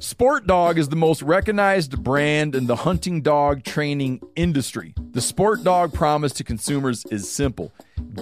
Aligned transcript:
Sport 0.00 0.46
Dog 0.46 0.78
is 0.78 0.88
the 0.88 0.96
most 0.96 1.22
recognized 1.22 2.04
brand 2.04 2.54
in 2.54 2.68
the 2.68 2.76
hunting 2.76 3.20
dog 3.20 3.64
training 3.64 4.20
industry. 4.36 4.94
The 5.10 5.20
Sport 5.20 5.64
Dog 5.64 5.92
promise 5.92 6.32
to 6.34 6.44
consumers 6.44 7.04
is 7.06 7.28
simple 7.28 7.72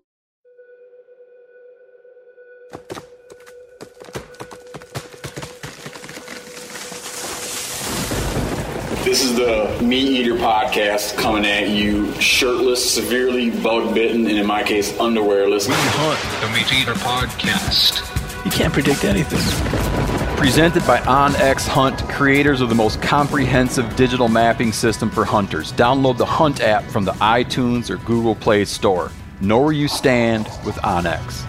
This 9.06 9.24
is 9.24 9.36
the 9.36 9.80
Meat 9.84 10.22
Eater 10.22 10.34
podcast 10.34 11.16
coming 11.16 11.46
at 11.46 11.70
you 11.70 12.12
shirtless, 12.20 12.92
severely 12.92 13.52
bug 13.52 13.94
bitten, 13.94 14.26
and 14.26 14.36
in 14.36 14.48
my 14.48 14.64
case, 14.64 14.94
underwearless. 14.94 15.68
We 15.68 15.76
Hunt, 15.78 16.42
the 16.42 16.52
Meat 16.58 16.82
Eater 16.82 16.96
podcast. 16.96 18.04
You 18.44 18.50
can't 18.50 18.74
predict 18.74 19.04
anything. 19.04 19.38
Presented 20.38 20.88
by 20.88 20.98
OnX 21.02 21.68
Hunt, 21.68 22.00
creators 22.10 22.62
of 22.62 22.70
the 22.70 22.74
most 22.74 23.00
comprehensive 23.00 23.96
digital 23.96 24.28
mapping 24.28 24.74
system 24.74 25.12
for 25.12 25.24
hunters. 25.24 25.72
Download 25.74 26.18
the 26.18 26.26
Hunt 26.26 26.62
app 26.62 26.84
from 26.86 27.06
the 27.06 27.14
iTunes 27.14 27.92
or 27.92 27.98
Google 27.98 28.34
Play 28.34 28.66
Store. 28.66 29.12
Know 29.40 29.62
where 29.62 29.72
you 29.72 29.88
stand 29.88 30.48
with 30.66 30.78
OnX. 30.78 31.46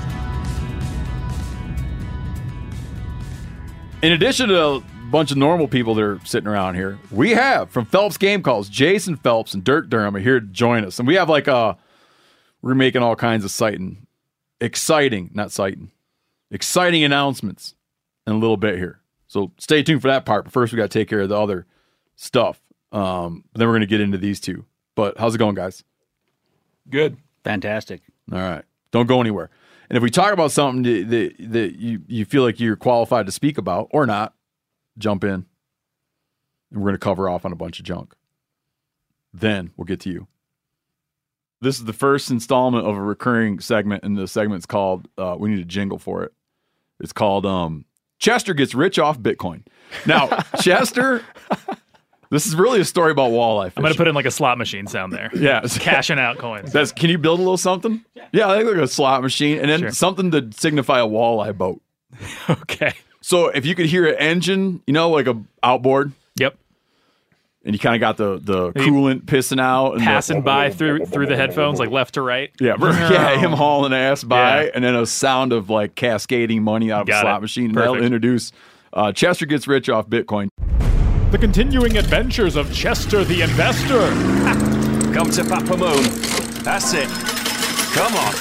In 4.03 4.13
addition 4.13 4.51
to 4.51 4.63
a 4.63 4.83
bunch 5.11 5.31
of 5.31 5.37
normal 5.37 5.69
people 5.69 5.95
that 5.95 6.03
are 6.03 6.21
sitting 6.25 6.49
around 6.49 6.75
here, 6.75 6.99
we 7.11 7.31
have 7.31 7.71
from 7.71 7.85
Phelps 7.85 8.19
Game 8.19 8.43
Calls, 8.43 8.69
Jason 8.69 9.17
Phelps 9.17 9.55
and 9.55 9.65
Dirk 9.65 9.89
Dirham 9.89 10.17
are 10.17 10.21
here 10.21 10.41
to 10.41 10.47
join 10.47 10.85
us. 10.85 10.99
And 10.99 11.07
we 11.07 11.15
have 11.15 11.29
like 11.29 11.49
uh 11.49 11.75
we're 12.63 12.75
making 12.75 13.03
all 13.03 13.17
kinds 13.17 13.45
of 13.45 13.51
sighting, 13.51 14.07
exciting, 14.61 15.31
not 15.33 15.53
sighting, 15.53 15.93
exciting 16.51 17.05
announcements 17.05 17.75
in 18.27 18.33
a 18.33 18.39
little 18.39 18.57
bit 18.57 18.77
here. 18.77 19.01
So 19.29 19.53
stay 19.59 19.83
tuned 19.83 20.03
for 20.03 20.09
that 20.09 20.25
part. 20.25 20.45
But 20.45 20.53
first, 20.53 20.73
we 20.73 20.77
got 20.77 20.91
to 20.91 20.99
take 20.99 21.09
care 21.09 21.21
of 21.21 21.29
the 21.29 21.39
other 21.39 21.67
stuff. 22.17 22.61
Um, 22.93 23.45
then 23.55 23.67
we're 23.67 23.75
going 23.75 23.81
to 23.83 23.87
get 23.87 24.01
into 24.01 24.19
these 24.19 24.41
two. 24.41 24.65
But 24.95 25.19
how's 25.19 25.35
it 25.35 25.39
going, 25.39 25.55
guys? 25.55 25.85
Good. 26.89 27.19
Fantastic. 27.45 28.03
All 28.33 28.39
right. 28.39 28.65
Don't 28.91 29.07
go 29.07 29.21
anywhere. 29.21 29.51
And 29.89 29.97
if 29.97 30.03
we 30.03 30.11
talk 30.11 30.33
about 30.33 30.51
something 30.51 30.83
that, 30.83 31.11
that, 31.11 31.53
that 31.53 31.77
you, 31.77 32.03
you 32.09 32.25
feel 32.25 32.43
like 32.43 32.59
you're 32.59 32.77
qualified 32.77 33.27
to 33.27 33.33
speak 33.33 33.59
about 33.59 33.89
or 33.91 34.07
not, 34.07 34.35
jump 34.99 35.25
in. 35.25 35.47
And 36.71 36.81
we're 36.83 36.89
going 36.91 36.95
to 36.95 36.99
cover 36.99 37.29
off 37.29 37.45
on 37.45 37.53
a 37.53 37.57
bunch 37.57 37.79
of 37.79 37.85
junk. 37.87 38.15
Then 39.33 39.71
we'll 39.77 39.85
get 39.85 40.01
to 40.01 40.11
you. 40.11 40.27
This 41.61 41.79
is 41.79 41.85
the 41.85 41.93
first 41.93 42.31
installment 42.31 42.87
of 42.87 42.97
a 42.97 43.01
recurring 43.03 43.61
segment, 43.61 44.05
and 44.05 44.17
the 44.17 44.29
segment's 44.29 44.67
called, 44.67 45.09
uh, 45.17 45.37
we 45.39 45.49
need 45.49 45.59
a 45.61 45.65
jingle 45.65 45.99
for 45.99 46.23
it. 46.23 46.33
It's 47.01 47.13
called 47.13 47.47
um, 47.47 47.85
Chester 48.19 48.53
Gets 48.55 48.75
Rich 48.75 48.99
Off 48.99 49.19
Bitcoin. 49.19 49.65
Now, 50.05 50.29
Chester, 50.61 51.23
this 52.31 52.47
is 52.47 52.55
really 52.55 52.81
a 52.81 52.85
story 52.85 53.11
about 53.11 53.31
walleye 53.31 53.73
I'm 53.77 53.83
going 53.83 53.93
to 53.93 53.97
put 53.99 54.09
in 54.09 54.15
like 54.15 54.27
a 54.27 54.31
slot 54.31 54.59
machine 54.59 54.87
sound 54.87 55.13
there. 55.13 55.31
Yeah. 55.35 55.61
Cashing 55.61 56.19
out 56.19 56.39
coins. 56.39 56.73
That's 56.73 56.93
can 56.93 57.09
you 57.11 57.19
build 57.19 57.39
a 57.39 57.43
little 57.43 57.57
something? 57.59 58.05
Yeah, 58.33 58.51
I 58.51 58.57
think 58.59 58.69
like 58.71 58.79
a 58.83 58.89
slot 58.89 59.23
machine, 59.23 59.59
and 59.59 59.71
then 59.71 59.81
Sure. 59.81 59.91
something 59.93 60.31
to 60.33 60.51
signify 60.57 61.01
a 61.01 61.07
walleye 61.07 61.57
boat. 61.57 61.81
okay. 62.51 62.93
So 63.27 63.49
if 63.49 63.67
you 63.67 63.75
could 63.75 63.87
hear 63.87 64.07
an 64.07 64.15
engine, 64.21 64.83
you 64.87 64.93
know, 64.93 65.11
like 65.11 65.27
a 65.27 65.37
outboard, 65.61 66.13
Yep. 66.37 66.57
and 67.65 67.75
you 67.75 67.79
kind 67.81 67.97
of 67.97 68.01
got 68.01 68.17
the 68.17 68.39
the 68.41 68.71
coolant 68.81 69.23
pissing 69.25 69.59
out, 69.61 69.95
and 69.95 70.01
the- 70.03 70.05
Passing 70.05 70.43
by 70.43 70.71
through 70.71 71.07
through 71.07 71.27
the 71.27 71.35
headphones, 71.35 71.81
like 71.81 71.91
left 71.91 72.15
to 72.15 72.23
right. 72.23 72.53
yeah, 72.61 72.77
yeah, 72.81 73.37
him 73.37 73.51
hauling 73.51 73.93
ass 73.93 74.23
by, 74.23 74.67
Yeah. 74.67 74.71
and 74.77 74.85
then 74.85 74.95
a 74.95 75.07
sound 75.07 75.53
of 75.53 75.69
like 75.69 75.97
cascading 75.97 76.63
money 76.63 76.93
out 76.93 77.01
of 77.01 77.07
Got 77.09 77.17
a 77.17 77.21
slot 77.23 77.39
it. 77.39 77.41
machine. 77.43 77.65
And 77.71 77.75
they'll 77.79 77.87
Perfect. 77.95 78.05
introduce 78.05 78.53
uh, 78.93 79.11
Chester 79.11 79.45
gets 79.45 79.67
rich 79.67 79.89
off 79.89 80.09
Bitcoin. 80.09 80.47
The 81.33 81.39
continuing 81.39 81.99
adventures 81.99 82.55
of 82.55 82.73
Chester 82.73 83.25
the 83.25 83.43
Investor. 83.43 84.07
Come 85.13 85.31
to 85.33 85.43
Papa 85.45 85.77
Moon. 85.77 86.05
That's 86.63 86.95
it. 86.95 87.09
Come 87.93 88.15
on. 88.15 88.35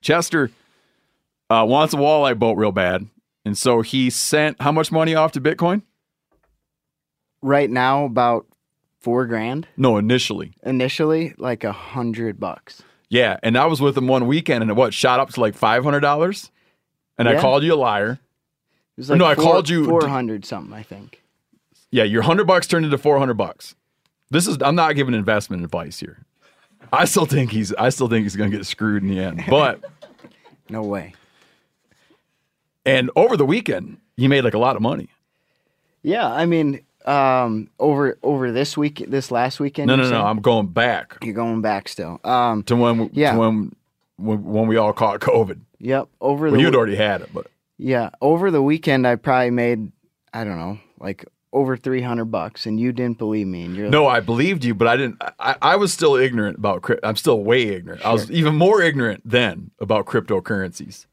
Chester 0.00 0.52
uh, 1.50 1.64
wants 1.68 1.94
a 1.94 1.96
walleye 1.96 2.38
boat 2.38 2.56
real 2.56 2.72
bad, 2.72 3.06
and 3.44 3.56
so 3.56 3.82
he 3.82 4.10
sent 4.10 4.60
how 4.60 4.72
much 4.72 4.90
money 4.92 5.14
off 5.14 5.32
to 5.32 5.40
Bitcoin? 5.40 5.82
right 7.42 7.68
now 7.70 8.04
about 8.06 8.46
four 9.00 9.26
grand 9.26 9.68
No, 9.76 9.98
initially. 9.98 10.54
initially 10.64 11.34
like 11.36 11.62
a 11.64 11.72
hundred 11.72 12.40
bucks 12.40 12.82
Yeah, 13.10 13.36
and 13.42 13.56
I 13.58 13.66
was 13.66 13.80
with 13.80 13.96
him 13.98 14.08
one 14.08 14.26
weekend, 14.26 14.62
and 14.62 14.70
it 14.70 14.74
what 14.74 14.94
shot 14.94 15.20
up 15.20 15.30
to 15.30 15.40
like 15.40 15.54
five 15.54 15.84
hundred 15.84 16.00
dollars, 16.00 16.50
and 17.18 17.28
I 17.28 17.38
called 17.40 17.62
you 17.62 17.74
a 17.74 17.76
liar. 17.76 18.12
it 18.12 18.18
was 18.96 19.10
like 19.10 19.18
No, 19.18 19.26
I 19.26 19.34
called 19.34 19.68
you- 19.68 19.84
400 19.86 20.44
something 20.46 20.72
i 20.72 20.82
think 20.82 21.22
Yeah, 21.90 22.04
your 22.04 22.22
hundred 22.22 22.46
bucks 22.46 22.66
turned 22.66 22.84
into 22.86 22.96
four 22.98 23.18
hundred 23.18 23.34
bucks. 23.34 23.74
This 24.30 24.46
is 24.46 24.56
I'm 24.62 24.74
not 24.74 24.96
giving 24.96 25.14
investment 25.14 25.62
advice 25.64 26.00
here. 26.00 26.24
I 26.92 27.04
still 27.04 27.26
think 27.26 27.50
he's 27.52 27.74
I 27.74 27.90
still 27.90 28.08
think 28.08 28.22
he's 28.24 28.36
gonna 28.36 28.50
get 28.50 28.64
screwed 28.64 29.02
in 29.02 29.10
the 29.10 29.20
end. 29.20 29.44
But 29.50 29.84
no 30.70 30.82
way 30.82 31.12
and 32.84 33.10
over 33.16 33.36
the 33.36 33.46
weekend, 33.46 33.98
you 34.16 34.28
made 34.28 34.44
like 34.44 34.54
a 34.54 34.58
lot 34.58 34.76
of 34.76 34.82
money. 34.82 35.08
yeah 36.02 36.26
i 36.30 36.46
mean 36.46 36.80
um 37.06 37.68
over 37.78 38.18
over 38.22 38.50
this 38.52 38.76
week 38.76 39.04
this 39.08 39.30
last 39.30 39.60
weekend 39.60 39.88
No, 39.88 39.96
no, 39.96 40.08
no. 40.08 40.22
I'm 40.24 40.40
going 40.40 40.68
back 40.68 41.18
you're 41.22 41.34
going 41.34 41.60
back 41.60 41.88
still 41.88 42.18
um 42.24 42.62
to 42.64 42.76
when 42.76 43.10
Yeah. 43.12 43.32
to 43.32 43.38
when, 43.38 43.76
when 44.16 44.44
when 44.44 44.66
we 44.68 44.76
all 44.76 44.92
caught 44.92 45.20
COVID. 45.20 45.60
yep 45.78 46.08
over 46.20 46.46
Well, 46.46 46.54
the 46.56 46.60
you'd 46.62 46.74
already 46.74 46.96
had 46.96 47.20
it, 47.22 47.28
but 47.34 47.46
yeah 47.76 48.10
over 48.22 48.50
the 48.50 48.62
weekend 48.62 49.06
i 49.06 49.16
probably 49.16 49.50
made 49.50 49.92
i 50.32 50.44
don't 50.44 50.56
know 50.56 50.78
like 50.98 51.24
over 51.52 51.76
300 51.76 52.24
bucks 52.26 52.66
and 52.66 52.80
you 52.80 52.90
didn't 52.92 53.18
believe 53.18 53.46
me 53.46 53.64
and 53.64 53.76
you're 53.76 53.88
no, 53.88 54.08
I 54.08 54.18
believed 54.18 54.64
you, 54.64 54.74
but 54.74 54.88
I 54.88 54.96
didn't. 54.96 55.22
I, 55.38 55.54
I 55.62 55.76
was 55.76 55.92
still 55.92 56.16
ignorant 56.16 56.58
about 56.58 56.82
crypto. 56.82 57.06
I'm 57.06 57.14
still 57.14 57.44
way 57.44 57.62
ignorant. 57.68 58.04
I 58.04 58.12
was 58.12 58.28
even 58.28 58.56
more 58.56 58.82
ignorant 58.82 59.22
then 59.24 59.70
about 59.78 60.04
cryptocurrencies. 60.06 61.06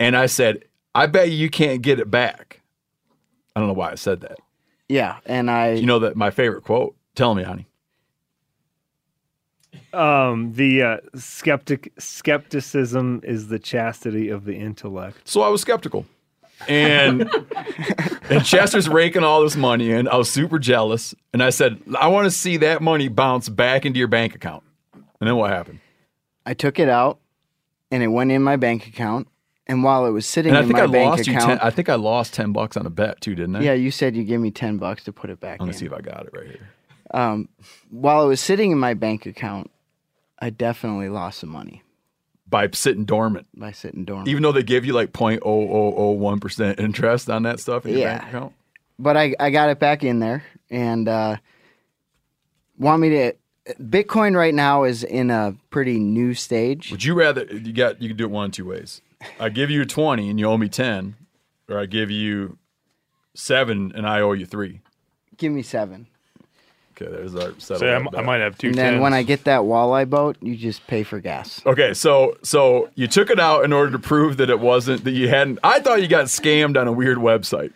And 0.00 0.16
I 0.16 0.24
said, 0.24 0.64
I 0.94 1.06
bet 1.06 1.30
you 1.30 1.48
can't 1.50 1.82
get 1.82 1.98
it 1.98 2.10
back. 2.10 2.60
I 3.54 3.60
don't 3.60 3.68
know 3.68 3.74
why 3.74 3.92
I 3.92 3.94
said 3.94 4.20
that. 4.22 4.38
Yeah, 4.88 5.18
and 5.26 5.50
I 5.50 5.72
You 5.72 5.86
know 5.86 6.00
that 6.00 6.16
my 6.16 6.30
favorite 6.30 6.64
quote. 6.64 6.94
Tell 7.14 7.34
me, 7.34 7.42
honey. 7.42 7.66
Um, 9.92 10.54
the 10.54 10.82
uh, 10.82 10.96
skeptic 11.14 11.92
skepticism 11.98 13.20
is 13.24 13.48
the 13.48 13.58
chastity 13.58 14.28
of 14.30 14.44
the 14.44 14.54
intellect. 14.54 15.28
So 15.28 15.42
I 15.42 15.48
was 15.48 15.60
skeptical. 15.60 16.06
And 16.68 17.22
and 18.30 18.44
Chester's 18.44 18.88
raking 18.88 19.24
all 19.24 19.42
this 19.42 19.56
money 19.56 19.90
in. 19.90 20.08
I 20.08 20.16
was 20.16 20.30
super 20.30 20.58
jealous. 20.58 21.14
And 21.32 21.42
I 21.42 21.50
said, 21.50 21.82
I 21.98 22.08
want 22.08 22.24
to 22.26 22.30
see 22.30 22.58
that 22.58 22.80
money 22.80 23.08
bounce 23.08 23.48
back 23.48 23.84
into 23.84 23.98
your 23.98 24.08
bank 24.08 24.34
account. 24.34 24.62
And 24.94 25.28
then 25.28 25.36
what 25.36 25.50
happened? 25.50 25.80
I 26.44 26.54
took 26.54 26.78
it 26.78 26.88
out, 26.88 27.18
and 27.90 28.02
it 28.02 28.08
went 28.08 28.32
in 28.32 28.42
my 28.42 28.56
bank 28.56 28.86
account. 28.86 29.28
And 29.66 29.84
while 29.84 30.06
it 30.06 30.10
was 30.10 30.26
sitting 30.26 30.50
And 30.50 30.58
I 30.58 30.62
in 30.62 30.66
think 30.66 30.78
my 30.78 30.84
I 30.84 30.86
bank 30.88 31.20
account, 31.20 31.46
ten 31.46 31.58
I 31.60 31.70
think 31.70 31.88
I 31.88 31.94
lost 31.94 32.34
ten 32.34 32.52
bucks 32.52 32.76
on 32.76 32.84
a 32.86 32.90
bet 32.90 33.20
too, 33.20 33.34
didn't 33.34 33.56
I? 33.56 33.60
yeah, 33.62 33.72
you 33.74 33.90
said 33.90 34.16
you 34.16 34.24
give 34.24 34.40
me 34.40 34.50
ten 34.50 34.76
bucks 34.78 35.04
to 35.04 35.12
put 35.12 35.30
it 35.30 35.40
back 35.40 35.60
I'm 35.60 35.66
in. 35.66 35.70
gonna 35.70 35.78
see 35.78 35.86
if 35.86 35.92
I 35.92 36.00
got 36.00 36.26
it 36.26 36.30
right 36.32 36.46
here. 36.46 36.68
Um, 37.12 37.48
while 37.90 38.24
it 38.24 38.28
was 38.28 38.40
sitting 38.40 38.72
in 38.72 38.78
my 38.78 38.94
bank 38.94 39.26
account, 39.26 39.70
I 40.40 40.50
definitely 40.50 41.08
lost 41.10 41.38
some 41.40 41.50
money 41.50 41.82
By 42.48 42.68
sitting 42.72 43.04
dormant. 43.04 43.46
by 43.54 43.70
sitting 43.72 44.04
dormant. 44.04 44.28
Even 44.28 44.42
though 44.42 44.52
they 44.52 44.62
give 44.64 44.84
you 44.84 44.94
like 44.94 45.12
0.0001 45.12 46.40
percent 46.40 46.80
interest 46.80 47.30
on 47.30 47.42
that 47.44 47.60
stuff 47.60 47.84
in 47.86 47.92
your 47.92 48.00
Yeah. 48.00 48.18
bank 48.18 48.28
account. 48.30 48.52
but 48.98 49.16
I, 49.16 49.34
I 49.38 49.50
got 49.50 49.70
it 49.70 49.78
back 49.78 50.02
in 50.02 50.18
there 50.18 50.42
and 50.70 51.06
uh, 51.08 51.36
want 52.78 53.00
me 53.00 53.10
to. 53.10 53.32
Bitcoin 53.80 54.36
right 54.36 54.52
now 54.54 54.82
is 54.82 55.04
in 55.04 55.30
a 55.30 55.54
pretty 55.70 56.00
new 56.00 56.34
stage. 56.34 56.90
Would 56.90 57.04
you 57.04 57.14
rather 57.14 57.44
you 57.44 57.72
got 57.72 58.02
you 58.02 58.08
can 58.08 58.16
do 58.16 58.24
it 58.24 58.30
one 58.30 58.46
of 58.46 58.52
two 58.52 58.66
ways. 58.66 59.00
I 59.40 59.48
give 59.48 59.70
you 59.70 59.84
twenty 59.84 60.28
and 60.30 60.38
you 60.38 60.46
owe 60.46 60.58
me 60.58 60.68
ten, 60.68 61.16
or 61.68 61.78
I 61.78 61.86
give 61.86 62.10
you 62.10 62.58
seven 63.34 63.92
and 63.94 64.06
I 64.06 64.20
owe 64.20 64.32
you 64.32 64.46
three. 64.46 64.80
Give 65.36 65.52
me 65.52 65.62
seven. 65.62 66.06
Okay, 66.94 67.10
there's 67.10 67.34
our 67.34 67.54
settle. 67.58 67.78
So 67.78 67.86
I, 67.86 67.90
that 67.90 67.94
m- 67.96 68.08
I 68.08 68.10
bet. 68.10 68.24
might 68.24 68.40
have 68.40 68.58
two. 68.58 68.68
and 68.68 68.76
then 68.76 69.00
when. 69.00 69.14
I 69.14 69.22
get 69.22 69.44
that 69.44 69.62
walleye 69.62 70.08
boat, 70.08 70.36
you 70.42 70.54
just 70.56 70.86
pay 70.86 71.02
for 71.02 71.20
gas. 71.20 71.60
Okay, 71.64 71.94
so 71.94 72.36
so 72.42 72.90
you 72.94 73.08
took 73.08 73.30
it 73.30 73.40
out 73.40 73.64
in 73.64 73.72
order 73.72 73.90
to 73.92 73.98
prove 73.98 74.36
that 74.36 74.50
it 74.50 74.60
wasn't 74.60 75.04
that 75.04 75.12
you 75.12 75.28
hadn't. 75.28 75.58
I 75.64 75.80
thought 75.80 76.02
you 76.02 76.08
got 76.08 76.26
scammed 76.26 76.78
on 76.78 76.86
a 76.86 76.92
weird 76.92 77.18
website. 77.18 77.72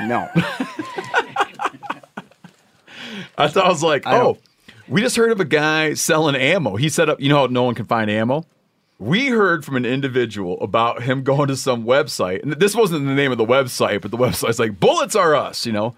No. 0.00 0.28
I 3.38 3.48
thought 3.48 3.66
I 3.66 3.68
was 3.68 3.82
like, 3.82 4.06
I 4.06 4.16
oh, 4.16 4.22
don't- 4.24 4.40
we 4.88 5.00
just 5.02 5.16
heard 5.16 5.32
of 5.32 5.40
a 5.40 5.44
guy 5.44 5.94
selling 5.94 6.36
ammo. 6.36 6.76
He 6.76 6.88
set 6.88 7.08
up, 7.08 7.20
you 7.20 7.28
know 7.28 7.38
how 7.38 7.46
no 7.46 7.64
one 7.64 7.74
can 7.74 7.86
find 7.86 8.10
ammo? 8.10 8.46
We 8.98 9.28
heard 9.28 9.64
from 9.64 9.76
an 9.76 9.84
individual 9.84 10.60
about 10.60 11.02
him 11.02 11.22
going 11.22 11.48
to 11.48 11.56
some 11.56 11.84
website, 11.84 12.42
and 12.42 12.52
this 12.54 12.74
wasn't 12.74 13.06
the 13.06 13.14
name 13.14 13.30
of 13.30 13.38
the 13.38 13.44
website, 13.44 14.00
but 14.00 14.10
the 14.10 14.16
website's 14.16 14.58
like, 14.58 14.80
bullets 14.80 15.14
are 15.14 15.34
us, 15.34 15.66
you 15.66 15.72
know? 15.72 15.94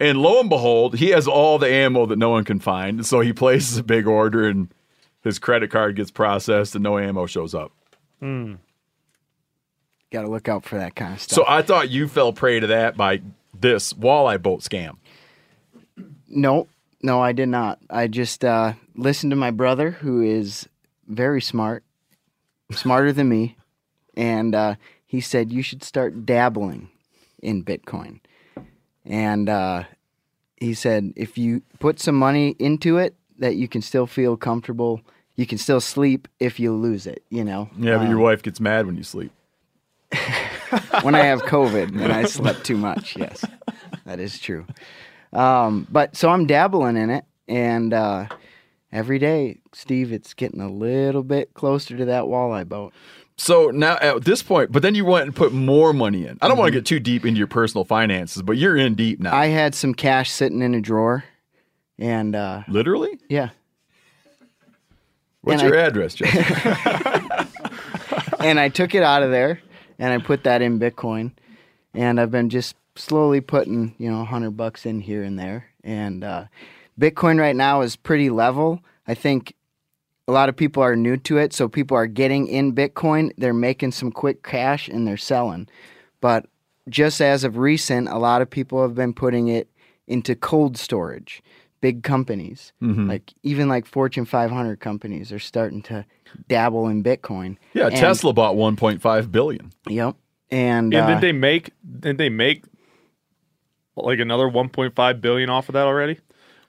And 0.00 0.18
lo 0.18 0.40
and 0.40 0.48
behold, 0.48 0.96
he 0.96 1.10
has 1.10 1.28
all 1.28 1.58
the 1.58 1.70
ammo 1.70 2.06
that 2.06 2.18
no 2.18 2.30
one 2.30 2.42
can 2.42 2.58
find. 2.58 3.06
So 3.06 3.20
he 3.20 3.32
places 3.32 3.78
a 3.78 3.84
big 3.84 4.08
order, 4.08 4.48
and 4.48 4.68
his 5.22 5.38
credit 5.38 5.70
card 5.70 5.94
gets 5.94 6.10
processed, 6.10 6.74
and 6.74 6.82
no 6.82 6.98
ammo 6.98 7.26
shows 7.26 7.54
up. 7.54 7.70
Got 8.20 8.58
to 10.22 10.28
look 10.28 10.48
out 10.48 10.64
for 10.64 10.78
that 10.78 10.96
kind 10.96 11.14
of 11.14 11.20
stuff. 11.20 11.36
So 11.36 11.44
I 11.46 11.62
thought 11.62 11.90
you 11.90 12.08
fell 12.08 12.32
prey 12.32 12.58
to 12.58 12.66
that 12.66 12.96
by 12.96 13.22
this 13.58 13.92
walleye 13.92 14.42
boat 14.42 14.60
scam. 14.60 14.96
No, 16.28 16.66
no, 17.00 17.22
I 17.22 17.30
did 17.30 17.48
not. 17.48 17.78
I 17.88 18.08
just 18.08 18.44
uh, 18.44 18.72
listened 18.96 19.30
to 19.30 19.36
my 19.36 19.52
brother, 19.52 19.92
who 19.92 20.20
is 20.20 20.68
very 21.06 21.40
smart, 21.40 21.83
smarter 22.72 23.12
than 23.12 23.28
me, 23.28 23.56
and 24.16 24.54
uh, 24.54 24.74
he 25.06 25.20
said 25.20 25.52
you 25.52 25.62
should 25.62 25.82
start 25.82 26.24
dabbling 26.26 26.90
in 27.42 27.64
Bitcoin. 27.64 28.20
And 29.04 29.48
uh, 29.48 29.84
he 30.56 30.72
said 30.74 31.12
if 31.16 31.36
you 31.36 31.62
put 31.78 32.00
some 32.00 32.14
money 32.14 32.56
into 32.58 32.96
it, 32.98 33.14
that 33.38 33.56
you 33.56 33.68
can 33.68 33.82
still 33.82 34.06
feel 34.06 34.36
comfortable. 34.36 35.00
You 35.36 35.46
can 35.46 35.58
still 35.58 35.80
sleep 35.80 36.28
if 36.40 36.58
you 36.60 36.72
lose 36.72 37.06
it. 37.06 37.22
You 37.28 37.44
know. 37.44 37.68
Yeah, 37.78 37.98
but 37.98 38.08
your 38.08 38.18
Um, 38.18 38.22
wife 38.22 38.42
gets 38.42 38.60
mad 38.60 38.86
when 38.86 38.96
you 38.96 39.02
sleep. 39.02 39.32
when 41.02 41.14
I 41.14 41.24
have 41.24 41.42
COVID 41.42 42.00
and 42.00 42.12
I 42.12 42.24
slept 42.24 42.64
too 42.64 42.76
much. 42.76 43.16
Yes, 43.16 43.44
that 44.04 44.20
is 44.20 44.38
true. 44.38 44.64
Um, 45.32 45.86
but 45.90 46.14
so 46.16 46.28
I'm 46.30 46.46
dabbling 46.46 46.96
in 46.96 47.10
it, 47.10 47.24
and 47.48 47.92
uh, 47.92 48.26
every 48.94 49.18
day, 49.18 49.58
Steve, 49.74 50.12
it's 50.12 50.32
getting 50.32 50.62
a 50.62 50.70
little 50.70 51.22
bit 51.22 51.52
closer 51.52 51.94
to 51.98 52.04
that 52.06 52.24
walleye 52.24 52.66
boat. 52.66 52.94
So 53.36 53.70
now 53.70 53.98
at 54.00 54.24
this 54.24 54.42
point, 54.42 54.72
but 54.72 54.80
then 54.82 54.94
you 54.94 55.04
went 55.04 55.26
and 55.26 55.36
put 55.36 55.52
more 55.52 55.92
money 55.92 56.26
in. 56.26 56.38
I 56.40 56.48
don't 56.48 56.56
want 56.56 56.68
to 56.72 56.78
get 56.78 56.86
too 56.86 57.00
deep 57.00 57.26
into 57.26 57.36
your 57.38 57.48
personal 57.48 57.84
finances, 57.84 58.40
but 58.42 58.56
you're 58.56 58.76
in 58.76 58.94
deep 58.94 59.18
now. 59.20 59.34
I 59.34 59.46
had 59.46 59.74
some 59.74 59.92
cash 59.92 60.30
sitting 60.30 60.62
in 60.62 60.72
a 60.74 60.80
drawer, 60.80 61.24
and 61.98 62.36
uh, 62.36 62.62
Literally? 62.68 63.18
yeah, 63.28 63.50
What's 65.40 65.62
And 65.62 65.70
your 65.70 65.80
I- 65.80 65.84
address, 65.86 66.14
Jeff? 66.14 66.30
and 68.40 68.60
I 68.60 68.68
took 68.68 68.94
it 68.94 69.02
out 69.02 69.22
of 69.22 69.30
there 69.30 69.60
and 69.98 70.12
I 70.12 70.18
put 70.24 70.44
that 70.44 70.62
in 70.62 70.78
Bitcoin, 70.78 71.32
and 71.92 72.20
I've 72.20 72.30
been 72.30 72.50
just 72.50 72.76
slowly 72.96 73.40
putting 73.40 73.94
you 73.98 74.10
know 74.10 74.20
a 74.20 74.24
hundred 74.24 74.56
bucks 74.56 74.86
in 74.86 75.00
here 75.00 75.22
and 75.24 75.38
there, 75.38 75.66
and 75.82 76.22
uh, 76.24 76.44
Bitcoin 76.98 77.38
right 77.40 77.56
now 77.56 77.80
is 77.80 77.96
pretty 77.96 78.30
level. 78.30 78.80
I 79.06 79.14
think 79.14 79.54
a 80.28 80.32
lot 80.32 80.48
of 80.48 80.56
people 80.56 80.82
are 80.82 80.96
new 80.96 81.16
to 81.18 81.38
it, 81.38 81.52
so 81.52 81.68
people 81.68 81.96
are 81.96 82.06
getting 82.06 82.46
in 82.46 82.74
Bitcoin. 82.74 83.30
They're 83.36 83.52
making 83.52 83.92
some 83.92 84.10
quick 84.10 84.42
cash 84.42 84.88
and 84.88 85.06
they're 85.06 85.16
selling, 85.16 85.68
but 86.20 86.46
just 86.88 87.20
as 87.20 87.44
of 87.44 87.56
recent, 87.56 88.08
a 88.08 88.18
lot 88.18 88.42
of 88.42 88.50
people 88.50 88.82
have 88.82 88.94
been 88.94 89.12
putting 89.14 89.48
it 89.48 89.68
into 90.06 90.34
cold 90.34 90.76
storage. 90.76 91.42
Big 91.80 92.02
companies, 92.02 92.72
Mhm. 92.82 93.08
like 93.08 93.32
even 93.42 93.68
like 93.68 93.84
Fortune 93.86 94.24
500 94.24 94.80
companies, 94.80 95.30
are 95.32 95.38
starting 95.38 95.82
to 95.82 96.04
dabble 96.48 96.88
in 96.88 97.02
Bitcoin. 97.02 97.56
yeah, 97.74 97.86
And- 97.88 97.96
Tesla 97.96 98.32
bought 98.32 98.56
1.5 98.56 99.30
billion. 99.30 99.70
Yep. 99.88 100.16
And, 100.50 100.94
And 100.94 100.94
uh, 100.94 101.06
did 101.14 101.20
they 101.20 101.32
make? 101.32 101.70
Did 102.00 102.16
they 102.18 102.28
make 102.30 102.64
like 103.96 104.18
another 104.18 104.48
1.5 104.48 105.20
billion 105.20 105.50
off 105.50 105.68
of 105.68 105.72
that 105.74 105.86
already? 105.86 106.18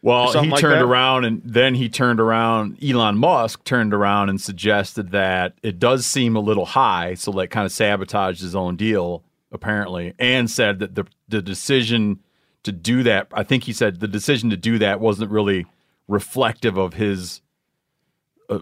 Well, 0.06 0.32
he 0.40 0.50
like 0.52 0.62
turned 0.62 0.82
that? 0.82 0.86
around 0.86 1.26
and 1.26 1.42
then 1.44 1.74
he 1.74 1.90
turned 1.90 2.20
around. 2.20 2.78
Elon 2.84 3.18
Musk 3.18 3.64
turned 3.64 3.92
around 3.92 4.30
and 4.30 4.40
suggested 4.40 5.10
that 5.10 5.54
it 5.64 5.80
does 5.80 6.06
seem 6.06 6.36
a 6.36 6.40
little 6.40 6.66
high, 6.66 7.16
so 7.16 7.32
that 7.32 7.48
kind 7.48 7.66
of 7.66 7.72
sabotaged 7.72 8.40
his 8.40 8.56
own 8.56 8.76
deal 8.76 9.24
apparently, 9.52 10.14
and 10.20 10.48
said 10.52 10.78
that 10.78 10.94
the 10.94 11.08
the 11.28 11.42
decision 11.42 12.20
to 12.62 12.72
do 12.72 13.02
that. 13.02 13.30
I 13.34 13.42
think 13.42 13.64
he 13.64 13.74
said 13.74 14.00
the 14.00 14.08
decision 14.08 14.52
to 14.52 14.58
do 14.58 14.78
that 14.78 15.00
wasn't 15.00 15.32
really 15.32 15.66
reflective 16.08 16.78
of 16.78 16.94
his. 16.94 17.42
Uh, 18.48 18.60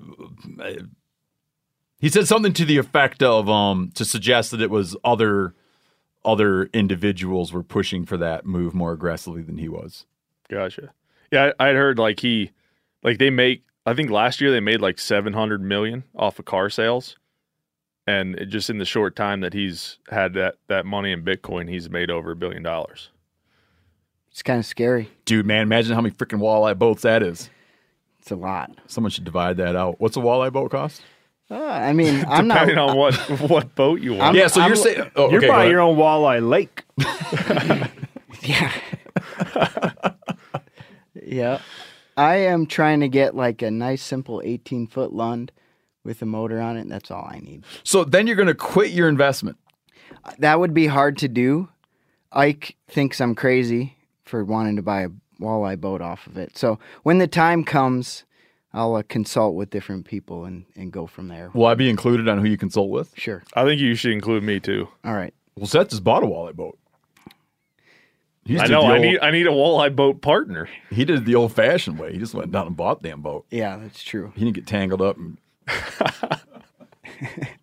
he 2.00 2.08
said 2.08 2.25
something 2.25 2.53
to 2.53 2.63
the 2.63 2.77
effect 2.77 3.22
of 3.22 3.50
um 3.50 3.91
to 3.96 4.06
suggest 4.06 4.51
that 4.51 4.62
it 4.62 4.70
was 4.70 4.96
other 5.03 5.56
other 6.24 6.68
individuals 6.68 7.51
were 7.51 7.63
pushing 7.63 8.06
for 8.06 8.15
that 8.15 8.46
move 8.46 8.74
more 8.74 8.94
aggressively 8.94 9.41
than 9.41 9.58
he 9.58 9.68
was. 9.68 10.06
Gotcha. 10.50 10.94
Yeah, 11.34 11.52
I, 11.60 11.70
I'd 11.70 11.75
heard 11.75 11.98
like 12.00 12.20
he, 12.20 12.52
like 13.04 13.18
they 13.18 13.30
make. 13.30 13.63
I 13.86 13.94
think 13.94 14.10
last 14.12 14.40
year 14.40 14.52
they 14.52 14.60
made 14.62 14.80
like 14.82 14.98
700 15.00 15.62
million 15.62 16.04
off 16.16 16.40
of 16.40 16.46
car 16.46 16.70
sales, 16.70 17.18
and 18.08 18.36
it, 18.36 18.46
just 18.46 18.70
in 18.70 18.78
the 18.78 18.86
short 18.86 19.16
time 19.16 19.42
that 19.42 19.54
he's 19.54 19.98
had 20.10 20.34
that 20.36 20.56
that 20.68 20.86
money 20.86 21.12
in 21.12 21.24
Bitcoin, 21.24 21.70
he's 21.70 21.90
made 21.90 22.10
over 22.12 22.32
a 22.32 22.36
billion 22.36 22.63
dollars. 22.63 23.10
it's 24.32 24.44
kind 24.44 24.60
of 24.60 24.66
scary. 24.66 25.10
Dude, 25.25 25.46
man, 25.46 25.63
imagine 25.63 25.96
how 25.96 26.02
many 26.02 26.13
freaking 26.16 26.40
walleye 26.40 26.78
boats 26.78 27.02
that 27.02 27.24
is. 27.24 27.50
It's 28.20 28.32
a 28.32 28.36
lot. 28.36 28.72
Someone 28.88 29.12
should 29.12 29.25
divide 29.25 29.58
that 29.58 29.75
out. 29.75 30.00
What's 30.00 30.16
a 30.16 30.22
walleye 30.22 30.54
boat 30.54 30.72
cost? 30.72 31.02
Uh, 31.52 31.56
I 31.62 31.92
mean, 31.92 32.24
I'm 32.30 32.48
not. 32.48 32.68
Depending 32.68 32.78
on 32.78 32.96
what 32.98 33.16
what 33.50 33.75
boat 33.75 34.00
you 34.02 34.12
want. 34.12 34.24
I'm- 34.24 34.36
yeah, 34.36 34.48
so 34.48 34.62
I'm- 34.62 34.70
you're 34.70 34.75
saying 34.78 35.12
oh, 35.18 35.30
You're 35.30 35.40
okay, 35.40 35.48
buying 35.50 35.72
your 35.72 35.82
own 35.82 35.98
walleye 35.98 36.48
lake. 36.48 36.84
Yeah. 38.42 38.72
yeah. 41.22 41.60
I 42.15 42.36
am 42.36 42.65
trying 42.67 43.00
to 43.00 43.08
get 43.08 43.36
like 43.36 43.62
a 43.62 43.72
nice, 43.72 44.03
simple 44.03 44.41
18 44.43 44.88
foot 44.88 45.13
Lund 45.13 45.51
with 46.03 46.22
a 46.22 46.25
motor 46.25 46.60
on 46.60 46.77
it. 46.77 46.88
That's 46.88 47.12
all 47.12 47.27
I 47.29 47.39
need. 47.39 47.63
So 47.84 48.03
then 48.03 48.27
you're 48.27 48.36
going 48.36 48.48
to 48.48 48.55
quit 48.55 48.91
your 48.91 49.10
investment. 49.10 49.58
That 50.39 50.60
would 50.60 50.74
be 50.74 50.88
hard 50.88 51.17
to 51.20 51.27
do. 51.27 51.70
Ike 52.32 52.75
thinks 52.88 53.20
I'm 53.22 53.36
crazy 53.36 53.98
for 54.24 54.43
wanting 54.43 54.75
to 54.75 54.82
buy 54.82 55.01
a 55.01 55.10
walleye 55.39 55.79
boat 55.79 56.01
off 56.01 56.27
of 56.27 56.38
it. 56.38 56.58
So 56.58 56.79
when 57.03 57.17
the 57.17 57.27
time 57.27 57.63
comes, 57.63 58.24
I'll 58.74 58.96
uh, 58.96 59.03
consult 59.08 59.55
with 59.55 59.70
different 59.70 60.05
people 60.05 60.46
and, 60.46 60.65
and 60.75 60.91
go 60.91 61.05
from 61.05 61.27
there. 61.27 61.51
Will 61.53 61.67
I 61.67 61.75
be 61.75 61.89
included 61.89 62.27
on 62.27 62.39
who 62.39 62.46
you 62.46 62.58
consult 62.58 62.89
with? 62.89 63.13
Sure. 63.15 63.43
I 63.53 63.63
think 63.65 63.79
you 63.79 63.93
should 63.96 64.12
include 64.12 64.43
me 64.43 64.60
too. 64.60 64.88
All 65.03 65.13
right. 65.13 65.34
Well, 65.55 65.67
Seth 65.67 65.89
just 65.89 66.03
bought 66.03 66.24
a 66.24 66.25
walleye 66.25 66.55
boat. 66.55 66.79
He 68.46 68.54
just 68.56 68.66
I 68.66 68.68
know. 68.68 68.82
the 68.88 68.94
I 68.94 69.00
need 69.00 69.20
I 69.22 69.32
need 69.32 69.48
a 69.48 69.52
walleye 69.52 69.96
boat 69.96 70.22
partner. 70.22 70.68
He 70.90 71.06
did 71.06 71.20
it 71.20 71.26
the 71.26 71.36
old-fashioned 71.36 71.98
way. 71.98 72.12
He 72.12 72.20
just 72.20 72.34
went 72.34 72.52
down 72.52 72.68
and 72.68 72.76
bought 72.76 73.02
the 73.02 73.10
damn 73.10 73.22
boat. 73.22 73.46
Yeah, 73.50 73.78
that's 73.78 74.04
true. 74.04 74.34
He 74.36 74.42
didn't 74.44 74.56
get 74.56 74.68
tangled 74.68 75.02
up 75.02 75.18
in 75.18 75.38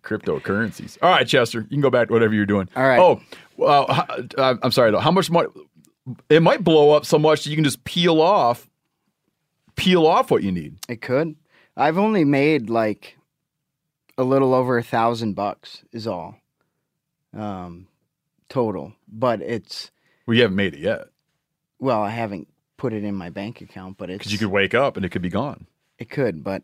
cryptocurrencies. 0.03 0.97
All 1.01 1.09
right, 1.11 1.27
Chester, 1.27 1.61
you 1.61 1.67
can 1.67 1.81
go 1.81 1.89
back 1.89 2.07
to 2.07 2.13
whatever 2.13 2.33
you're 2.33 2.45
doing. 2.45 2.67
All 2.75 2.83
right. 2.83 2.99
Oh, 2.99 3.21
well, 3.57 3.85
uh, 4.37 4.55
I'm 4.61 4.71
sorry 4.71 4.91
though. 4.91 4.99
How 4.99 5.11
much 5.11 5.29
money? 5.29 5.49
it 6.29 6.41
might 6.41 6.63
blow 6.63 6.91
up 6.91 7.05
so 7.05 7.19
much 7.19 7.43
that 7.43 7.49
you 7.49 7.55
can 7.55 7.63
just 7.63 7.83
peel 7.83 8.21
off, 8.21 8.67
peel 9.75 10.05
off 10.07 10.31
what 10.31 10.43
you 10.43 10.51
need. 10.51 10.77
It 10.89 11.01
could. 11.01 11.35
I've 11.77 11.97
only 11.97 12.23
made 12.25 12.69
like 12.69 13.17
a 14.17 14.23
little 14.23 14.53
over 14.53 14.77
a 14.77 14.83
thousand 14.83 15.33
bucks 15.33 15.83
is 15.91 16.07
all, 16.07 16.35
um, 17.33 17.87
total. 18.49 18.93
But 19.07 19.41
it's 19.41 19.91
Well, 20.31 20.37
you 20.37 20.43
haven't 20.43 20.55
made 20.55 20.75
it 20.75 20.79
yet 20.79 21.07
well, 21.81 22.03
I 22.03 22.11
haven't 22.11 22.47
put 22.77 22.93
it 22.93 23.03
in 23.03 23.15
my 23.15 23.29
bank 23.29 23.59
account, 23.59 23.97
but 23.97 24.09
it's 24.09 24.19
because 24.19 24.31
you 24.31 24.37
could 24.37 24.47
wake 24.47 24.73
up 24.73 24.95
and 24.95 25.05
it 25.05 25.09
could 25.09 25.21
be 25.21 25.29
gone. 25.29 25.65
It 25.97 26.09
could, 26.09 26.43
but 26.43 26.63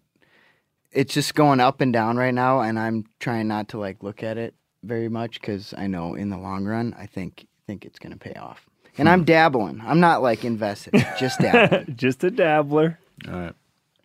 it's 0.92 1.14
just 1.14 1.36
going 1.36 1.60
up 1.60 1.82
and 1.82 1.92
down 1.92 2.16
right 2.16 2.34
now, 2.34 2.62
and 2.62 2.80
I'm 2.80 3.06
trying 3.20 3.48
not 3.48 3.68
to 3.70 3.80
like 3.80 4.02
look 4.02 4.24
at 4.24 4.38
it 4.38 4.54
very 4.84 5.10
much 5.10 5.42
because 5.42 5.74
I 5.76 5.88
know 5.88 6.14
in 6.14 6.30
the 6.30 6.38
long 6.38 6.66
run, 6.66 6.96
I 6.98 7.08
think 7.08 7.48
think 7.66 7.84
it's 7.84 8.00
gonna 8.00 8.18
pay 8.18 8.34
off. 8.36 8.66
And 9.00 9.10
I'm 9.10 9.26
dabbling. 9.26 9.82
I'm 9.86 10.00
not 10.00 10.24
like 10.24 10.46
invested, 10.46 10.94
just 11.20 11.40
dabbling. 11.40 11.96
Just 11.98 12.24
a 12.24 12.32
dabbler. 12.32 12.98
All 13.28 13.34
right. 13.34 13.54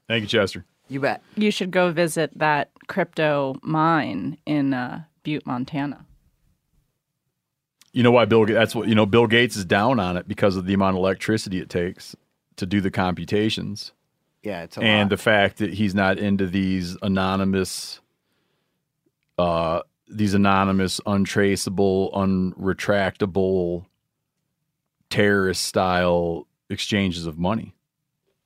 Thank 0.06 0.22
you, 0.22 0.28
Chester. 0.28 0.66
You 0.88 1.00
bet. 1.00 1.22
You 1.34 1.50
should 1.50 1.70
go 1.70 1.90
visit 1.92 2.30
that 2.38 2.70
crypto 2.88 3.56
mine 3.62 4.36
in 4.44 4.74
uh, 4.74 5.04
Butte, 5.22 5.46
Montana. 5.46 6.04
You 7.92 8.02
know 8.02 8.10
why 8.12 8.24
Bill? 8.24 8.46
That's 8.46 8.74
what 8.74 8.88
you 8.88 8.94
know. 8.94 9.06
Bill 9.06 9.26
Gates 9.26 9.56
is 9.56 9.64
down 9.64 10.00
on 10.00 10.16
it 10.16 10.26
because 10.26 10.56
of 10.56 10.64
the 10.66 10.74
amount 10.74 10.96
of 10.96 11.00
electricity 11.00 11.58
it 11.60 11.68
takes 11.68 12.16
to 12.56 12.66
do 12.66 12.80
the 12.80 12.90
computations, 12.90 13.92
Yeah, 14.42 14.62
it's 14.62 14.76
a 14.76 14.80
and 14.82 15.10
lot. 15.10 15.10
the 15.10 15.22
fact 15.22 15.58
that 15.58 15.74
he's 15.74 15.94
not 15.94 16.18
into 16.18 16.46
these 16.46 16.96
anonymous, 17.02 18.00
uh, 19.38 19.80
these 20.08 20.34
anonymous, 20.34 21.00
untraceable, 21.06 22.10
unretractable, 22.12 23.86
terrorist 25.10 25.64
style 25.64 26.46
exchanges 26.70 27.26
of 27.26 27.38
money. 27.38 27.74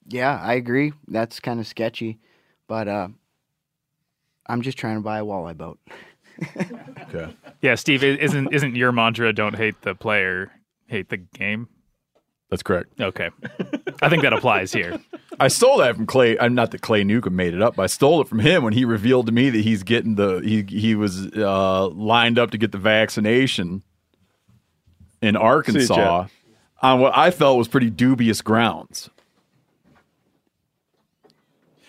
Yeah, 0.09 0.41
I 0.41 0.55
agree. 0.55 0.93
That's 1.09 1.41
kind 1.41 1.59
of 1.61 1.67
sketchy, 1.67 2.19
but 2.69 2.87
uh, 2.88 3.09
I'm 4.47 4.62
just 4.62 4.79
trying 4.79 4.97
to 4.97 5.03
buy 5.03 5.19
a 5.19 5.25
walleye 5.25 5.57
boat. 5.57 5.79
Okay. 7.09 7.35
Yeah, 7.62 7.76
Steve, 7.76 8.02
isn't 8.02 8.52
isn't 8.52 8.76
your 8.76 8.93
mantra 8.93 9.33
don't 9.33 9.57
hate 9.57 9.81
the 9.83 9.95
player, 9.95 10.50
hate 10.87 11.09
the 11.09 11.16
game? 11.16 11.69
That's 12.50 12.62
correct. 12.62 13.00
Okay. 13.00 13.31
I 14.02 14.09
think 14.09 14.23
that 14.23 14.33
applies 14.33 14.73
here. 14.73 15.00
I 15.40 15.49
stole 15.49 15.78
that 15.78 15.97
from 15.97 16.07
Clay. 16.07 16.38
I'm 16.38 16.55
not 16.55 16.71
that 16.71 16.81
Clay 16.81 17.02
Newcomb 17.02 17.35
made 17.35 17.55
it 17.55 17.62
up. 17.62 17.76
But 17.76 17.83
I 17.83 17.87
stole 17.87 18.21
it 18.21 18.28
from 18.28 18.38
him 18.38 18.62
when 18.62 18.73
he 18.73 18.85
revealed 18.85 19.26
to 19.26 19.33
me 19.33 19.50
that 19.50 19.62
he's 19.62 19.83
getting 19.83 20.14
the 20.14 20.38
he 20.38 20.62
he 20.62 20.95
was 20.95 21.26
uh, 21.37 21.88
lined 21.88 22.38
up 22.38 22.52
to 22.52 22.59
get 22.59 22.73
the 22.73 22.78
vaccination 22.78 23.83
in 25.21 25.37
Arkansas 25.37 26.23
Jeff. 26.23 26.33
on 26.83 27.00
what 27.00 27.16
I 27.16 27.31
felt 27.31 27.59
was 27.59 27.69
pretty 27.69 27.90
dubious 27.90 28.43
grounds. 28.43 29.11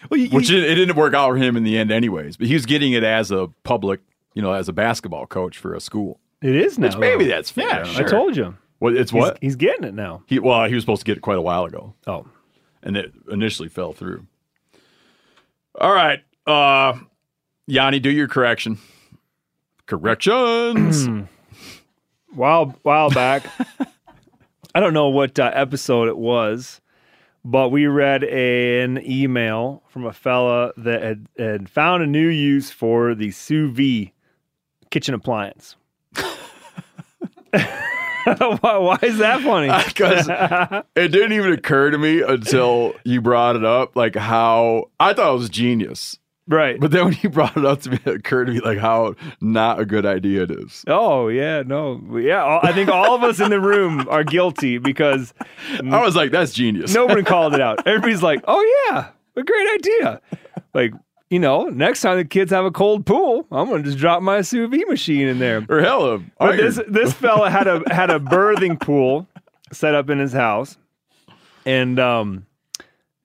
Which 0.09 0.49
it, 0.49 0.63
it 0.63 0.75
didn't 0.75 0.95
work 0.95 1.13
out 1.13 1.29
for 1.29 1.37
him 1.37 1.57
in 1.57 1.63
the 1.63 1.77
end, 1.77 1.91
anyways. 1.91 2.37
But 2.37 2.47
he 2.47 2.53
was 2.53 2.65
getting 2.65 2.93
it 2.93 3.03
as 3.03 3.29
a 3.29 3.49
public, 3.63 3.99
you 4.37 4.43
know, 4.43 4.53
as 4.53 4.69
a 4.69 4.73
basketball 4.73 5.25
coach 5.25 5.57
for 5.57 5.73
a 5.73 5.81
school. 5.81 6.19
It 6.43 6.55
is 6.55 6.77
now. 6.77 6.89
Which 6.89 6.97
maybe 6.97 7.23
though. 7.23 7.31
that's 7.31 7.49
fair. 7.49 7.65
Yeah, 7.65 7.83
Sure. 7.85 8.05
I 8.05 8.09
told 8.09 8.37
you. 8.37 8.55
What 8.77 8.93
it's 8.95 9.09
He's- 9.09 9.19
what 9.19 9.39
he's 9.41 9.55
getting 9.55 9.83
it 9.83 9.95
now. 9.95 10.21
He 10.27 10.37
well, 10.37 10.65
he 10.67 10.75
was 10.75 10.83
supposed 10.83 11.01
to 11.01 11.05
get 11.05 11.17
it 11.17 11.21
quite 11.21 11.39
a 11.39 11.41
while 11.41 11.65
ago. 11.65 11.95
Oh, 12.05 12.27
and 12.83 12.95
it 12.95 13.11
initially 13.31 13.67
fell 13.69 13.93
through. 13.93 14.27
All 15.81 15.91
right, 15.91 16.19
uh, 16.45 16.99
Yanni, 17.65 17.99
do 17.99 18.11
your 18.11 18.27
correction. 18.27 18.77
Corrections. 19.87 21.07
while 22.35 22.75
while 22.83 23.09
back. 23.09 23.43
I 24.75 24.79
don't 24.79 24.93
know 24.93 25.09
what 25.09 25.39
uh, 25.39 25.49
episode 25.55 26.07
it 26.07 26.17
was, 26.17 26.79
but 27.43 27.69
we 27.69 27.87
read 27.87 28.23
an 28.23 28.99
email 29.03 29.81
from 29.87 30.05
a 30.05 30.13
fella 30.13 30.71
that 30.77 31.01
had, 31.01 31.27
had 31.39 31.69
found 31.69 32.03
a 32.03 32.07
new 32.07 32.27
use 32.27 32.69
for 32.69 33.15
the 33.15 33.31
sous 33.31 33.75
vide 33.75 34.11
kitchen 34.89 35.13
appliance. 35.13 35.75
why, 38.61 38.77
why 38.77 38.99
is 39.01 39.17
that 39.19 39.41
funny? 39.41 39.67
Because 39.87 40.27
it 40.95 41.09
didn't 41.09 41.33
even 41.33 41.53
occur 41.53 41.91
to 41.91 41.97
me 41.97 42.21
until 42.21 42.93
you 43.03 43.21
brought 43.21 43.55
it 43.55 43.65
up, 43.65 43.95
like 43.95 44.15
how 44.15 44.85
I 44.99 45.13
thought 45.13 45.33
it 45.33 45.37
was 45.37 45.49
genius. 45.49 46.19
Right. 46.49 46.79
But 46.79 46.91
then 46.91 47.05
when 47.05 47.17
you 47.21 47.29
brought 47.29 47.57
it 47.57 47.65
up 47.65 47.81
to 47.81 47.91
me, 47.91 47.99
it 48.05 48.15
occurred 48.15 48.45
to 48.45 48.53
me 48.53 48.59
like 48.61 48.77
how 48.77 49.15
not 49.41 49.79
a 49.79 49.85
good 49.85 50.05
idea 50.05 50.43
it 50.43 50.51
is. 50.51 50.83
Oh 50.87 51.27
yeah, 51.27 51.63
no, 51.65 52.01
yeah. 52.17 52.59
I 52.63 52.71
think 52.71 52.89
all 52.89 53.15
of 53.15 53.23
us 53.23 53.39
in 53.39 53.49
the 53.49 53.59
room 53.59 54.07
are 54.09 54.23
guilty 54.23 54.77
because 54.77 55.33
I 55.79 56.01
was 56.01 56.15
like, 56.15 56.31
that's 56.31 56.53
genius. 56.53 56.93
Nobody 56.93 57.23
called 57.23 57.53
it 57.53 57.61
out. 57.61 57.85
Everybody's 57.85 58.23
like, 58.23 58.41
"Oh 58.47 58.89
yeah, 58.89 59.09
a 59.35 59.43
great 59.43 59.73
idea." 59.73 60.21
Like 60.73 60.93
you 61.29 61.39
know, 61.39 61.65
next 61.65 62.01
time 62.01 62.17
the 62.17 62.25
kids 62.25 62.51
have 62.51 62.65
a 62.65 62.71
cold 62.71 63.05
pool, 63.05 63.45
I'm 63.51 63.69
gonna 63.69 63.83
just 63.83 63.97
drop 63.97 64.21
my 64.21 64.41
sous 64.41 64.69
vide 64.69 64.87
machine 64.87 65.27
in 65.27 65.39
there. 65.39 65.65
Or 65.69 65.81
hell, 65.81 66.05
a 66.05 66.19
But 66.39 66.57
this 66.57 66.79
this 66.87 67.13
fella 67.21 67.49
had 67.49 67.67
a 67.67 67.81
had 67.93 68.09
a 68.09 68.19
birthing 68.19 68.79
pool 68.79 69.27
set 69.71 69.93
up 69.93 70.09
in 70.09 70.19
his 70.19 70.33
house, 70.33 70.77
and 71.65 71.99
um, 71.99 72.45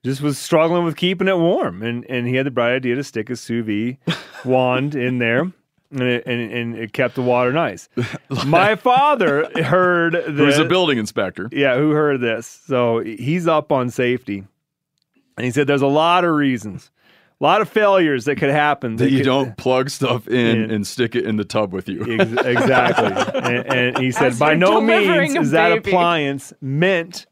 just 0.04 0.20
was 0.20 0.38
struggling 0.38 0.84
with 0.84 0.96
keeping 0.96 1.28
it 1.28 1.38
warm. 1.38 1.82
And 1.82 2.04
and 2.08 2.26
he 2.26 2.34
had 2.34 2.46
the 2.46 2.50
bright 2.50 2.74
idea 2.74 2.96
to 2.96 3.04
stick 3.04 3.30
a 3.30 3.36
sous 3.36 3.64
vide 3.64 3.98
wand 4.44 4.94
in 4.94 5.18
there. 5.18 5.52
And 5.90 6.00
it, 6.00 6.26
and, 6.26 6.50
and 6.50 6.74
it 6.74 6.94
kept 6.94 7.16
the 7.16 7.22
water 7.22 7.52
nice. 7.52 7.90
My 8.46 8.76
father 8.76 9.46
heard 9.62 10.14
this. 10.14 10.38
Who's 10.38 10.58
a 10.58 10.64
building 10.64 10.96
inspector? 10.96 11.50
Yeah, 11.52 11.76
who 11.76 11.90
heard 11.90 12.22
this? 12.22 12.46
So 12.66 13.00
he's 13.00 13.46
up 13.46 13.70
on 13.70 13.90
safety. 13.90 14.44
And 15.36 15.44
he 15.44 15.50
said 15.50 15.66
there's 15.66 15.82
a 15.82 15.86
lot 15.86 16.24
of 16.24 16.34
reasons, 16.34 16.90
a 17.42 17.44
lot 17.44 17.60
of 17.60 17.68
failures 17.68 18.24
that 18.26 18.36
could 18.36 18.50
happen. 18.50 18.96
that 18.96 19.10
you 19.10 19.18
could- 19.18 19.24
don't 19.26 19.56
plug 19.56 19.90
stuff 19.90 20.28
in 20.28 20.62
In. 20.64 20.70
and 20.70 20.86
stick 20.86 21.16
it 21.16 21.26
in 21.26 21.36
the 21.36 21.44
tub 21.44 21.72
with 21.72 21.88
you. 21.88 22.18
Ex- 22.20 22.30
exactly. 22.46 23.40
and, 23.42 23.66
and 23.66 23.98
he 23.98 24.12
said, 24.12 24.28
As 24.28 24.38
by 24.38 24.54
no 24.54 24.80
means 24.80 25.34
a 25.34 25.40
is 25.40 25.50
that 25.50 25.72
appliance 25.76 26.52
meant 26.60 27.26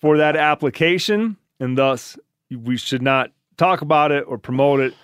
for 0.00 0.16
that 0.18 0.36
application, 0.36 1.36
and 1.58 1.76
thus 1.76 2.16
we 2.50 2.76
should 2.76 3.02
not 3.02 3.32
talk 3.56 3.82
about 3.82 4.12
it 4.12 4.24
or 4.28 4.38
promote 4.38 4.78
it. 4.80 4.94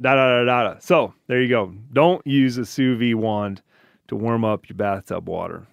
Da 0.00 0.14
da 0.14 0.38
da 0.38 0.44
da. 0.44 0.72
da. 0.74 0.78
So 0.80 1.12
there 1.26 1.42
you 1.42 1.48
go. 1.48 1.72
Don't 1.92 2.26
use 2.26 2.56
a 2.56 2.64
sous 2.64 2.98
vide 2.98 3.14
wand 3.16 3.60
to 4.08 4.16
warm 4.16 4.42
up 4.44 4.68
your 4.68 4.76
bathtub 4.76 5.28
water. 5.28 5.66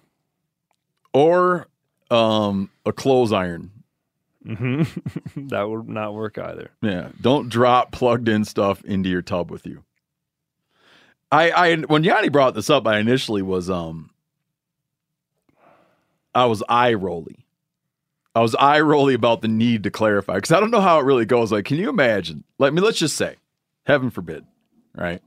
or 1.14 1.66
um, 2.10 2.70
a 2.84 2.92
clothes 2.92 3.32
iron. 3.32 3.70
Hmm 4.56 4.82
that 5.48 5.68
would 5.68 5.88
not 5.88 6.14
work 6.14 6.38
either. 6.38 6.70
Yeah, 6.82 7.10
don't 7.20 7.48
drop 7.48 7.92
plugged 7.92 8.28
in 8.28 8.44
stuff 8.44 8.84
into 8.84 9.08
your 9.08 9.22
tub 9.22 9.50
with 9.50 9.66
you. 9.66 9.84
I, 11.32 11.50
I 11.50 11.76
when 11.76 12.02
Yanni 12.02 12.28
brought 12.28 12.54
this 12.54 12.70
up, 12.70 12.86
I 12.86 12.98
initially 12.98 13.42
was 13.42 13.70
um, 13.70 14.10
I 16.34 16.46
was 16.46 16.62
eye 16.68 16.94
rolly. 16.94 17.46
I 18.34 18.40
was 18.40 18.54
eye 18.56 18.80
rolly 18.80 19.14
about 19.14 19.42
the 19.42 19.48
need 19.48 19.84
to 19.84 19.90
clarify 19.90 20.36
because 20.36 20.52
I 20.52 20.60
don't 20.60 20.70
know 20.70 20.80
how 20.80 20.98
it 20.98 21.04
really 21.04 21.24
goes. 21.24 21.52
Like, 21.52 21.64
can 21.64 21.78
you 21.78 21.88
imagine? 21.88 22.44
Let 22.58 22.74
me 22.74 22.80
let's 22.80 22.98
just 22.98 23.16
say, 23.16 23.36
heaven 23.86 24.10
forbid, 24.10 24.44
right? 24.94 25.22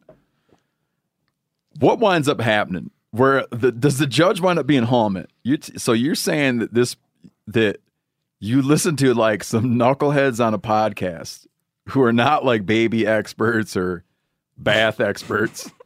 What 1.79 1.99
winds 1.99 2.27
up 2.27 2.39
happening? 2.39 2.91
Where 3.11 3.45
the, 3.51 3.71
does 3.71 3.97
the 3.99 4.07
judge 4.07 4.41
wind 4.41 4.59
up 4.59 4.67
being? 4.67 4.83
It 4.83 5.29
you 5.43 5.57
t- 5.57 5.77
so 5.77 5.93
you're 5.93 6.15
saying 6.15 6.59
that 6.59 6.73
this 6.73 6.95
that 7.47 7.79
you 8.43 8.61
listen 8.61 8.97
to 8.97 9.13
like 9.13 9.41
some 9.41 9.75
knuckleheads 9.75 10.45
on 10.45 10.53
a 10.53 10.59
podcast 10.59 11.47
who 11.89 12.01
are 12.01 12.11
not 12.11 12.43
like 12.43 12.65
baby 12.65 13.07
experts 13.07 13.77
or 13.77 14.03
bath 14.57 14.99
experts. 14.99 15.71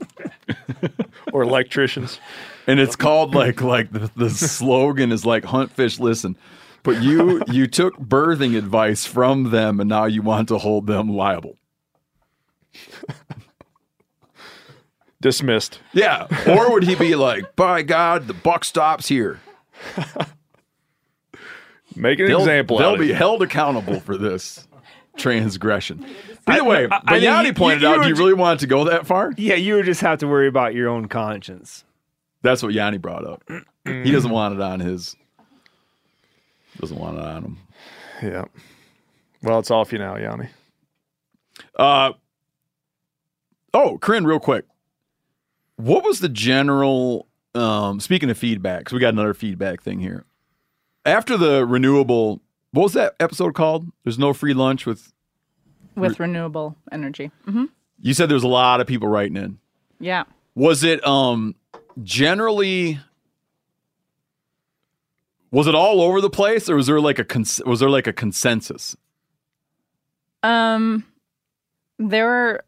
Or 1.34 1.44
electricians. 1.44 2.20
and 2.68 2.80
it's 2.80 2.96
called 2.96 3.36
like 3.36 3.62
like 3.62 3.92
the, 3.92 4.10
the 4.16 4.30
slogan 4.30 5.12
is 5.12 5.26
like 5.26 5.44
hunt 5.44 5.72
fish 5.72 6.00
listen. 6.00 6.38
But 6.84 7.04
you 7.04 7.44
you 7.52 7.68
took 7.68 7.96
birthing 8.00 8.58
advice 8.58 9.06
from 9.06 9.52
them 9.52 9.80
and 9.82 9.90
now 9.90 10.06
you 10.06 10.22
want 10.22 10.48
to 10.48 10.58
hold 10.58 10.88
them 10.88 11.10
liable. 11.10 11.58
Dismissed. 15.22 15.80
yeah. 15.94 16.28
Or 16.48 16.72
would 16.72 16.84
he 16.84 16.96
be 16.96 17.16
like 17.16 17.56
by 17.56 17.82
god 17.84 18.28
the 18.28 18.34
buck 18.34 18.64
stops 18.64 19.08
here 19.08 19.40
Make 21.98 22.20
an 22.20 22.28
they'll, 22.28 22.40
example. 22.40 22.78
they'll 22.78 22.98
be 22.98 23.12
it. 23.12 23.16
held 23.16 23.42
accountable 23.42 24.00
for 24.00 24.18
this 24.18 24.68
transgression 25.18 26.06
either 26.46 26.64
way 26.64 26.88
I- 26.92 27.02
I 27.06 27.16
Yanni 27.18 27.48
you- 27.48 27.54
pointed 27.54 27.82
you 27.82 27.88
out 27.88 28.04
do 28.04 28.08
you 28.10 28.16
really 28.16 28.34
want 28.36 28.60
it 28.60 28.62
to 28.62 28.68
go 28.68 28.84
that 28.86 29.08
far 29.08 29.34
Yeah, 29.38 29.56
you 29.56 29.76
would 29.76 29.86
just 29.86 30.02
have 30.02 30.20
to 30.20 30.28
worry 30.28 30.48
about 30.48 30.74
your 30.76 30.88
own 30.90 31.08
conscience. 31.08 31.84
That's 32.44 32.62
what 32.62 32.72
Yanni 32.74 32.98
brought 33.00 33.26
up. 33.26 33.44
he 33.84 34.12
doesn't 34.12 34.30
want 34.32 34.54
it 34.54 34.62
on 34.62 34.80
his. 34.80 35.16
Doesn't 36.80 36.98
want 37.00 37.18
it 37.18 37.24
on 37.24 37.44
him. 37.44 37.58
Yeah. 38.22 38.46
Well, 39.42 39.58
it's 39.60 39.72
off 39.72 39.92
you 39.92 39.98
now, 39.98 40.16
Yanni. 40.18 40.50
Uh 41.76 42.14
oh, 43.74 43.98
Corinne, 43.98 44.26
real 44.26 44.40
quick. 44.40 44.66
What 45.78 46.04
was 46.04 46.20
the 46.20 46.30
general? 46.30 47.28
Um, 47.56 48.00
speaking 48.00 48.30
of 48.30 48.38
feedback, 48.38 48.86
'cause 48.86 48.94
we 48.94 49.00
got 49.00 49.14
another 49.14 49.34
feedback 49.34 49.82
thing 49.82 50.00
here. 50.00 50.26
After 51.08 51.38
the 51.38 51.66
renewable, 51.66 52.42
what 52.72 52.84
was 52.84 52.94
that 52.94 53.16
episode 53.20 53.54
called? 53.56 53.88
There's 54.04 54.20
no 54.20 54.34
free 54.34 54.54
lunch 54.54 54.86
with. 54.86 55.12
with 55.96 56.20
renewable 56.20 56.76
energy. 56.92 57.32
hmm 57.46 57.66
You 58.02 58.14
said 58.14 58.30
there's 58.30 58.44
a 58.44 58.48
lot 58.48 58.82
of 58.82 58.88
people 58.88 59.08
writing 59.08 59.38
in. 59.38 59.58
Yeah. 60.00 60.26
Was 60.54 60.84
it 60.84 61.06
um 61.08 61.56
generally 62.04 63.00
was 65.52 65.66
it 65.68 65.76
all 65.76 66.02
over 66.02 66.20
the 66.22 66.30
place 66.30 66.70
or 66.70 66.76
was 66.76 66.88
there 66.88 67.00
like 67.00 67.20
a 67.20 67.24
cons- 67.24 67.62
was 67.66 67.80
there 67.80 67.90
like 67.90 68.06
a 68.08 68.14
consensus? 68.14 68.96
Um, 70.44 71.06
there 71.98 72.26
were. 72.26 72.64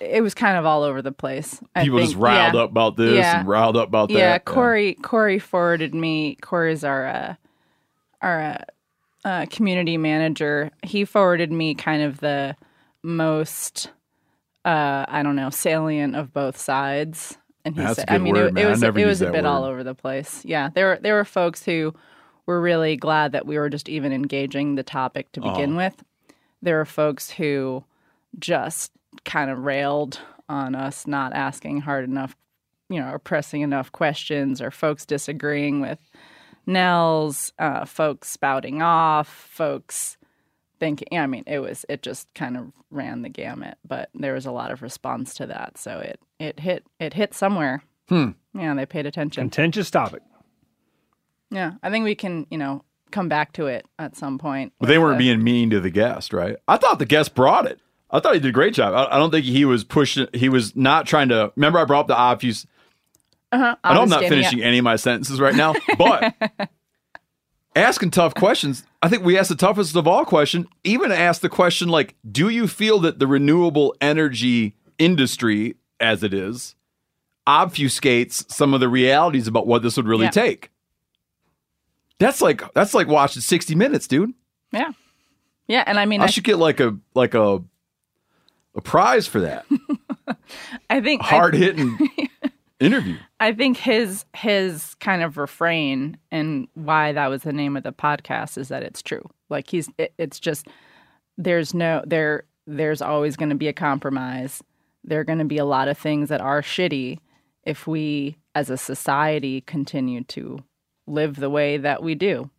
It 0.00 0.22
was 0.22 0.34
kind 0.34 0.56
of 0.58 0.66
all 0.66 0.82
over 0.82 1.00
the 1.00 1.12
place. 1.12 1.60
I 1.74 1.84
People 1.84 2.00
just 2.00 2.16
riled 2.16 2.54
Yeah. 2.54 2.60
up 2.62 2.70
about 2.70 2.96
this 2.96 3.14
Yeah. 3.16 3.38
and 3.40 3.48
riled 3.48 3.76
up 3.76 3.88
about 3.88 4.08
that. 4.10 4.18
Yeah, 4.18 4.38
Corey. 4.38 4.94
Corey 4.94 5.38
forwarded 5.38 5.94
me. 5.94 6.36
Corey's 6.42 6.84
our 6.84 7.06
uh, 7.06 7.34
our 8.24 8.40
uh, 8.42 8.58
uh, 9.28 9.46
community 9.50 9.96
manager. 9.96 10.70
He 10.82 11.04
forwarded 11.04 11.52
me 11.52 11.74
kind 11.74 12.02
of 12.02 12.20
the 12.20 12.56
most. 13.02 13.90
Uh, 14.64 15.04
I 15.08 15.22
don't 15.22 15.36
know, 15.36 15.50
salient 15.50 16.16
of 16.16 16.32
both 16.32 16.56
sides. 16.56 17.36
And 17.66 17.74
he 17.74 17.82
That's 17.82 17.96
said, 17.96 18.06
I 18.08 18.16
mean, 18.16 18.34
word, 18.34 18.56
it, 18.56 18.62
it 18.64 18.66
was 18.66 18.82
it 18.82 18.94
was 18.94 19.20
a 19.20 19.30
bit 19.30 19.44
all 19.44 19.64
over 19.64 19.84
the 19.84 19.94
place. 19.94 20.42
Yeah, 20.42 20.70
there 20.74 20.86
were 20.86 20.98
there 21.02 21.14
were 21.14 21.24
folks 21.26 21.62
who 21.64 21.92
were 22.46 22.60
really 22.62 22.96
glad 22.96 23.32
that 23.32 23.46
we 23.46 23.58
were 23.58 23.68
just 23.68 23.88
even 23.90 24.10
engaging 24.12 24.74
the 24.74 24.82
topic 24.82 25.30
to 25.32 25.40
begin 25.40 25.76
Uh-huh. 25.76 25.90
with. 25.90 26.04
There 26.62 26.76
were 26.78 26.86
folks 26.86 27.28
who 27.30 27.84
just 28.38 28.90
kind 29.26 29.50
of 29.50 29.58
railed 29.58 30.18
on 30.48 30.74
us 30.74 31.06
not 31.06 31.34
asking 31.34 31.82
hard 31.82 32.04
enough, 32.04 32.34
you 32.88 33.00
know, 33.00 33.10
or 33.10 33.18
pressing 33.18 33.60
enough 33.60 33.92
questions, 33.92 34.62
or 34.62 34.70
folks 34.70 35.04
disagreeing 35.04 35.82
with 35.82 35.98
Nels, 36.66 37.52
uh, 37.58 37.84
folks 37.84 38.28
spouting 38.30 38.82
off, 38.82 39.28
folks 39.28 40.16
thinking. 40.80 41.08
Yeah, 41.12 41.22
I 41.22 41.26
mean, 41.26 41.44
it 41.46 41.58
was 41.60 41.84
it 41.88 42.02
just 42.02 42.32
kind 42.34 42.56
of 42.56 42.72
ran 42.90 43.22
the 43.22 43.28
gamut, 43.28 43.76
but 43.86 44.10
there 44.14 44.34
was 44.34 44.46
a 44.46 44.52
lot 44.52 44.70
of 44.70 44.82
response 44.82 45.34
to 45.34 45.46
that, 45.46 45.78
so 45.78 45.98
it 45.98 46.20
it 46.38 46.60
hit 46.60 46.84
it 46.98 47.14
hit 47.14 47.34
somewhere. 47.34 47.82
Hmm. 48.08 48.30
Yeah, 48.54 48.74
they 48.74 48.86
paid 48.86 49.06
attention. 49.06 49.42
Contentious 49.44 49.90
topic. 49.90 50.22
Yeah, 51.50 51.72
I 51.82 51.90
think 51.90 52.04
we 52.04 52.14
can, 52.14 52.46
you 52.50 52.58
know, 52.58 52.84
come 53.10 53.28
back 53.28 53.52
to 53.54 53.66
it 53.66 53.86
at 53.98 54.16
some 54.16 54.38
point. 54.38 54.72
But 54.80 54.86
they 54.88 54.98
weren't 54.98 55.18
the- 55.18 55.24
being 55.24 55.42
mean 55.42 55.70
to 55.70 55.80
the 55.80 55.90
guest, 55.90 56.32
right? 56.32 56.56
I 56.68 56.76
thought 56.76 56.98
the 56.98 57.06
guest 57.06 57.34
brought 57.34 57.66
it. 57.66 57.80
I 58.10 58.20
thought 58.20 58.34
he 58.34 58.40
did 58.40 58.48
a 58.48 58.52
great 58.52 58.74
job. 58.74 58.94
I, 58.94 59.16
I 59.16 59.18
don't 59.18 59.30
think 59.30 59.44
he 59.44 59.64
was 59.64 59.82
pushing. 59.84 60.28
He 60.32 60.48
was 60.48 60.76
not 60.76 61.06
trying 61.06 61.28
to. 61.30 61.52
Remember, 61.56 61.78
I 61.78 61.84
brought 61.84 62.00
up 62.00 62.06
the 62.08 62.16
obvious. 62.16 62.66
Uh-huh, 63.54 63.76
I 63.84 63.94
know 63.94 64.02
I'm 64.02 64.08
not 64.08 64.24
finishing 64.24 64.62
any 64.62 64.78
of 64.78 64.84
my 64.84 64.96
sentences 64.96 65.40
right 65.40 65.54
now, 65.54 65.74
but 65.96 66.34
asking 67.76 68.10
tough 68.10 68.34
questions. 68.34 68.82
I 69.00 69.08
think 69.08 69.22
we 69.22 69.38
asked 69.38 69.48
the 69.48 69.54
toughest 69.54 69.94
of 69.94 70.08
all 70.08 70.24
question. 70.24 70.66
Even 70.82 71.12
asked 71.12 71.40
the 71.40 71.48
question 71.48 71.88
like, 71.88 72.16
"Do 72.28 72.48
you 72.48 72.66
feel 72.66 72.98
that 73.00 73.20
the 73.20 73.28
renewable 73.28 73.94
energy 74.00 74.74
industry, 74.98 75.76
as 76.00 76.24
it 76.24 76.34
is, 76.34 76.74
obfuscates 77.46 78.50
some 78.50 78.74
of 78.74 78.80
the 78.80 78.88
realities 78.88 79.46
about 79.46 79.68
what 79.68 79.82
this 79.82 79.96
would 79.96 80.08
really 80.08 80.24
Yeah. 80.24 80.30
take?" 80.30 80.70
That's 82.18 82.40
like 82.40 82.62
that's 82.74 82.92
like 82.92 83.06
watching 83.06 83.42
60 83.42 83.74
Minutes, 83.76 84.08
dude. 84.08 84.34
Yeah, 84.72 84.90
yeah, 85.68 85.84
and 85.86 85.98
I 86.00 86.06
mean, 86.06 86.20
I 86.20 86.24
I, 86.24 86.26
should 86.26 86.42
get 86.44 86.58
like 86.58 86.80
a 86.80 86.96
like 87.14 87.34
a 87.34 87.62
a 88.74 88.80
prize 88.80 89.28
for 89.28 89.38
that 89.42 89.64
I 90.90 91.00
think 91.00 91.22
hard 91.22 91.54
hitting 91.54 91.96
interview. 92.80 93.16
I 93.40 93.52
think 93.52 93.76
his 93.76 94.24
his 94.34 94.94
kind 94.96 95.22
of 95.22 95.36
refrain 95.36 96.18
and 96.30 96.68
why 96.74 97.12
that 97.12 97.28
was 97.28 97.42
the 97.42 97.52
name 97.52 97.76
of 97.76 97.82
the 97.82 97.92
podcast 97.92 98.58
is 98.58 98.68
that 98.68 98.82
it's 98.82 99.02
true. 99.02 99.28
Like 99.48 99.68
he's 99.70 99.88
it, 99.98 100.12
it's 100.18 100.40
just 100.40 100.66
there's 101.38 101.74
no 101.74 102.02
there 102.06 102.44
there's 102.66 103.02
always 103.02 103.36
going 103.36 103.50
to 103.50 103.54
be 103.54 103.68
a 103.68 103.72
compromise. 103.72 104.62
There 105.02 105.20
are 105.20 105.24
going 105.24 105.38
to 105.38 105.44
be 105.44 105.58
a 105.58 105.64
lot 105.64 105.88
of 105.88 105.98
things 105.98 106.28
that 106.30 106.40
are 106.40 106.62
shitty 106.62 107.18
if 107.64 107.86
we 107.86 108.36
as 108.54 108.70
a 108.70 108.76
society 108.76 109.60
continue 109.62 110.24
to 110.24 110.58
live 111.06 111.36
the 111.36 111.50
way 111.50 111.76
that 111.76 112.02
we 112.02 112.14
do. 112.14 112.50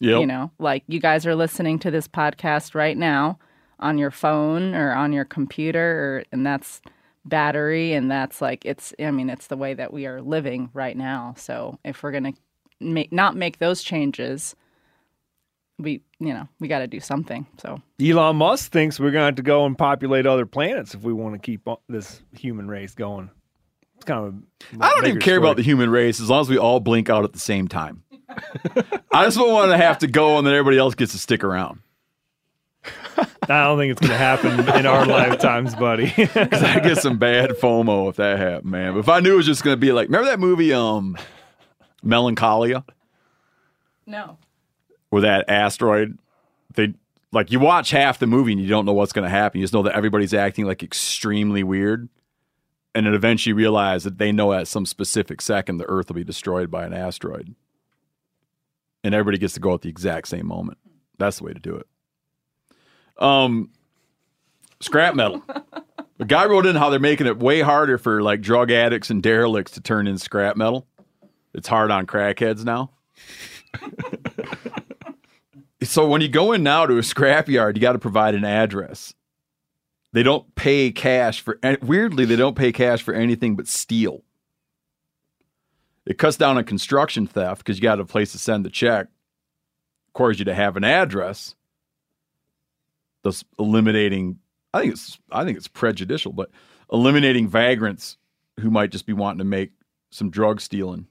Yep. 0.00 0.20
You 0.20 0.26
know, 0.26 0.52
like 0.58 0.84
you 0.86 1.00
guys 1.00 1.26
are 1.26 1.34
listening 1.34 1.80
to 1.80 1.90
this 1.90 2.06
podcast 2.06 2.74
right 2.74 2.96
now 2.96 3.38
on 3.80 3.98
your 3.98 4.12
phone 4.12 4.74
or 4.74 4.92
on 4.92 5.12
your 5.12 5.24
computer 5.24 5.80
or 5.80 6.24
and 6.30 6.46
that's 6.46 6.80
battery 7.28 7.92
and 7.92 8.10
that's 8.10 8.40
like 8.40 8.64
it's 8.64 8.94
I 8.98 9.10
mean 9.10 9.30
it's 9.30 9.46
the 9.48 9.56
way 9.56 9.74
that 9.74 9.92
we 9.92 10.06
are 10.06 10.20
living 10.20 10.70
right 10.72 10.96
now. 10.96 11.34
So 11.36 11.78
if 11.84 12.02
we're 12.02 12.12
going 12.12 12.32
to 12.32 12.32
make 12.80 13.12
not 13.12 13.36
make 13.36 13.58
those 13.58 13.82
changes 13.82 14.54
we 15.78 16.02
you 16.18 16.34
know, 16.34 16.48
we 16.58 16.68
got 16.68 16.80
to 16.80 16.86
do 16.86 17.00
something. 17.00 17.46
So 17.58 17.80
Elon 18.02 18.36
Musk 18.36 18.72
thinks 18.72 18.98
we're 18.98 19.12
going 19.12 19.22
to 19.22 19.26
have 19.26 19.36
to 19.36 19.42
go 19.42 19.64
and 19.64 19.78
populate 19.78 20.26
other 20.26 20.46
planets 20.46 20.94
if 20.94 21.02
we 21.02 21.12
want 21.12 21.34
to 21.34 21.38
keep 21.38 21.66
this 21.88 22.20
human 22.36 22.68
race 22.68 22.94
going. 22.94 23.30
It's 23.96 24.04
kind 24.04 24.26
of 24.26 24.34
a 24.80 24.84
I 24.84 24.90
don't 24.90 25.06
even 25.06 25.20
care 25.20 25.34
story. 25.34 25.38
about 25.38 25.56
the 25.56 25.62
human 25.62 25.90
race 25.90 26.20
as 26.20 26.30
long 26.30 26.40
as 26.40 26.48
we 26.48 26.58
all 26.58 26.80
blink 26.80 27.08
out 27.08 27.24
at 27.24 27.32
the 27.32 27.38
same 27.38 27.68
time. 27.68 28.02
I 29.12 29.24
just 29.24 29.36
don't 29.36 29.52
want 29.52 29.70
to 29.70 29.76
have 29.76 29.98
to 29.98 30.06
go 30.06 30.38
and 30.38 30.46
then 30.46 30.54
everybody 30.54 30.78
else 30.78 30.94
gets 30.94 31.12
to 31.12 31.18
stick 31.18 31.42
around. 31.42 31.80
I 33.48 33.64
don't 33.64 33.78
think 33.78 33.92
it's 33.92 34.00
going 34.00 34.12
to 34.12 34.16
happen 34.18 34.60
in 34.76 34.86
our 34.86 35.06
lifetimes, 35.06 35.74
buddy. 35.74 36.12
Because 36.16 36.62
I 36.62 36.80
get 36.80 36.98
some 36.98 37.18
bad 37.18 37.50
FOMO 37.50 38.10
if 38.10 38.16
that 38.16 38.38
happened, 38.38 38.70
man. 38.70 38.92
But 38.92 39.00
if 39.00 39.08
I 39.08 39.20
knew 39.20 39.34
it 39.34 39.36
was 39.36 39.46
just 39.46 39.64
going 39.64 39.74
to 39.74 39.80
be 39.80 39.92
like, 39.92 40.08
remember 40.08 40.26
that 40.26 40.38
movie, 40.38 40.72
um, 40.72 41.16
Melancholia, 42.02 42.84
no. 44.06 44.38
with 45.10 45.22
that 45.22 45.48
asteroid? 45.48 46.18
They 46.74 46.94
like 47.32 47.50
you 47.50 47.60
watch 47.60 47.90
half 47.90 48.18
the 48.18 48.26
movie 48.26 48.52
and 48.52 48.60
you 48.60 48.68
don't 48.68 48.84
know 48.84 48.92
what's 48.92 49.12
going 49.12 49.24
to 49.24 49.30
happen. 49.30 49.60
You 49.60 49.64
just 49.64 49.74
know 49.74 49.82
that 49.82 49.94
everybody's 49.94 50.34
acting 50.34 50.66
like 50.66 50.82
extremely 50.82 51.62
weird, 51.62 52.08
and 52.94 53.06
then 53.06 53.14
eventually 53.14 53.52
realize 53.52 54.04
that 54.04 54.18
they 54.18 54.32
know 54.32 54.52
at 54.52 54.68
some 54.68 54.86
specific 54.86 55.40
second 55.40 55.78
the 55.78 55.88
Earth 55.88 56.08
will 56.08 56.16
be 56.16 56.24
destroyed 56.24 56.70
by 56.70 56.84
an 56.84 56.92
asteroid, 56.92 57.54
and 59.02 59.14
everybody 59.14 59.38
gets 59.38 59.54
to 59.54 59.60
go 59.60 59.74
at 59.74 59.82
the 59.82 59.88
exact 59.88 60.28
same 60.28 60.46
moment. 60.46 60.78
That's 61.18 61.38
the 61.38 61.44
way 61.44 61.52
to 61.52 61.60
do 61.60 61.74
it. 61.74 61.86
Um, 63.18 63.70
scrap 64.80 65.14
metal. 65.14 65.42
The 66.18 66.24
guy 66.24 66.46
wrote 66.46 66.66
in 66.66 66.76
how 66.76 66.90
they're 66.90 66.98
making 66.98 67.28
it 67.28 67.38
way 67.38 67.60
harder 67.60 67.96
for 67.96 68.22
like 68.22 68.40
drug 68.40 68.70
addicts 68.70 69.10
and 69.10 69.22
derelicts 69.22 69.72
to 69.72 69.80
turn 69.80 70.06
in 70.06 70.18
scrap 70.18 70.56
metal. 70.56 70.86
It's 71.54 71.68
hard 71.68 71.90
on 71.90 72.06
crackheads 72.06 72.64
now. 72.64 72.90
so 75.82 76.08
when 76.08 76.20
you 76.20 76.28
go 76.28 76.52
in 76.52 76.62
now 76.62 76.86
to 76.86 76.98
a 76.98 77.02
scrapyard, 77.02 77.76
you 77.76 77.80
got 77.80 77.92
to 77.92 77.98
provide 77.98 78.34
an 78.34 78.44
address. 78.44 79.14
They 80.12 80.22
don't 80.22 80.54
pay 80.54 80.90
cash 80.90 81.40
for 81.40 81.58
weirdly 81.82 82.24
they 82.24 82.36
don't 82.36 82.56
pay 82.56 82.72
cash 82.72 83.02
for 83.02 83.14
anything 83.14 83.56
but 83.56 83.68
steel. 83.68 84.22
It 86.06 86.16
cuts 86.16 86.38
down 86.38 86.56
on 86.56 86.64
construction 86.64 87.26
theft 87.26 87.58
because 87.58 87.76
you 87.76 87.82
got 87.82 88.00
a 88.00 88.04
place 88.04 88.32
to 88.32 88.38
send 88.38 88.64
the 88.64 88.70
check. 88.70 89.08
Requires 90.08 90.38
you 90.38 90.46
to 90.46 90.54
have 90.54 90.76
an 90.76 90.84
address. 90.84 91.54
Thus 93.22 93.44
eliminating 93.58 94.38
I 94.72 94.80
think 94.80 94.92
it's 94.92 95.18
I 95.30 95.44
think 95.44 95.56
it's 95.56 95.68
prejudicial, 95.68 96.32
but 96.32 96.50
eliminating 96.92 97.48
vagrants 97.48 98.16
who 98.60 98.70
might 98.70 98.90
just 98.90 99.06
be 99.06 99.12
wanting 99.12 99.38
to 99.38 99.44
make 99.44 99.72
some 100.10 100.30
drug 100.30 100.60
stealing. 100.60 101.06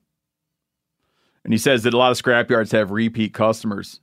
And 1.44 1.54
he 1.54 1.58
says 1.58 1.84
that 1.84 1.94
a 1.94 1.98
lot 1.98 2.12
of 2.12 2.22
scrapyards 2.22 2.72
have 2.72 2.92
repeat 2.92 3.34
customers. 3.34 4.02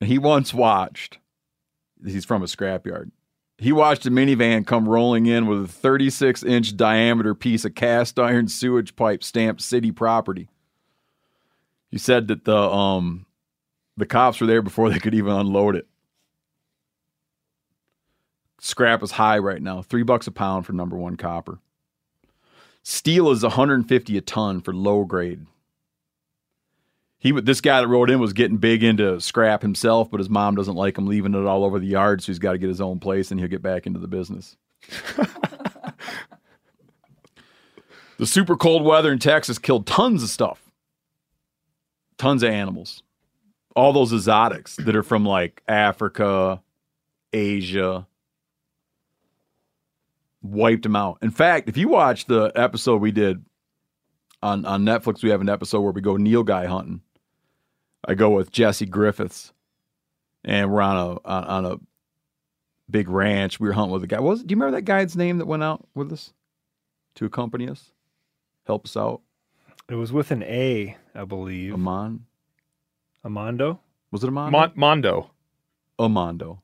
And 0.00 0.08
he 0.08 0.18
once 0.18 0.54
watched, 0.54 1.18
he's 2.04 2.24
from 2.24 2.42
a 2.42 2.46
scrapyard. 2.46 3.10
He 3.58 3.72
watched 3.72 4.06
a 4.06 4.10
minivan 4.10 4.66
come 4.66 4.88
rolling 4.88 5.26
in 5.26 5.46
with 5.46 5.64
a 5.64 5.68
36 5.68 6.42
inch 6.42 6.76
diameter 6.76 7.34
piece 7.34 7.64
of 7.64 7.74
cast 7.74 8.18
iron 8.18 8.48
sewage 8.48 8.96
pipe 8.96 9.22
stamped 9.22 9.62
city 9.62 9.92
property. 9.92 10.48
He 11.90 11.98
said 11.98 12.28
that 12.28 12.44
the 12.44 12.56
um 12.56 13.26
the 13.96 14.06
cops 14.06 14.40
were 14.40 14.46
there 14.46 14.62
before 14.62 14.90
they 14.90 14.98
could 14.98 15.14
even 15.14 15.32
unload 15.32 15.76
it. 15.76 15.86
Scrap 18.64 19.02
is 19.02 19.10
high 19.10 19.36
right 19.36 19.60
now, 19.60 19.82
three 19.82 20.04
bucks 20.04 20.26
a 20.26 20.30
pound 20.30 20.64
for 20.64 20.72
number 20.72 20.96
one 20.96 21.18
copper. 21.18 21.58
Steel 22.82 23.30
is 23.30 23.42
150 23.42 24.16
a 24.16 24.20
ton 24.22 24.62
for 24.62 24.72
low 24.72 25.04
grade. 25.04 25.44
He 27.18 27.30
this 27.32 27.60
guy 27.60 27.82
that 27.82 27.88
wrote 27.88 28.08
in 28.08 28.20
was 28.20 28.32
getting 28.32 28.56
big 28.56 28.82
into 28.82 29.20
scrap 29.20 29.60
himself, 29.60 30.10
but 30.10 30.18
his 30.18 30.30
mom 30.30 30.54
doesn't 30.54 30.76
like 30.76 30.96
him 30.96 31.06
leaving 31.06 31.34
it 31.34 31.44
all 31.44 31.62
over 31.62 31.78
the 31.78 31.86
yard, 31.86 32.22
so 32.22 32.28
he's 32.28 32.38
got 32.38 32.52
to 32.52 32.58
get 32.58 32.70
his 32.70 32.80
own 32.80 33.00
place 33.00 33.30
and 33.30 33.38
he'll 33.38 33.50
get 33.50 33.60
back 33.60 33.86
into 33.86 34.00
the 34.00 34.08
business. 34.08 34.56
the 38.16 38.26
super 38.26 38.56
cold 38.56 38.82
weather 38.82 39.12
in 39.12 39.18
Texas 39.18 39.58
killed 39.58 39.86
tons 39.86 40.22
of 40.22 40.30
stuff, 40.30 40.62
tons 42.16 42.42
of 42.42 42.48
animals, 42.48 43.02
all 43.76 43.92
those 43.92 44.14
exotics 44.14 44.76
that 44.76 44.96
are 44.96 45.02
from 45.02 45.26
like 45.26 45.62
Africa, 45.68 46.62
Asia. 47.30 48.06
Wiped 50.44 50.82
them 50.82 50.94
out. 50.94 51.18
In 51.22 51.30
fact, 51.30 51.70
if 51.70 51.78
you 51.78 51.88
watch 51.88 52.26
the 52.26 52.52
episode 52.54 53.00
we 53.00 53.12
did 53.12 53.42
on 54.42 54.66
on 54.66 54.84
Netflix, 54.84 55.22
we 55.22 55.30
have 55.30 55.40
an 55.40 55.48
episode 55.48 55.80
where 55.80 55.92
we 55.92 56.02
go 56.02 56.16
Nilgai 56.16 56.66
hunting. 56.66 57.00
I 58.06 58.12
go 58.14 58.28
with 58.28 58.52
Jesse 58.52 58.84
Griffiths, 58.84 59.54
and 60.44 60.70
we're 60.70 60.82
on 60.82 60.96
a 60.96 61.10
on, 61.26 61.44
on 61.44 61.64
a 61.64 61.76
big 62.90 63.08
ranch. 63.08 63.58
We 63.58 63.68
were 63.68 63.72
hunting 63.72 63.92
with 63.94 64.04
a 64.04 64.06
guy. 64.06 64.20
What 64.20 64.30
was 64.30 64.42
do 64.42 64.52
you 64.52 64.56
remember 64.56 64.76
that 64.76 64.82
guy's 64.82 65.16
name 65.16 65.38
that 65.38 65.46
went 65.46 65.62
out 65.62 65.88
with 65.94 66.12
us 66.12 66.34
to 67.14 67.24
accompany 67.24 67.66
us, 67.66 67.92
help 68.66 68.84
us 68.84 68.98
out? 68.98 69.22
It 69.88 69.94
was 69.94 70.12
with 70.12 70.30
an 70.30 70.42
A, 70.42 70.96
I 71.14 71.24
believe. 71.24 71.72
Amon. 71.72 72.26
Amando. 73.24 73.78
Was 74.10 74.22
it 74.22 74.28
Amon? 74.28 74.52
Mon- 74.52 74.72
Mondo. 74.74 75.30
Amondo. 75.98 76.58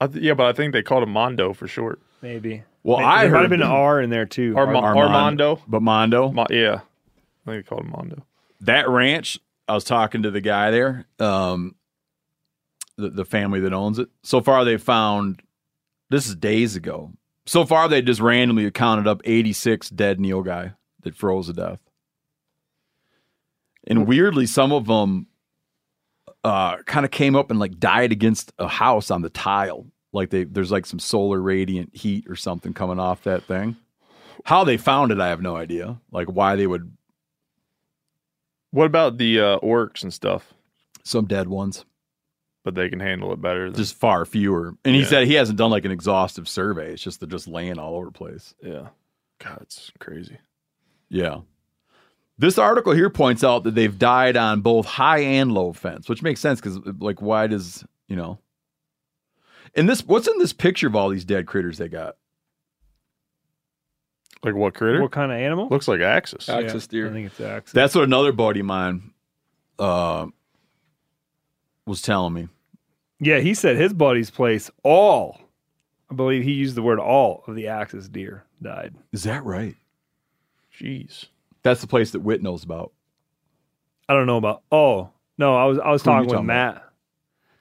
I 0.00 0.06
th- 0.06 0.22
yeah, 0.24 0.32
but 0.32 0.46
I 0.46 0.52
think 0.54 0.72
they 0.72 0.82
called 0.82 1.02
him 1.02 1.10
Mondo 1.10 1.52
for 1.52 1.68
short. 1.68 2.00
Maybe. 2.22 2.62
Well, 2.86 2.98
May- 2.98 3.04
I 3.04 3.22
there 3.24 3.32
might 3.32 3.40
have 3.40 3.50
been 3.50 3.62
an 3.62 3.68
R 3.68 4.00
in 4.00 4.10
there 4.10 4.26
too. 4.26 4.54
Arma- 4.56 4.78
Armand- 4.78 4.98
Armando. 5.08 5.60
But 5.66 5.82
Mondo. 5.82 6.30
Mo- 6.30 6.46
yeah, 6.50 6.74
I 7.46 7.50
think 7.50 7.64
they 7.64 7.68
called 7.68 7.82
him 7.82 7.90
Mondo. 7.90 8.24
that 8.60 8.88
ranch, 8.88 9.40
I 9.66 9.74
was 9.74 9.82
talking 9.82 10.22
to 10.22 10.30
the 10.30 10.40
guy 10.40 10.70
there, 10.70 11.06
um, 11.18 11.74
the, 12.96 13.10
the 13.10 13.24
family 13.24 13.58
that 13.60 13.72
owns 13.72 13.98
it. 13.98 14.08
So 14.22 14.40
far, 14.40 14.64
they 14.64 14.76
found 14.76 15.42
this 16.10 16.28
is 16.28 16.36
days 16.36 16.76
ago. 16.76 17.10
So 17.44 17.64
far, 17.66 17.88
they 17.88 18.02
just 18.02 18.20
randomly 18.20 18.70
counted 18.70 19.08
up 19.08 19.20
86 19.24 19.90
dead 19.90 20.18
Nilgai 20.20 20.74
that 21.02 21.16
froze 21.16 21.48
to 21.48 21.54
death. 21.54 21.80
And 23.88 24.06
weirdly, 24.06 24.46
some 24.46 24.70
of 24.72 24.86
them 24.86 25.26
uh, 26.44 26.76
kind 26.84 27.04
of 27.04 27.10
came 27.10 27.34
up 27.34 27.50
and 27.50 27.58
like 27.58 27.80
died 27.80 28.12
against 28.12 28.52
a 28.60 28.68
house 28.68 29.10
on 29.10 29.22
the 29.22 29.30
tile. 29.30 29.86
Like 30.16 30.30
they, 30.30 30.44
there's 30.44 30.72
like 30.72 30.86
some 30.86 30.98
solar 30.98 31.40
radiant 31.40 31.94
heat 31.94 32.24
or 32.28 32.34
something 32.34 32.72
coming 32.72 32.98
off 32.98 33.22
that 33.24 33.44
thing. 33.44 33.76
How 34.44 34.64
they 34.64 34.76
found 34.76 35.12
it, 35.12 35.20
I 35.20 35.28
have 35.28 35.42
no 35.42 35.56
idea. 35.56 35.98
Like 36.10 36.28
why 36.28 36.56
they 36.56 36.66
would 36.66 36.90
What 38.70 38.86
about 38.86 39.18
the 39.18 39.40
uh, 39.40 39.56
oryx 39.56 40.02
and 40.02 40.12
stuff? 40.12 40.52
some 41.04 41.26
dead 41.26 41.48
ones. 41.48 41.84
But 42.64 42.74
they 42.74 42.88
can 42.88 42.98
handle 42.98 43.32
it 43.32 43.40
better. 43.40 43.70
Than, 43.70 43.76
just 43.78 43.94
far 43.94 44.24
fewer. 44.24 44.74
And 44.84 44.96
he 44.96 45.04
said 45.04 45.28
he 45.28 45.34
hasn't 45.34 45.56
done 45.56 45.70
like 45.70 45.84
an 45.84 45.92
exhaustive 45.92 46.48
survey. 46.48 46.92
It's 46.94 47.02
just 47.02 47.20
they're 47.20 47.28
just 47.28 47.46
laying 47.46 47.78
all 47.78 47.94
over 47.94 48.06
the 48.06 48.10
place. 48.12 48.54
yeah. 48.60 48.88
God, 49.38 49.58
it's 49.60 49.92
crazy. 50.00 50.38
Yeah. 51.10 51.40
This 52.38 52.58
article 52.58 52.92
here 52.92 53.10
points 53.10 53.44
out 53.44 53.64
that 53.64 53.74
they've 53.74 53.96
died 53.98 54.36
on 54.36 54.62
both 54.62 54.86
high 54.86 55.20
and 55.20 55.52
low 55.52 55.72
fence, 55.72 56.08
which 56.08 56.22
makes 56.22 56.40
sense 56.40 56.60
because 56.60 56.78
like 56.98 57.22
why 57.22 57.46
does 57.46 57.84
you 58.08 58.16
know? 58.16 58.38
And 59.74 59.88
this 59.88 60.04
what's 60.06 60.28
in 60.28 60.38
this 60.38 60.52
picture 60.52 60.86
of 60.86 60.96
all 60.96 61.08
these 61.08 61.24
dead 61.24 61.46
critters 61.46 61.78
they 61.78 61.88
got? 61.88 62.16
Like 64.42 64.54
what 64.54 64.74
critter? 64.74 65.02
What 65.02 65.12
kind 65.12 65.32
of 65.32 65.38
animal? 65.38 65.68
Looks 65.68 65.88
like 65.88 66.00
Axis. 66.00 66.48
Axis 66.48 66.84
Yeah, 66.84 66.90
deer. 66.90 67.10
I 67.10 67.12
think 67.12 67.26
it's 67.26 67.40
Axis. 67.40 67.72
That's 67.72 67.94
what 67.94 68.04
another 68.04 68.32
buddy 68.32 68.60
of 68.60 68.66
mine 68.66 69.12
uh, 69.78 70.26
was 71.86 72.02
telling 72.02 72.34
me. 72.34 72.48
Yeah, 73.18 73.38
he 73.38 73.54
said 73.54 73.76
his 73.76 73.92
buddy's 73.92 74.30
place 74.30 74.70
all. 74.82 75.40
I 76.10 76.14
believe 76.14 76.44
he 76.44 76.52
used 76.52 76.76
the 76.76 76.82
word 76.82 77.00
all 77.00 77.42
of 77.46 77.56
the 77.56 77.68
Axis 77.68 78.08
deer 78.08 78.44
died. 78.62 78.94
Is 79.12 79.24
that 79.24 79.44
right? 79.44 79.74
Jeez. 80.78 81.26
That's 81.62 81.80
the 81.80 81.86
place 81.86 82.12
that 82.12 82.20
Whit 82.20 82.42
knows 82.42 82.62
about. 82.62 82.92
I 84.08 84.14
don't 84.14 84.26
know 84.26 84.36
about. 84.36 84.62
Oh 84.70 85.10
no, 85.38 85.56
I 85.56 85.64
was 85.64 85.78
I 85.78 85.90
was 85.90 86.02
Who 86.02 86.10
are 86.10 86.14
you 86.14 86.18
talking 86.18 86.26
with 86.28 86.34
talking 86.36 86.50
about? 86.50 86.74
Matt. 86.74 86.82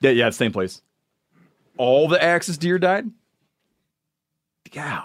Yeah, 0.01 0.11
yeah, 0.11 0.29
same 0.29 0.51
place. 0.51 0.81
All 1.77 2.07
the 2.07 2.21
axis 2.21 2.57
deer 2.57 2.79
died? 2.79 3.09
Yeah. 4.71 5.03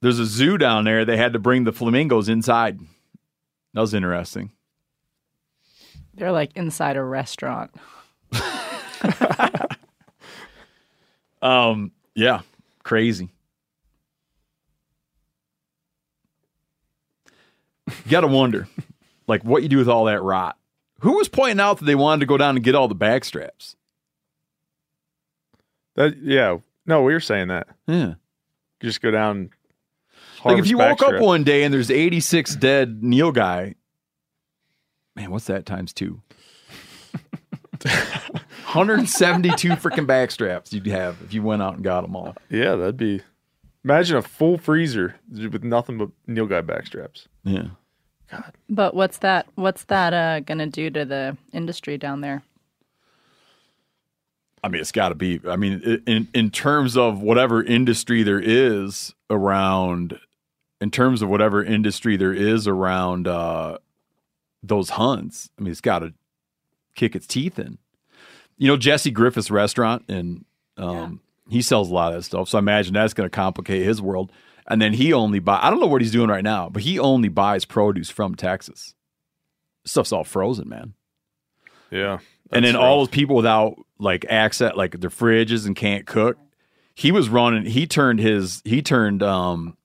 There's 0.00 0.18
a 0.18 0.26
zoo 0.26 0.58
down 0.58 0.84
there. 0.84 1.04
They 1.04 1.16
had 1.16 1.32
to 1.32 1.38
bring 1.38 1.64
the 1.64 1.72
flamingos 1.72 2.28
inside. 2.28 2.78
That 3.74 3.80
was 3.80 3.94
interesting. 3.94 4.52
They're 6.14 6.32
like 6.32 6.56
inside 6.56 6.96
a 6.96 7.02
restaurant. 7.02 7.72
Um, 11.40 11.92
yeah, 12.14 12.40
crazy. 12.82 13.28
You 17.86 18.10
got 18.10 18.20
to 18.20 18.26
wonder, 18.26 18.68
like, 19.26 19.44
what 19.44 19.62
you 19.62 19.68
do 19.68 19.78
with 19.78 19.88
all 19.88 20.06
that 20.06 20.22
rot. 20.22 20.56
Who 21.00 21.16
was 21.16 21.28
pointing 21.28 21.60
out 21.60 21.78
that 21.78 21.84
they 21.84 21.94
wanted 21.94 22.20
to 22.20 22.26
go 22.26 22.36
down 22.36 22.56
and 22.56 22.64
get 22.64 22.74
all 22.74 22.88
the 22.88 22.94
back 22.94 23.24
straps? 23.24 23.76
That 25.98 26.16
yeah. 26.22 26.58
No, 26.86 27.02
we 27.02 27.12
were 27.12 27.18
saying 27.18 27.48
that. 27.48 27.66
Yeah. 27.88 28.14
Just 28.80 29.02
go 29.02 29.10
down. 29.10 29.50
Like, 30.44 30.58
if 30.58 30.66
harvest 30.68 30.70
you 30.70 30.78
woke 30.78 31.02
up 31.02 31.20
one 31.20 31.42
day 31.42 31.64
and 31.64 31.74
there's 31.74 31.90
86 31.90 32.54
dead 32.54 33.00
Nilgai, 33.02 33.74
man, 35.16 35.30
what's 35.32 35.46
that 35.46 35.66
times 35.66 35.92
two? 35.92 36.22
172 37.82 39.70
freaking 39.70 40.06
backstraps 40.06 40.72
you'd 40.72 40.86
have 40.86 41.20
if 41.22 41.34
you 41.34 41.42
went 41.42 41.62
out 41.62 41.74
and 41.74 41.82
got 41.82 42.02
them 42.02 42.14
all. 42.14 42.36
Yeah, 42.48 42.76
that'd 42.76 42.96
be. 42.96 43.20
Imagine 43.82 44.18
a 44.18 44.22
full 44.22 44.56
freezer 44.56 45.16
with 45.32 45.64
nothing 45.64 45.98
but 45.98 46.10
Nilgai 46.28 46.62
backstraps. 46.62 47.26
Yeah. 47.42 47.66
God. 48.30 48.52
But 48.70 48.94
what's 48.94 49.18
that? 49.18 49.48
What's 49.56 49.82
that 49.84 50.14
uh, 50.14 50.40
gonna 50.40 50.68
do 50.68 50.90
to 50.90 51.04
the 51.04 51.36
industry 51.52 51.98
down 51.98 52.20
there? 52.20 52.44
I 54.62 54.68
mean, 54.68 54.80
it's 54.80 54.92
got 54.92 55.10
to 55.10 55.14
be. 55.14 55.40
I 55.48 55.56
mean, 55.56 56.02
in 56.06 56.28
in 56.34 56.50
terms 56.50 56.96
of 56.96 57.20
whatever 57.20 57.62
industry 57.62 58.22
there 58.22 58.40
is 58.40 59.14
around, 59.30 60.18
in 60.80 60.90
terms 60.90 61.22
of 61.22 61.28
whatever 61.28 61.62
industry 61.62 62.16
there 62.16 62.32
is 62.32 62.66
around 62.66 63.28
uh, 63.28 63.78
those 64.62 64.90
hunts. 64.90 65.50
I 65.58 65.62
mean, 65.62 65.70
it's 65.70 65.80
got 65.80 66.00
to 66.00 66.12
kick 66.94 67.14
its 67.14 67.26
teeth 67.26 67.58
in. 67.58 67.78
You 68.56 68.68
know, 68.68 68.76
Jesse 68.76 69.12
Griffiths' 69.12 69.50
restaurant, 69.50 70.04
and 70.08 70.44
um, 70.76 71.20
he 71.48 71.62
sells 71.62 71.90
a 71.90 71.94
lot 71.94 72.12
of 72.12 72.18
that 72.18 72.22
stuff. 72.24 72.48
So 72.48 72.58
I 72.58 72.60
imagine 72.60 72.94
that's 72.94 73.14
going 73.14 73.26
to 73.28 73.34
complicate 73.34 73.84
his 73.86 74.02
world. 74.02 74.32
And 74.70 74.82
then 74.82 74.92
he 74.92 75.12
only 75.12 75.38
buy. 75.38 75.60
I 75.62 75.70
don't 75.70 75.80
know 75.80 75.86
what 75.86 76.02
he's 76.02 76.10
doing 76.12 76.28
right 76.28 76.44
now, 76.44 76.68
but 76.68 76.82
he 76.82 76.98
only 76.98 77.28
buys 77.28 77.64
produce 77.64 78.10
from 78.10 78.34
Texas. 78.34 78.94
Stuff's 79.86 80.12
all 80.12 80.24
frozen, 80.24 80.68
man 80.68 80.92
Yeah. 81.90 82.18
and 82.50 82.64
then 82.64 82.74
that's 82.74 82.82
all 82.84 82.98
those 82.98 83.08
people 83.08 83.36
without 83.36 83.76
like 83.98 84.24
access 84.28 84.74
like 84.76 85.00
their 85.00 85.10
fridges 85.10 85.66
and 85.66 85.74
can't 85.76 86.06
cook. 86.06 86.36
He 86.94 87.12
was 87.12 87.28
running 87.28 87.64
he 87.66 87.86
turned 87.86 88.20
his 88.20 88.60
he 88.64 88.82
turned 88.82 89.22
um 89.22 89.76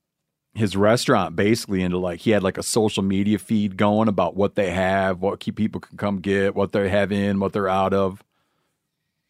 his 0.55 0.75
restaurant 0.75 1.35
basically 1.35 1.81
into 1.81 1.97
like 1.97 2.19
he 2.21 2.31
had 2.31 2.43
like 2.43 2.57
a 2.57 2.63
social 2.63 3.01
media 3.03 3.39
feed 3.39 3.75
going 3.77 4.07
about 4.07 4.35
what 4.35 4.53
they 4.55 4.69
have 4.71 5.19
what 5.19 5.39
key 5.39 5.51
people 5.51 5.81
can 5.81 5.97
come 5.97 6.19
get 6.19 6.55
what 6.55 6.71
they 6.71 6.89
have 6.89 7.11
in 7.11 7.39
what 7.39 7.53
they're 7.53 7.69
out 7.69 7.93
of. 7.93 8.23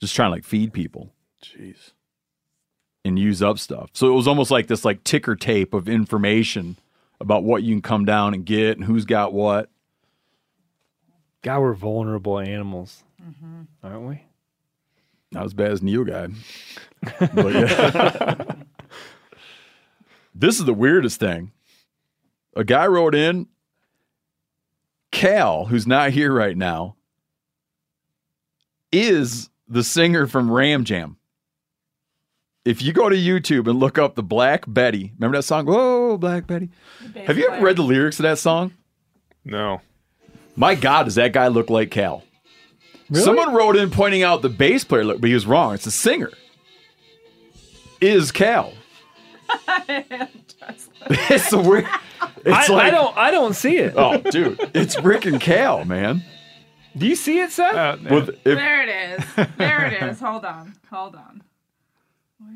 Just 0.01 0.15
trying 0.15 0.29
to 0.29 0.35
like 0.35 0.43
feed 0.43 0.73
people. 0.73 1.11
Jeez. 1.41 1.91
and 3.05 3.19
use 3.19 3.41
up 3.41 3.59
stuff. 3.59 3.89
So 3.93 4.07
it 4.07 4.15
was 4.15 4.27
almost 4.29 4.49
like 4.49 4.67
this 4.67 4.85
like 4.85 5.03
ticker 5.03 5.35
tape 5.35 5.73
of 5.73 5.89
information 5.89 6.77
about 7.19 7.43
what 7.43 7.63
you 7.63 7.73
can 7.73 7.81
come 7.81 8.05
down 8.05 8.33
and 8.33 8.45
get 8.45 8.77
and 8.77 8.85
who's 8.85 9.03
got 9.05 9.33
what. 9.33 9.69
God, 11.41 11.59
we're 11.59 11.73
vulnerable 11.73 12.39
animals, 12.39 13.03
aren't 13.83 14.07
we? 14.07 14.23
Not 15.33 15.45
as 15.45 15.53
bad 15.53 15.71
as 15.71 15.81
Nilgai. 15.81 16.35
But 17.19 17.53
yeah. 17.53 18.45
this 20.35 20.59
is 20.59 20.65
the 20.65 20.73
weirdest 20.73 21.19
thing. 21.19 21.51
A 22.55 22.63
guy 22.63 22.85
wrote 22.85 23.15
in, 23.15 23.47
Cal, 25.11 25.65
who's 25.65 25.87
not 25.87 26.11
here 26.11 26.31
right 26.31 26.55
now, 26.55 26.95
is 28.91 29.49
the 29.67 29.83
singer 29.83 30.27
from 30.27 30.51
Ram 30.51 30.83
Jam. 30.83 31.17
If 32.63 32.81
you 32.81 32.93
go 32.93 33.09
to 33.09 33.15
YouTube 33.15 33.67
and 33.67 33.79
look 33.79 33.97
up 33.97 34.15
the 34.15 34.23
Black 34.23 34.63
Betty, 34.67 35.11
remember 35.17 35.37
that 35.37 35.43
song? 35.43 35.65
Whoa, 35.65 36.17
Black 36.17 36.47
Betty. 36.47 36.69
Have 37.25 37.37
you 37.37 37.49
ever 37.49 37.65
read 37.65 37.75
the 37.75 37.83
lyrics 37.83 38.19
of 38.19 38.23
that 38.23 38.37
song? 38.37 38.71
No. 39.43 39.81
My 40.55 40.75
God, 40.75 41.03
does 41.03 41.15
that 41.15 41.33
guy 41.33 41.47
look 41.47 41.69
like 41.69 41.91
Cal? 41.91 42.23
Someone 43.11 43.53
wrote 43.53 43.75
in 43.75 43.89
pointing 43.89 44.23
out 44.23 44.41
the 44.41 44.49
bass 44.49 44.83
player 44.83 45.03
but 45.05 45.23
he 45.23 45.33
was 45.33 45.45
wrong. 45.45 45.73
It's 45.73 45.85
the 45.85 45.91
singer. 45.91 46.31
Is 48.01 48.31
Cal? 48.31 48.73
it's 49.87 51.49
the 51.49 51.57
weird. 51.57 51.87
It's 52.45 52.69
I, 52.69 52.73
like 52.73 52.85
I 52.85 52.91
don't. 52.91 53.17
I 53.17 53.31
don't 53.31 53.53
see 53.53 53.77
it. 53.77 53.93
Oh, 53.95 54.17
dude, 54.17 54.59
it's 54.73 54.99
Rick 55.01 55.25
and 55.25 55.39
Cal, 55.39 55.85
man. 55.85 56.23
Do 56.95 57.07
you 57.07 57.15
see 57.15 57.39
it, 57.39 57.51
Seth? 57.51 57.73
Uh, 57.75 57.97
With 58.09 58.29
if, 58.29 58.43
There 58.43 58.83
it 58.83 58.89
is. 58.89 59.47
There 59.57 59.85
it 59.85 60.03
is. 60.03 60.19
Hold 60.19 60.45
on. 60.45 60.75
Hold 60.91 61.15
on. 61.15 61.41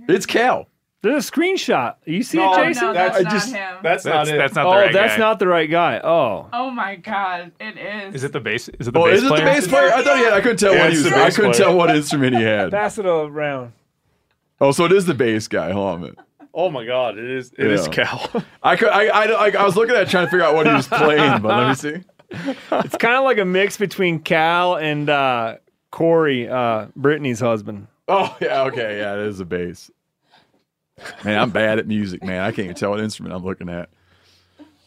it's 0.08 0.26
Cal. 0.26 0.68
There's 1.04 1.30
a 1.30 1.32
screenshot. 1.32 1.96
You 2.06 2.24
see 2.24 2.38
No, 2.40 2.54
it, 2.54 2.58
no, 2.58 2.64
Jason? 2.66 2.94
that's 2.94 3.18
I 3.18 3.22
not 3.22 3.32
just- 3.32 3.54
him. 3.54 3.78
That's, 3.84 4.04
not 4.06 4.28
it. 4.28 4.38
That's 4.38 4.56
not 4.56 4.64
the 4.64 4.70
oh, 4.70 4.72
right 4.80 4.94
that's 4.94 5.14
guy. 5.14 5.20
not 5.20 5.40
the 5.40 5.48
right 5.48 5.70
guy. 5.70 6.00
Oh, 6.04 6.50
Oh 6.52 6.72
my 6.72 6.96
god, 6.96 7.52
it 7.60 7.78
is. 7.78 8.16
Is 8.16 8.24
it 8.24 8.34
the 8.34 8.40
bass? 8.40 8.68
Is 8.68 8.88
it 8.88 8.94
the 8.94 9.00
Oh, 9.00 9.06
bass 9.06 9.18
is 9.20 9.24
it 9.24 9.28
player? 9.28 9.46
the 9.46 9.52
bass 9.52 9.68
player? 9.68 9.92
I 9.94 10.04
thought 10.04 10.18
he 10.18 10.24
had. 10.24 10.34
I 10.34 10.42
couldn't 10.42 10.58
tell 10.58 10.74
Yeah, 10.74 10.84
what 10.86 10.92
he 10.94 10.98
was. 10.98 11.10
the 11.12 11.16
I 11.16 11.30
couldn't 11.30 11.52
player. 11.52 11.64
tell 11.66 11.78
what 11.78 11.96
instrument 11.96 12.36
he 12.36 12.42
had. 12.44 12.72
pass 12.72 12.98
it 12.98 13.06
around. 13.06 13.74
Oh, 14.60 14.72
so 14.72 14.86
it 14.86 14.92
is 14.92 15.06
the 15.06 15.14
bass 15.14 15.48
guy. 15.48 15.72
Hold 15.72 15.88
on 15.90 15.96
a 15.96 16.00
minute. 16.00 16.20
Oh 16.54 16.72
my 16.72 16.84
God! 16.84 17.20
It 17.20 17.30
is. 17.30 17.54
It 17.56 17.68
is 17.68 17.86
Yeah. 17.86 17.94
Cal. 17.94 18.44
I 18.64 18.76
could. 18.76 18.90
I, 18.90 19.06
I. 19.06 19.24
I. 19.26 19.50
I 19.52 19.64
was 19.64 19.76
looking 19.76 19.96
at 19.96 20.02
it 20.02 20.10
trying 20.10 20.26
to 20.26 20.32
figure 20.32 20.44
out 20.46 20.56
what 20.56 20.66
he 20.66 20.74
was 20.74 20.88
playing, 20.88 21.42
but 21.44 21.56
let 21.56 21.68
me 21.70 21.76
see. 21.76 22.04
it's 22.72 22.98
kind 22.98 23.16
of 23.16 23.24
like 23.24 23.38
a 23.38 23.46
mix 23.46 23.78
between 23.78 24.18
Cal 24.20 24.76
and 24.76 25.08
uh, 25.12 25.58
Corey, 25.92 26.50
uh, 26.50 26.88
Brittany's 26.96 27.40
husband. 27.40 27.88
Oh 28.08 28.36
yeah, 28.42 28.64
okay, 28.64 28.98
yeah, 28.98 29.14
it 29.14 29.20
is 29.28 29.40
a 29.40 29.46
bass. 29.46 29.92
Man, 31.24 31.40
I'm 31.40 31.50
bad 31.52 31.80
at 31.80 31.88
music, 31.88 32.24
man. 32.24 32.42
I 32.42 32.48
can't 32.52 32.66
even 32.66 32.76
tell 32.76 32.92
what 32.92 33.00
instrument 33.00 33.36
I'm 33.36 33.44
looking 33.44 33.70
at. 33.70 33.90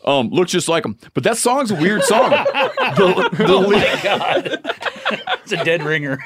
Um, 0.04 0.30
looks 0.30 0.50
just 0.50 0.68
like 0.68 0.84
him, 0.84 0.96
but 1.14 1.24
that 1.24 1.36
song's 1.36 1.70
a 1.70 1.74
weird 1.74 2.02
song. 2.04 2.30
the, 2.30 3.30
the 3.36 3.46
oh 3.52 3.60
lead- 3.60 3.82
my 3.82 4.00
god, 4.02 4.60
it's 5.42 5.52
a 5.52 5.62
dead 5.62 5.82
ringer. 5.82 6.18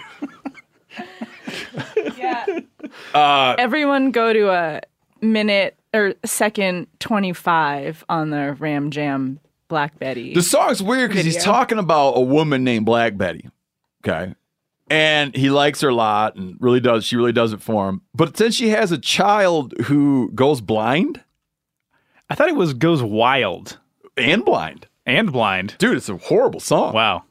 uh, 3.14 3.56
Everyone 3.58 4.10
go 4.10 4.32
to 4.32 4.50
a 4.50 4.80
minute 5.20 5.76
or 5.92 6.14
second 6.24 6.86
25 7.00 8.04
on 8.08 8.30
the 8.30 8.54
Ram 8.58 8.90
Jam 8.90 9.40
Black 9.68 9.98
Betty. 9.98 10.34
The 10.34 10.42
song's 10.42 10.82
weird 10.82 11.10
because 11.10 11.24
he's 11.24 11.42
talking 11.42 11.78
about 11.78 12.10
a 12.12 12.20
woman 12.20 12.64
named 12.64 12.86
Black 12.86 13.16
Betty. 13.16 13.48
Okay. 14.06 14.34
And 14.90 15.34
he 15.34 15.48
likes 15.50 15.80
her 15.80 15.88
a 15.88 15.94
lot 15.94 16.36
and 16.36 16.56
really 16.60 16.80
does. 16.80 17.04
She 17.04 17.16
really 17.16 17.32
does 17.32 17.52
it 17.52 17.60
for 17.62 17.88
him. 17.88 18.02
But 18.14 18.36
since 18.36 18.54
she 18.54 18.68
has 18.68 18.92
a 18.92 18.98
child 18.98 19.72
who 19.84 20.30
goes 20.34 20.60
blind 20.60 21.22
I 22.30 22.34
thought 22.34 22.48
it 22.48 22.56
was 22.56 22.72
goes 22.74 23.02
wild 23.02 23.78
and 24.16 24.44
blind. 24.44 24.86
and 25.06 25.30
blind. 25.32 25.74
Dude, 25.78 25.96
it's 25.96 26.08
a 26.08 26.16
horrible 26.16 26.60
song. 26.60 26.94
Wow, 26.94 27.24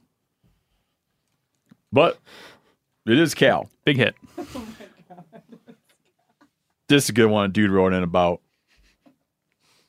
But 1.92 2.20
it 3.08 3.18
is 3.20 3.34
Cal. 3.34 3.70
big 3.86 3.98
hit. 3.98 4.16
This 6.89 7.06
is 7.06 7.10
a 7.10 7.13
good 7.13 7.28
one. 7.30 7.46
A 7.46 7.48
dude 7.48 7.72
wrote 7.72 7.94
in 7.94 8.04
about. 8.04 8.42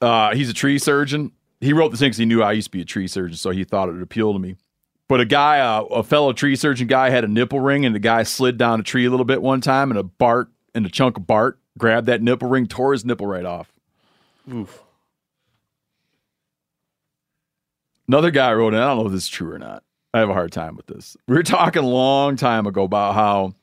Uh, 0.00 0.35
he's 0.35 0.48
a 0.48 0.55
tree 0.55 0.79
surgeon. 0.79 1.33
He 1.61 1.72
wrote 1.72 1.90
this 1.90 2.00
in 2.00 2.07
because 2.07 2.18
he 2.18 2.24
knew 2.24 2.42
I 2.42 2.53
used 2.53 2.68
to 2.68 2.70
be 2.70 2.81
a 2.81 2.85
tree 2.85 3.09
surgeon, 3.09 3.37
so 3.37 3.50
he 3.50 3.64
thought 3.64 3.88
it 3.88 3.92
would 3.92 4.00
appeal 4.03 4.33
to 4.33 4.38
me. 4.38 4.57
But 5.08 5.20
a 5.20 5.24
guy, 5.24 5.60
uh, 5.60 5.82
a 5.84 6.02
fellow 6.02 6.32
tree 6.32 6.56
surgeon 6.56 6.86
guy, 6.86 7.10
had 7.10 7.24
a 7.24 7.28
nipple 7.28 7.60
ring, 7.60 7.84
and 7.84 7.94
the 7.94 8.00
guy 8.00 8.22
slid 8.22 8.56
down 8.56 8.80
a 8.80 8.82
tree 8.82 9.04
a 9.04 9.10
little 9.10 9.26
bit 9.26 9.42
one 9.42 9.60
time, 9.60 9.90
and 9.90 9.98
a 9.98 10.02
bark 10.02 10.50
and 10.74 10.86
a 10.86 10.88
chunk 10.88 11.16
of 11.18 11.26
bark 11.26 11.58
grabbed 11.76 12.06
that 12.06 12.22
nipple 12.22 12.48
ring, 12.48 12.66
tore 12.66 12.92
his 12.92 13.04
nipple 13.04 13.26
right 13.26 13.44
off. 13.44 13.72
Oof. 14.52 14.82
Another 18.08 18.30
guy 18.30 18.52
wrote 18.52 18.74
in. 18.74 18.80
I 18.80 18.88
don't 18.88 18.98
know 18.98 19.06
if 19.06 19.12
this 19.12 19.24
is 19.24 19.28
true 19.28 19.52
or 19.52 19.58
not. 19.58 19.82
I 20.12 20.20
have 20.20 20.28
a 20.28 20.34
hard 20.34 20.52
time 20.52 20.76
with 20.76 20.86
this. 20.86 21.16
We 21.26 21.34
were 21.34 21.42
talking 21.42 21.82
a 21.82 21.88
long 21.88 22.36
time 22.36 22.66
ago 22.66 22.84
about 22.84 23.14
how 23.14 23.54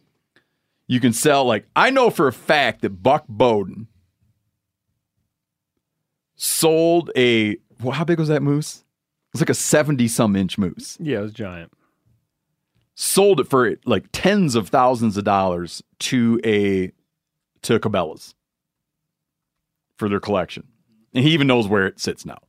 you 0.88 0.99
can 0.99 1.13
sell. 1.13 1.45
Like 1.45 1.65
I 1.75 1.89
know 1.91 2.10
for 2.10 2.27
a 2.27 2.34
fact 2.34 2.82
that 2.82 3.01
Buck 3.01 3.25
Bowden 3.30 3.88
sold 6.36 7.12
a. 7.15 7.58
Well, 7.82 7.93
how 7.93 8.04
big 8.04 8.19
was 8.19 8.27
that 8.27 8.43
moose? 8.43 8.81
It 9.32 9.36
was 9.36 9.41
like 9.41 9.50
a 9.50 9.56
seventy 9.56 10.08
some 10.08 10.36
inch 10.36 10.58
moose. 10.58 10.98
Yeah, 11.00 11.20
it 11.20 11.22
was 11.22 11.34
giant. 11.34 11.72
Sold 12.96 13.39
it 13.39 13.48
for 13.48 13.76
like 13.86 14.06
tens 14.12 14.56
of 14.56 14.70
thousands 14.70 15.17
of 15.17 15.24
dollars 15.24 15.82
to 16.00 16.39
a 16.46 16.91
to 17.63 17.80
Cabela's 17.80 18.36
for 19.98 20.10
their 20.10 20.20
collection, 20.20 20.67
and 21.13 21.24
he 21.24 21.32
even 21.32 21.48
knows 21.48 21.67
where 21.67 21.88
it 21.88 22.00
sits 22.00 22.26
now 22.26 22.39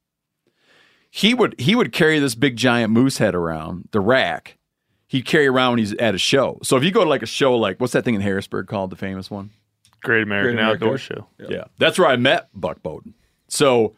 he 1.14 1.34
would 1.34 1.54
he 1.60 1.74
would 1.74 1.92
carry 1.92 2.18
this 2.18 2.34
big 2.34 2.56
giant 2.56 2.90
moose 2.90 3.18
head 3.18 3.34
around 3.34 3.86
the 3.92 4.00
rack. 4.00 4.56
He'd 5.06 5.26
carry 5.26 5.46
around 5.46 5.72
when 5.72 5.78
he's 5.80 5.92
at 5.96 6.14
a 6.14 6.18
show. 6.18 6.58
So 6.62 6.78
if 6.78 6.84
you 6.84 6.90
go 6.90 7.04
to 7.04 7.10
like 7.10 7.22
a 7.22 7.26
show 7.26 7.54
like 7.54 7.78
what's 7.78 7.92
that 7.92 8.02
thing 8.02 8.14
in 8.14 8.22
Harrisburg 8.22 8.66
called 8.66 8.88
the 8.88 8.96
famous 8.96 9.30
one? 9.30 9.50
Great 10.02 10.22
American 10.22 10.56
Great 10.56 10.62
American 10.62 10.86
Outdoor 10.86 10.94
Outdoor. 10.94 10.98
Show. 10.98 11.26
Yeah. 11.50 11.64
That's 11.78 11.98
where 11.98 12.08
I 12.08 12.16
met 12.16 12.48
Buck 12.54 12.82
Bowden. 12.82 13.12
So 13.46 13.94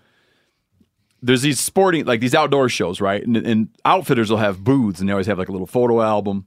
there's 1.24 1.42
these 1.42 1.58
sporting 1.58 2.04
like 2.04 2.20
these 2.20 2.34
outdoor 2.34 2.68
shows, 2.68 3.00
right? 3.00 3.24
And, 3.24 3.36
and 3.36 3.68
outfitters 3.84 4.30
will 4.30 4.38
have 4.38 4.62
booths 4.62 5.00
and 5.00 5.08
they 5.08 5.12
always 5.12 5.26
have 5.26 5.38
like 5.38 5.48
a 5.48 5.52
little 5.52 5.66
photo 5.66 6.02
album. 6.02 6.46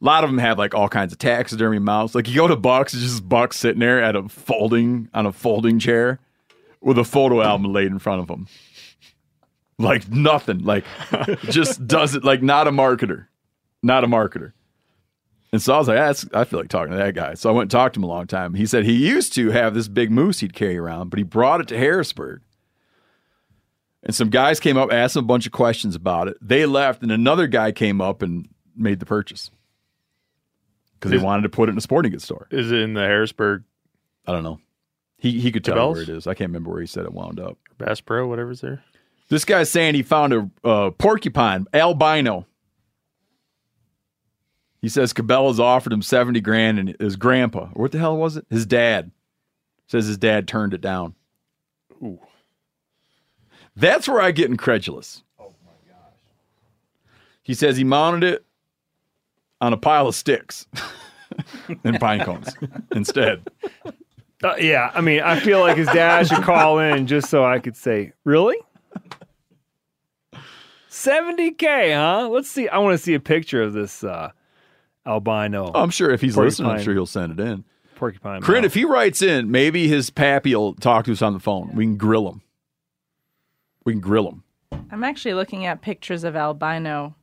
A 0.00 0.04
lot 0.04 0.24
of 0.24 0.30
them 0.30 0.38
have 0.38 0.58
like 0.58 0.74
all 0.74 0.88
kinds 0.88 1.12
of 1.12 1.18
taxidermy 1.18 1.78
mounts. 1.78 2.14
Like 2.14 2.28
you 2.28 2.34
go 2.34 2.48
to 2.48 2.56
Bucks, 2.56 2.92
it's 2.92 3.02
just 3.02 3.28
Buck 3.28 3.52
sitting 3.52 3.80
there 3.80 4.02
at 4.02 4.16
a 4.16 4.28
folding 4.28 5.08
on 5.14 5.26
a 5.26 5.32
folding 5.32 5.78
chair 5.78 6.18
with 6.80 6.98
a 6.98 7.04
photo 7.04 7.40
album 7.40 7.72
laid 7.72 7.86
in 7.86 7.98
front 7.98 8.20
of 8.20 8.28
him 8.28 8.46
like 9.78 10.08
nothing. 10.10 10.64
Like 10.64 10.84
just 11.44 11.86
does 11.86 12.14
it 12.14 12.24
like 12.24 12.42
not 12.42 12.66
a 12.66 12.72
marketer. 12.72 13.26
Not 13.82 14.04
a 14.04 14.06
marketer. 14.06 14.52
And 15.52 15.62
so 15.62 15.74
i 15.74 15.78
was 15.78 15.88
like 15.88 15.96
that's 15.96 16.26
i 16.34 16.44
feel 16.44 16.58
like 16.58 16.68
talking 16.68 16.92
to 16.92 16.98
that 16.98 17.14
guy. 17.14 17.34
So 17.34 17.48
i 17.48 17.52
went 17.52 17.64
and 17.64 17.70
talked 17.70 17.94
to 17.94 18.00
him 18.00 18.04
a 18.04 18.08
long 18.08 18.26
time. 18.26 18.54
He 18.54 18.66
said 18.66 18.84
he 18.84 18.92
used 18.92 19.32
to 19.34 19.50
have 19.50 19.74
this 19.74 19.88
big 19.88 20.10
moose 20.10 20.40
he'd 20.40 20.54
carry 20.54 20.76
around 20.76 21.10
but 21.10 21.18
he 21.18 21.22
brought 21.22 21.60
it 21.60 21.68
to 21.68 21.78
harrisburg 21.78 22.40
and 24.06 24.14
some 24.14 24.30
guys 24.30 24.58
came 24.60 24.78
up 24.78 24.90
asked 24.90 25.16
him 25.16 25.24
a 25.24 25.26
bunch 25.26 25.44
of 25.44 25.52
questions 25.52 25.94
about 25.94 26.28
it 26.28 26.36
they 26.40 26.64
left 26.64 27.02
and 27.02 27.12
another 27.12 27.46
guy 27.46 27.70
came 27.72 28.00
up 28.00 28.22
and 28.22 28.48
made 28.74 29.00
the 29.00 29.06
purchase 29.06 29.50
because 30.94 31.10
they 31.10 31.18
Is- 31.18 31.22
wanted 31.22 31.42
to 31.42 31.48
put 31.50 31.68
it 31.68 31.72
in 31.72 31.78
a 31.78 31.82
sporting 31.82 32.12
goods 32.12 32.24
store 32.24 32.46
Is 32.50 32.72
it 32.72 32.78
in 32.80 32.94
the 32.94 33.02
Harrisburg 33.02 33.64
i 34.26 34.32
don't 34.32 34.42
know 34.44 34.58
he, 35.18 35.38
he 35.40 35.52
could 35.52 35.64
tell 35.64 35.74
Cabela's? 35.76 35.94
where 35.94 36.02
it 36.02 36.08
is 36.08 36.26
i 36.26 36.32
can't 36.34 36.48
remember 36.48 36.70
where 36.70 36.80
he 36.80 36.86
said 36.86 37.04
it 37.04 37.12
wound 37.12 37.38
up 37.38 37.58
Bass 37.78 38.00
Pro, 38.00 38.26
whatever's 38.26 38.62
there? 38.62 38.82
This 39.28 39.44
guy's 39.44 39.70
saying 39.70 39.94
he 39.96 40.02
found 40.02 40.32
a 40.32 40.48
uh, 40.64 40.90
porcupine 40.92 41.66
albino. 41.74 42.46
He 44.80 44.88
says 44.88 45.12
Cabela's 45.12 45.58
offered 45.60 45.92
him 45.92 46.00
70 46.00 46.40
grand 46.40 46.78
and 46.78 46.96
his 47.00 47.16
grandpa, 47.16 47.68
or 47.74 47.82
what 47.82 47.92
the 47.92 47.98
hell 47.98 48.16
was 48.16 48.36
it? 48.36 48.46
His 48.48 48.64
dad 48.64 49.10
says 49.88 50.06
his 50.06 50.16
dad 50.16 50.46
turned 50.46 50.72
it 50.74 50.80
down. 50.80 51.15
Ooh. 53.76 53.80
That's 53.80 54.08
where 54.08 54.20
I 54.20 54.30
get 54.30 54.50
incredulous. 54.50 55.22
Oh 55.38 55.52
my 55.64 55.72
gosh. 55.90 56.12
He 57.42 57.54
says 57.54 57.76
he 57.76 57.84
mounted 57.84 58.24
it 58.24 58.44
on 59.60 59.72
a 59.72 59.76
pile 59.76 60.08
of 60.08 60.14
sticks 60.14 60.66
and 61.84 61.98
pine 62.00 62.20
cones 62.20 62.54
instead. 62.94 63.46
Uh, 64.44 64.54
yeah, 64.58 64.90
I 64.94 65.00
mean, 65.00 65.22
I 65.22 65.40
feel 65.40 65.60
like 65.60 65.76
his 65.76 65.88
dad 65.88 66.28
should 66.28 66.42
call 66.42 66.78
in 66.78 67.06
just 67.06 67.30
so 67.30 67.44
I 67.44 67.58
could 67.58 67.76
say, 67.76 68.12
really? 68.24 68.56
70K, 70.90 71.94
huh? 71.94 72.28
Let's 72.28 72.50
see. 72.50 72.68
I 72.68 72.78
want 72.78 72.98
to 72.98 73.02
see 73.02 73.14
a 73.14 73.20
picture 73.20 73.62
of 73.62 73.72
this 73.72 74.04
uh, 74.04 74.30
albino. 75.06 75.70
Oh, 75.74 75.82
I'm 75.82 75.90
sure 75.90 76.10
if 76.10 76.20
he's 76.20 76.36
listening, 76.36 76.70
I'm 76.70 76.82
sure 76.82 76.94
he'll 76.94 77.06
send 77.06 77.38
it 77.38 77.40
in. 77.40 77.64
Porcupine. 77.94 78.42
Crit, 78.42 78.64
if 78.64 78.74
he 78.74 78.84
writes 78.84 79.22
in, 79.22 79.50
maybe 79.50 79.88
his 79.88 80.10
pappy 80.10 80.54
will 80.54 80.74
talk 80.74 81.06
to 81.06 81.12
us 81.12 81.22
on 81.22 81.32
the 81.32 81.40
phone. 81.40 81.70
We 81.74 81.84
can 81.84 81.96
grill 81.96 82.28
him. 82.28 82.42
We 83.86 83.92
can 83.94 84.00
grill 84.00 84.24
them. 84.24 84.42
I'm 84.90 85.02
actually 85.04 85.32
looking 85.34 85.64
at 85.64 85.80
pictures 85.80 86.24
of 86.24 86.36
albino. 86.36 87.14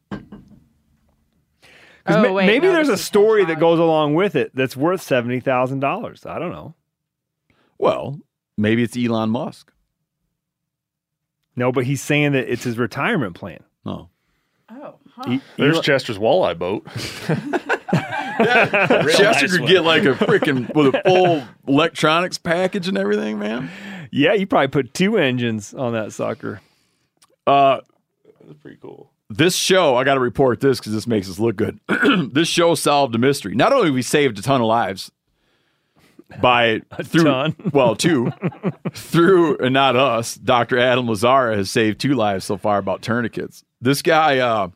Oh, 2.05 2.21
ma- 2.21 2.31
wait, 2.33 2.47
maybe 2.47 2.67
no, 2.67 2.73
there's 2.73 2.89
a 2.89 2.97
story 2.97 3.45
that 3.45 3.59
goes 3.59 3.79
along 3.79 4.15
with 4.15 4.35
it 4.35 4.51
that's 4.55 4.75
worth 4.75 5.01
seventy 5.01 5.39
thousand 5.39 5.79
dollars. 5.81 6.25
I 6.25 6.39
don't 6.39 6.51
know. 6.51 6.73
Well, 7.77 8.19
maybe 8.57 8.81
it's 8.83 8.97
Elon 8.97 9.29
Musk. 9.29 9.71
No, 11.55 11.71
but 11.71 11.85
he's 11.85 12.01
saying 12.01 12.31
that 12.31 12.51
it's 12.51 12.63
his 12.63 12.77
retirement 12.77 13.35
plan. 13.35 13.59
Oh. 13.85 14.09
Oh, 14.69 14.95
He- 15.27 15.41
There's 15.57 15.75
Elon- 15.75 15.83
Chester's 15.83 16.17
walleye 16.17 16.57
boat. 16.57 16.85
Chester 19.17 19.23
nice 19.23 19.51
could 19.51 19.61
one. 19.61 19.69
get 19.69 19.81
like 19.83 20.03
a 20.03 20.13
freaking 20.13 20.73
with 20.73 20.95
a 20.95 21.01
full 21.05 21.43
electronics 21.67 22.37
package 22.37 22.87
and 22.87 22.97
everything, 22.97 23.39
man. 23.39 23.69
yeah, 24.11 24.33
you 24.33 24.47
probably 24.47 24.67
put 24.69 24.93
two 24.93 25.17
engines 25.17 25.73
on 25.73 25.93
that 25.93 26.13
sucker. 26.13 26.61
Uh, 27.45 27.79
That's 28.45 28.57
pretty 28.59 28.77
cool. 28.81 29.11
this 29.29 29.55
show, 29.55 29.95
I 29.95 30.03
got 30.03 30.13
to 30.15 30.19
report 30.19 30.59
this 30.61 30.79
because 30.79 30.93
this 30.93 31.07
makes 31.07 31.29
us 31.29 31.39
look 31.39 31.55
good. 31.55 31.79
this 32.31 32.47
show 32.47 32.75
solved 32.75 33.13
a 33.15 33.17
mystery. 33.17 33.55
Not 33.55 33.73
only 33.73 33.91
we 33.91 34.01
saved 34.01 34.39
a 34.39 34.41
ton 34.41 34.61
of 34.61 34.67
lives 34.67 35.11
by 36.41 36.81
through 37.03 37.23
ton. 37.25 37.55
well 37.73 37.95
two 37.95 38.31
through 38.93 39.57
and 39.57 39.73
not 39.73 39.95
us. 39.95 40.35
Dr. 40.35 40.79
Adam 40.79 41.05
Lazara 41.05 41.55
has 41.55 41.69
saved 41.69 41.99
two 41.99 42.13
lives 42.15 42.45
so 42.45 42.57
far 42.57 42.77
about 42.77 43.01
tourniquets. 43.01 43.63
This 43.81 44.01
guy 44.01 44.37
uh, 44.39 44.69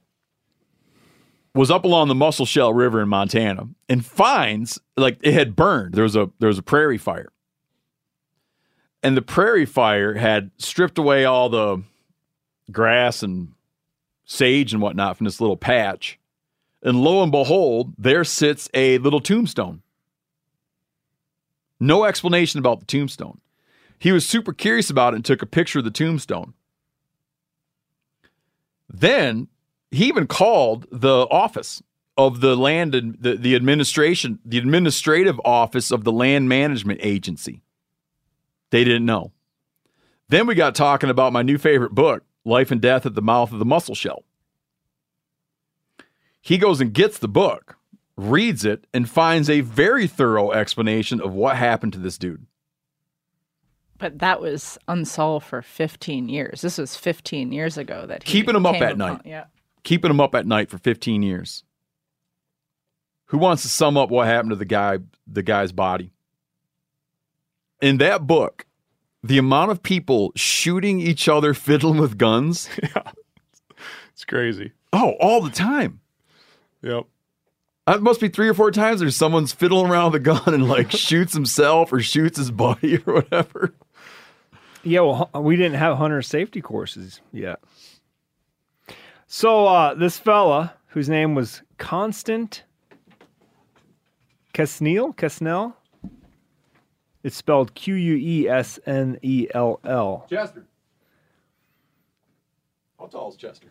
was 1.57 1.71
up 1.71 1.83
along 1.85 2.07
the 2.07 2.15
Musselshell 2.15 2.73
River 2.73 3.01
in 3.01 3.09
Montana 3.09 3.67
and 3.89 4.05
finds 4.05 4.79
like 4.95 5.17
it 5.21 5.33
had 5.33 5.55
burned. 5.55 5.95
There 5.95 6.03
was 6.03 6.15
a 6.15 6.29
there 6.39 6.47
was 6.47 6.59
a 6.59 6.63
prairie 6.63 6.97
fire. 6.97 7.31
And 9.03 9.17
the 9.17 9.21
prairie 9.21 9.65
fire 9.65 10.15
had 10.15 10.51
stripped 10.57 10.97
away 10.97 11.25
all 11.25 11.49
the 11.49 11.83
grass 12.71 13.23
and 13.23 13.53
sage 14.25 14.73
and 14.73 14.81
whatnot 14.81 15.17
from 15.17 15.25
this 15.25 15.41
little 15.41 15.57
patch. 15.57 16.19
And 16.83 17.01
lo 17.01 17.23
and 17.23 17.31
behold, 17.31 17.93
there 17.97 18.23
sits 18.23 18.69
a 18.73 18.97
little 18.99 19.19
tombstone. 19.19 19.81
No 21.79 22.05
explanation 22.05 22.59
about 22.59 22.79
the 22.79 22.85
tombstone. 22.85 23.39
He 23.99 24.11
was 24.11 24.27
super 24.27 24.53
curious 24.53 24.89
about 24.89 25.13
it 25.13 25.17
and 25.17 25.25
took 25.25 25.41
a 25.41 25.47
picture 25.47 25.79
of 25.79 25.85
the 25.85 25.91
tombstone. 25.91 26.53
Then 28.89 29.47
he 29.91 30.05
even 30.07 30.27
called 30.27 30.85
the 30.91 31.27
office 31.29 31.81
of 32.17 32.41
the 32.41 32.55
land 32.57 32.95
and 32.95 33.15
the, 33.19 33.35
the 33.35 33.55
administration, 33.55 34.39
the 34.43 34.57
administrative 34.57 35.39
office 35.45 35.91
of 35.91 36.03
the 36.03 36.11
land 36.11 36.49
management 36.49 36.99
agency. 37.03 37.61
They 38.71 38.83
didn't 38.83 39.05
know. 39.05 39.31
Then 40.29 40.47
we 40.47 40.55
got 40.55 40.75
talking 40.75 41.09
about 41.09 41.31
my 41.31 41.41
new 41.41 41.57
favorite 41.57 41.93
book, 41.93 42.23
Life 42.43 42.71
and 42.71 42.81
Death 42.81 43.05
at 43.05 43.15
the 43.15 43.21
Mouth 43.21 43.53
of 43.53 43.59
the 43.59 43.65
Musselshell. 43.65 44.23
He 46.41 46.57
goes 46.57 46.81
and 46.81 46.93
gets 46.93 47.17
the 47.19 47.27
book, 47.27 47.77
reads 48.15 48.65
it, 48.65 48.85
and 48.93 49.09
finds 49.09 49.49
a 49.49 49.61
very 49.61 50.07
thorough 50.07 50.51
explanation 50.51 51.21
of 51.21 51.33
what 51.33 51.55
happened 51.55 51.93
to 51.93 51.99
this 51.99 52.17
dude. 52.17 52.45
But 53.99 54.19
that 54.19 54.39
was 54.41 54.77
unsolved 54.87 55.45
for 55.47 55.61
15 55.61 56.29
years. 56.29 56.61
This 56.61 56.77
was 56.77 56.95
15 56.95 57.51
years 57.51 57.77
ago 57.77 58.05
that 58.05 58.23
he 58.23 58.31
Keeping 58.31 58.55
him 58.55 58.65
up 58.65 58.75
at 58.75 58.93
upon- 58.93 58.97
night. 58.97 59.21
Yeah. 59.25 59.45
Keeping 59.87 60.11
him 60.11 60.19
up 60.19 60.35
at 60.35 60.45
night 60.45 60.69
for 60.69 60.77
15 60.77 61.23
years. 61.23 61.63
Who 63.27 63.37
wants 63.37 63.61
to 63.61 63.69
sum 63.69 63.95
up 63.95 64.09
what 64.09 64.27
happened 64.27 64.49
to 64.49 64.57
the 64.57 64.65
guy, 64.65 64.97
the 65.25 65.41
guy's 65.41 65.71
body? 65.71 66.11
In 67.81 67.95
that 67.99 68.27
book, 68.27 68.65
the 69.23 69.37
amount 69.37 69.71
of 69.71 69.81
people 69.81 70.33
shooting 70.35 70.99
each 70.99 71.29
other, 71.29 71.53
fiddling 71.53 72.01
with 72.01 72.17
guns. 72.17 72.67
Yeah. 72.83 73.11
It's 74.11 74.25
crazy. 74.25 74.73
Oh, 74.91 75.11
all 75.21 75.39
the 75.39 75.51
time. 75.51 76.01
Yep. 76.81 77.05
Uh, 77.87 77.93
it 77.95 78.01
must 78.01 78.19
be 78.19 78.27
three 78.27 78.49
or 78.49 78.53
four 78.53 78.71
times 78.71 78.99
there's 78.99 79.15
someone's 79.15 79.53
fiddling 79.53 79.89
around 79.89 80.11
with 80.11 80.21
a 80.21 80.25
gun 80.25 80.53
and 80.53 80.67
like 80.67 80.91
shoots 80.97 81.31
himself 81.31 81.93
or 81.93 82.01
shoots 82.01 82.37
his 82.37 82.51
buddy 82.51 82.97
or 83.07 83.21
whatever. 83.21 83.73
Yeah, 84.83 84.99
well, 84.99 85.29
we 85.33 85.55
didn't 85.55 85.77
have 85.77 85.95
hunter 85.95 86.21
safety 86.21 86.59
courses 86.59 87.21
yet. 87.31 87.61
So 89.27 89.67
uh, 89.67 89.93
this 89.93 90.17
fella, 90.17 90.73
whose 90.87 91.09
name 91.09 91.35
was 91.35 91.61
Constant 91.77 92.63
Kesnell, 94.53 95.13
Kesnell, 95.15 95.73
it's 97.23 97.35
spelled 97.35 97.75
Q 97.75 97.95
U 97.95 98.15
E 98.15 98.47
S 98.49 98.79
N 98.85 99.19
E 99.21 99.47
L 99.53 99.79
L. 99.83 100.25
Chester. 100.29 100.65
How 102.97 103.07
tall 103.07 103.29
is 103.29 103.35
Chester? 103.35 103.67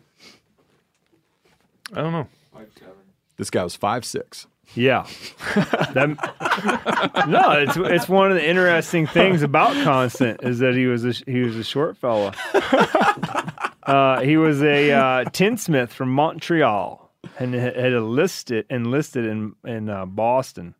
I 1.93 2.01
don't 2.01 2.11
know. 2.11 2.27
Five 2.53 2.67
seven. 2.77 2.93
This 3.37 3.49
guy 3.49 3.63
was 3.63 3.75
five 3.75 4.05
six. 4.05 4.45
Yeah. 4.75 5.07
That- 5.55 7.25
no, 7.27 7.51
it's 7.51 7.77
it's 7.77 8.09
one 8.09 8.29
of 8.29 8.35
the 8.35 8.47
interesting 8.47 9.07
things 9.07 9.41
about 9.41 9.73
Constant 9.83 10.43
is 10.43 10.59
that 10.59 10.75
he 10.75 10.85
was 10.85 11.03
a, 11.05 11.11
he 11.29 11.41
was 11.41 11.55
a 11.55 11.63
short 11.63 11.97
fella. 11.97 12.33
Uh, 13.87 14.19
he 14.19 14.35
was 14.35 14.61
a 14.61 14.91
uh, 14.91 15.23
tinsmith 15.31 15.93
from 15.93 16.09
Montreal 16.09 17.09
and 17.39 17.53
had 17.53 17.93
enlisted 17.93 18.65
enlisted 18.69 19.25
in 19.25 19.55
in 19.65 19.89
uh, 19.89 20.05
Boston. 20.05 20.75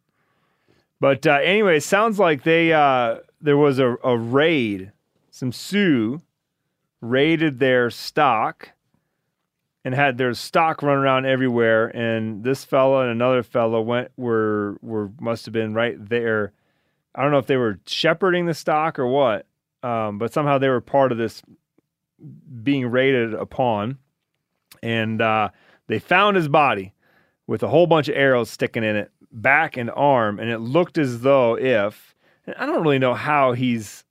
But 1.00 1.26
uh, 1.26 1.40
anyway, 1.42 1.78
it 1.78 1.84
sounds 1.84 2.20
like 2.20 2.44
they 2.44 2.74
uh, 2.74 3.20
there 3.40 3.58
was 3.58 3.80
a, 3.80 3.96
a 4.04 4.18
raid. 4.18 4.92
Some 5.32 5.54
Sioux 5.54 6.22
raided 7.00 7.60
their 7.60 7.90
stock 7.90 8.72
and 9.86 9.96
had 9.96 10.18
their 10.18 10.34
stock 10.34 10.84
run 10.84 10.98
around 10.98 11.26
everywhere. 11.26 11.88
And 11.88 12.44
this 12.44 12.66
fella 12.66 13.04
and 13.04 13.12
another 13.12 13.42
fella 13.42 13.82
went 13.82 14.12
were 14.18 14.78
were 14.82 15.12
must 15.22 15.46
have 15.46 15.54
been 15.54 15.74
right 15.74 15.96
there. 15.98 16.52
I 17.16 17.22
don't 17.22 17.32
know 17.32 17.38
if 17.38 17.48
they 17.48 17.58
were 17.58 17.80
shepherding 17.86 18.48
the 18.48 18.54
stock 18.54 19.00
or 19.00 19.08
what, 19.08 19.46
um, 19.82 20.18
but 20.18 20.34
somehow 20.34 20.58
they 20.58 20.68
were 20.68 20.82
part 20.82 21.14
of 21.14 21.18
this 21.18 21.42
being 22.64 22.88
raided 22.88 23.34
upon. 23.34 23.98
And 24.84 25.22
uh, 25.22 25.50
they 25.88 26.00
found 26.00 26.36
his 26.36 26.48
body 26.48 26.94
with 27.48 27.64
a 27.64 27.68
whole 27.68 27.88
bunch 27.88 28.10
of 28.10 28.16
arrows 28.16 28.50
sticking 28.50 28.84
in 28.84 28.96
it, 28.96 29.12
back 29.32 29.78
and 29.78 29.90
arm, 29.92 30.40
and 30.40 30.50
it 30.50 30.60
looked 30.60 30.98
as 30.98 31.22
though 31.22 31.58
if 31.58 32.16
I 32.58 32.66
don't 32.66 32.82
really 32.82 33.00
know 33.00 33.14
how 33.14 33.54
he's 33.54 34.04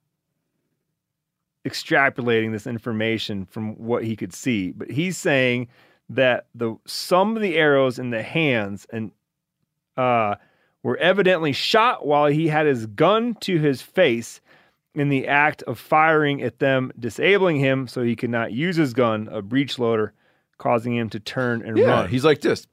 extrapolating 1.67 2.53
this 2.53 2.67
information 2.67 3.45
from 3.45 3.75
what 3.77 4.05
he 4.05 4.15
could 4.15 4.33
see, 4.33 4.73
but 4.73 4.91
he's 4.91 5.17
saying 5.17 5.69
that 6.09 6.47
the 6.55 6.77
some 6.87 7.37
of 7.37 7.43
the 7.43 7.57
arrows 7.57 7.99
in 7.99 8.11
the 8.11 8.23
hands 8.23 8.87
and 8.91 9.11
uh, 9.97 10.37
were 10.83 10.97
evidently 10.99 11.53
shot 11.53 12.07
while 12.07 12.27
he 12.27 12.49
had 12.49 12.67
his 12.67 12.87
gun 12.87 13.35
to 13.41 13.59
his 13.59 13.83
face 13.83 14.41
in 14.97 15.09
the 15.11 15.29
act 15.29 15.63
of 15.65 15.79
firing 15.79 16.43
at 16.43 16.59
them, 16.59 16.91
disabling 16.99 17.57
him 17.61 17.87
so 17.87 18.03
he 18.03 18.17
could 18.17 18.31
not 18.31 18.53
use 18.53 18.77
his 18.77 18.95
gun, 18.95 19.29
a 19.31 19.43
breech 19.43 19.79
loader, 19.79 20.13
causing 20.59 20.97
him 20.97 21.11
to 21.11 21.21
turn 21.21 21.63
and 21.63 21.77
Yeah, 21.79 21.87
run. 21.87 22.09
he's 22.09 22.25
like 22.25 22.41
this. 22.41 22.67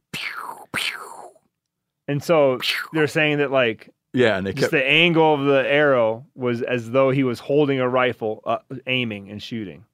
And 2.08 2.22
so 2.24 2.60
they're 2.92 3.08
saying 3.08 3.38
that 3.38 3.52
like 3.52 3.90
Yeah, 4.14 4.38
and 4.38 4.46
they 4.48 4.54
just 4.54 4.64
kept 4.64 4.72
the 4.72 4.86
angle 4.86 5.34
of 5.36 5.46
the 5.46 5.66
arrow 5.70 6.26
was 6.36 6.62
as 6.62 6.92
though 6.92 7.10
he 7.12 7.24
was 7.24 7.40
holding 7.40 7.80
a 7.80 7.88
rifle, 7.88 8.42
uh, 8.46 8.58
aiming 8.88 9.30
and 9.30 9.42
shooting. 9.42 9.86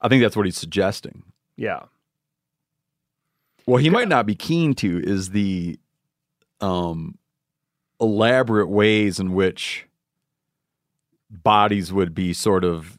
I 0.00 0.08
think 0.08 0.22
that's 0.22 0.36
what 0.36 0.46
he's 0.46 0.56
suggesting. 0.56 1.22
Yeah. 1.56 1.84
What 3.66 3.82
he 3.82 3.90
might 3.90 4.08
not 4.08 4.26
be 4.26 4.34
keen 4.34 4.74
to 4.76 5.00
is 5.04 5.30
the 5.30 5.78
um 6.60 7.18
elaborate 8.00 8.68
ways 8.68 9.20
in 9.20 9.32
which 9.34 9.86
bodies 11.30 11.92
would 11.92 12.14
be 12.14 12.32
sort 12.32 12.64
of 12.64 12.98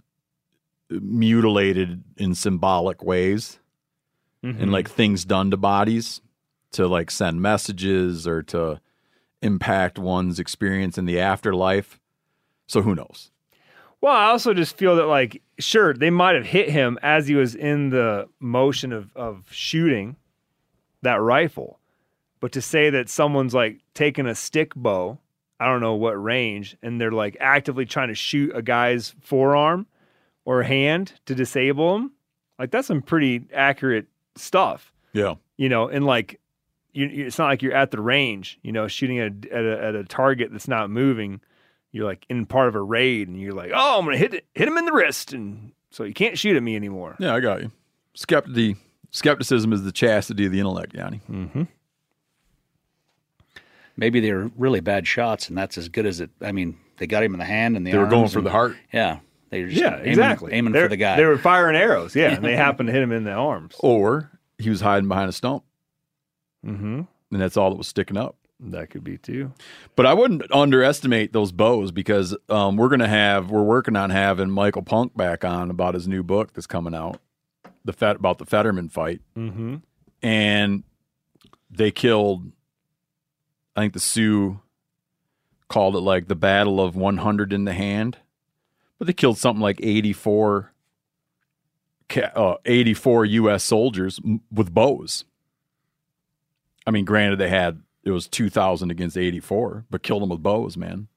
mutilated 0.90 2.04
in 2.18 2.36
symbolic 2.36 3.04
ways 3.04 3.60
Mhm. 4.44 4.62
and 4.62 4.72
like 4.72 4.90
things 4.90 5.24
done 5.26 5.52
to 5.52 5.58
bodies 5.58 6.22
to 6.72 6.88
like 6.88 7.12
send 7.12 7.42
messages 7.42 8.28
or 8.28 8.42
to 8.44 8.80
impact 9.42 10.00
one's 10.00 10.40
experience 10.40 10.98
in 10.98 11.06
the 11.06 11.20
afterlife. 11.20 12.00
So 12.68 12.82
who 12.82 12.96
knows? 12.96 13.32
Well, 14.00 14.14
I 14.14 14.26
also 14.26 14.54
just 14.54 14.78
feel 14.78 14.96
that 14.96 15.06
like 15.06 15.42
sure 15.60 15.94
they 15.94 16.10
might 16.10 16.36
have 16.36 16.46
hit 16.46 16.70
him 16.70 16.98
as 17.04 17.28
he 17.28 17.36
was 17.36 17.54
in 17.56 17.90
the 17.90 18.28
motion 18.40 18.92
of 18.92 19.16
of 19.16 19.46
shooting 19.52 20.16
that 21.04 21.22
rifle, 21.22 21.80
but 22.40 22.52
to 22.54 22.62
say 22.62 22.90
that 22.90 23.10
someone's 23.10 23.54
like 23.54 23.80
taking 23.94 24.26
a 24.26 24.34
stick 24.36 24.74
bow, 24.76 25.20
I 25.62 25.66
don't 25.68 25.80
know 25.82 25.94
what 25.96 26.14
range, 26.22 26.76
and 26.82 27.00
they're 27.00 27.12
like 27.12 27.38
actively 27.40 27.86
trying 27.86 28.08
to 28.08 28.16
shoot 28.16 28.52
a 28.56 28.62
guy's 28.62 29.14
forearm 29.22 29.86
or 30.44 30.64
hand 30.64 31.14
to 31.28 31.36
disable 31.36 31.96
him, 31.96 32.12
like 32.58 32.72
that's 32.72 32.88
some 32.88 33.02
pretty 33.02 33.44
accurate 33.54 34.08
stuff, 34.36 34.92
Yeah. 35.14 35.36
you 35.58 35.70
know. 35.70 35.88
And 35.88 36.06
like, 36.06 36.40
you, 36.94 37.08
it's 37.28 37.38
not 37.38 37.46
like 37.48 37.62
you're 37.62 37.74
at 37.76 37.92
the 37.92 38.02
range, 38.02 38.58
you 38.64 38.72
know, 38.72 38.88
shooting 38.88 39.20
at 39.20 39.32
a, 39.46 39.56
at 39.56 39.64
a, 39.66 39.84
at 39.84 39.96
a 39.96 40.04
target 40.04 40.52
that's 40.52 40.68
not 40.68 40.90
moving 40.90 41.42
you're 41.94 42.06
like 42.06 42.26
in 42.30 42.46
part 42.46 42.70
of 42.70 42.76
a 42.76 42.82
raid 42.82 43.28
and 43.28 43.38
you're 43.40 43.52
like, 43.54 43.70
oh, 43.76 44.00
I'm 44.00 44.06
gonna 44.06 44.16
hit 44.18 44.46
hit 44.56 44.68
him 44.68 44.78
in 44.78 44.86
the 44.86 44.94
wrist, 44.94 45.34
and 45.34 45.74
so 45.90 46.06
you 46.06 46.14
can't 46.14 46.38
shoot 46.40 46.56
at 46.56 46.64
me 46.64 46.78
anymore. 46.78 47.18
Yeah, 47.20 47.36
I 47.36 47.42
got 47.42 47.62
you. 47.62 47.70
Skept- 48.18 48.54
the 48.54 48.76
skepticism 49.12 49.74
is 49.74 49.84
the 49.84 49.92
chastity 49.92 50.46
of 50.46 50.54
the 50.54 50.60
intellect, 50.60 50.96
Yanni. 50.96 51.20
Mm-hmm. 51.30 51.64
Maybe 53.98 54.20
they 54.20 54.32
were 54.32 54.52
really 54.58 54.80
bad 54.80 55.06
shots, 55.08 55.50
and 55.50 55.58
that's 55.58 55.78
as 55.78 55.90
good 55.90 56.06
as 56.06 56.20
it. 56.22 56.30
I 56.42 56.52
mean, 56.52 56.78
they 56.98 57.08
got 57.08 57.24
him 57.24 57.34
in 57.34 57.40
the 57.40 57.46
hand 57.46 57.76
and 57.78 57.86
the 57.86 57.92
They 57.92 57.98
were 57.98 58.06
going 58.08 58.30
for 58.30 58.40
and- 58.40 58.46
the 58.48 58.52
heart. 58.52 58.76
Yeah, 58.94 59.20
they 59.50 59.62
were 59.64 59.70
just 59.70 59.82
Yeah, 59.82 59.96
aiming, 59.98 60.08
exactly. 60.10 60.54
aiming 60.54 60.74
They're- 60.74 60.84
for 60.86 60.90
the 60.90 60.98
guy. 60.98 61.18
They 61.18 61.26
were 61.26 61.38
firing 61.38 61.76
arrows, 61.76 62.16
yeah, 62.16 62.34
and 62.36 62.44
they 62.44 62.56
happened 62.56 62.88
to 62.88 62.94
hit 62.94 63.04
him 63.04 63.12
in 63.12 63.24
the 63.26 63.32
arms. 63.34 63.76
Or 63.80 64.32
he 64.58 64.70
was 64.70 64.82
hiding 64.82 65.08
behind 65.10 65.30
a 65.30 65.34
stump. 65.34 65.64
Mm-hmm. 66.66 67.02
And 67.32 67.42
that's 67.42 67.58
all 67.58 67.70
that 67.70 67.76
was 67.78 67.88
sticking 67.88 68.18
up. 68.18 68.36
That 68.60 68.92
could 68.92 69.04
be 69.04 69.18
too. 69.18 69.52
But 69.96 70.06
I 70.06 70.14
wouldn't 70.14 70.44
underestimate 70.52 71.34
those 71.34 71.52
bows 71.52 71.92
because 71.92 72.36
um, 72.50 72.76
we're 72.78 72.90
gonna 72.90 73.08
have 73.08 73.50
we're 73.50 73.64
working 73.64 73.96
on 73.96 74.12
having 74.12 74.52
Michael 74.52 74.84
Punke 74.84 75.16
back 75.16 75.44
on 75.44 75.72
about 75.72 75.96
his 75.96 76.08
new 76.08 76.22
book 76.22 76.54
that's 76.54 76.68
coming 76.68 76.94
out, 76.94 77.20
the 77.84 77.92
Fet 77.94 78.18
about 78.18 78.38
the 78.38 78.46
Fetterman 78.46 78.90
fight, 78.90 79.22
Mm-hmm. 79.36 79.78
and 80.22 80.84
they 81.72 81.90
killed. 81.92 82.52
I 83.76 83.82
think 83.82 83.94
the 83.94 84.00
Sioux 84.00 84.60
called 85.70 85.96
it 85.96 86.00
like 86.00 86.28
the 86.28 86.36
Battle 86.36 86.82
of 86.82 86.96
100 86.96 87.54
in 87.54 87.66
the 87.66 87.74
hand, 87.74 88.18
but 88.98 89.08
they 89.08 89.14
killed 89.14 89.38
something 89.38 89.62
like 89.62 89.80
84, 89.82 90.74
uh, 92.36 92.56
84 92.66 93.26
U.S. 93.26 93.64
soldiers 93.64 94.20
with 94.52 94.74
bows. 94.74 95.26
I 96.86 96.92
mean, 96.92 97.06
granted, 97.06 97.38
they 97.38 97.50
had 97.50 97.82
it 98.04 98.12
was 98.12 98.28
2,000 98.28 98.90
against 98.90 99.18
84, 99.18 99.86
but 99.90 100.04
killed 100.04 100.24
them 100.24 100.30
with 100.30 100.44
bows, 100.44 100.76
man. 100.76 101.08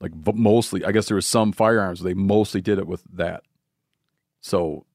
Like 0.00 0.12
mostly, 0.34 0.84
I 0.84 0.90
guess 0.90 1.06
there 1.06 1.14
was 1.14 1.26
some 1.26 1.52
firearms. 1.52 2.00
They 2.00 2.14
mostly 2.14 2.60
did 2.60 2.78
it 2.78 2.88
with 2.88 3.04
that. 3.12 3.44
So, 4.40 4.86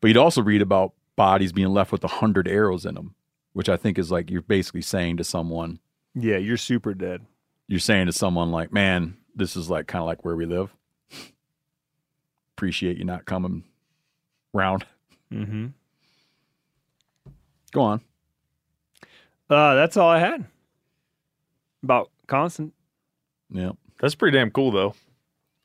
but 0.00 0.08
you'd 0.08 0.16
also 0.16 0.42
read 0.42 0.62
about 0.62 0.94
bodies 1.14 1.52
being 1.52 1.68
left 1.68 1.92
with 1.92 2.02
a 2.02 2.08
hundred 2.08 2.48
arrows 2.48 2.84
in 2.84 2.94
them, 2.94 3.14
which 3.54 3.68
I 3.68 3.76
think 3.76 3.98
is 3.98 4.12
like 4.12 4.30
you're 4.30 4.42
basically 4.42 4.82
saying 4.82 5.16
to 5.16 5.24
someone, 5.24 5.78
Yeah, 6.14 6.36
you're 6.36 6.56
super 6.58 6.92
dead. 6.94 7.22
you're 7.66 7.80
saying 7.80 8.06
to 8.06 8.12
someone 8.12 8.50
like, 8.52 8.72
man, 8.72 9.16
this 9.34 9.56
is 9.56 9.68
like 9.70 9.86
kind 9.86 10.00
of 10.02 10.06
like 10.06 10.24
where 10.24 10.36
we 10.36 10.44
live. 10.46 10.72
Appreciate 12.56 12.98
you 12.98 13.04
not 13.04 13.24
coming 13.24 13.64
round. 14.52 14.84
Mm-hmm. 15.32 15.66
Go 17.72 17.80
on. 17.80 18.00
Uh, 19.50 19.74
that's 19.74 19.96
all 19.96 20.08
I 20.08 20.18
had 20.20 20.44
about 21.82 22.10
constant. 22.28 22.72
Yeah. 23.50 23.72
That's 24.00 24.14
pretty 24.14 24.36
damn 24.38 24.50
cool, 24.50 24.70
though. 24.70 24.94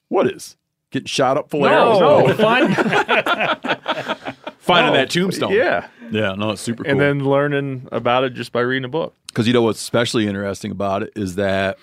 What 0.09 0.27
is? 0.27 0.57
Getting 0.91 1.05
shot 1.07 1.37
up 1.37 1.49
full 1.51 1.65
of 1.65 1.71
No, 1.71 2.25
arrows? 2.25 2.39
no, 2.39 3.55
Oh. 3.65 4.15
fun. 4.69 4.83
Finding 4.83 4.93
Oh, 4.93 4.97
that 4.97 5.09
tombstone. 5.09 5.51
Yeah. 5.53 5.87
Yeah, 6.11 6.33
no, 6.33 6.51
it's 6.51 6.61
super 6.61 6.83
cool. 6.83 6.91
And 6.91 6.99
then 6.99 7.23
learning 7.23 7.87
about 7.91 8.23
it 8.23 8.33
just 8.33 8.51
by 8.51 8.61
reading 8.61 8.85
a 8.85 8.89
book. 8.89 9.13
Because 9.27 9.45
you 9.47 9.53
know 9.53 9.61
what's 9.61 9.79
especially 9.81 10.25
interesting 10.27 10.71
about 10.71 11.03
it 11.03 11.11
is 11.15 11.35
that 11.35 11.77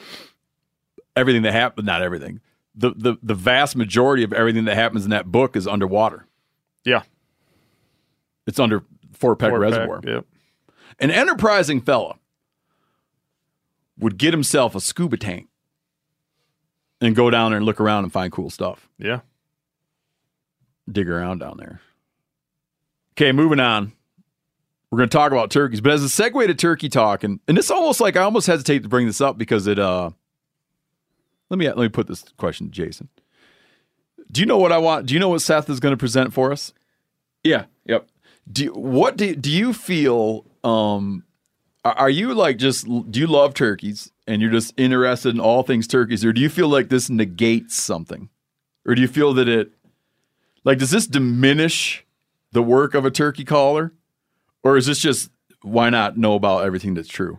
everything 1.15 1.43
that 1.43 1.53
happened, 1.53 1.87
not 1.87 2.03
everything, 2.03 2.41
the, 2.75 2.91
the, 2.97 3.17
the 3.23 3.35
vast 3.35 3.77
majority 3.77 4.23
of 4.25 4.33
everything 4.33 4.65
that 4.65 4.75
happens 4.75 5.05
in 5.05 5.11
that 5.11 5.27
book 5.31 5.55
is 5.57 5.67
underwater. 5.69 6.27
Yeah. 6.85 7.03
It's 8.47 8.59
under 8.59 8.81
Fort 9.13 9.39
Peck 9.39 9.51
Fort 9.51 9.63
Peck, 9.63 9.71
Reservoir. 9.79 10.01
yep. 10.05 10.27
An 10.99 11.11
enterprising 11.11 11.81
fella 11.81 12.17
would 13.99 14.19
get 14.19 14.33
himself 14.35 14.75
a 14.75 14.81
scuba 14.81 15.17
tank 15.17 15.49
and 17.01 17.15
go 17.15 17.31
down 17.31 17.51
there 17.53 17.57
and 17.59 17.67
look 17.67 17.81
around 17.81 18.05
and 18.05 18.13
find 18.13 18.33
cool 18.33 18.51
stuff. 18.51 18.89
Yeah. 18.99 19.21
Dig 20.91 21.09
around 21.09 21.39
down 21.39 21.57
there. 21.59 21.81
Okay, 23.17 23.33
moving 23.33 23.61
on. 23.61 23.93
We're 24.91 24.99
going 24.99 25.09
to 25.09 25.17
talk 25.17 25.33
about 25.33 25.51
turkeys, 25.51 25.81
but 25.81 25.93
as 25.93 26.05
a 26.05 26.09
segue 26.09 26.47
to 26.47 26.55
turkey 26.55 26.89
talk, 26.89 27.25
and, 27.25 27.41
and 27.49 27.59
it's 27.59 27.71
almost 27.71 28.01
like 28.01 28.17
I 28.17 28.23
almost 28.23 28.47
hesitate 28.47 28.83
to 28.83 28.89
bring 28.89 29.07
this 29.07 29.21
up 29.21 29.37
because 29.39 29.67
it. 29.67 29.79
uh 29.79 30.11
Let 31.51 31.59
me 31.59 31.67
let 31.67 31.79
me 31.79 31.89
put 31.89 32.07
this 32.07 32.25
question 32.37 32.67
to 32.67 32.73
Jason. 32.73 33.09
Do 34.31 34.41
you 34.41 34.47
know 34.47 34.59
what 34.59 34.73
I 34.73 34.79
want? 34.79 35.07
Do 35.07 35.15
you 35.15 35.21
know 35.21 35.29
what 35.31 35.43
Seth 35.43 35.71
is 35.71 35.81
going 35.81 35.93
to 35.93 35.97
present 35.97 36.33
for 36.33 36.53
us? 36.53 36.73
Yeah. 37.43 37.65
Yep. 37.87 38.09
Do 38.51 38.65
you, 38.65 38.73
what 38.73 39.17
do 39.17 39.35
do 39.35 39.51
you 39.51 39.73
feel? 39.73 40.45
Um, 40.63 41.25
are, 41.85 41.93
are 41.95 42.11
you 42.11 42.35
like 42.35 42.59
just 42.59 42.87
do 43.11 43.19
you 43.19 43.27
love 43.27 43.55
turkeys 43.55 44.13
and 44.27 44.41
you're 44.43 44.51
just 44.51 44.75
interested 44.77 45.35
in 45.35 45.41
all 45.41 45.63
things 45.63 45.87
turkeys, 45.89 46.25
or 46.25 46.33
do 46.33 46.41
you 46.41 46.49
feel 46.49 46.69
like 46.69 46.91
this 46.91 47.11
negates 47.11 47.75
something, 47.75 48.29
or 48.85 48.95
do 48.95 49.03
you 49.03 49.09
feel 49.09 49.33
that 49.35 49.49
it 49.49 49.73
like 50.65 50.79
does 50.79 50.91
this 50.91 51.07
diminish 51.07 52.05
the 52.57 52.63
work 52.63 52.95
of 52.95 53.05
a 53.05 53.11
turkey 53.11 53.45
caller, 53.45 53.93
or 54.65 54.79
is 54.79 54.87
this 54.87 54.99
just 54.99 55.31
why 55.61 55.91
not 55.91 56.17
know 56.17 56.35
about 56.35 56.65
everything 56.65 56.95
that's 56.95 57.07
true? 57.09 57.39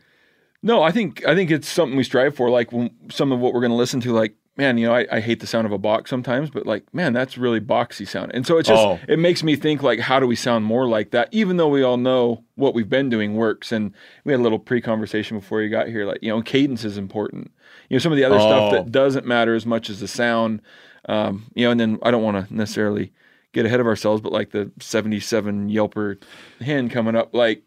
No, 0.61 0.83
I 0.83 0.91
think 0.91 1.25
I 1.25 1.33
think 1.33 1.49
it's 1.49 1.67
something 1.67 1.97
we 1.97 2.03
strive 2.03 2.35
for. 2.35 2.49
Like 2.51 2.71
when, 2.71 2.91
some 3.09 3.31
of 3.31 3.39
what 3.39 3.53
we're 3.53 3.61
going 3.61 3.71
to 3.71 3.75
listen 3.77 3.99
to, 4.01 4.13
like 4.13 4.35
man, 4.57 4.77
you 4.79 4.87
know, 4.87 4.93
I, 4.95 5.05
I 5.11 5.19
hate 5.19 5.39
the 5.39 5.45
sound 5.47 5.65
of 5.67 5.71
a 5.71 5.77
box 5.77 6.09
sometimes, 6.09 6.49
but 6.51 6.65
like 6.67 6.83
man, 6.93 7.13
that's 7.13 7.35
really 7.37 7.59
boxy 7.59 8.07
sound. 8.07 8.31
And 8.35 8.45
so 8.45 8.57
it's 8.59 8.67
just 8.69 8.79
Oh. 8.85 8.99
it 9.07 9.17
makes 9.17 9.41
me 9.43 9.55
think 9.55 9.81
like, 9.81 9.99
how 9.99 10.19
do 10.19 10.27
we 10.27 10.35
sound 10.35 10.65
more 10.65 10.87
like 10.87 11.11
that? 11.11 11.29
Even 11.31 11.57
though 11.57 11.67
we 11.67 11.81
all 11.83 11.97
know 11.97 12.43
what 12.55 12.73
we've 12.75 12.89
been 12.89 13.09
doing 13.09 13.35
works, 13.35 13.71
and 13.71 13.91
we 14.23 14.33
had 14.33 14.39
a 14.39 14.43
little 14.43 14.59
pre-conversation 14.59 15.39
before 15.39 15.61
you 15.63 15.69
got 15.69 15.87
here. 15.87 16.05
Like 16.05 16.19
you 16.21 16.29
know, 16.29 16.41
cadence 16.43 16.83
is 16.85 16.97
important. 16.97 17.51
You 17.89 17.95
know, 17.95 17.99
some 17.99 18.11
of 18.11 18.17
the 18.17 18.23
other 18.25 18.39
stuff 18.39 18.71
Oh. 18.71 18.71
that 18.75 18.91
doesn't 18.91 19.25
matter 19.25 19.55
as 19.55 19.65
much 19.65 19.89
as 19.89 19.99
the 19.99 20.07
sound. 20.07 20.61
Um, 21.09 21.45
you 21.55 21.65
know, 21.65 21.71
and 21.71 21.79
then 21.79 21.99
I 22.03 22.11
don't 22.11 22.23
want 22.23 22.47
to 22.47 22.53
necessarily 22.53 23.13
get 23.53 23.65
ahead 23.65 23.79
of 23.79 23.87
ourselves, 23.87 24.21
but 24.21 24.31
like 24.31 24.51
the 24.51 24.71
77 24.79 25.69
Yelper 25.69 26.21
hen 26.59 26.89
coming 26.89 27.15
up, 27.15 27.33
like, 27.33 27.63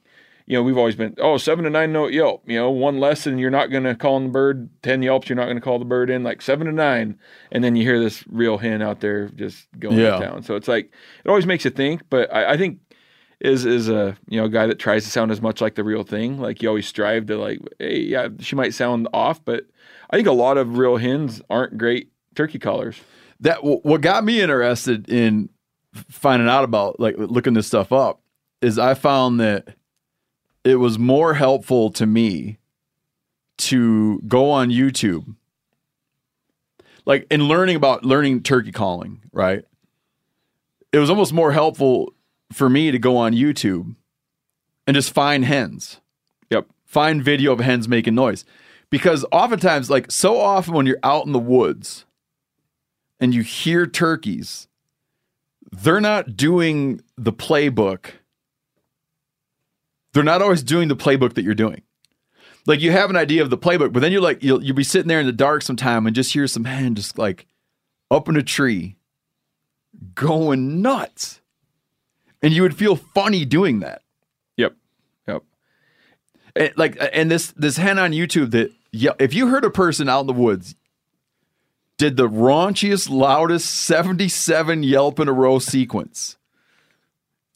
you 0.47 0.57
know, 0.57 0.63
we've 0.63 0.77
always 0.79 0.97
been, 0.97 1.15
oh, 1.19 1.37
seven 1.37 1.65
to 1.65 1.71
nine 1.71 1.93
note 1.93 2.13
Yelp, 2.13 2.43
you 2.47 2.57
know, 2.59 2.71
one 2.71 2.99
lesson, 2.99 3.39
you're 3.39 3.51
not 3.51 3.71
going 3.71 3.85
to 3.85 3.95
call 3.95 4.17
in 4.17 4.25
the 4.25 4.31
bird, 4.31 4.69
10 4.83 5.03
Yelps, 5.03 5.29
you're 5.29 5.37
not 5.37 5.45
going 5.45 5.57
to 5.57 5.61
call 5.61 5.79
the 5.79 5.85
bird 5.85 6.11
in, 6.11 6.23
like 6.25 6.43
seven 6.43 6.67
to 6.67 6.73
nine. 6.73 7.17
And 7.53 7.63
then 7.63 7.77
you 7.77 7.85
hear 7.85 8.01
this 8.01 8.25
real 8.29 8.59
hen 8.59 8.83
out 8.83 9.01
there 9.01 9.29
just 9.29 9.69
going 9.79 9.99
Yeah. 9.99 10.19
to 10.19 10.25
town. 10.27 10.43
So 10.43 10.57
it's 10.57 10.67
like, 10.69 10.87
it 11.25 11.29
always 11.29 11.47
makes 11.47 11.65
you 11.65 11.71
think, 11.71 12.03
but 12.11 12.33
I, 12.35 12.53
I 12.53 12.57
think 12.57 12.81
is, 13.41 13.65
is 13.65 13.89
a, 13.89 14.17
you 14.29 14.39
know, 14.41 14.47
a 14.47 14.51
guy 14.51 14.67
that 14.67 14.79
tries 14.81 15.05
to 15.05 15.11
sound 15.11 15.31
as 15.31 15.41
much 15.41 15.61
like 15.61 15.77
the 15.77 15.85
real 15.85 16.03
thing. 16.03 16.39
Like 16.41 16.63
you 16.63 16.69
always 16.69 16.87
strive 16.87 17.27
to 17.27 17.37
like, 17.39 17.61
hey, 17.79 18.01
yeah, 18.01 18.29
she 18.41 18.57
might 18.57 18.75
sound 18.75 19.07
off, 19.15 19.45
but 19.45 19.67
I 20.11 20.17
think 20.17 20.27
a 20.29 20.33
lot 20.33 20.59
of 20.59 20.79
real 20.79 20.97
hens 20.97 21.41
aren't 21.49 21.79
great 21.79 22.11
turkey 22.35 22.59
callers. 22.59 23.01
that 23.41 23.59
wh- 23.59 23.85
what 23.87 24.01
got 24.01 24.25
me 24.25 24.41
interested 24.41 25.09
in 25.09 25.49
finding 25.95 26.49
out 26.49 26.65
about 26.65 27.01
like 27.01 27.17
looking 27.19 27.55
this 27.55 27.67
stuff 27.67 27.93
up 27.93 28.21
is 28.63 28.79
I 28.79 28.95
found 28.95 29.41
that 29.41 29.75
it 30.65 30.77
was 30.77 30.99
more 30.99 31.35
helpful 31.35 31.91
to 31.93 32.07
me 32.07 32.59
to 33.59 34.21
go 34.27 34.51
on 34.51 34.71
YouTube 34.71 35.35
like 37.07 37.27
in 37.31 37.49
learning 37.49 37.77
about 37.77 38.05
learning 38.05 38.43
turkey 38.43 38.73
calling, 38.73 39.21
right? 39.33 39.65
It 40.93 40.99
was 40.99 41.11
almost 41.11 41.33
more 41.33 41.53
helpful 41.53 42.13
for 42.53 42.69
me 42.69 42.91
to 42.91 42.99
go 42.99 43.17
on 43.17 43.33
YouTube 43.33 43.95
and 44.87 44.95
just 44.95 45.13
find 45.13 45.45
hens. 45.45 46.01
Yep. 46.51 46.67
Find 46.85 47.23
video 47.23 47.53
of 47.53 47.61
hens 47.61 47.89
making 47.89 48.15
noise. 48.15 48.45
Because 48.91 49.25
oftentimes, 49.31 49.89
like 49.89 50.11
so 50.11 50.39
often 50.39 50.75
when 50.75 50.87
you're 50.87 50.99
out 51.03 51.27
in 51.27 51.33
the 51.33 51.39
woods 51.39 52.05
and 53.21 53.35
you 53.35 53.43
hear 53.43 53.87
turkeys, 53.87 54.67
they're 55.73 56.01
not 56.01 56.37
doing 56.37 57.01
the 57.17 57.33
playbook. 57.33 58.07
They're 60.13 60.25
not 60.25 60.43
always 60.43 60.63
doing 60.63 60.89
the 60.89 60.97
playbook 60.97 61.35
that 61.35 61.45
you're 61.45 61.55
doing. 61.55 61.83
Like 62.67 62.81
you 62.81 62.91
have 62.93 63.11
an 63.11 63.17
idea 63.17 63.43
of 63.43 63.51
the 63.51 63.59
playbook, 63.59 63.93
but 63.93 64.01
then 64.01 64.13
you're 64.13 64.21
like 64.21 64.43
you'll 64.43 64.63
you'll 64.63 64.77
be 64.77 64.85
sitting 64.85 65.09
there 65.09 65.21
in 65.21 65.27
the 65.27 65.33
dark 65.33 65.63
sometime 65.63 66.07
and 66.07 66.15
just 66.15 66.33
hear 66.33 66.47
some 66.47 66.65
hen 66.65 66.95
just 66.95 67.19
like 67.19 67.47
up 68.11 68.29
in 68.29 68.37
a 68.37 68.43
tree 68.43 68.97
going 70.15 70.83
nuts. 70.83 71.41
And 72.43 72.53
you 72.53 72.63
would 72.63 72.77
feel 72.77 72.97
funny 72.97 73.45
doing 73.45 73.81
that. 73.81 74.03
Yep. 74.57 74.75
Yep. 75.29 75.43
And 76.57 76.73
like 76.77 76.99
and 77.13 77.31
this 77.31 77.53
this 77.53 77.77
hen 77.77 77.99
on 77.99 78.13
YouTube 78.13 78.51
that 78.51 78.73
yeah, 78.93 79.13
if 79.19 79.35
you 79.35 79.49
heard 79.49 79.65
a 79.65 79.71
person 79.71 80.09
out 80.09 80.23
in 80.23 80.27
the 80.27 80.33
woods 80.33 80.75
did 82.01 82.17
the 82.17 82.29
raunchiest, 82.29 83.11
loudest 83.11 83.71
77 83.75 84.83
yelp 84.83 85.21
in 85.21 85.29
a 85.29 85.33
row 85.35 85.59
sequence, 85.59 86.39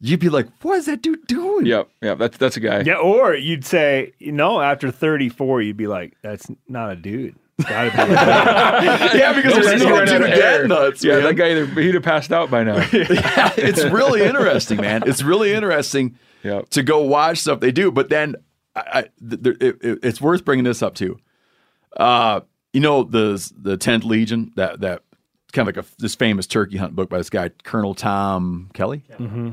you'd 0.01 0.21
be 0.21 0.29
like, 0.29 0.47
what 0.63 0.77
is 0.77 0.85
that 0.85 1.01
dude 1.01 1.27
doing? 1.27 1.65
Yep. 1.65 1.89
Yep. 2.03 2.19
That's 2.19 2.37
that's 2.37 2.57
a 2.59 2.61
guy. 2.61 2.81
Yeah, 2.83 2.97
or 2.97 3.35
you'd 3.35 3.65
say, 3.65 4.13
you 4.19 4.33
know, 4.33 4.61
after 4.61 4.91
34, 4.91 5.63
you'd 5.63 5.79
be 5.79 5.87
like, 5.87 6.13
that's 6.23 6.47
not 6.69 6.93
a 6.93 6.97
dude. 6.97 7.37
It's 7.59 7.69
gotta 7.69 7.91
be 7.91 8.03
a 8.03 8.07
dude. 9.13 9.21
yeah, 9.21 9.33
because 9.33 9.55
there's 9.65 9.83
no 9.83 10.05
dude 10.05 10.23
that 10.23 10.67
nuts. 10.67 11.03
Yeah, 11.03 11.15
man. 11.15 11.23
that 11.25 11.35
guy 11.37 11.51
either 11.53 11.67
he'd 11.81 11.95
have 11.95 12.03
passed 12.03 12.31
out 12.33 12.51
by 12.51 12.65
now. 12.65 12.77
yeah, 12.93 13.53
it's 13.57 13.83
really 13.85 14.23
interesting, 14.23 14.79
man. 14.81 15.05
It's 15.07 15.23
really 15.23 15.55
interesting 15.55 16.19
to 16.43 16.83
go 16.83 17.01
watch 17.03 17.39
stuff 17.39 17.61
they 17.61 17.73
do. 17.73 17.91
But 17.91 18.11
then 18.11 18.37
I, 18.77 18.81
I, 18.81 19.03
th- 19.31 19.43
th- 19.43 19.57
it, 19.61 19.77
it- 19.83 19.99
it's 20.03 20.21
worth 20.21 20.45
bringing 20.45 20.65
this 20.65 20.83
up 20.83 20.95
too. 20.95 21.17
Uh, 21.97 22.41
you 22.75 22.81
know 22.81 23.05
the 23.05 23.51
the 23.57 23.79
Tenth 23.79 24.05
Legion 24.05 24.53
that 24.57 24.81
that 24.81 25.03
kind 25.53 25.67
of 25.67 25.75
like 25.75 25.83
a 25.83 25.89
this 25.99 26.15
famous 26.15 26.47
turkey 26.47 26.77
hunt 26.77 26.95
book 26.95 27.09
by 27.09 27.17
this 27.17 27.31
guy 27.31 27.49
Colonel 27.63 27.95
Tom 27.95 28.69
Kelly. 28.75 29.05
hmm 29.17 29.53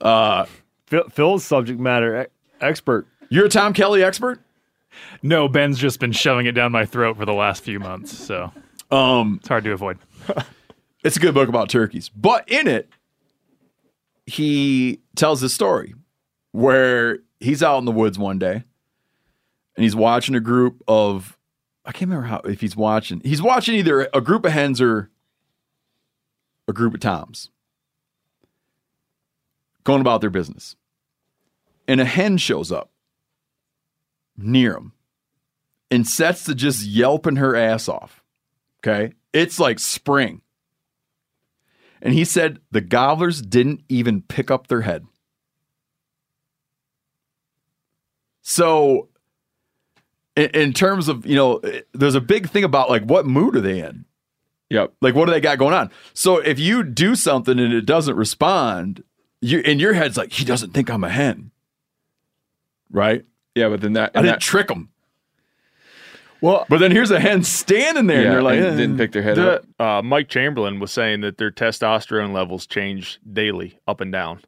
Uh, 0.00 0.44
Phil, 0.86 1.08
Phil's 1.08 1.44
subject 1.44 1.80
matter 1.80 2.28
expert. 2.60 3.08
You're 3.30 3.46
a 3.46 3.48
Tom 3.48 3.72
Kelly 3.72 4.04
expert? 4.04 4.40
No, 5.22 5.48
Ben's 5.48 5.78
just 5.78 5.98
been 5.98 6.12
shoving 6.12 6.46
it 6.46 6.52
down 6.52 6.70
my 6.70 6.84
throat 6.86 7.16
for 7.16 7.24
the 7.24 7.32
last 7.32 7.64
few 7.64 7.80
months, 7.80 8.16
so 8.16 8.52
um, 8.92 9.38
it's 9.40 9.48
hard 9.48 9.64
to 9.64 9.72
avoid. 9.72 9.98
it's 11.04 11.16
a 11.16 11.20
good 11.20 11.34
book 11.34 11.48
about 11.48 11.68
turkeys, 11.68 12.10
but 12.10 12.48
in 12.48 12.68
it, 12.68 12.88
he 14.26 15.00
tells 15.16 15.40
this 15.40 15.52
story 15.54 15.94
where 16.52 17.18
he's 17.40 17.62
out 17.62 17.78
in 17.78 17.86
the 17.86 17.92
woods 17.92 18.18
one 18.18 18.38
day 18.38 18.62
and 19.76 19.82
he's 19.82 19.96
watching 19.96 20.34
a 20.34 20.40
group 20.40 20.82
of 20.86 21.33
I 21.84 21.92
can't 21.92 22.10
remember 22.10 22.26
how 22.26 22.38
if 22.38 22.60
he's 22.60 22.76
watching 22.76 23.20
he's 23.24 23.42
watching 23.42 23.74
either 23.74 24.08
a 24.14 24.20
group 24.20 24.44
of 24.44 24.52
hens 24.52 24.80
or 24.80 25.10
a 26.66 26.72
group 26.72 26.94
of 26.94 27.00
toms 27.00 27.50
going 29.84 30.00
about 30.00 30.20
their 30.20 30.30
business. 30.30 30.76
And 31.86 32.00
a 32.00 32.04
hen 32.06 32.38
shows 32.38 32.72
up 32.72 32.90
near 34.36 34.74
him 34.74 34.92
and 35.90 36.06
sets 36.06 36.44
to 36.44 36.54
just 36.54 36.84
yelping 36.84 37.36
her 37.36 37.54
ass 37.54 37.88
off. 37.88 38.24
Okay. 38.80 39.12
It's 39.32 39.60
like 39.60 39.78
spring. 39.78 40.40
And 42.00 42.14
he 42.14 42.24
said 42.24 42.60
the 42.70 42.80
gobblers 42.80 43.42
didn't 43.42 43.82
even 43.88 44.22
pick 44.22 44.50
up 44.50 44.66
their 44.66 44.82
head. 44.82 45.04
So, 48.42 49.08
in, 50.36 50.50
in 50.50 50.72
terms 50.72 51.08
of, 51.08 51.24
you 51.26 51.36
know, 51.36 51.60
there's 51.92 52.14
a 52.14 52.20
big 52.20 52.48
thing 52.48 52.64
about 52.64 52.90
like 52.90 53.02
what 53.04 53.26
mood 53.26 53.56
are 53.56 53.60
they 53.60 53.80
in? 53.80 54.04
Yep. 54.70 54.94
Like 55.00 55.14
what 55.14 55.26
do 55.26 55.32
they 55.32 55.40
got 55.40 55.58
going 55.58 55.74
on? 55.74 55.90
So 56.14 56.38
if 56.38 56.58
you 56.58 56.82
do 56.82 57.14
something 57.14 57.58
and 57.58 57.72
it 57.72 57.86
doesn't 57.86 58.16
respond, 58.16 59.04
you 59.40 59.60
in 59.60 59.78
your 59.78 59.92
head's 59.92 60.16
like, 60.16 60.32
he 60.32 60.44
doesn't 60.44 60.72
think 60.72 60.90
I'm 60.90 61.04
a 61.04 61.10
hen. 61.10 61.50
Right? 62.90 63.24
Yeah, 63.54 63.68
but 63.68 63.80
then 63.80 63.92
that 63.94 64.12
I 64.14 64.22
didn't 64.22 64.34
that- 64.34 64.40
trick 64.40 64.70
him. 64.70 64.88
Well, 66.40 66.66
but 66.68 66.78
then 66.78 66.90
here's 66.90 67.10
a 67.10 67.18
hen 67.18 67.42
standing 67.42 68.06
there, 68.06 68.20
and 68.22 68.30
they're 68.30 68.42
like, 68.42 68.58
didn't 68.58 68.98
pick 68.98 69.16
eh. 69.16 69.32
The- 69.32 69.62
up. 69.62 69.64
Uh, 69.80 70.02
Mike 70.02 70.28
Chamberlain 70.28 70.78
was 70.78 70.92
saying 70.92 71.22
that 71.22 71.38
their 71.38 71.50
testosterone 71.50 72.34
levels 72.34 72.66
change 72.66 73.18
daily, 73.32 73.78
up 73.88 74.02
and 74.02 74.12
down. 74.12 74.42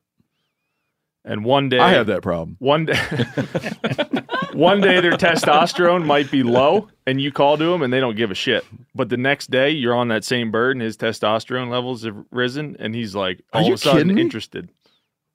And 1.29 1.45
one 1.45 1.69
day, 1.69 1.81
I 1.81 1.91
have 1.91 2.07
that 2.07 2.23
problem. 2.23 2.57
One 2.61 2.87
day, 2.87 2.95
one 4.53 4.81
day 4.81 5.01
their 5.01 5.15
testosterone 5.15 6.07
might 6.07 6.31
be 6.31 6.45
low, 6.45 6.89
and 7.05 7.21
you 7.21 7.33
call 7.33 7.59
to 7.59 7.65
them, 7.65 7.83
and 7.83 7.93
they 7.93 7.99
don't 7.99 8.17
give 8.17 8.31
a 8.31 8.35
shit. 8.35 8.65
But 8.95 9.09
the 9.09 9.17
next 9.17 9.51
day, 9.51 9.71
you're 9.71 9.95
on 9.95 10.07
that 10.09 10.23
same 10.23 10.53
bird, 10.53 10.77
and 10.77 10.83
his 10.83 10.97
testosterone 10.97 11.69
levels 11.69 12.05
have 12.05 12.17
risen, 12.31 12.77
and 12.79 12.95
he's 12.95 13.17
like 13.17 13.43
Are 13.53 13.61
all 13.61 13.67
you 13.67 13.75
of 13.75 13.81
a 13.81 13.83
sudden 13.83 14.17
interested. 14.17 14.71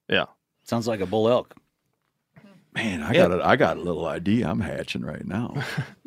Yeah. 0.08 0.28
Sounds 0.64 0.88
like 0.88 1.02
a 1.02 1.06
bull 1.06 1.28
elk. 1.28 1.56
Man, 2.74 3.04
I 3.04 3.12
got 3.14 3.32
a, 3.34 3.46
I 3.46 3.58
got 3.58 3.76
a 3.76 3.82
little 3.82 4.06
idea 4.06 4.48
I'm 4.48 4.62
hatching 4.62 5.02
right 5.02 5.26
now. 5.28 5.62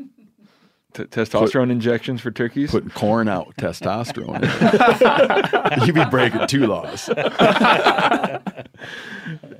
T- 0.95 1.05
testosterone 1.05 1.71
injections 1.73 2.21
for 2.21 2.31
turkeys. 2.31 2.71
Putting 2.71 2.91
corn 2.91 3.27
out 3.29 3.55
testosterone. 3.57 4.43
You'd 5.87 5.95
be 5.95 6.05
breaking 6.05 6.47
two 6.47 6.69
laws. 6.69 7.09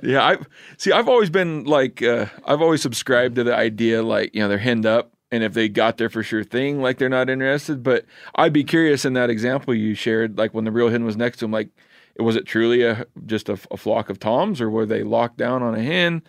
yeah, 0.01 0.23
I 0.23 0.37
see. 0.77 0.93
I've 0.93 1.09
always 1.09 1.29
been 1.29 1.65
like, 1.65 2.01
uh, 2.01 2.27
I've 2.45 2.61
always 2.61 2.81
subscribed 2.81 3.35
to 3.35 3.43
the 3.43 3.53
idea, 3.53 4.01
like 4.01 4.33
you 4.33 4.39
know, 4.41 4.47
they're 4.47 4.57
henned 4.57 4.85
up, 4.85 5.11
and 5.29 5.43
if 5.43 5.53
they 5.53 5.67
got 5.67 5.97
there 5.97 6.09
for 6.09 6.23
sure 6.23 6.45
thing, 6.45 6.81
like 6.81 6.99
they're 6.99 7.09
not 7.09 7.29
interested. 7.29 7.83
But 7.83 8.05
I'd 8.35 8.53
be 8.53 8.63
curious 8.63 9.03
in 9.03 9.11
that 9.13 9.29
example 9.29 9.75
you 9.75 9.93
shared, 9.93 10.37
like 10.37 10.53
when 10.53 10.63
the 10.63 10.71
real 10.71 10.89
hen 10.89 11.03
was 11.03 11.17
next 11.17 11.39
to 11.39 11.45
him, 11.45 11.51
like 11.51 11.67
was 12.17 12.37
it 12.37 12.45
truly 12.45 12.81
a 12.83 13.05
just 13.25 13.49
a, 13.49 13.59
a 13.71 13.77
flock 13.77 14.09
of 14.09 14.19
toms, 14.19 14.61
or 14.61 14.69
were 14.69 14.85
they 14.85 15.03
locked 15.03 15.37
down 15.37 15.61
on 15.61 15.75
a 15.75 15.83
hen? 15.83 16.23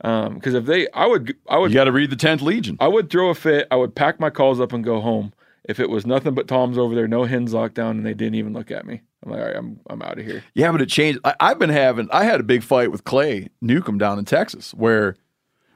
Because 0.00 0.54
if 0.54 0.64
they, 0.64 0.88
I 0.90 1.06
would, 1.06 1.36
I 1.48 1.58
would. 1.58 1.70
You 1.70 1.74
got 1.74 1.84
to 1.84 1.92
read 1.92 2.10
the 2.10 2.16
tenth 2.16 2.40
Legion. 2.40 2.76
I 2.80 2.88
would 2.88 3.10
throw 3.10 3.28
a 3.28 3.34
fit. 3.34 3.68
I 3.70 3.76
would 3.76 3.94
pack 3.94 4.18
my 4.18 4.30
calls 4.30 4.60
up 4.60 4.72
and 4.72 4.82
go 4.82 5.00
home. 5.00 5.32
If 5.64 5.78
it 5.78 5.90
was 5.90 6.06
nothing 6.06 6.34
but 6.34 6.48
toms 6.48 6.78
over 6.78 6.94
there, 6.94 7.06
no 7.06 7.24
hens 7.24 7.52
locked 7.52 7.74
down, 7.74 7.98
and 7.98 8.06
they 8.06 8.14
didn't 8.14 8.36
even 8.36 8.54
look 8.54 8.70
at 8.70 8.86
me, 8.86 9.02
I'm 9.22 9.30
like, 9.30 9.40
all 9.40 9.46
right, 9.46 9.56
I'm 9.56 9.80
I'm 9.88 10.02
out 10.02 10.18
of 10.18 10.24
here. 10.24 10.42
Yeah, 10.54 10.72
but 10.72 10.80
it 10.80 10.88
changed. 10.88 11.20
I, 11.22 11.34
I've 11.38 11.58
been 11.58 11.70
having. 11.70 12.08
I 12.10 12.24
had 12.24 12.40
a 12.40 12.44
big 12.44 12.62
fight 12.62 12.90
with 12.90 13.04
Clay 13.04 13.48
Newcomb 13.60 13.98
down 13.98 14.18
in 14.18 14.24
Texas, 14.24 14.72
where 14.72 15.16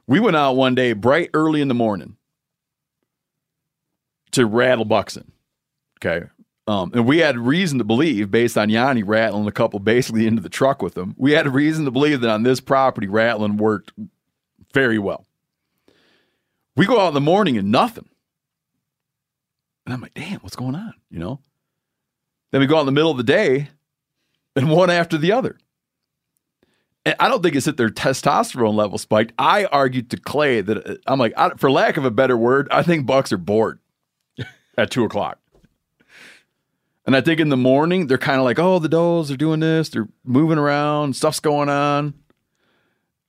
we 0.07 0.21
went 0.21 0.37
out 0.37 0.57
one 0.57 0.75
day 0.75 0.95
bright 0.95 1.31
early 1.35 1.61
in 1.61 1.69
the 1.69 1.75
morning 1.75 2.17
to 4.33 4.47
rattle 4.47 4.87
Buxton. 4.87 5.33
Okay. 5.99 6.27
Um, 6.67 6.93
and 6.95 7.07
we 7.07 7.19
had 7.19 7.39
reason 7.39 7.77
to 7.77 7.85
believe, 7.85 8.31
based 8.31 8.57
on 8.57 8.71
Yanni 8.71 9.03
rattling 9.03 9.47
a 9.47 9.53
couple 9.53 9.81
basically 9.81 10.27
into 10.27 10.41
the 10.41 10.49
truck 10.49 10.81
with 10.81 10.97
him, 10.97 11.15
we 11.19 11.33
had 11.33 11.47
reason 11.53 11.85
to 11.85 11.91
believe 11.91 12.23
that 12.23 12.31
on 12.31 12.43
this 12.43 12.59
property, 12.59 13.07
rattling 13.07 13.59
worked 13.59 13.93
very 14.75 14.99
well. 14.99 15.25
We 16.77 16.87
go 16.87 17.01
out 17.01 17.09
in 17.09 17.15
the 17.15 17.21
morning 17.21 17.57
and 17.57 17.71
nothing. 17.71 18.09
And 19.87 19.95
I'm 19.95 20.01
like, 20.01 20.15
damn, 20.15 20.41
what's 20.41 20.57
going 20.57 20.75
on? 20.75 20.95
You 21.11 21.21
know? 21.21 21.41
Then 22.51 22.61
we 22.61 22.67
go 22.67 22.77
out 22.77 22.81
in 22.81 22.87
the 22.87 22.93
middle 22.93 23.11
of 23.11 23.17
the 23.17 23.23
day 23.23 23.69
and 24.57 24.71
one 24.71 24.91
after 24.91 25.17
the 25.17 25.33
other. 25.33 25.57
And 27.05 27.15
I 27.21 27.29
don't 27.29 27.43
think 27.43 27.55
it's 27.55 27.67
that 27.67 27.77
their 27.77 27.91
testosterone 27.91 28.75
level 28.75 28.99
spiked. 28.99 29.35
I 29.39 29.67
argued 29.67 30.11
to 30.11 30.17
Clay 30.17 30.63
that 30.63 30.87
uh, 30.87 30.95
I'm 31.07 31.19
like, 31.19 31.35
I, 31.37 31.51
for 31.51 31.71
lack 31.71 31.97
of 31.97 32.05
a 32.05 32.11
better 32.11 32.37
word, 32.37 32.69
I 32.71 32.83
think 32.83 33.07
bucks 33.07 33.33
are 33.33 33.39
bored 33.39 33.79
at 34.79 34.91
two 34.91 35.05
o'clock. 35.05 35.39
And 37.07 37.15
I 37.15 37.21
think 37.21 37.41
in 37.41 37.51
the 37.51 37.57
morning, 37.57 38.07
they're 38.07 38.17
kind 38.17 38.39
of 38.39 38.45
like, 38.45 38.59
oh, 38.59 38.79
the 38.79 38.89
dolls 38.89 39.31
are 39.31 39.37
doing 39.37 39.61
this, 39.61 39.91
they're 39.91 40.09
moving 40.25 40.57
around, 40.57 41.15
stuff's 41.15 41.41
going 41.41 41.69
on. 41.69 42.15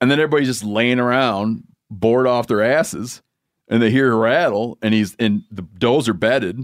And 0.06 0.12
then 0.12 0.20
everybody's 0.20 0.48
just 0.50 0.64
laying 0.64 1.00
around, 1.00 1.64
bored 1.90 2.28
off 2.28 2.46
their 2.46 2.62
asses, 2.62 3.24
and 3.68 3.82
they 3.82 3.90
hear 3.90 4.12
a 4.14 4.16
rattle, 4.16 4.78
and 4.84 4.94
he's 4.94 5.16
and 5.16 5.42
the 5.50 5.64
does 5.64 6.08
are 6.08 6.14
bedded. 6.14 6.64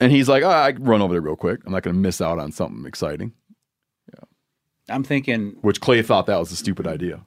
And 0.00 0.10
he's 0.10 0.28
like, 0.28 0.42
oh, 0.42 0.50
I 0.50 0.72
can 0.72 0.82
run 0.82 1.00
over 1.00 1.14
there 1.14 1.20
real 1.20 1.36
quick. 1.36 1.60
I'm 1.64 1.70
not 1.70 1.84
going 1.84 1.94
to 1.94 2.00
miss 2.00 2.20
out 2.20 2.40
on 2.40 2.50
something 2.50 2.84
exciting. 2.84 3.32
I'm 4.88 5.04
thinking, 5.04 5.56
Which 5.60 5.80
Clay 5.80 6.02
thought 6.02 6.26
that 6.26 6.36
was 6.40 6.50
a 6.50 6.56
stupid 6.56 6.88
idea. 6.88 7.20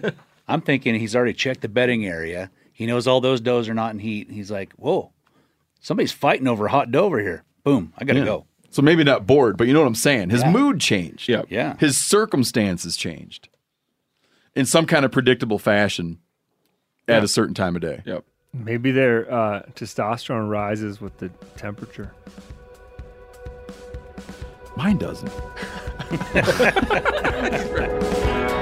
I'm 0.48 0.62
thinking 0.62 0.94
he's 0.94 1.14
already 1.14 1.34
checked 1.34 1.60
the 1.60 1.68
bedding 1.68 2.06
area. 2.06 2.50
He 2.72 2.86
knows 2.86 3.06
all 3.06 3.20
those 3.20 3.42
does 3.42 3.68
are 3.68 3.74
not 3.74 3.92
in 3.92 3.98
heat. 3.98 4.30
He's 4.30 4.50
like, 4.50 4.72
whoa, 4.76 5.12
somebody's 5.82 6.12
fighting 6.12 6.48
over 6.48 6.64
a 6.64 6.70
hot 6.70 6.90
doe 6.90 7.04
over 7.04 7.20
here. 7.20 7.44
Boom, 7.62 7.92
I 7.98 8.04
gotta 8.06 8.20
Yeah. 8.20 8.24
go. 8.24 8.46
So 8.70 8.80
maybe 8.80 9.04
not 9.04 9.26
bored, 9.26 9.58
but 9.58 9.66
you 9.66 9.74
know 9.74 9.80
what 9.80 9.86
I'm 9.86 9.94
saying? 9.94 10.30
His 10.30 10.40
Yeah. 10.40 10.50
mood 10.52 10.80
changed. 10.80 11.28
Yeah. 11.28 11.42
Yeah. 11.50 11.76
His 11.78 11.98
circumstances 11.98 12.96
changed 12.96 13.50
in 14.54 14.66
some 14.66 14.86
kind 14.86 15.04
of 15.04 15.12
predictable 15.12 15.58
fashion 15.58 16.18
at 17.08 17.24
a 17.24 17.28
certain 17.28 17.54
time 17.54 17.76
of 17.76 17.82
day. 17.82 18.02
Yep. 18.04 18.24
Maybe 18.52 18.90
their 18.92 19.32
uh, 19.32 19.62
testosterone 19.74 20.48
rises 20.50 21.00
with 21.00 21.16
the 21.18 21.30
temperature. 21.56 22.12
Mine 24.76 24.98
doesn't. 24.98 25.32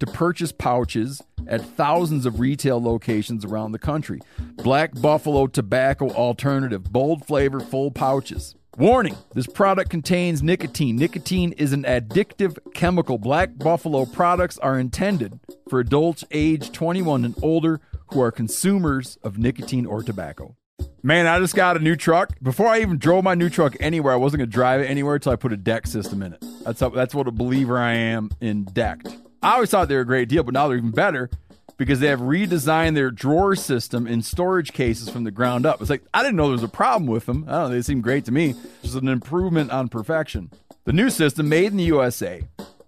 to 0.00 0.06
purchase 0.06 0.52
pouches 0.52 1.22
at 1.46 1.60
thousands 1.60 2.26
of 2.26 2.40
retail 2.40 2.82
locations 2.82 3.44
around 3.44 3.72
the 3.72 3.78
country. 3.78 4.20
Black 4.56 5.00
Buffalo 5.00 5.46
Tobacco 5.46 6.10
Alternative, 6.10 6.82
bold 6.82 7.26
flavor, 7.26 7.60
full 7.60 7.90
pouches. 7.90 8.54
Warning 8.78 9.16
this 9.32 9.46
product 9.46 9.88
contains 9.88 10.42
nicotine. 10.42 10.96
Nicotine 10.96 11.52
is 11.52 11.72
an 11.72 11.84
addictive 11.84 12.58
chemical. 12.74 13.16
Black 13.16 13.56
Buffalo 13.56 14.04
products 14.04 14.58
are 14.58 14.78
intended 14.78 15.40
for 15.70 15.80
adults 15.80 16.24
age 16.30 16.72
21 16.72 17.24
and 17.24 17.34
older 17.42 17.80
who 18.08 18.20
are 18.20 18.30
consumers 18.30 19.16
of 19.22 19.38
nicotine 19.38 19.86
or 19.86 20.02
tobacco. 20.02 20.56
Man, 21.02 21.26
I 21.26 21.38
just 21.38 21.54
got 21.54 21.76
a 21.76 21.80
new 21.80 21.96
truck. 21.96 22.38
Before 22.42 22.66
I 22.66 22.80
even 22.80 22.98
drove 22.98 23.24
my 23.24 23.34
new 23.34 23.48
truck 23.48 23.76
anywhere, 23.80 24.12
I 24.12 24.16
wasn't 24.16 24.40
going 24.40 24.50
to 24.50 24.54
drive 24.54 24.80
it 24.80 24.90
anywhere 24.90 25.14
until 25.14 25.32
I 25.32 25.36
put 25.36 25.52
a 25.52 25.56
deck 25.56 25.86
system 25.86 26.22
in 26.22 26.34
it. 26.34 26.44
That's 26.64 26.80
how, 26.80 26.90
that's 26.90 27.14
what 27.14 27.28
a 27.28 27.32
believer 27.32 27.78
I 27.78 27.94
am 27.94 28.30
in 28.40 28.64
decked. 28.64 29.16
I 29.46 29.52
always 29.52 29.70
thought 29.70 29.86
they 29.86 29.94
were 29.94 30.00
a 30.00 30.04
great 30.04 30.28
deal, 30.28 30.42
but 30.42 30.54
now 30.54 30.66
they're 30.66 30.76
even 30.76 30.90
better 30.90 31.30
because 31.76 32.00
they 32.00 32.08
have 32.08 32.18
redesigned 32.18 32.96
their 32.96 33.12
drawer 33.12 33.54
system 33.54 34.04
in 34.04 34.20
storage 34.20 34.72
cases 34.72 35.08
from 35.08 35.22
the 35.22 35.30
ground 35.30 35.64
up. 35.64 35.80
It's 35.80 35.88
like 35.88 36.02
I 36.12 36.24
didn't 36.24 36.34
know 36.34 36.46
there 36.46 36.52
was 36.54 36.64
a 36.64 36.68
problem 36.68 37.06
with 37.06 37.26
them. 37.26 37.44
I 37.46 37.52
don't 37.52 37.62
know, 37.62 37.76
they 37.76 37.82
seem 37.82 38.00
great 38.00 38.24
to 38.24 38.32
me. 38.32 38.56
Just 38.82 38.96
an 38.96 39.06
improvement 39.06 39.70
on 39.70 39.88
perfection. 39.88 40.50
The 40.82 40.92
new 40.92 41.10
system, 41.10 41.48
made 41.48 41.66
in 41.66 41.76
the 41.76 41.84
USA, 41.84 42.42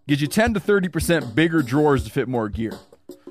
gives 0.08 0.20
you 0.20 0.26
10 0.26 0.54
to 0.54 0.60
30% 0.60 1.32
bigger 1.32 1.62
drawers 1.62 2.02
to 2.02 2.10
fit 2.10 2.26
more 2.26 2.48
gear. 2.48 2.76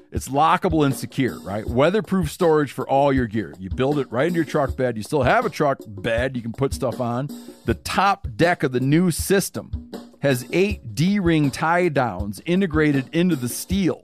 It's 0.10 0.30
lockable 0.30 0.86
and 0.86 0.96
secure, 0.96 1.38
right? 1.42 1.68
Weatherproof 1.68 2.32
storage 2.32 2.72
for 2.72 2.88
all 2.88 3.12
your 3.12 3.28
gear. 3.28 3.54
You 3.60 3.70
build 3.70 4.00
it 4.00 4.10
right 4.10 4.28
into 4.28 4.38
your 4.38 4.46
truck 4.46 4.78
bed. 4.78 4.96
You 4.96 5.04
still 5.04 5.24
have 5.24 5.46
a 5.46 5.50
truck 5.50 5.80
bed 5.86 6.38
you 6.38 6.42
can 6.42 6.54
put 6.54 6.74
stuff 6.74 7.02
on. 7.02 7.28
The 7.66 7.74
top 7.74 8.26
deck 8.38 8.64
of 8.64 8.72
the 8.72 8.80
new 8.80 9.12
system 9.12 9.92
has 10.22 10.48
eight 10.52 10.96
D 10.96 11.20
ring 11.20 11.52
tie 11.52 11.90
downs 11.90 12.42
integrated 12.46 13.10
into 13.14 13.36
the 13.36 13.50
steel. 13.50 14.04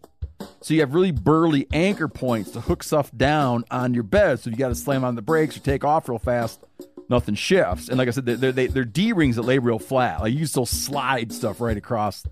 So 0.61 0.74
you 0.74 0.80
have 0.82 0.93
really 0.93 1.11
burly 1.11 1.68
anchor 1.74 2.07
points 2.07 2.51
to 2.51 2.61
hook 2.61 2.84
stuff 2.84 3.11
down 3.16 3.66
on 3.72 3.93
your 3.93 4.03
bed. 4.03 4.39
So 4.39 4.49
you 4.49 4.55
got 4.55 4.70
to 4.70 4.76
slam 4.76 5.03
on 5.03 5.16
the 5.16 5.22
brakes 5.22 5.57
or 5.57 5.61
take 5.61 5.84
off 5.84 6.07
real 6.07 6.20
fast, 6.20 6.64
nothing 7.09 7.36
shifts. 7.36 7.89
And 7.89 7.97
like 7.97 8.07
I 8.07 8.11
said, 8.11 8.26
they're, 8.26 8.51
they're, 8.51 8.68
they're 8.68 8.86
D 8.86 9.14
rings 9.14 9.36
that 9.36 9.43
lay 9.43 9.57
real 9.59 9.80
flat. 9.80 10.22
Like 10.22 10.34
you 10.34 10.45
still 10.45 10.66
slide 10.66 11.32
stuff 11.32 11.59
right 11.59 11.78
across 11.78 12.26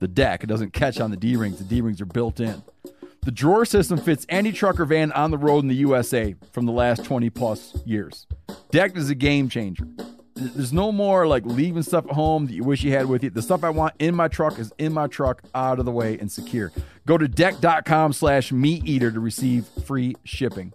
the 0.00 0.08
deck. 0.08 0.44
It 0.44 0.46
doesn't 0.46 0.72
catch 0.72 1.00
on 1.00 1.10
the 1.10 1.16
D 1.16 1.36
rings. 1.36 1.58
The 1.58 1.64
D 1.64 1.80
rings 1.80 2.00
are 2.00 2.06
built 2.06 2.40
in. 2.40 2.62
The 3.24 3.32
drawer 3.32 3.64
system 3.64 3.98
fits 3.98 4.24
any 4.28 4.52
truck 4.52 4.78
or 4.78 4.84
van 4.84 5.10
on 5.10 5.32
the 5.32 5.38
road 5.38 5.60
in 5.60 5.68
the 5.68 5.74
USA 5.74 6.36
from 6.52 6.66
the 6.66 6.72
last 6.72 7.04
20 7.04 7.28
plus 7.30 7.76
years. 7.84 8.26
Decked 8.70 8.96
is 8.96 9.10
a 9.10 9.16
game 9.16 9.48
changer. 9.48 9.88
There's 10.36 10.72
no 10.72 10.92
more 10.92 11.26
like 11.26 11.46
leaving 11.46 11.82
stuff 11.82 12.06
at 12.06 12.12
home 12.12 12.46
that 12.46 12.52
you 12.52 12.62
wish 12.62 12.84
you 12.84 12.92
had 12.92 13.06
with 13.06 13.24
you. 13.24 13.30
The 13.30 13.40
stuff 13.40 13.64
I 13.64 13.70
want 13.70 13.94
in 13.98 14.14
my 14.14 14.28
truck 14.28 14.58
is 14.58 14.70
in 14.76 14.92
my 14.92 15.06
truck, 15.06 15.42
out 15.54 15.78
of 15.78 15.86
the 15.86 15.92
way 15.92 16.18
and 16.18 16.30
secure. 16.30 16.72
Go 17.06 17.16
to 17.16 17.26
decked.com 17.26 18.12
slash 18.12 18.52
meat 18.52 18.84
eater 18.84 19.10
to 19.10 19.20
receive 19.20 19.66
free 19.86 20.14
shipping. 20.24 20.74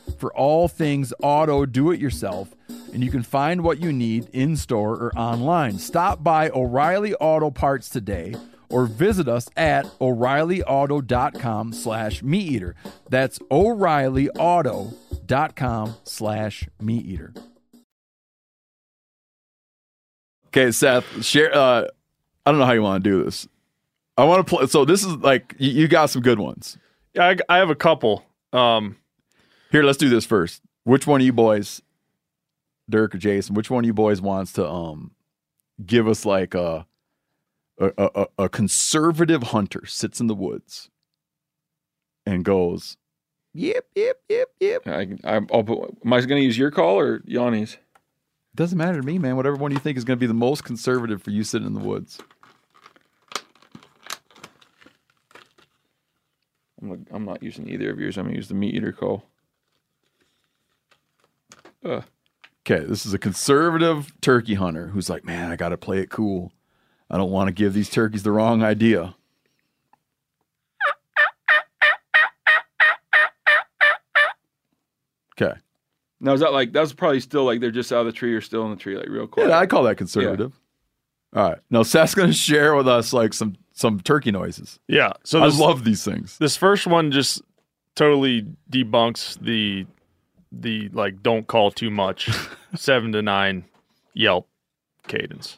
for 0.21 0.33
all 0.37 0.69
things 0.69 1.13
auto 1.21 1.65
do 1.65 1.91
it 1.91 1.99
yourself, 1.99 2.55
and 2.93 3.03
you 3.03 3.11
can 3.11 3.23
find 3.23 3.61
what 3.63 3.81
you 3.81 3.91
need 3.91 4.29
in 4.31 4.55
store 4.55 4.93
or 4.93 5.11
online. 5.17 5.77
Stop 5.79 6.23
by 6.23 6.49
O'Reilly 6.51 7.13
Auto 7.15 7.51
Parts 7.51 7.89
today 7.89 8.35
or 8.69 8.85
visit 8.85 9.27
us 9.27 9.49
at 9.57 9.85
o'reillyauto.com 9.99 11.73
slash 11.73 12.23
meat 12.23 12.47
eater. 12.47 12.73
That's 13.09 13.37
o'reillyauto.com 13.51 15.95
slash 16.03 16.69
meat 16.79 17.05
eater. 17.05 17.33
Okay, 20.47 20.71
Seth, 20.71 21.23
share. 21.25 21.53
Uh, 21.55 21.87
I 22.45 22.51
don't 22.51 22.59
know 22.59 22.65
how 22.65 22.73
you 22.73 22.81
want 22.81 23.03
to 23.03 23.09
do 23.09 23.23
this. 23.23 23.47
I 24.17 24.25
want 24.25 24.45
to 24.45 24.55
play. 24.55 24.67
So 24.67 24.85
this 24.85 25.03
is 25.03 25.15
like 25.17 25.55
you, 25.57 25.71
you 25.71 25.87
got 25.87 26.11
some 26.11 26.21
good 26.21 26.39
ones. 26.39 26.77
Yeah, 27.13 27.29
I, 27.29 27.37
I 27.49 27.57
have 27.57 27.69
a 27.69 27.75
couple. 27.75 28.23
Um, 28.53 28.97
Here, 29.71 29.83
let's 29.83 29.97
do 29.97 30.09
this 30.09 30.25
first. 30.25 30.61
Which 30.83 31.07
one 31.07 31.21
of 31.21 31.25
you 31.25 31.31
boys, 31.31 31.81
Dirk 32.89 33.15
or 33.15 33.17
Jason? 33.17 33.55
Which 33.55 33.69
one 33.69 33.85
of 33.85 33.87
you 33.87 33.93
boys 33.93 34.21
wants 34.21 34.51
to 34.53 34.67
um 34.67 35.11
give 35.85 36.07
us 36.07 36.25
like 36.25 36.53
a 36.53 36.85
a, 37.79 37.91
a, 37.97 38.27
a 38.37 38.49
conservative 38.49 39.43
hunter 39.43 39.85
sits 39.85 40.19
in 40.19 40.27
the 40.27 40.35
woods 40.35 40.89
and 42.25 42.43
goes, 42.43 42.97
"Yep, 43.53 43.85
yep, 43.95 44.17
yep, 44.29 44.49
yep." 44.59 44.87
I, 44.87 45.17
I, 45.23 45.41
I'll 45.51 45.63
put, 45.63 45.97
am 46.05 46.13
I 46.13 46.19
going 46.19 46.41
to 46.41 46.45
use 46.45 46.57
your 46.57 46.69
call 46.69 46.99
or 46.99 47.21
Yanni's? 47.21 47.77
Doesn't 48.53 48.77
matter 48.77 48.99
to 48.99 49.05
me, 49.07 49.17
man. 49.17 49.37
Whatever 49.37 49.55
one 49.55 49.71
you 49.71 49.79
think 49.79 49.97
is 49.97 50.03
going 50.03 50.17
to 50.17 50.21
be 50.21 50.27
the 50.27 50.33
most 50.33 50.65
conservative 50.65 51.23
for 51.23 51.29
you 51.29 51.45
sitting 51.45 51.65
in 51.65 51.73
the 51.73 51.79
woods. 51.79 52.19
I'm 56.81 56.89
not, 56.89 56.97
I'm 57.11 57.25
not 57.25 57.41
using 57.41 57.69
either 57.69 57.89
of 57.91 57.99
yours. 57.99 58.17
I'm 58.17 58.25
going 58.25 58.33
to 58.33 58.37
use 58.37 58.49
the 58.49 58.55
meat 58.55 58.75
eater 58.75 58.91
call. 58.91 59.30
Uh, 61.83 62.01
Okay, 62.63 62.85
this 62.85 63.07
is 63.07 63.13
a 63.13 63.17
conservative 63.17 64.13
turkey 64.21 64.53
hunter 64.53 64.89
who's 64.89 65.09
like, 65.09 65.25
man, 65.25 65.51
I 65.51 65.55
got 65.55 65.69
to 65.69 65.77
play 65.77 65.97
it 65.97 66.11
cool. 66.11 66.53
I 67.09 67.17
don't 67.17 67.31
want 67.31 67.47
to 67.47 67.51
give 67.51 67.73
these 67.73 67.89
turkeys 67.89 68.21
the 68.21 68.31
wrong 68.31 68.61
idea. 68.63 69.15
Okay. 75.41 75.53
now, 76.19 76.33
is 76.33 76.41
that 76.41 76.53
like, 76.53 76.71
that's 76.71 76.93
probably 76.93 77.19
still 77.19 77.45
like 77.45 77.59
they're 77.61 77.71
just 77.71 77.91
out 77.91 78.01
of 78.01 78.05
the 78.05 78.11
tree 78.11 78.33
or 78.33 78.41
still 78.41 78.63
in 78.65 78.71
the 78.71 78.75
tree, 78.77 78.95
like 78.97 79.09
real 79.09 79.27
quiet? 79.27 79.49
Yeah, 79.49 79.57
I 79.57 79.65
call 79.65 79.83
that 79.83 79.95
conservative. 79.97 80.59
All 81.35 81.49
right. 81.49 81.59
Now 81.69 81.83
Seth's 81.83 82.13
going 82.13 82.29
to 82.29 82.35
share 82.35 82.75
with 82.75 82.87
us 82.87 83.13
like 83.13 83.33
some 83.33 83.55
some 83.73 83.99
turkey 84.01 84.31
noises. 84.31 84.79
Yeah. 84.87 85.13
So 85.23 85.41
I 85.41 85.47
this- 85.47 85.59
love 85.59 85.83
these 85.83 86.03
things. 86.03 86.37
This 86.37 86.57
first 86.57 86.85
one 86.87 87.11
just 87.11 87.41
totally 87.95 88.45
debunks 88.69 89.39
the 89.39 89.85
the 90.51 90.89
like 90.89 91.23
don't 91.23 91.47
call 91.47 91.71
too 91.71 91.89
much 91.89 92.29
seven 92.75 93.11
to 93.13 93.21
nine 93.21 93.65
Yelp 94.13 94.47
cadence. 95.07 95.57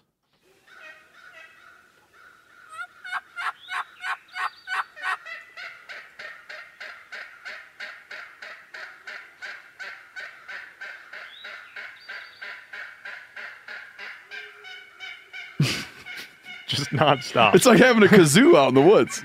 just 16.67 16.91
nonstop. 16.91 17.55
It's 17.55 17.65
like 17.65 17.79
having 17.79 18.03
a 18.03 18.07
kazoo 18.07 18.55
out 18.55 18.69
in 18.69 18.75
the 18.75 18.81
woods. 18.81 19.23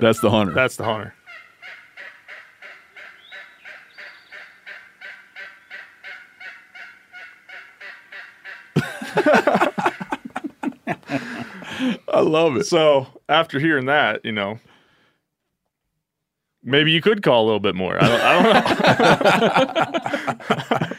That's 0.00 0.20
the 0.20 0.30
hunter. 0.30 0.52
That's 0.52 0.76
the 0.76 0.84
hunter. 0.84 1.14
I 12.08 12.20
love 12.20 12.56
it. 12.56 12.64
So 12.66 13.06
after 13.28 13.58
hearing 13.58 13.86
that, 13.86 14.24
you 14.24 14.32
know, 14.32 14.58
maybe 16.62 16.92
you 16.92 17.00
could 17.00 17.22
call 17.22 17.44
a 17.44 17.46
little 17.46 17.60
bit 17.60 17.74
more. 17.74 17.96
I 18.02 18.08
don't, 18.08 18.20
I 18.20 18.32
don't 20.48 20.80
know. 20.80 20.86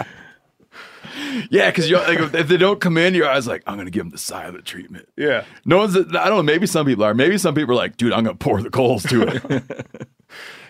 Yeah, 1.49 1.69
because 1.69 1.91
like, 1.91 2.19
if- 2.33 2.47
they 2.47 2.57
don't 2.57 2.79
come 2.81 2.97
in, 2.97 3.13
your 3.13 3.27
eyes 3.29 3.47
like, 3.47 3.63
I'm 3.67 3.77
gonna 3.77 3.89
give 3.89 4.01
them 4.03 4.09
the 4.11 4.17
silent 4.17 4.65
treatment. 4.65 5.07
Yeah. 5.17 5.43
No 5.65 5.77
one's. 5.77 5.95
I 5.95 6.01
don't 6.01 6.13
know. 6.13 6.43
Maybe 6.43 6.67
some 6.67 6.85
people 6.85 7.03
are. 7.03 7.13
Maybe 7.13 7.37
some 7.37 7.55
people 7.55 7.73
are 7.73 7.77
like, 7.77 7.97
dude, 7.97 8.13
I'm 8.13 8.23
gonna 8.23 8.35
pour 8.37 8.61
the 8.61 8.69
coals 8.69 9.03
to 9.03 9.21
it. 9.23 9.63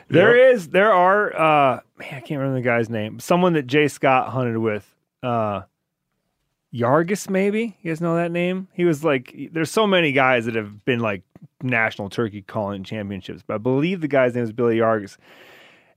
There 0.08 0.52
is, 0.52 0.68
there 0.70 0.94
are, 0.94 1.34
uh, 1.36 1.80
man, 1.98 2.10
I 2.14 2.20
can't 2.20 2.40
remember 2.40 2.56
the 2.58 2.62
guy's 2.62 2.92
name. 2.92 3.20
Someone 3.20 3.54
that 3.54 3.66
Jay 3.66 3.88
Scott 3.88 4.30
hunted 4.30 4.60
with, 4.60 4.88
uh, 5.24 5.62
Yargus, 6.72 7.28
maybe 7.28 7.76
you 7.82 7.92
guys 7.92 8.02
know 8.02 8.16
that 8.16 8.32
name. 8.32 8.68
He 8.74 8.86
was 8.86 9.04
like, 9.04 9.34
there's 9.52 9.72
so 9.72 9.88
many 9.88 10.12
guys 10.12 10.46
that 10.46 10.54
have 10.54 10.86
been 10.86 11.00
like 11.00 11.24
national 11.64 12.10
turkey 12.12 12.44
calling 12.44 12.84
championships, 12.84 13.42
but 13.48 13.56
I 13.56 13.58
believe 13.58 14.02
the 14.02 14.08
guy's 14.08 14.36
name 14.36 14.42
was 14.42 14.52
Billy 14.52 14.78
Yargus, 14.78 15.18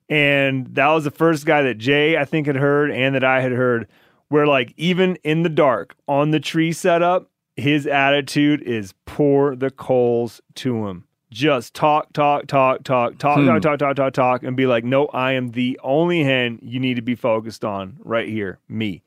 and 0.08 0.66
that 0.74 0.88
was 0.88 1.04
the 1.04 1.10
first 1.10 1.44
guy 1.44 1.62
that 1.62 1.74
Jay 1.78 2.16
I 2.16 2.24
think 2.24 2.46
had 2.46 2.56
heard 2.56 2.90
and 2.90 3.14
that 3.14 3.24
I 3.24 3.40
had 3.40 3.52
heard. 3.52 3.88
Where 4.28 4.46
like 4.46 4.74
even 4.76 5.16
in 5.24 5.42
the 5.42 5.48
dark 5.48 5.94
on 6.06 6.30
the 6.32 6.40
tree 6.40 6.72
setup, 6.72 7.30
his 7.56 7.86
attitude 7.86 8.62
is 8.62 8.92
pour 9.06 9.56
the 9.56 9.70
coals 9.70 10.40
to 10.56 10.86
him. 10.86 11.04
Just 11.30 11.74
talk, 11.74 12.12
talk, 12.12 12.46
talk, 12.46 12.84
talk, 12.84 13.18
talk, 13.18 13.38
Hmm. 13.38 13.46
talk, 13.46 13.62
talk, 13.62 13.78
talk, 13.78 13.96
talk, 13.96 14.12
talk, 14.12 14.42
and 14.42 14.56
be 14.56 14.66
like, 14.66 14.84
no, 14.84 15.06
I 15.08 15.32
am 15.32 15.50
the 15.50 15.78
only 15.82 16.24
hen 16.24 16.58
you 16.62 16.78
need 16.80 16.94
to 16.96 17.02
be 17.02 17.14
focused 17.14 17.64
on 17.64 17.96
right 18.00 18.28
here, 18.28 18.58
me. 18.68 19.02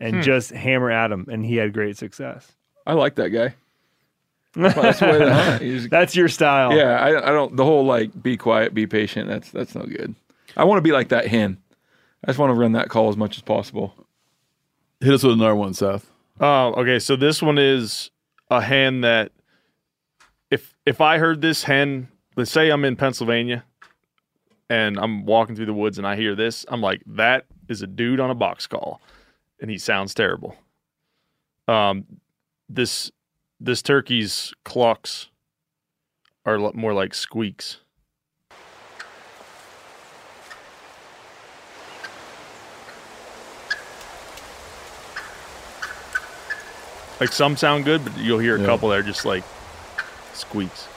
And 0.00 0.16
Hmm. 0.16 0.22
just 0.22 0.50
hammer 0.50 0.90
at 0.90 1.10
him. 1.12 1.26
And 1.30 1.44
he 1.46 1.56
had 1.56 1.72
great 1.72 1.96
success. 1.96 2.52
I 2.86 2.92
like 2.94 3.14
that 3.14 3.30
guy. 3.30 3.54
That's 4.54 5.00
the 5.00 5.06
way 5.06 5.18
to 5.18 5.32
hunt. 5.34 5.62
He's- 5.62 5.88
That's 5.90 6.14
your 6.14 6.28
style. 6.28 6.76
Yeah, 6.76 6.98
I, 7.00 7.28
I 7.28 7.32
don't. 7.32 7.56
The 7.56 7.64
whole 7.64 7.84
like 7.84 8.22
be 8.22 8.36
quiet, 8.36 8.72
be 8.74 8.86
patient. 8.86 9.28
That's 9.28 9.50
that's 9.50 9.74
no 9.74 9.82
good. 9.82 10.14
I 10.56 10.64
want 10.64 10.78
to 10.78 10.82
be 10.82 10.92
like 10.92 11.08
that 11.08 11.26
hen. 11.28 11.58
I 12.24 12.28
just 12.28 12.38
want 12.38 12.50
to 12.50 12.54
run 12.60 12.72
that 12.72 12.88
call 12.88 13.08
as 13.08 13.16
much 13.16 13.36
as 13.36 13.42
possible. 13.42 13.94
Hit 15.04 15.12
us 15.12 15.22
with 15.22 15.34
another 15.34 15.54
one, 15.54 15.74
Seth. 15.74 16.10
Oh, 16.40 16.72
okay. 16.80 16.98
So 16.98 17.14
this 17.14 17.42
one 17.42 17.58
is 17.58 18.10
a 18.50 18.62
hen 18.62 19.02
that 19.02 19.32
if 20.50 20.74
if 20.86 21.02
I 21.02 21.18
heard 21.18 21.42
this 21.42 21.64
hen, 21.64 22.08
let's 22.36 22.50
say 22.50 22.70
I'm 22.70 22.86
in 22.86 22.96
Pennsylvania 22.96 23.64
and 24.70 24.98
I'm 24.98 25.26
walking 25.26 25.56
through 25.56 25.66
the 25.66 25.74
woods 25.74 25.98
and 25.98 26.06
I 26.06 26.16
hear 26.16 26.34
this, 26.34 26.64
I'm 26.68 26.80
like, 26.80 27.02
that 27.06 27.44
is 27.68 27.82
a 27.82 27.86
dude 27.86 28.18
on 28.18 28.30
a 28.30 28.34
box 28.34 28.66
call, 28.66 29.02
and 29.60 29.70
he 29.70 29.76
sounds 29.76 30.14
terrible. 30.14 30.56
Um, 31.68 32.06
this 32.70 33.12
this 33.60 33.82
turkey's 33.82 34.54
clucks 34.64 35.28
are 36.46 36.72
more 36.72 36.94
like 36.94 37.12
squeaks. 37.12 37.80
Like 47.20 47.32
some 47.32 47.56
sound 47.56 47.84
good, 47.84 48.04
but 48.04 48.16
you'll 48.18 48.38
hear 48.38 48.56
a 48.56 48.60
yeah. 48.60 48.66
couple 48.66 48.88
that 48.88 48.98
are 48.98 49.02
just 49.02 49.24
like 49.24 49.44
squeaks. 50.32 50.88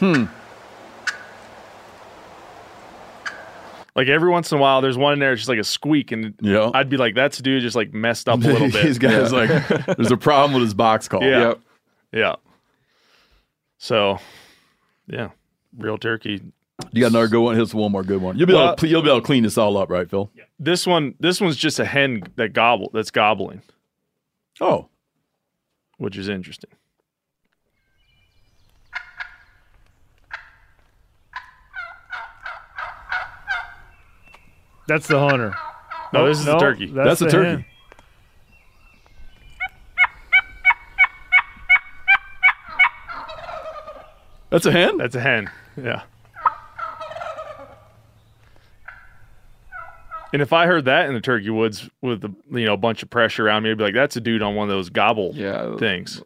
Hmm. 0.00 0.24
Like 4.04 4.10
every 4.12 4.28
once 4.30 4.52
in 4.52 4.58
a 4.58 4.60
while, 4.60 4.82
there's 4.82 4.98
one 4.98 5.14
in 5.14 5.18
there, 5.18 5.32
it's 5.32 5.40
just 5.40 5.48
like 5.48 5.58
a 5.58 5.64
squeak, 5.64 6.12
and 6.12 6.34
Yeah. 6.42 6.70
I'd 6.74 6.90
be 6.90 6.98
like, 6.98 7.14
"That's 7.14 7.38
dude 7.38 7.62
just 7.62 7.74
like 7.74 7.94
messed 7.94 8.28
up 8.28 8.38
a 8.38 8.42
little 8.46 8.70
bit." 8.70 8.84
These 8.84 8.98
guys 8.98 9.32
like 9.32 9.48
there's 9.96 10.10
a 10.10 10.16
problem 10.18 10.52
with 10.52 10.62
his 10.62 10.74
box 10.74 11.08
call. 11.08 11.22
Yeah. 11.22 11.48
Yep. 11.48 11.60
Yeah. 12.12 12.34
So, 13.78 14.18
yeah, 15.06 15.30
real 15.78 15.96
turkey. 15.96 16.42
You 16.92 17.00
got 17.00 17.12
another 17.12 17.28
good 17.28 17.40
one? 17.40 17.56
Here's 17.56 17.74
one 17.74 17.92
more 17.92 18.02
good 18.02 18.20
one. 18.20 18.36
You'll 18.36 18.46
be 18.46 18.52
Well- 18.52 18.66
able 18.68 18.76
to, 18.76 18.88
you'll 18.88 19.00
be 19.00 19.08
able 19.08 19.20
to 19.20 19.26
clean 19.26 19.42
this 19.42 19.56
all 19.56 19.78
up, 19.78 19.88
right, 19.88 20.08
Phil? 20.10 20.30
Yeah. 20.36 20.44
This 20.58 20.86
one, 20.86 21.14
this 21.18 21.40
one's 21.40 21.56
just 21.56 21.78
a 21.80 21.86
hen 21.86 22.24
that 22.36 22.52
gobble 22.52 22.90
that's 22.92 23.10
gobbling, 23.10 23.62
Oh, 24.60 24.88
which 25.96 26.18
is 26.18 26.28
interesting. 26.28 26.70
That's 34.86 35.06
the 35.06 35.18
hunter. 35.18 35.54
No, 36.12 36.26
this 36.28 36.38
is 36.38 36.44
the 36.44 36.58
turkey. 36.58 36.86
That's 36.86 37.18
the 37.18 37.26
the 37.26 37.30
turkey. 37.30 37.48
hen. 37.48 37.64
that's 44.50 44.66
a 44.66 44.72
hen. 44.72 44.98
That's 44.98 45.14
a 45.14 45.20
hen. 45.20 45.50
Yeah. 45.76 46.02
And 50.32 50.42
if 50.42 50.52
I 50.52 50.66
heard 50.66 50.86
that 50.86 51.06
in 51.06 51.14
the 51.14 51.20
turkey 51.20 51.50
woods 51.50 51.88
with 52.00 52.20
the 52.20 52.34
you 52.58 52.66
know 52.66 52.74
a 52.74 52.76
bunch 52.76 53.02
of 53.04 53.10
pressure 53.10 53.46
around 53.46 53.62
me, 53.62 53.70
I'd 53.70 53.78
be 53.78 53.84
like, 53.84 53.94
"That's 53.94 54.16
a 54.16 54.20
dude 54.20 54.42
on 54.42 54.54
one 54.56 54.68
of 54.68 54.74
those 54.74 54.90
gobble 54.90 55.30
Yeah. 55.34 55.76
things." 55.76 56.22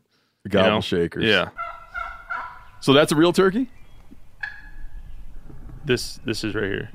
Gobble 0.49 0.67
you 0.67 0.75
know? 0.77 0.81
shakers. 0.81 1.25
Yeah. 1.25 1.49
So 2.81 2.93
that's 2.95 3.13
a 3.13 3.17
real 3.17 3.33
turkey. 3.35 3.69
This 5.85 6.21
this 6.25 6.43
is 6.43 6.55
right 6.55 6.65
here. 6.65 6.91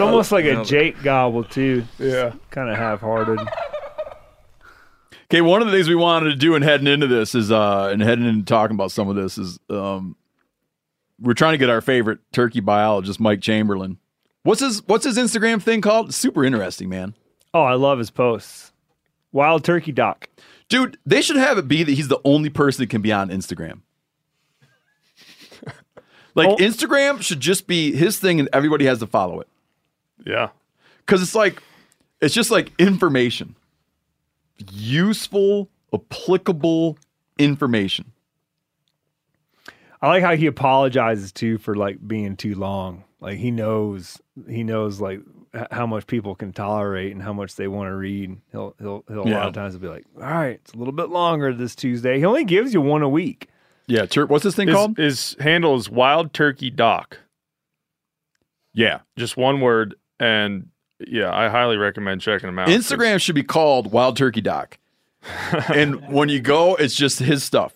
It's 0.00 0.10
almost 0.10 0.32
like 0.32 0.44
a 0.44 0.64
Jake 0.64 1.02
gobble 1.02 1.44
too. 1.44 1.84
Yeah. 1.98 2.32
Kind 2.50 2.70
of 2.70 2.76
half-hearted. 2.76 3.40
Okay, 5.24 5.40
one 5.42 5.62
of 5.62 5.68
the 5.68 5.72
things 5.74 5.88
we 5.88 5.94
wanted 5.94 6.30
to 6.30 6.36
do 6.36 6.54
in 6.56 6.62
heading 6.62 6.86
into 6.88 7.06
this 7.06 7.34
is 7.34 7.52
uh 7.52 7.88
and 7.92 8.02
heading 8.02 8.26
into 8.26 8.44
talking 8.44 8.74
about 8.74 8.90
some 8.92 9.08
of 9.08 9.16
this 9.16 9.38
is 9.38 9.58
um 9.70 10.16
we're 11.20 11.34
trying 11.34 11.52
to 11.52 11.58
get 11.58 11.70
our 11.70 11.80
favorite 11.80 12.18
turkey 12.32 12.60
biologist, 12.60 13.20
Mike 13.20 13.40
Chamberlain. 13.40 13.98
What's 14.42 14.60
his 14.60 14.82
what's 14.88 15.04
his 15.04 15.16
Instagram 15.18 15.62
thing 15.62 15.82
called? 15.82 16.08
It's 16.08 16.16
super 16.16 16.44
interesting, 16.44 16.88
man. 16.88 17.14
Oh, 17.54 17.62
I 17.62 17.74
love 17.74 17.98
his 17.98 18.10
posts. 18.10 18.72
Wild 19.32 19.62
turkey 19.64 19.92
doc. 19.92 20.28
Dude, 20.68 20.98
they 21.06 21.20
should 21.22 21.36
have 21.36 21.58
it 21.58 21.68
be 21.68 21.82
that 21.84 21.92
he's 21.92 22.08
the 22.08 22.20
only 22.24 22.48
person 22.48 22.82
that 22.82 22.90
can 22.90 23.02
be 23.02 23.12
on 23.12 23.28
Instagram. 23.28 23.82
like 26.34 26.48
Oh. 26.48 26.56
Instagram 26.56 27.20
should 27.22 27.40
just 27.40 27.66
be 27.66 27.92
his 27.94 28.18
thing 28.18 28.40
and 28.40 28.48
everybody 28.52 28.86
has 28.86 28.98
to 29.00 29.06
follow 29.06 29.40
it. 29.40 29.48
Yeah. 30.26 30.50
Cuz 31.06 31.22
it's 31.22 31.34
like 31.34 31.62
it's 32.20 32.34
just 32.34 32.50
like 32.50 32.72
information. 32.78 33.56
Useful, 34.72 35.68
applicable 35.94 36.98
information. 37.38 38.12
I 40.02 40.08
like 40.08 40.22
how 40.22 40.34
he 40.36 40.46
apologizes 40.46 41.32
too 41.32 41.58
for 41.58 41.74
like 41.74 42.06
being 42.06 42.36
too 42.36 42.54
long. 42.54 43.04
Like 43.20 43.38
he 43.38 43.50
knows 43.50 44.20
he 44.48 44.62
knows 44.62 45.00
like 45.00 45.20
h- 45.54 45.66
how 45.70 45.86
much 45.86 46.06
people 46.06 46.34
can 46.34 46.52
tolerate 46.52 47.12
and 47.12 47.22
how 47.22 47.32
much 47.32 47.56
they 47.56 47.68
want 47.68 47.88
to 47.90 47.94
read. 47.94 48.38
He'll 48.52 48.74
he'll 48.78 49.04
he'll 49.08 49.24
a 49.26 49.28
Yeah. 49.30 49.38
lot 49.38 49.48
of 49.48 49.54
times 49.54 49.74
he'll 49.74 49.82
be 49.82 49.88
like, 49.88 50.04
"All 50.16 50.22
right, 50.22 50.60
it's 50.62 50.72
a 50.72 50.76
little 50.76 50.92
bit 50.92 51.10
longer 51.10 51.52
this 51.52 51.74
Tuesday." 51.74 52.18
He 52.18 52.24
only 52.24 52.44
gives 52.44 52.72
you 52.72 52.80
one 52.80 53.02
a 53.02 53.08
week. 53.08 53.48
Yeah, 53.86 54.06
tur- 54.06 54.26
what's 54.26 54.44
this 54.44 54.54
thing 54.54 54.68
His, 54.68 54.76
called? 54.76 54.96
his 54.96 55.36
handle 55.40 55.74
is 55.76 55.90
Wild 55.90 56.32
Turkey 56.32 56.70
Doc. 56.70 57.18
Yeah. 58.72 59.00
Just 59.16 59.36
one 59.36 59.60
word, 59.60 59.96
and 60.20 60.68
yeah, 61.00 61.34
I 61.34 61.48
highly 61.48 61.78
recommend 61.78 62.20
checking 62.20 62.48
him 62.48 62.58
out. 62.58 62.68
Instagram 62.68 63.20
should 63.20 63.34
be 63.34 63.42
called 63.42 63.90
Wild 63.90 64.16
Turkey 64.16 64.42
Doc. 64.42 64.78
and 65.74 66.08
when 66.08 66.28
you 66.28 66.40
go, 66.40 66.76
it's 66.76 66.94
just 66.94 67.18
his 67.18 67.42
stuff. 67.42 67.72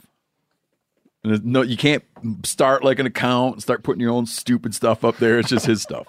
And 1.24 1.45
no, 1.45 1.62
you 1.62 1.76
can't 1.76 2.05
start 2.45 2.84
like 2.84 2.99
an 2.99 3.07
account 3.07 3.55
and 3.55 3.62
start 3.62 3.82
putting 3.82 4.01
your 4.01 4.12
own 4.12 4.26
stupid 4.26 4.74
stuff 4.74 5.05
up 5.05 5.16
there. 5.16 5.38
It's 5.38 5.49
just 5.49 5.66
his 5.66 5.80
stuff. 5.80 6.07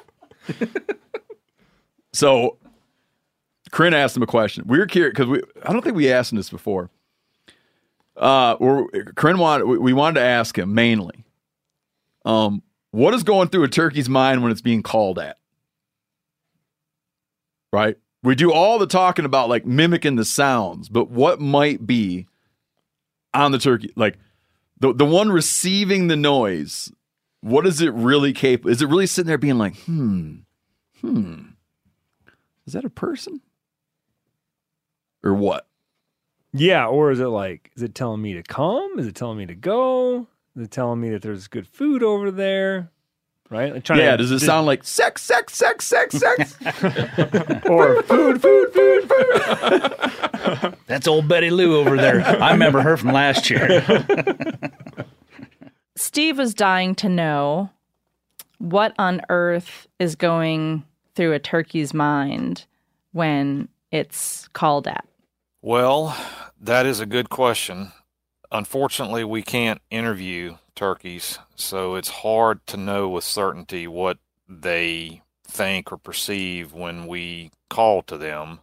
so, 2.13 2.57
Corinne 3.71 3.93
asked 3.93 4.17
him 4.17 4.23
a 4.23 4.27
question. 4.27 4.65
We 4.67 4.77
were 4.77 4.85
curious 4.85 5.13
because 5.13 5.27
we, 5.27 5.41
I 5.63 5.71
don't 5.71 5.81
think 5.81 5.95
we 5.95 6.11
asked 6.11 6.33
him 6.33 6.37
this 6.37 6.49
before. 6.49 6.89
Uh, 8.17 8.53
or 8.59 8.89
Corinne 9.15 9.37
wanted, 9.37 9.65
we 9.65 9.77
we 9.77 9.93
wanted 9.93 10.19
to 10.19 10.25
ask 10.25 10.57
him 10.57 10.73
mainly, 10.73 11.25
um, 12.25 12.61
what 12.91 13.13
is 13.13 13.23
going 13.23 13.49
through 13.49 13.63
a 13.63 13.69
turkey's 13.69 14.07
mind 14.07 14.41
when 14.41 14.51
it's 14.51 14.61
being 14.61 14.83
called 14.83 15.19
at? 15.19 15.37
Right? 17.71 17.97
We 18.23 18.35
do 18.35 18.51
all 18.51 18.79
the 18.79 18.87
talking 18.87 19.25
about 19.25 19.49
like 19.49 19.65
mimicking 19.65 20.15
the 20.15 20.25
sounds, 20.25 20.89
but 20.89 21.09
what 21.09 21.39
might 21.39 21.85
be 21.85 22.27
on 23.33 23.51
the 23.51 23.59
turkey, 23.59 23.91
like 23.95 24.17
the 24.79 24.93
the 24.93 25.05
one 25.05 25.31
receiving 25.31 26.07
the 26.07 26.15
noise? 26.15 26.91
What 27.41 27.67
is 27.67 27.81
it 27.81 27.93
really 27.93 28.33
capable? 28.33 28.71
Is 28.71 28.81
it 28.81 28.89
really 28.89 29.05
sitting 29.05 29.27
there 29.27 29.37
being 29.37 29.59
like, 29.59 29.77
hmm, 29.81 30.37
hmm, 31.01 31.41
is 32.65 32.73
that 32.73 32.85
a 32.85 32.89
person 32.89 33.41
or 35.23 35.33
what? 35.33 35.67
Yeah, 36.51 36.87
or 36.87 37.11
is 37.11 37.19
it 37.19 37.27
like 37.27 37.71
is 37.75 37.83
it 37.83 37.93
telling 37.93 38.21
me 38.21 38.33
to 38.33 38.43
come? 38.43 38.97
Is 38.97 39.07
it 39.07 39.15
telling 39.15 39.37
me 39.37 39.45
to 39.45 39.55
go? 39.55 40.27
Is 40.55 40.63
it 40.63 40.71
telling 40.71 41.01
me 41.01 41.09
that 41.09 41.21
there's 41.21 41.47
good 41.47 41.67
food 41.67 42.01
over 42.01 42.31
there? 42.31 42.91
Right? 43.49 43.73
Like 43.73 43.83
trying 43.83 43.99
yeah, 43.99 44.11
to- 44.11 44.17
does 44.17 44.31
it 44.31 44.35
just- 44.35 44.45
sound 44.45 44.65
like 44.65 44.83
sex, 44.83 45.21
sex, 45.21 45.55
sex, 45.55 45.85
sex, 45.85 46.17
sex? 46.17 46.57
or 47.69 48.01
food, 48.03 48.41
food, 48.41 48.73
food, 48.73 49.09
food? 49.09 50.75
That's 50.87 51.07
old 51.07 51.27
Betty 51.27 51.51
Lou 51.51 51.77
over 51.77 51.95
there. 51.95 52.21
I 52.25 52.51
remember 52.51 52.81
her 52.81 52.97
from 52.97 53.11
last 53.11 53.49
year. 53.49 53.83
Steve 55.95 56.37
was 56.37 56.53
dying 56.53 56.95
to 56.95 57.09
know 57.09 57.69
what 58.57 58.93
on 58.97 59.21
earth 59.29 59.87
is 59.99 60.15
going 60.15 60.83
through 61.15 61.33
a 61.33 61.39
turkey's 61.39 61.93
mind 61.93 62.65
when 63.13 63.69
it's 63.91 64.47
called 64.49 64.87
at. 64.87 65.05
Well, 65.61 66.15
that 66.59 66.85
is 66.85 66.99
a 66.99 67.05
good 67.05 67.29
question. 67.29 67.91
Unfortunately, 68.51 69.23
we 69.23 69.41
can't 69.41 69.81
interview 69.89 70.57
turkeys, 70.75 71.39
so 71.55 71.95
it's 71.95 72.09
hard 72.09 72.65
to 72.67 72.77
know 72.77 73.09
with 73.09 73.23
certainty 73.23 73.87
what 73.87 74.17
they 74.47 75.21
think 75.43 75.91
or 75.91 75.97
perceive 75.97 76.73
when 76.73 77.07
we 77.07 77.51
call 77.69 78.01
to 78.03 78.17
them. 78.17 78.59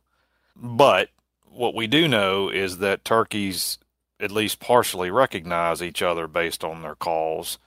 But 0.54 1.08
what 1.44 1.74
we 1.74 1.86
do 1.86 2.08
know 2.08 2.48
is 2.48 2.78
that 2.78 3.04
turkeys 3.04 3.78
at 4.20 4.30
least 4.30 4.60
partially 4.60 5.10
recognize 5.10 5.82
each 5.82 6.02
other 6.02 6.26
based 6.26 6.62
on 6.62 6.82
their 6.82 6.94
calls. 6.94 7.58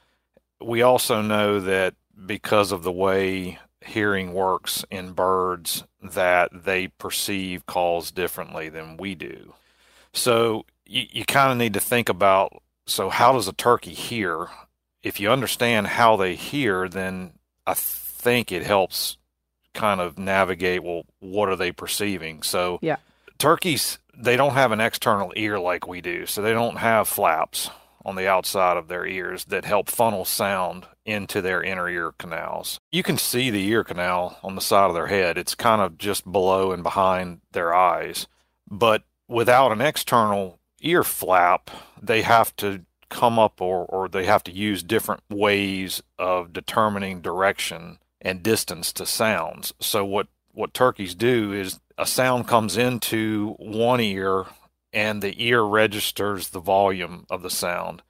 We 0.61 0.81
also 0.81 1.21
know 1.21 1.59
that 1.59 1.95
because 2.25 2.71
of 2.71 2.83
the 2.83 2.91
way 2.91 3.59
hearing 3.85 4.33
works 4.33 4.85
in 4.89 5.11
birds 5.11 5.83
that 6.01 6.49
they 6.65 6.87
perceive 6.87 7.65
calls 7.65 8.11
differently 8.11 8.69
than 8.69 8.97
we 8.97 9.15
do. 9.15 9.53
So 10.13 10.65
you, 10.85 11.05
you 11.11 11.25
kind 11.25 11.51
of 11.51 11.57
need 11.57 11.73
to 11.73 11.79
think 11.79 12.09
about 12.09 12.61
so 12.85 13.09
how 13.09 13.33
does 13.33 13.47
a 13.47 13.53
turkey 13.53 13.93
hear? 13.93 14.47
If 15.03 15.19
you 15.19 15.29
understand 15.31 15.87
how 15.87 16.15
they 16.15 16.35
hear, 16.35 16.87
then 16.89 17.33
I 17.65 17.73
think 17.73 18.51
it 18.51 18.63
helps 18.65 19.17
kind 19.73 19.99
of 20.01 20.17
navigate 20.17 20.83
well 20.83 21.03
what 21.19 21.49
are 21.49 21.55
they 21.55 21.71
perceiving. 21.71 22.41
So 22.43 22.79
Yeah. 22.81 22.97
turkeys 23.37 23.99
they 24.17 24.37
don't 24.37 24.53
have 24.53 24.71
an 24.71 24.79
external 24.79 25.33
ear 25.35 25.59
like 25.59 25.87
we 25.87 25.99
do. 25.99 26.25
So 26.25 26.41
they 26.41 26.53
don't 26.53 26.77
have 26.77 27.07
flaps 27.07 27.69
on 28.05 28.15
the 28.15 28.27
outside 28.27 28.77
of 28.77 28.87
their 28.87 29.05
ears 29.05 29.45
that 29.45 29.65
help 29.65 29.89
funnel 29.89 30.23
sound 30.23 30.85
into 31.05 31.41
their 31.41 31.61
inner 31.61 31.89
ear 31.89 32.13
canals. 32.17 32.79
You 32.91 33.03
can 33.03 33.17
see 33.17 33.49
the 33.49 33.67
ear 33.67 33.83
canal 33.83 34.37
on 34.43 34.55
the 34.55 34.61
side 34.61 34.87
of 34.87 34.93
their 34.93 35.07
head. 35.07 35.37
It's 35.37 35.53
kind 35.55 35.81
of 35.81 35.97
just 35.97 36.31
below 36.31 36.71
and 36.71 36.81
behind 36.83 37.41
their 37.51 37.73
eyes. 37.73 38.27
But 38.69 39.03
without 39.27 39.71
an 39.71 39.81
external 39.81 40.59
ear 40.85 41.03
flap, 41.03 41.69
they 42.01 42.21
have 42.21 42.55
to 42.57 42.81
come 43.09 43.37
up 43.37 43.59
or, 43.61 43.85
or 43.85 44.07
they 44.07 44.25
have 44.25 44.43
to 44.43 44.51
use 44.51 44.83
different 44.83 45.21
ways 45.29 46.01
of 46.17 46.53
determining 46.53 47.21
direction 47.21 47.97
and 48.21 48.41
distance 48.41 48.91
to 48.93 49.05
sounds. 49.05 49.73
So 49.79 50.05
what 50.05 50.27
what 50.51 50.73
turkeys 50.73 51.15
do 51.15 51.51
is 51.51 51.81
a 51.97 52.05
sound 52.05 52.47
comes 52.47 52.77
into 52.77 53.55
one 53.59 53.99
ear 53.99 54.45
and 54.93 55.21
the 55.21 55.35
ear 55.45 55.61
registers 55.63 56.49
the 56.49 56.61
volume 56.61 57.25
of 57.29 57.41
the 57.41 57.49
sound 57.49 58.01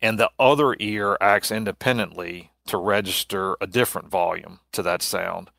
and 0.00 0.18
the 0.18 0.30
other 0.38 0.74
ear 0.80 1.16
acts 1.20 1.52
independently 1.52 2.50
to 2.66 2.76
register 2.76 3.56
a 3.60 3.68
different 3.68 4.08
volume 4.08 4.58
to 4.72 4.82
that 4.82 5.00
sound. 5.00 5.50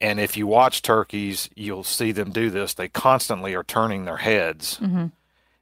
And 0.00 0.20
if 0.20 0.36
you 0.36 0.46
watch 0.46 0.82
turkeys, 0.82 1.48
you'll 1.56 1.84
see 1.84 2.12
them 2.12 2.30
do 2.30 2.50
this. 2.50 2.74
They 2.74 2.88
constantly 2.88 3.54
are 3.54 3.64
turning 3.64 4.04
their 4.04 4.18
heads. 4.18 4.78
Mhm. 4.80 5.12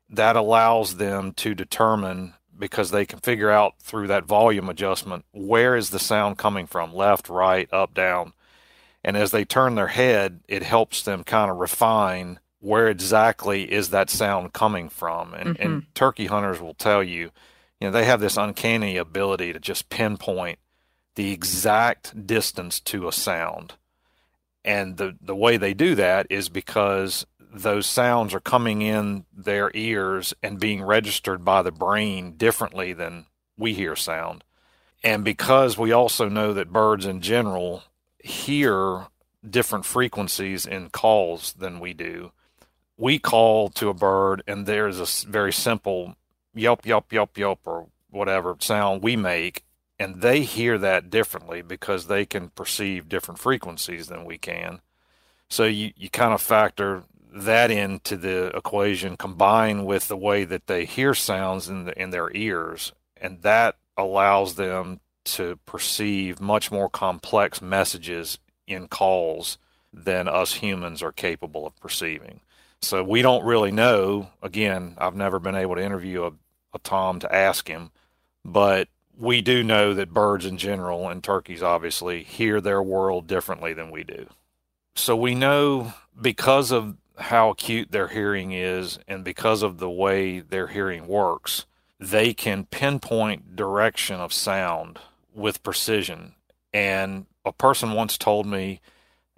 That 0.09 0.37
allows 0.37 0.97
them 0.97 1.33
to 1.35 1.55
determine 1.55 2.35
because 2.59 2.91
they 2.91 3.05
can 3.05 3.19
figure 3.19 3.51
out 3.51 3.79
through 3.81 4.07
that 4.09 4.25
volume 4.25 4.69
adjustment 4.69 5.25
where 5.33 5.77
is 5.77 5.91
the 5.91 5.99
sound 5.99 6.39
coming 6.39 6.67
from 6.67 6.95
left, 6.95 7.29
right, 7.29 7.69
up, 7.73 7.95
down. 7.95 8.33
And 9.05 9.17
as 9.17 9.31
they 9.31 9.45
turn 9.45 9.75
their 9.75 9.89
head, 9.89 10.41
it 10.49 10.63
helps 10.63 11.03
them 11.03 11.23
kind 11.23 11.51
of 11.51 11.59
refine 11.59 12.41
where 12.61 12.89
exactly 12.89 13.71
is 13.71 13.91
that 13.91 14.11
sound 14.11 14.53
coming 14.53 14.89
from. 14.89 15.35
And, 15.35 15.61
and 15.61 15.71
mm-hmm. 15.71 15.91
turkey 15.95 16.27
hunters 16.27 16.61
will 16.61 16.75
tell 16.75 17.03
you, 17.03 17.31
you 17.81 17.89
know, 17.89 17.91
they 17.91 18.05
have 18.05 18.21
this 18.21 18.37
uncanny 18.37 18.97
ability 18.97 19.53
to 19.53 19.61
just 19.61 19.89
pinpoint 19.91 20.59
the 21.15 21.31
exact 21.33 22.27
distance 22.27 22.81
to 22.81 23.07
a 23.07 23.13
sound. 23.13 23.75
And 24.65 24.97
the, 24.97 25.17
the 25.21 25.37
way 25.37 25.57
they 25.57 25.75
do 25.75 25.95
that 25.95 26.27
is 26.29 26.49
because 26.49 27.27
those 27.53 27.87
sounds 27.87 28.35
are 28.35 28.41
coming 28.41 28.83
in 28.83 29.25
their 29.35 29.71
ears 29.75 30.35
and 30.43 30.61
being 30.61 30.83
registered 30.83 31.45
by 31.45 31.63
the 31.63 31.73
brain 31.73 32.37
differently 32.37 32.93
than 32.93 33.27
we 33.57 33.75
hear 33.75 33.97
sound. 33.97 34.45
And 35.03 35.25
because 35.25 35.79
we 35.79 35.93
also 35.93 36.29
know 36.29 36.53
that 36.53 36.73
birds 36.73 37.07
in 37.07 37.21
general 37.21 37.85
hear 38.19 39.07
different 39.49 39.85
frequencies 39.85 40.67
in 40.67 40.91
calls 40.91 41.53
than 41.53 41.81
we 41.81 41.93
do, 41.93 42.33
we 42.97 43.19
call 43.19 43.69
to 43.71 43.89
a 43.89 43.95
bird 43.95 44.43
and 44.47 44.67
there's 44.67 44.99
a 45.01 45.29
very 45.29 45.53
simple 45.53 46.17
yelp, 46.55 46.87
yelp, 46.87 47.13
yelp, 47.13 47.37
yelp, 47.39 47.61
or 47.65 47.87
whatever 48.11 48.57
sound 48.59 49.03
we 49.03 49.17
make. 49.17 49.63
And 49.99 50.21
they 50.21 50.43
hear 50.43 50.77
that 50.79 51.11
differently 51.11 51.63
because 51.63 52.07
they 52.07 52.27
can 52.27 52.51
perceive 52.51 53.09
different 53.09 53.41
frequencies 53.41 54.09
than 54.09 54.25
we 54.25 54.37
can. 54.39 54.81
So 55.49 55.65
you, 55.65 55.93
you 55.97 56.11
kind 56.11 56.35
of 56.35 56.43
factor 56.43 57.05
that 57.37 57.71
into 57.71 58.17
the 58.17 58.47
equation 58.57 59.17
combined 59.17 59.87
with 59.87 60.09
the 60.09 60.17
way 60.17 60.45
that 60.45 60.67
they 60.67 60.85
hear 60.85 61.15
sounds 61.15 61.69
in 61.69 61.85
the, 61.85 62.01
in 62.01 62.11
their 62.11 62.35
ears 62.35 62.93
and 63.17 63.43
that 63.43 63.77
allows 63.97 64.55
them 64.55 65.01
to 65.25 65.59
perceive 65.67 66.41
much 66.41 66.71
more 66.71 66.89
complex 66.89 67.61
messages 67.61 68.39
in 68.67 68.89
calls 68.89 69.59
than 69.93 70.29
us 70.29 70.55
humans 70.55 71.03
are 71.03 71.13
capable 71.13 71.67
of 71.67 71.77
perceiving. 71.81 72.41
So 72.83 73.03
we 73.03 73.23
don't 73.23 73.45
really 73.45 73.73
know. 73.73 74.31
Again, 74.43 74.95
I've 74.99 75.17
never 75.17 75.39
been 75.39 75.57
able 75.57 75.75
to 75.77 75.85
interview 75.85 76.25
a, 76.25 76.33
a 76.75 76.79
Tom 76.79 77.19
to 77.21 77.35
ask 77.35 77.67
him, 77.67 77.91
but 78.45 78.89
we 79.19 79.41
do 79.41 79.63
know 79.65 79.95
that 79.95 80.13
birds 80.13 80.45
in 80.45 80.59
general 80.59 81.09
and 81.09 81.25
turkeys 81.25 81.63
obviously 81.63 82.23
hear 82.23 82.61
their 82.61 82.83
world 82.83 83.27
differently 83.27 83.73
than 83.73 83.91
we 83.91 84.05
do. 84.05 84.27
So 84.95 85.17
we 85.17 85.35
know 85.35 85.95
because 86.21 86.71
of 86.71 86.97
how 87.19 87.51
acute 87.51 87.93
their 87.93 88.09
hearing 88.09 88.53
is 88.53 88.99
and 89.09 89.25
because 89.25 89.63
of 89.63 89.79
the 89.79 89.91
way 89.91 90.41
their 90.41 90.69
hearing 90.69 91.07
works, 91.07 91.67
they 91.99 92.35
can 92.35 92.65
pinpoint 92.67 93.57
direction 93.57 94.17
of 94.21 94.33
sound 94.33 94.99
with 95.35 95.63
precision. 95.63 96.35
And 96.73 97.27
a 97.45 97.53
person 97.53 97.93
once 97.93 98.19
told 98.19 98.47
me 98.47 98.81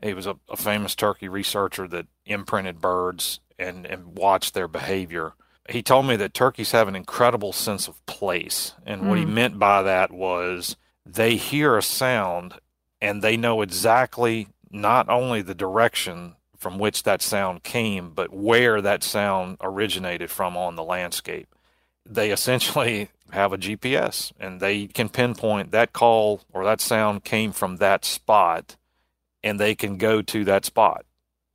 he 0.02 0.14
was 0.14 0.26
a, 0.26 0.36
a 0.48 0.56
famous 0.56 0.94
turkey 0.94 1.28
researcher 1.28 1.86
that 1.88 2.06
imprinted 2.26 2.80
birds 2.80 3.40
and, 3.58 3.86
and 3.86 4.16
watched 4.18 4.54
their 4.54 4.68
behavior. 4.68 5.34
He 5.68 5.82
told 5.82 6.06
me 6.06 6.16
that 6.16 6.34
turkeys 6.34 6.72
have 6.72 6.88
an 6.88 6.96
incredible 6.96 7.52
sense 7.52 7.88
of 7.88 8.04
place. 8.06 8.74
And 8.86 9.08
what 9.08 9.18
he 9.18 9.24
Mm. 9.24 9.34
meant 9.34 9.58
by 9.58 9.82
that 9.82 10.10
was 10.12 10.76
they 11.04 11.36
hear 11.36 11.76
a 11.76 11.82
sound 11.82 12.54
and 13.00 13.22
they 13.22 13.36
know 13.36 13.62
exactly 13.62 14.48
not 14.70 15.08
only 15.08 15.42
the 15.42 15.54
direction 15.54 16.36
from 16.58 16.78
which 16.78 17.04
that 17.04 17.22
sound 17.22 17.64
came, 17.64 18.10
but 18.10 18.32
where 18.34 18.82
that 18.82 19.04
sound 19.04 19.58
originated 19.62 20.30
from 20.30 20.56
on 20.56 20.76
the 20.76 20.84
landscape. 20.84 21.48
They 22.06 22.30
essentially 22.32 23.10
have 23.32 23.52
a 23.52 23.58
GPS 23.58 24.32
and 24.40 24.60
they 24.60 24.88
can 24.88 25.08
pinpoint 25.10 25.72
that 25.72 25.92
call 25.94 26.42
or 26.52 26.64
that 26.64 26.80
sound 26.82 27.24
came 27.24 27.52
from 27.52 27.76
that 27.78 28.04
spot 28.04 28.76
and 29.42 29.60
they 29.60 29.74
can 29.74 29.96
go 29.98 30.22
to 30.22 30.44
that 30.44 30.64
spot. 30.64 31.04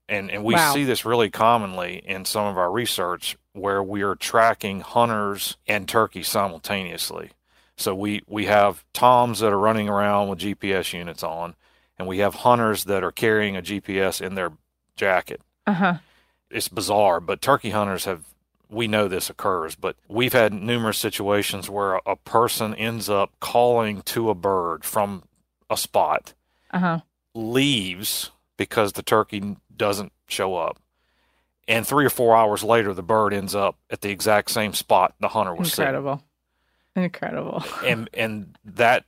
And 0.10 0.32
and 0.32 0.43
we 0.43 0.56
Wow. 0.56 0.74
see 0.74 0.84
this 0.84 1.06
really 1.06 1.30
commonly 1.32 1.97
in 2.06 2.26
some 2.26 2.45
of 2.45 2.58
our 2.58 2.72
research 2.72 3.38
where 3.54 3.84
we 3.84 4.01
are 4.04 4.16
tracking 4.16 4.82
hunters 4.82 5.58
and 5.68 5.88
turkeys 5.88 6.28
simultaneously. 6.28 7.32
So 7.78 7.95
we 7.95 8.22
we 8.28 8.45
have 8.45 8.86
toms 8.93 9.39
that 9.39 9.54
are 9.54 9.60
running 9.60 9.89
around 9.89 10.30
with 10.30 10.39
GPS 10.39 10.93
units 10.93 11.24
on 11.24 11.56
and 11.97 12.08
we 12.08 12.20
have 12.20 12.36
hunters 12.36 12.86
that 12.86 13.04
are 13.04 13.12
carrying 13.12 13.58
a 13.58 13.62
GPS 13.62 14.22
in 14.22 14.36
their 14.36 14.51
jacket. 14.96 15.41
Uh 15.68 15.74
huh. 15.74 15.94
It's 16.50 16.68
bizarre, 16.68 17.20
but 17.20 17.41
turkey 17.41 17.72
hunters 17.72 18.06
have 18.06 18.24
we 18.70 18.88
know 18.88 19.08
this 19.08 19.30
occurs, 19.30 19.76
but 19.76 19.96
we've 20.08 20.34
had 20.34 20.52
numerous 20.54 20.98
situations 20.98 21.70
where 21.70 22.00
a, 22.08 22.16
person 22.16 22.74
ends 22.74 23.08
up 23.08 23.32
calling 23.39 24.02
to 24.04 24.30
a 24.32 24.36
bird 24.36 24.84
from 24.84 25.24
a 25.70 25.78
spot 25.78 26.34
Uh 26.72 26.80
huh. 26.80 27.00
leaves 27.36 28.32
because 28.58 28.94
the 28.94 29.04
turkey 29.04 29.58
doesn't 29.76 30.12
show 30.28 30.56
up. 30.56 30.80
And 31.68 31.88
three 31.88 32.06
or 32.06 32.10
four 32.10 32.36
hours 32.36 32.64
later, 32.64 32.94
the 32.94 33.04
bird 33.04 33.34
ends 33.34 33.54
up 33.56 33.78
at 33.89 34.02
the 34.02 34.10
exact 34.10 34.52
same 34.52 34.74
spot 34.74 35.14
the 35.20 35.30
hunter 35.30 35.54
was 35.56 35.72
sitting. 35.72 35.86
Incredible. 35.96 36.24
Incredible. 36.96 37.64
And 37.86 38.10
and 38.14 38.58
that 38.66 39.06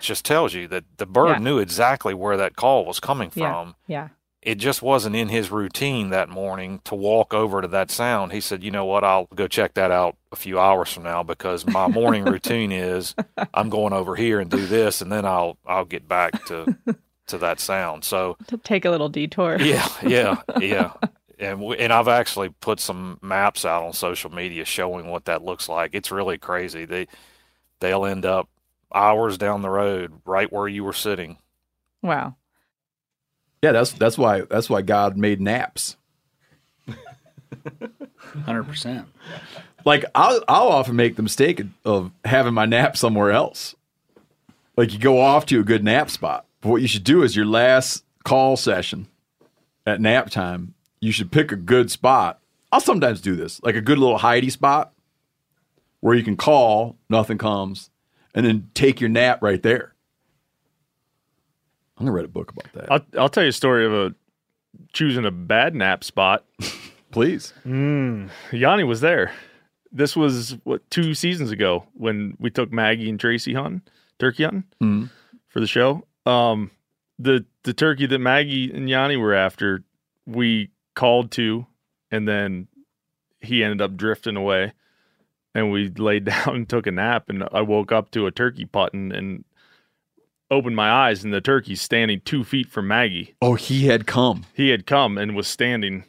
just 0.00 0.24
tells 0.26 0.52
you 0.54 0.68
that 0.68 0.84
the 0.98 1.06
bird 1.06 1.28
Yeah. 1.30 1.38
knew 1.38 1.58
exactly 1.58 2.12
where 2.14 2.36
that 2.36 2.54
call 2.54 2.84
was 2.84 3.00
coming 3.00 3.30
Yeah. 3.34 3.50
from. 3.52 3.74
Yeah. 3.86 4.08
It 4.46 4.54
just 4.58 4.80
wasn't 4.80 5.16
in 5.16 5.28
his 5.28 5.50
routine 5.50 6.10
that 6.10 6.28
morning 6.28 6.80
to 6.84 6.94
walk 6.94 7.34
over 7.34 7.60
to 7.60 7.66
that 7.68 7.90
sound. 7.90 8.30
He 8.32 8.40
said, 8.40 8.62
"You 8.62 8.70
know 8.70 8.84
what? 8.84 9.02
I'll 9.02 9.26
go 9.34 9.48
check 9.48 9.74
that 9.74 9.90
out 9.90 10.16
a 10.30 10.36
few 10.36 10.60
hours 10.60 10.92
from 10.92 11.02
now 11.02 11.24
because 11.24 11.66
my 11.66 11.88
morning 12.00 12.24
routine 12.24 12.70
is 12.70 13.16
I'm 13.52 13.68
going 13.70 13.92
over 13.92 14.14
here 14.14 14.38
and 14.38 14.48
do 14.48 14.64
this, 14.64 15.02
and 15.02 15.10
then 15.10 15.24
I'll 15.24 15.58
I'll 15.66 15.84
get 15.84 16.06
back 16.06 16.44
to 16.46 16.76
to 17.26 17.38
that 17.38 17.58
sound." 17.58 18.04
So 18.04 18.36
To 18.46 18.56
take 18.56 18.84
a 18.84 18.90
little 18.90 19.08
detour. 19.08 19.56
yeah, 19.60 19.88
yeah, 20.02 20.40
yeah. 20.60 20.92
And 21.38 21.60
we, 21.60 21.76
and 21.76 21.92
I've 21.92 22.08
actually 22.08 22.48
put 22.48 22.80
some 22.80 23.18
maps 23.20 23.66
out 23.66 23.82
on 23.84 23.92
social 23.92 24.32
media 24.32 24.64
showing 24.64 25.08
what 25.08 25.26
that 25.26 25.44
looks 25.44 25.68
like. 25.68 25.90
It's 25.92 26.10
really 26.10 26.38
crazy. 26.38 26.86
They 26.86 27.08
they'll 27.80 28.06
end 28.06 28.24
up 28.24 28.48
hours 28.94 29.36
down 29.36 29.60
the 29.60 29.68
road, 29.68 30.22
right 30.24 30.50
where 30.50 30.66
you 30.66 30.82
were 30.82 30.94
sitting. 30.94 31.36
Wow. 32.00 32.36
Yeah, 33.66 33.72
that's 33.72 33.90
that's 33.94 34.16
why 34.16 34.42
that's 34.42 34.70
why 34.70 34.80
God 34.82 35.16
made 35.16 35.40
naps. 35.40 35.96
Hundred 38.44 38.62
percent. 38.62 39.08
Like 39.84 40.04
I'll 40.14 40.44
I'll 40.46 40.68
often 40.68 40.94
make 40.94 41.16
the 41.16 41.24
mistake 41.24 41.60
of 41.84 42.12
having 42.24 42.54
my 42.54 42.64
nap 42.64 42.96
somewhere 42.96 43.32
else. 43.32 43.74
Like 44.76 44.92
you 44.92 45.00
go 45.00 45.20
off 45.20 45.46
to 45.46 45.58
a 45.58 45.64
good 45.64 45.82
nap 45.82 46.10
spot. 46.10 46.46
But 46.60 46.68
what 46.68 46.80
you 46.80 46.86
should 46.86 47.02
do 47.02 47.24
is 47.24 47.34
your 47.34 47.44
last 47.44 48.04
call 48.22 48.56
session 48.56 49.08
at 49.84 50.00
nap 50.00 50.30
time, 50.30 50.74
you 51.00 51.10
should 51.10 51.32
pick 51.32 51.50
a 51.50 51.56
good 51.56 51.90
spot. 51.90 52.38
I'll 52.70 52.78
sometimes 52.78 53.20
do 53.20 53.34
this, 53.34 53.60
like 53.64 53.74
a 53.74 53.80
good 53.80 53.98
little 53.98 54.20
hidey 54.20 54.52
spot 54.52 54.92
where 55.98 56.14
you 56.14 56.22
can 56.22 56.36
call, 56.36 56.94
nothing 57.10 57.38
comes, 57.38 57.90
and 58.32 58.46
then 58.46 58.70
take 58.74 59.00
your 59.00 59.10
nap 59.10 59.42
right 59.42 59.60
there. 59.64 59.95
I'm 61.98 62.04
gonna 62.06 62.12
write 62.16 62.24
a 62.24 62.28
book 62.28 62.52
about 62.52 62.72
that. 62.74 62.92
I'll, 62.92 63.22
I'll 63.22 63.28
tell 63.28 63.42
you 63.42 63.48
a 63.50 63.52
story 63.52 63.86
of 63.86 63.92
a 63.92 64.14
choosing 64.92 65.24
a 65.24 65.30
bad 65.30 65.74
nap 65.74 66.04
spot. 66.04 66.44
Please. 67.10 67.52
Mm, 67.66 68.30
Yanni 68.52 68.84
was 68.84 69.00
there. 69.00 69.32
This 69.92 70.14
was 70.16 70.56
what 70.64 70.88
two 70.90 71.14
seasons 71.14 71.50
ago 71.50 71.84
when 71.94 72.36
we 72.38 72.50
took 72.50 72.70
Maggie 72.72 73.08
and 73.08 73.18
Tracy 73.18 73.54
hunting, 73.54 73.82
turkey 74.18 74.44
hunting 74.44 74.64
Mhm. 74.82 75.10
for 75.48 75.60
the 75.60 75.66
show. 75.66 76.04
Um, 76.26 76.70
the 77.18 77.46
the 77.62 77.72
turkey 77.72 78.04
that 78.06 78.18
Maggie 78.18 78.70
and 78.72 78.90
Yanni 78.90 79.16
were 79.16 79.32
after, 79.34 79.82
we 80.26 80.70
called 80.94 81.30
to, 81.32 81.66
and 82.10 82.28
then 82.28 82.68
he 83.40 83.62
ended 83.64 83.80
up 83.80 83.96
drifting 83.96 84.36
away, 84.36 84.72
and 85.54 85.70
we 85.72 85.88
laid 85.88 86.24
down 86.26 86.54
and 86.54 86.68
took 86.68 86.86
a 86.86 86.90
nap, 86.90 87.30
and 87.30 87.44
I 87.52 87.62
woke 87.62 87.92
up 87.92 88.10
to 88.10 88.26
a 88.26 88.30
turkey 88.30 88.66
putting 88.66 89.12
and 89.12 89.44
opened 90.50 90.76
my 90.76 90.90
eyes, 90.90 91.24
and 91.24 91.32
the 91.32 91.40
turkey's 91.40 91.80
standing 91.80 92.20
two 92.24 92.44
feet 92.44 92.68
from 92.70 92.88
Maggie. 92.88 93.34
Oh, 93.42 93.54
he 93.54 93.86
had 93.86 94.06
come. 94.06 94.44
He 94.54 94.70
had 94.70 94.86
come 94.86 95.18
and 95.18 95.34
was 95.34 95.46
standing, 95.48 96.04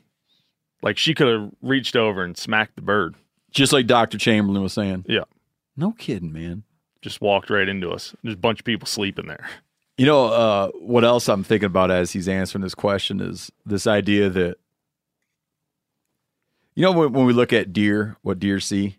like 0.82 0.98
she 0.98 1.14
could 1.14 1.28
have 1.28 1.52
reached 1.62 1.96
over 1.96 2.24
and 2.24 2.38
smacked 2.38 2.76
the 2.76 2.82
bird. 2.82 3.16
Just 3.52 3.74
like 3.74 3.88
Dr. 3.88 4.18
Chamberlain 4.18 4.62
was 4.62 4.74
saying. 4.74 5.06
Yeah. 5.08 5.24
No 5.76 5.92
kidding, 5.92 6.32
man. 6.32 6.64
Just 7.02 7.22
walked 7.22 7.50
right 7.50 7.68
into 7.68 7.92
us. 7.92 8.16
There's 8.24 8.36
a 8.36 8.38
bunch 8.38 8.60
of 8.60 8.66
people 8.66 8.88
sleeping 8.88 9.28
there. 9.28 9.48
You 9.98 10.06
know, 10.06 10.26
uh, 10.28 10.68
what 10.80 11.04
else 11.04 11.28
I'm 11.28 11.44
thinking 11.44 11.66
about 11.68 11.90
as 11.90 12.12
he's 12.12 12.28
answering 12.28 12.62
this 12.62 12.76
question 12.76 13.20
is 13.20 13.52
this 13.66 13.88
idea 13.88 14.30
that, 14.30 14.58
you 16.76 16.84
know, 16.84 16.92
when, 16.92 17.14
when 17.14 17.26
we 17.26 17.34
look 17.34 17.52
at 17.54 17.74
deer, 17.74 18.18
what 18.22 18.38
deer 18.38 18.60
see, 18.60 18.98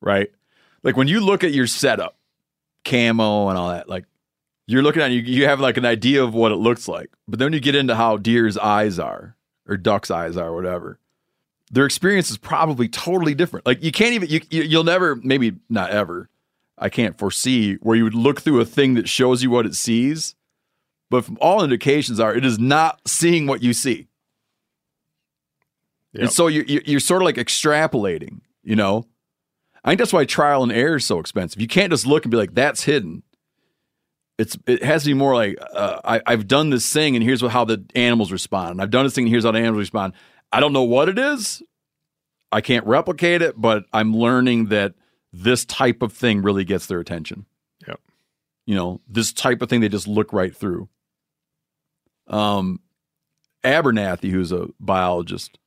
right? 0.00 0.30
Like 0.84 0.96
when 0.96 1.08
you 1.08 1.20
look 1.20 1.42
at 1.42 1.52
your 1.52 1.66
setup, 1.66 2.16
camo 2.84 3.48
and 3.48 3.58
all 3.58 3.70
that, 3.70 3.88
like 3.88 4.04
you're 4.66 4.82
looking 4.82 5.02
at 5.02 5.10
you 5.12 5.20
you 5.20 5.46
have 5.46 5.60
like 5.60 5.76
an 5.76 5.84
idea 5.84 6.22
of 6.22 6.34
what 6.34 6.52
it 6.52 6.56
looks 6.56 6.88
like, 6.88 7.10
but 7.28 7.38
then 7.38 7.52
you 7.52 7.60
get 7.60 7.74
into 7.74 7.94
how 7.94 8.16
deer's 8.16 8.58
eyes 8.58 8.98
are 8.98 9.36
or 9.68 9.76
duck's 9.76 10.10
eyes 10.10 10.36
are, 10.36 10.48
or 10.48 10.54
whatever. 10.54 10.98
Their 11.70 11.86
experience 11.86 12.30
is 12.30 12.38
probably 12.38 12.88
totally 12.88 13.34
different. 13.34 13.66
Like 13.66 13.82
you 13.82 13.92
can't 13.92 14.14
even 14.14 14.28
you 14.28 14.40
you- 14.50 14.62
you'll 14.62 14.84
never 14.84 15.16
maybe 15.16 15.54
not 15.68 15.90
ever. 15.90 16.28
I 16.78 16.88
can't 16.90 17.18
foresee 17.18 17.74
where 17.76 17.96
you 17.96 18.04
would 18.04 18.14
look 18.14 18.40
through 18.42 18.60
a 18.60 18.64
thing 18.66 18.94
that 18.94 19.08
shows 19.08 19.42
you 19.42 19.50
what 19.50 19.64
it 19.66 19.74
sees, 19.74 20.34
but 21.10 21.24
from 21.24 21.38
all 21.40 21.64
indications 21.64 22.20
are 22.20 22.34
it 22.34 22.44
is 22.44 22.58
not 22.58 23.00
seeing 23.08 23.46
what 23.46 23.62
you 23.62 23.72
see. 23.72 24.08
And 26.14 26.32
so 26.32 26.46
you're 26.48 26.64
you're 26.64 27.00
sort 27.00 27.22
of 27.22 27.26
like 27.26 27.36
extrapolating, 27.36 28.40
you 28.62 28.76
know. 28.76 29.06
I 29.84 29.90
think 29.90 29.98
that's 30.00 30.12
why 30.12 30.24
trial 30.24 30.62
and 30.62 30.72
error 30.72 30.96
is 30.96 31.04
so 31.04 31.20
expensive. 31.20 31.60
You 31.60 31.68
can't 31.68 31.92
just 31.92 32.06
look 32.06 32.24
and 32.24 32.30
be 32.30 32.36
like, 32.36 32.54
"That's 32.54 32.84
hidden." 32.84 33.22
It's 34.38 34.56
it 34.66 34.82
has 34.82 35.02
to 35.04 35.08
be 35.08 35.14
more 35.14 35.34
like, 35.34 35.58
uh, 35.72 36.00
I, 36.04 36.20
"I've 36.26 36.46
done 36.46 36.70
this 36.70 36.92
thing, 36.92 37.16
and 37.16 37.22
here's 37.24 37.42
what, 37.42 37.52
how 37.52 37.64
the 37.64 37.84
animals 37.94 38.30
respond. 38.30 38.72
And 38.72 38.82
I've 38.82 38.90
done 38.90 39.04
this 39.04 39.14
thing, 39.14 39.24
and 39.24 39.30
here's 39.30 39.44
how 39.44 39.52
the 39.52 39.58
animals 39.58 39.80
respond." 39.80 40.12
I 40.52 40.60
don't 40.60 40.72
know 40.72 40.84
what 40.84 41.08
it 41.08 41.18
is. 41.18 41.62
I 42.52 42.60
can't 42.60 42.86
replicate 42.86 43.42
it, 43.42 43.60
but 43.60 43.84
I'm 43.92 44.16
learning 44.16 44.66
that 44.66 44.94
this 45.32 45.64
type 45.64 46.02
of 46.02 46.12
thing 46.12 46.42
really 46.42 46.64
gets 46.64 46.86
their 46.86 47.00
attention. 47.00 47.46
Yep. 47.86 48.00
You 48.66 48.74
know, 48.74 49.00
this 49.08 49.32
type 49.32 49.62
of 49.62 49.68
thing 49.68 49.80
they 49.80 49.88
just 49.88 50.08
look 50.08 50.32
right 50.32 50.54
through. 50.54 50.88
Um, 52.28 52.80
Abernathy, 53.64 54.30
who's 54.30 54.52
a 54.52 54.68
biologist, 54.78 55.58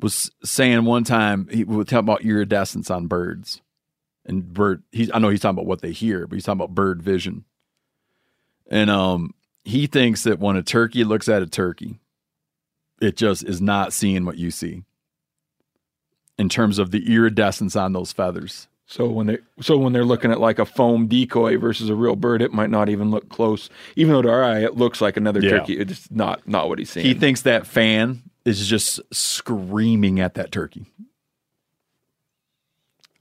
was 0.00 0.30
saying 0.42 0.84
one 0.84 1.04
time 1.04 1.48
he 1.50 1.64
was 1.64 1.86
talking 1.86 1.98
about 1.98 2.22
iridescence 2.22 2.90
on 2.90 3.06
birds 3.06 3.60
and 4.24 4.52
bird. 4.52 4.82
He's 4.92 5.10
I 5.12 5.18
know 5.18 5.28
he's 5.28 5.40
talking 5.40 5.56
about 5.56 5.66
what 5.66 5.82
they 5.82 5.92
hear, 5.92 6.26
but 6.26 6.36
he's 6.36 6.44
talking 6.44 6.60
about 6.60 6.74
bird 6.74 7.02
vision. 7.02 7.44
And 8.68 8.90
um, 8.90 9.34
he 9.64 9.86
thinks 9.86 10.24
that 10.24 10.38
when 10.38 10.56
a 10.56 10.62
turkey 10.62 11.04
looks 11.04 11.28
at 11.28 11.42
a 11.42 11.46
turkey, 11.46 11.98
it 13.00 13.16
just 13.16 13.44
is 13.44 13.60
not 13.60 13.92
seeing 13.92 14.24
what 14.24 14.36
you 14.38 14.50
see 14.50 14.82
in 16.38 16.48
terms 16.48 16.78
of 16.78 16.90
the 16.90 17.12
iridescence 17.12 17.76
on 17.76 17.92
those 17.92 18.12
feathers. 18.12 18.68
So 18.86 19.06
when 19.06 19.26
they 19.26 19.38
so 19.60 19.76
when 19.76 19.92
they're 19.92 20.04
looking 20.04 20.30
at 20.32 20.40
like 20.40 20.58
a 20.58 20.64
foam 20.64 21.08
decoy 21.08 21.58
versus 21.58 21.90
a 21.90 21.94
real 21.94 22.16
bird, 22.16 22.40
it 22.40 22.52
might 22.54 22.70
not 22.70 22.88
even 22.88 23.10
look 23.10 23.28
close. 23.28 23.68
Even 23.96 24.14
though 24.14 24.22
to 24.22 24.30
our 24.30 24.42
eye 24.42 24.60
it 24.64 24.76
looks 24.76 25.00
like 25.02 25.16
another 25.18 25.40
Yeah. 25.40 25.50
turkey, 25.58 25.78
it's 25.78 26.10
not 26.10 26.46
not 26.48 26.68
what 26.70 26.78
he's 26.78 26.88
seeing. 26.90 27.04
He 27.04 27.12
thinks 27.12 27.42
that 27.42 27.66
fan 27.66 28.22
is 28.46 28.66
just 28.66 29.00
screaming 29.12 30.20
at 30.20 30.34
that 30.34 30.50
turkey. 30.52 30.86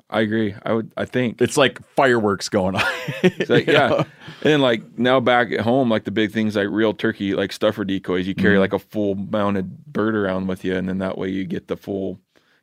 I 0.09 0.21
agree. 0.21 0.55
I 0.63 0.71
would. 0.73 0.91
I 0.95 1.03
think 1.05 1.41
it's 1.41 1.57
like 1.57 1.81
fireworks 1.95 2.47
going 2.47 2.75
on. 2.75 2.83
It's 3.23 3.49
like, 3.49 3.67
yeah, 3.67 3.87
know? 3.89 3.97
and 3.97 4.07
then 4.41 4.61
like 4.61 4.97
now 4.97 5.19
back 5.19 5.51
at 5.51 5.59
home, 5.61 5.89
like 5.89 6.05
the 6.05 6.11
big 6.11 6.31
things 6.31 6.55
like 6.55 6.67
real 6.69 6.93
turkey, 6.93 7.33
like 7.33 7.51
stuffer 7.51 7.83
decoys. 7.83 8.25
You 8.25 8.33
carry 8.35 8.55
Mhm. 8.55 8.59
like 8.61 8.73
a 8.73 8.79
full 8.79 9.15
mounted 9.15 9.85
bird 9.91 10.15
around 10.15 10.47
with 10.47 10.63
you, 10.63 10.75
and 10.75 10.87
then 10.87 10.99
that 10.99 11.17
way 11.17 11.29
you 11.29 11.43
get 11.45 11.67
the 11.67 11.75
full. 11.75 12.19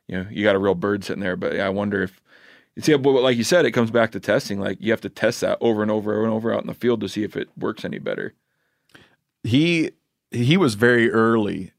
You 0.07 0.17
know, 0.23 0.27
you 0.31 0.43
got 0.43 0.55
a 0.55 0.59
real 0.59 0.73
bird 0.75 1.03
sitting 1.03 1.21
there. 1.21 1.35
But 1.35 1.53
yeah, 1.53 1.67
I 1.67 1.69
wonder 1.69 2.01
if. 2.01 2.19
You 2.75 2.81
see, 2.81 2.95
but 2.97 3.11
like 3.21 3.37
you 3.37 3.43
said, 3.43 3.65
it 3.65 3.71
comes 3.71 3.91
back 3.91 4.11
to 4.13 4.19
testing. 4.19 4.59
Like 4.59 4.77
you 4.81 4.91
have 4.91 5.01
to 5.01 5.09
test 5.09 5.41
that 5.41 5.59
over 5.61 5.81
and 5.83 5.91
over 5.91 6.23
and 6.23 6.33
over 6.33 6.51
out 6.51 6.61
in 6.61 6.67
the 6.67 6.73
field 6.73 6.99
to 7.01 7.07
see 7.09 7.23
if 7.23 7.37
it 7.37 7.47
works 7.57 7.85
any 7.85 7.99
better. 7.99 8.33
he 9.43 9.91
he 10.31 10.57
was 10.57 10.73
very 10.75 11.11
early, 11.11 11.71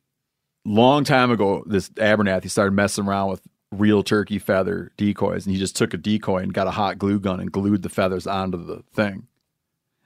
long 0.64 1.04
time 1.04 1.30
ago. 1.30 1.64
This 1.66 1.88
Abernathy 1.90 2.48
started 2.50 2.72
messing 2.72 3.06
around 3.06 3.30
with 3.30 3.42
real 3.72 4.02
turkey 4.02 4.38
feather 4.38 4.92
decoys, 4.96 5.46
and 5.46 5.54
he 5.54 5.58
just 5.58 5.76
took 5.76 5.94
a 5.94 5.98
decoy 5.98 6.38
and 6.38 6.54
got 6.54 6.66
a 6.66 6.72
hot 6.72 6.98
glue 6.98 7.18
gun 7.18 7.40
and 7.40 7.52
glued 7.52 7.82
the 7.82 7.88
feathers 7.88 8.26
onto 8.26 8.64
the 8.64 8.82
thing. 8.92 9.26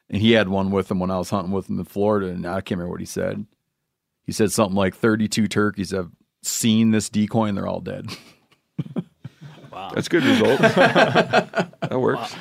And 0.09 0.21
he 0.21 0.33
had 0.33 0.49
one 0.49 0.71
with 0.71 0.91
him 0.91 0.99
when 0.99 1.11
I 1.11 1.19
was 1.19 1.31
hunting 1.31 1.53
with 1.53 1.69
him 1.69 1.79
in 1.79 1.85
Florida, 1.85 2.29
and 2.29 2.47
I 2.47 2.61
can't 2.61 2.79
remember 2.79 2.93
what 2.93 3.01
he 3.01 3.07
said. 3.07 3.47
He 4.25 4.33
said 4.33 4.53
something 4.53 4.77
like 4.77 4.95
thirty-two 4.97 5.49
turkeys 5.49 5.91
have 5.91 6.11
seen 6.43 6.91
this 6.91 7.09
decoy 7.09 7.47
and 7.47 7.57
they're 7.57 7.67
all 7.67 7.81
dead. 7.81 8.07
That's 9.73 10.09
good 10.09 10.25
result. 10.25 10.61
that 10.61 11.91
works. 11.91 12.35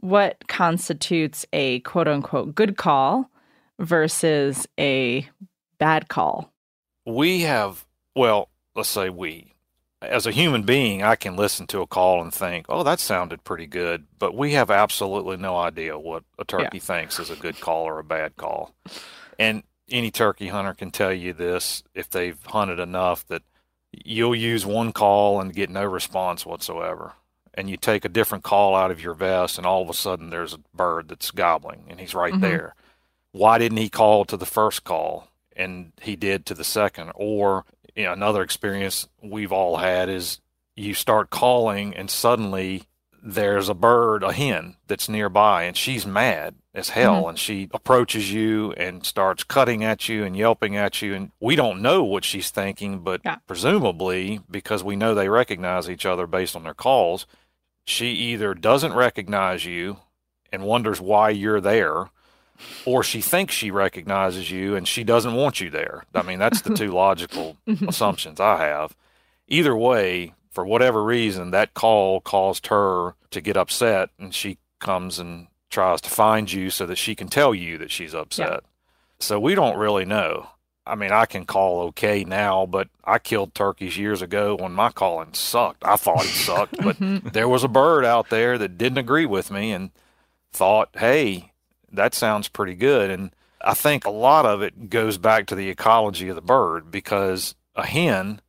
What 0.00 0.46
constitutes 0.48 1.46
a 1.52 1.80
quote 1.80 2.08
unquote 2.08 2.54
good 2.54 2.76
call 2.76 3.30
versus 3.78 4.66
a 4.78 5.28
bad 5.78 6.08
call? 6.08 6.52
we 7.06 7.40
have 7.40 7.84
well 8.14 8.48
let's 8.76 8.88
say 8.88 9.08
we 9.08 9.51
as 10.02 10.26
a 10.26 10.30
human 10.32 10.62
being 10.62 11.02
i 11.02 11.14
can 11.14 11.36
listen 11.36 11.66
to 11.66 11.80
a 11.80 11.86
call 11.86 12.20
and 12.20 12.34
think 12.34 12.66
oh 12.68 12.82
that 12.82 13.00
sounded 13.00 13.42
pretty 13.44 13.66
good 13.66 14.04
but 14.18 14.34
we 14.34 14.52
have 14.52 14.70
absolutely 14.70 15.36
no 15.36 15.56
idea 15.56 15.98
what 15.98 16.24
a 16.38 16.44
turkey 16.44 16.78
thinks 16.78 17.18
is 17.18 17.30
a 17.30 17.36
good 17.36 17.60
call 17.60 17.84
or 17.84 17.98
a 17.98 18.04
bad 18.04 18.36
call. 18.36 18.74
And 19.38 19.62
any 19.90 20.10
turkey 20.10 20.48
hunter 20.48 20.74
can 20.74 20.90
tell 20.90 21.12
you 21.12 21.32
this 21.32 21.82
if 21.94 22.08
they've 22.10 22.38
hunted 22.46 22.78
enough 22.78 23.26
that 23.26 23.42
you'll 23.92 24.34
use 24.34 24.64
one 24.64 24.92
call 24.92 25.40
and 25.40 25.52
get 25.54 25.68
no 25.70 25.84
response 25.84 26.46
whatsoever. 26.46 27.12
And 27.54 27.68
you 27.68 27.76
take 27.76 28.04
a 28.04 28.08
different 28.08 28.44
call 28.44 28.74
out 28.74 28.90
of 28.90 29.02
your 29.02 29.14
vest 29.14 29.58
and 29.58 29.66
all 29.66 29.82
of 29.82 29.90
a 29.90 29.94
sudden 29.94 30.30
there's 30.30 30.54
a 30.54 30.60
bird 30.74 31.08
that's 31.08 31.30
gobbling 31.30 31.84
and 31.88 31.98
he's 32.00 32.14
right 32.14 32.32
Mhm. 32.34 32.40
there. 32.40 32.74
Why 33.32 33.58
didn't 33.58 33.78
he 33.78 33.88
call 33.90 34.24
to 34.26 34.36
the 34.36 34.46
first 34.46 34.84
call 34.84 35.28
and 35.56 35.92
he 36.00 36.16
did 36.16 36.46
to 36.46 36.54
the 36.54 36.64
second? 36.64 37.12
Or 37.14 37.64
you 37.96 38.04
know, 38.04 38.12
another 38.12 38.42
experience 38.42 39.08
we've 39.22 39.52
all 39.52 39.76
had 39.76 40.08
is 40.08 40.40
you 40.76 40.94
start 40.94 41.30
calling 41.30 41.94
and 41.94 42.10
suddenly 42.10 42.84
there's 43.24 43.68
a 43.68 43.74
bird 43.74 44.22
a 44.24 44.32
hen 44.32 44.74
that's 44.88 45.08
nearby 45.08 45.62
and 45.64 45.76
she's 45.76 46.04
mad 46.04 46.54
as 46.74 46.88
hell 46.88 47.24
Mhm. 47.24 47.28
and 47.28 47.38
she 47.38 47.68
approaches 47.72 48.32
you 48.32 48.72
and 48.72 49.06
starts 49.06 49.44
cutting 49.44 49.84
at 49.84 50.08
you 50.08 50.24
and 50.24 50.36
yelping 50.36 50.74
at 50.76 51.00
you 51.02 51.14
and 51.14 51.30
we 51.38 51.54
don't 51.54 51.82
know 51.82 52.02
what 52.02 52.24
she's 52.24 52.50
thinking 52.50 52.98
but 53.00 53.20
presumably 53.46 54.40
because 54.50 54.82
we 54.82 54.96
know 54.96 55.14
they 55.14 55.28
recognize 55.28 55.88
each 55.88 56.04
other 56.04 56.26
based 56.26 56.56
on 56.56 56.64
their 56.64 56.74
calls 56.74 57.26
she 57.84 58.08
either 58.08 58.54
doesn't 58.54 58.92
recognize 58.94 59.64
you 59.64 59.98
and 60.50 60.64
wonders 60.64 61.00
why 61.00 61.30
you're 61.30 61.60
there 61.60 62.06
or 62.84 63.02
she 63.02 63.20
thinks 63.20 63.54
she 63.54 63.70
recognizes 63.70 64.50
you 64.50 64.74
and 64.74 64.86
she 64.86 65.04
doesn't 65.04 65.34
want 65.34 65.60
you 65.60 65.70
there. 65.70 66.04
I 66.14 66.22
mean, 66.22 66.38
that's 66.38 66.62
the 66.62 66.74
two 66.74 66.90
logical 66.92 67.56
mm-hmm. 67.66 67.88
assumptions 67.88 68.40
I 68.40 68.58
have. 68.58 68.96
Either 69.48 69.76
way, 69.76 70.34
for 70.50 70.64
whatever 70.64 71.02
reason, 71.02 71.50
that 71.50 71.74
call 71.74 72.20
caused 72.20 72.68
her 72.68 73.14
to 73.30 73.40
get 73.40 73.56
upset 73.56 74.10
and 74.18 74.34
she 74.34 74.58
comes 74.80 75.18
and 75.18 75.48
tries 75.70 76.00
to 76.02 76.10
find 76.10 76.52
you 76.52 76.70
so 76.70 76.86
that 76.86 76.98
she 76.98 77.14
can 77.14 77.28
tell 77.28 77.54
you 77.54 77.78
that 77.78 77.90
she's 77.90 78.14
upset. 78.14 78.60
So 79.18 79.38
we 79.40 79.54
don't 79.54 79.78
really 79.78 80.04
know. 80.04 80.48
I 80.84 80.96
mean, 80.96 81.12
I 81.12 81.26
can 81.26 81.46
call 81.46 81.82
okay 81.88 82.24
now, 82.24 82.66
but 82.66 82.88
I 83.04 83.18
killed 83.18 83.54
turkeys 83.54 83.96
years 83.96 84.20
ago 84.20 84.56
when 84.58 84.72
my 84.72 84.90
calling 84.90 85.32
sucked. 85.32 85.84
I 85.84 85.96
thought 85.96 86.24
it 86.24 86.28
sucked, 86.28 86.76
but 86.82 86.98
mm-hmm. 86.98 87.28
there 87.28 87.48
was 87.48 87.62
a 87.62 87.68
bird 87.68 88.04
out 88.04 88.30
there 88.30 88.58
that 88.58 88.78
didn't 88.78 88.98
agree 88.98 89.26
with 89.26 89.50
me 89.50 89.72
and 89.72 89.92
thought, 90.52 90.90
hey, 90.94 91.51
that 91.92 92.14
sounds 92.14 92.48
pretty 92.48 92.74
good. 92.74 93.10
And 93.10 93.34
I 93.60 93.74
think 93.74 94.04
a 94.04 94.10
lot 94.10 94.44
of 94.46 94.62
it 94.62 94.90
goes 94.90 95.18
back 95.18 95.46
to 95.46 95.54
the 95.54 95.68
ecology 95.68 96.28
of 96.28 96.36
the 96.36 96.42
bird 96.42 96.90
because 96.90 97.54
a 97.76 97.86
hen, 97.86 98.40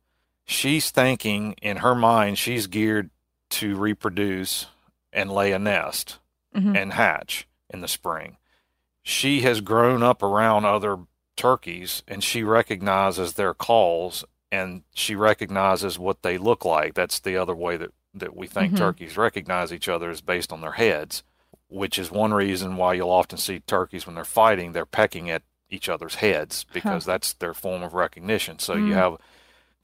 she's 0.44 0.90
thinking 0.90 1.54
in 1.62 1.78
her 1.78 1.94
mind, 1.94 2.38
she's 2.38 2.66
geared 2.66 3.10
to 3.50 3.76
reproduce 3.76 4.66
and 5.12 5.30
lay 5.30 5.52
a 5.52 5.58
nest 5.58 6.18
Mhm. 6.54 6.76
and 6.76 6.92
hatch 6.94 7.46
in 7.70 7.80
the 7.80 7.88
spring. 7.88 8.36
She 9.02 9.42
has 9.42 9.60
grown 9.60 10.02
up 10.02 10.22
around 10.22 10.64
other 10.64 10.98
turkeys 11.36 12.02
and 12.08 12.22
she 12.24 12.42
recognizes 12.42 13.34
their 13.34 13.54
calls 13.54 14.24
and 14.50 14.82
she 14.94 15.14
recognizes 15.16 15.98
what 15.98 16.22
they 16.22 16.38
look 16.38 16.64
like. 16.64 16.94
That's 16.94 17.18
the 17.20 17.36
other 17.36 17.54
way 17.54 17.76
that, 17.76 17.90
that 18.14 18.36
we 18.36 18.46
think 18.46 18.72
Mhm. 18.74 18.78
turkeys 18.78 19.16
recognize 19.16 19.72
each 19.72 19.88
other 19.88 20.10
is 20.10 20.20
based 20.20 20.52
on 20.52 20.60
their 20.60 20.72
heads, 20.72 21.22
which 21.74 21.98
is 21.98 22.10
one 22.10 22.32
reason 22.32 22.76
why 22.76 22.94
you'll 22.94 23.10
often 23.10 23.36
see 23.38 23.58
turkeys 23.60 24.06
when 24.06 24.14
they're 24.14 24.24
fighting, 24.24 24.72
they're 24.72 24.86
pecking 24.86 25.28
at 25.28 25.42
each 25.68 25.88
other's 25.88 26.16
heads 26.16 26.64
because 26.72 27.04
that's 27.04 27.32
their 27.34 27.52
form 27.54 27.82
of 27.82 27.94
recognition. 27.94 28.58
So 28.58 28.74
you 28.74 28.92
Mm. 28.92 28.94
have 28.94 29.16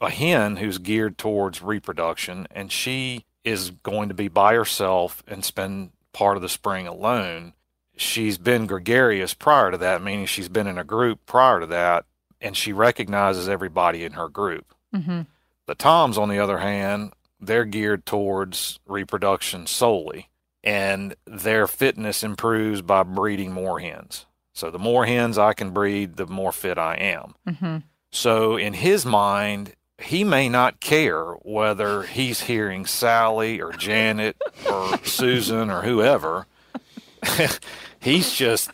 a 0.01 0.09
hen 0.11 0.57
who's 0.57 0.78
geared 0.78 1.18
towards 1.18 1.61
reproduction 1.62 2.47
and 2.53 2.70
she 2.70 3.24
is 3.45 3.70
going 3.82 4.09
to 4.09 4.14
be 4.14 4.28
by 4.28 4.55
herself 4.55 5.22
and 5.26 5.45
spend 5.45 5.91
part 6.12 6.36
of 6.36 6.43
the 6.43 6.49
spring 6.49 6.86
alone. 6.86 7.55
She's 7.97 8.38
been 8.38 8.66
gregarious 8.66 9.34
prior 9.34 9.70
to 9.70 9.78
that, 9.78 10.01
meaning 10.03 10.26
she's 10.26 10.49
been 10.49 10.66
in 10.66 10.78
a 10.78 10.84
group 10.84 11.26
prior 11.26 11.61
to 11.61 11.66
that, 11.66 12.05
and 12.41 12.57
she 12.57 12.72
recognizes 12.72 13.49
everybody 13.49 14.05
in 14.05 14.12
her 14.12 14.28
group. 14.28 14.74
Mm-hmm. 14.95 15.22
The 15.66 15.74
toms, 15.74 16.16
on 16.16 16.28
the 16.30 16.38
other 16.38 16.59
hand, 16.59 17.12
they're 17.41 17.64
geared 17.66 18.07
towards 18.07 18.78
reproduction 18.86 19.66
solely, 19.66 20.28
and 20.62 21.14
their 21.26 21.66
fitness 21.66 22.22
improves 22.22 22.82
by 22.82 23.02
breeding 23.02 23.52
more 23.52 23.80
hens. 23.80 24.26
So 24.52 24.70
the 24.70 24.78
more 24.78 25.06
hens 25.06 25.38
I 25.38 25.52
can 25.54 25.70
breed, 25.70 26.16
the 26.16 26.26
more 26.26 26.52
fit 26.52 26.78
I 26.78 26.94
am. 26.96 27.34
Mm-hmm. 27.48 27.76
So 28.11 28.56
in 28.56 28.74
his 28.74 29.06
mind, 29.06 29.74
he 30.00 30.24
may 30.24 30.48
not 30.48 30.80
care 30.80 31.32
whether 31.42 32.02
he's 32.02 32.42
hearing 32.42 32.86
Sally 32.86 33.61
or 33.61 33.72
Janet 33.72 34.36
or 34.68 34.98
Susan 35.04 35.70
or 35.70 35.82
whoever. 35.82 36.46
He's 38.00 38.32
just 38.32 38.70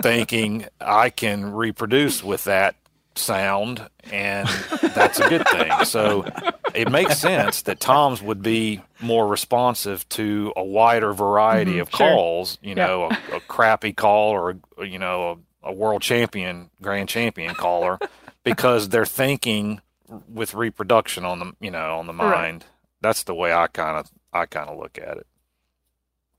thinking 0.00 0.66
I 0.80 1.10
can 1.10 1.52
reproduce 1.52 2.24
with 2.24 2.44
that 2.44 2.74
sound, 3.14 3.88
and 4.10 4.48
that's 4.94 5.18
a 5.20 5.24
good 5.24 5.46
thing. 5.48 5.82
So 5.82 6.26
it 6.74 6.88
makes 6.88 7.18
sense 7.18 7.62
that 7.62 7.80
Tom's 7.80 8.22
would 8.22 8.42
be 8.42 8.82
more 9.00 9.26
responsive 9.26 10.08
to 10.10 10.52
a 10.56 10.64
wider 10.64 11.12
variety 11.12 11.74
Mhm, 11.76 11.80
of 11.82 11.90
sure. 11.90 11.98
calls. 11.98 12.58
You 12.62 12.74
know, 12.74 13.04
a, 13.30 13.36
a 13.36 13.40
crappy 13.40 13.92
call 13.92 14.30
or 14.30 14.56
a, 14.78 14.84
you 14.86 14.98
know 14.98 15.42
a, 15.62 15.70
a 15.70 15.72
world 15.72 16.02
champion, 16.02 16.70
grand 16.82 17.08
champion 17.08 17.54
caller, 17.54 18.00
because 18.44 18.88
they're 18.90 19.06
thinking 19.06 19.80
with 20.28 20.54
reproduction 20.54 21.24
on 21.24 21.38
the 21.38 21.52
you 21.60 21.70
know 21.70 21.98
on 21.98 22.06
the 22.06 22.12
Right. 22.12 22.42
mind. 22.42 22.64
That's 23.00 23.22
the 23.24 23.34
way 23.34 23.52
I 23.52 23.66
kind 23.68 23.98
of 23.98 24.10
I 24.32 24.46
kind 24.46 24.68
of 24.68 24.78
look 24.78 24.98
at 24.98 25.16
it. 25.16 25.26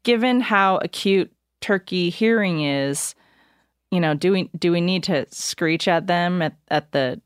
Given 0.03 0.41
how 0.41 0.77
acute 0.77 1.31
turkey 1.59 2.09
hearing 2.09 2.61
is, 2.63 3.13
you 3.91 3.99
know, 3.99 4.13
do 4.13 4.31
we 4.31 4.49
do 4.57 4.71
we 4.71 4.81
need 4.81 5.03
to 5.03 5.27
screech 5.31 5.87
at 5.87 6.07
them 6.07 6.41
at, 6.41 6.55
at 6.69 6.91
the 6.93 7.21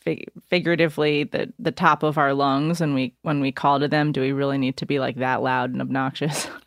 fig- 0.00 0.30
figuratively 0.48 1.24
the 1.24 1.52
the 1.58 1.70
top 1.70 2.02
of 2.02 2.18
our 2.18 2.34
lungs 2.34 2.80
when 2.80 2.94
we 2.94 3.14
when 3.22 3.40
we 3.40 3.52
call 3.52 3.78
to 3.78 3.86
them? 3.86 4.10
Do 4.10 4.22
we 4.22 4.32
really 4.32 4.58
need 4.58 4.78
to 4.78 4.86
be 4.86 4.98
like 4.98 5.16
that 5.16 5.42
loud 5.42 5.70
and 5.70 5.80
obnoxious? 5.80 6.48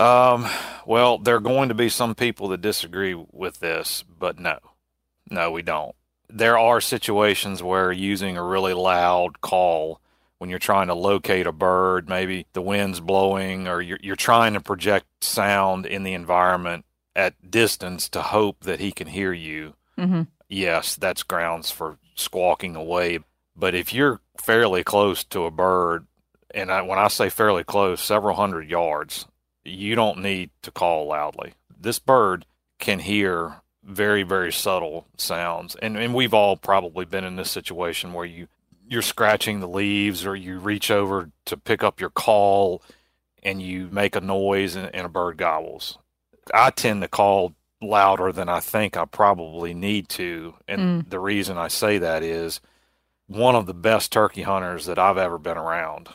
Um, 0.00 0.48
well, 0.86 1.18
there 1.18 1.36
are 1.36 1.40
going 1.40 1.68
to 1.68 1.74
be 1.76 1.88
some 1.88 2.16
people 2.16 2.48
that 2.48 2.60
disagree 2.60 3.14
with 3.14 3.60
this, 3.60 4.02
but 4.18 4.40
no, 4.40 4.58
no, 5.30 5.52
we 5.52 5.62
don't. 5.62 5.94
There 6.28 6.58
are 6.58 6.80
situations 6.80 7.62
where 7.62 7.92
using 7.92 8.36
a 8.36 8.42
really 8.42 8.74
loud 8.74 9.40
call 9.40 10.00
when 10.38 10.50
you're 10.50 10.58
trying 10.58 10.88
to 10.88 10.94
locate 10.94 11.46
a 11.46 11.52
bird, 11.52 12.08
maybe 12.08 12.46
the 12.54 12.60
wind's 12.60 12.98
blowing, 12.98 13.68
or 13.68 13.80
you're, 13.80 14.00
you're 14.02 14.16
trying 14.16 14.54
to 14.54 14.60
project 14.60 15.06
sound 15.20 15.86
in 15.86 16.02
the 16.02 16.14
environment 16.14 16.84
at 17.16 17.50
distance 17.50 18.08
to 18.10 18.22
hope 18.22 18.60
that 18.60 18.80
he 18.80 18.92
can 18.92 19.08
hear 19.08 19.32
you. 19.32 19.74
Mm-hmm. 19.98 20.22
Yes, 20.48 20.96
that's 20.96 21.22
grounds 21.22 21.70
for 21.70 21.98
squawking 22.14 22.76
away. 22.76 23.20
But 23.56 23.74
if 23.74 23.92
you're 23.92 24.20
fairly 24.36 24.82
close 24.82 25.24
to 25.24 25.44
a 25.44 25.50
bird, 25.50 26.06
and 26.52 26.70
I, 26.70 26.82
when 26.82 26.98
I 26.98 27.08
say 27.08 27.28
fairly 27.28 27.64
close, 27.64 28.02
several 28.02 28.36
hundred 28.36 28.68
yards, 28.68 29.26
you 29.64 29.94
don't 29.94 30.18
need 30.18 30.50
to 30.62 30.70
call 30.70 31.06
loudly. 31.06 31.54
This 31.78 31.98
bird 31.98 32.46
can 32.78 33.00
hear 33.00 33.60
very, 33.82 34.22
very 34.22 34.52
subtle 34.52 35.06
sounds. 35.16 35.76
And, 35.76 35.96
and 35.96 36.14
we've 36.14 36.34
all 36.34 36.56
probably 36.56 37.04
been 37.04 37.24
in 37.24 37.36
this 37.36 37.50
situation 37.50 38.12
where 38.12 38.24
you, 38.24 38.48
you're 38.88 39.02
scratching 39.02 39.60
the 39.60 39.68
leaves 39.68 40.24
or 40.24 40.34
you 40.34 40.58
reach 40.58 40.90
over 40.90 41.30
to 41.46 41.56
pick 41.56 41.82
up 41.82 42.00
your 42.00 42.10
call 42.10 42.82
and 43.42 43.60
you 43.60 43.88
make 43.92 44.16
a 44.16 44.20
noise 44.20 44.74
and, 44.74 44.94
and 44.94 45.06
a 45.06 45.10
bird 45.10 45.36
gobbles. 45.36 45.98
I 46.52 46.70
tend 46.70 47.02
to 47.02 47.08
call 47.08 47.54
louder 47.80 48.32
than 48.32 48.48
I 48.48 48.60
think 48.60 48.96
I 48.96 49.04
probably 49.04 49.74
need 49.74 50.08
to. 50.10 50.54
And 50.68 51.04
Mm. 51.04 51.10
the 51.10 51.20
reason 51.20 51.58
I 51.58 51.68
say 51.68 51.98
that 51.98 52.22
is 52.22 52.60
one 53.26 53.54
of 53.54 53.66
the 53.66 53.74
best 53.74 54.12
turkey 54.12 54.42
hunters 54.42 54.86
that 54.86 54.98
I've 54.98 55.18
ever 55.18 55.38
been 55.38 55.56
around. 55.58 56.08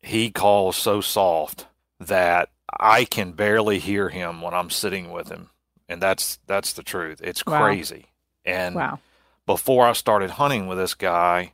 He 0.00 0.30
calls 0.30 0.76
so 0.76 1.00
soft 1.00 1.66
that 2.00 2.50
I 2.78 3.04
can 3.04 3.32
barely 3.32 3.78
hear 3.78 4.08
him 4.08 4.42
when 4.42 4.54
I'm 4.54 4.70
sitting 4.70 5.10
with 5.10 5.28
him. 5.28 5.50
And 5.88 6.00
that's 6.00 6.38
that's 6.46 6.72
the 6.72 6.82
truth. 6.82 7.20
It's 7.22 7.44
Wow. 7.44 7.58
crazy. 7.58 8.06
And 8.44 8.74
Wow. 8.76 8.98
before 9.46 9.86
I 9.86 9.92
started 9.92 10.30
hunting 10.30 10.66
with 10.66 10.78
this 10.78 10.94
guy, 10.94 11.52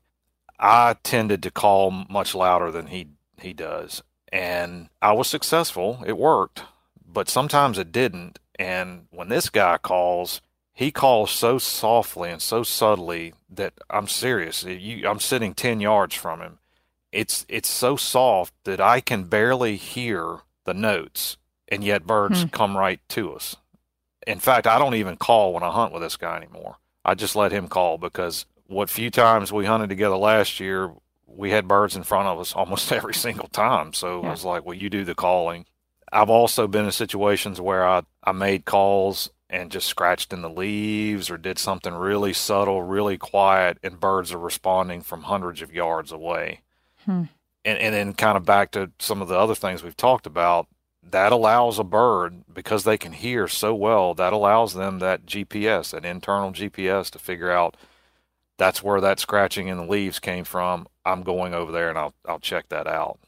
I 0.58 0.96
tended 1.02 1.42
to 1.42 1.50
call 1.50 1.90
much 1.90 2.34
louder 2.34 2.70
than 2.70 2.86
he 2.88 3.08
he 3.40 3.52
does. 3.52 4.02
And 4.32 4.88
I 5.02 5.12
was 5.12 5.28
successful. 5.28 6.02
It 6.06 6.16
worked. 6.16 6.62
But 7.10 7.28
sometimes 7.28 7.78
it 7.78 7.90
didn't. 7.90 8.38
And 8.58 9.06
when 9.10 9.28
this 9.28 9.48
guy 9.50 9.78
calls, 9.78 10.40
he 10.72 10.90
calls 10.90 11.30
so 11.30 11.58
softly 11.58 12.30
and 12.30 12.42
so 12.42 12.62
subtly 12.62 13.32
that 13.48 13.72
I'm 13.88 14.06
serious. 14.08 14.62
You, 14.64 15.08
I'm 15.08 15.20
sitting 15.20 15.54
10 15.54 15.80
yards 15.80 16.14
from 16.14 16.40
him. 16.40 16.58
It's 17.10 17.46
it's 17.48 17.70
so 17.70 17.96
soft 17.96 18.52
that 18.64 18.80
I 18.80 19.00
can 19.00 19.24
barely 19.24 19.76
hear 19.76 20.40
the 20.64 20.74
notes, 20.74 21.38
and 21.66 21.82
yet 21.82 22.06
birds 22.06 22.42
Hmm. 22.42 22.48
come 22.48 22.76
right 22.76 23.00
to 23.10 23.32
us. 23.32 23.56
In 24.26 24.40
fact, 24.40 24.66
I 24.66 24.78
don't 24.78 24.94
even 24.94 25.16
call 25.16 25.54
when 25.54 25.62
I 25.62 25.70
hunt 25.70 25.92
with 25.94 26.02
this 26.02 26.18
guy 26.18 26.36
anymore. 26.36 26.76
I 27.06 27.14
just 27.14 27.34
let 27.34 27.50
him 27.50 27.66
call 27.68 27.96
because 27.96 28.44
what 28.66 28.90
few 28.90 29.10
times 29.10 29.50
we 29.50 29.64
hunted 29.64 29.88
together 29.88 30.16
last 30.18 30.60
year, 30.60 30.92
we 31.26 31.50
had 31.50 31.66
birds 31.66 31.96
in 31.96 32.02
front 32.02 32.28
of 32.28 32.38
us 32.38 32.52
almost 32.56 32.92
every 32.92 33.14
single 33.14 33.48
time. 33.48 33.94
So 33.94 34.18
it 34.18 34.28
was 34.28 34.44
like, 34.44 34.66
well, 34.66 34.76
you 34.76 34.90
do 34.90 35.04
the 35.04 35.14
calling. 35.14 35.64
I've 36.12 36.30
also 36.30 36.66
been 36.66 36.86
in 36.86 36.92
situations 36.92 37.60
where 37.60 37.86
I, 37.86 38.02
I 38.24 38.32
made 38.32 38.64
calls 38.64 39.30
and 39.50 39.70
just 39.70 39.86
scratched 39.86 40.32
in 40.32 40.42
the 40.42 40.50
leaves 40.50 41.30
or 41.30 41.38
did 41.38 41.58
something 41.58 41.94
really 41.94 42.32
subtle, 42.32 42.82
really 42.82 43.16
quiet, 43.16 43.78
and 43.82 44.00
birds 44.00 44.32
are 44.32 44.38
responding 44.38 45.00
from 45.02 45.22
hundreds 45.22 45.62
of 45.62 45.72
yards 45.72 46.12
away. 46.12 46.60
Hmm. 47.04 47.24
And, 47.64 47.78
and 47.78 47.94
then 47.94 48.12
kind 48.14 48.36
of 48.36 48.44
back 48.44 48.70
to 48.72 48.90
some 48.98 49.22
of 49.22 49.28
the 49.28 49.38
other 49.38 49.54
things 49.54 49.82
we've 49.82 49.96
talked 49.96 50.26
about, 50.26 50.68
that 51.02 51.32
allows 51.32 51.78
a 51.78 51.84
bird, 51.84 52.44
because 52.52 52.84
they 52.84 52.98
can 52.98 53.12
hear 53.12 53.48
so 53.48 53.74
well, 53.74 54.12
that 54.14 54.32
allows 54.32 54.74
them 54.74 54.98
that 54.98 55.24
GPS, 55.24 55.92
that 55.92 56.04
internal 56.04 56.52
GPS 56.52 57.10
to 57.10 57.18
figure 57.18 57.50
out 57.50 57.76
that's 58.58 58.82
where 58.82 59.00
that 59.00 59.20
scratching 59.20 59.68
in 59.68 59.78
the 59.78 59.84
leaves 59.84 60.18
came 60.18 60.44
from. 60.44 60.86
I'm 61.06 61.22
going 61.22 61.54
over 61.54 61.72
there 61.72 61.88
and 61.88 61.96
I'll 61.96 62.12
I'll 62.26 62.40
check 62.40 62.68
that 62.68 62.86
out. 62.86 63.18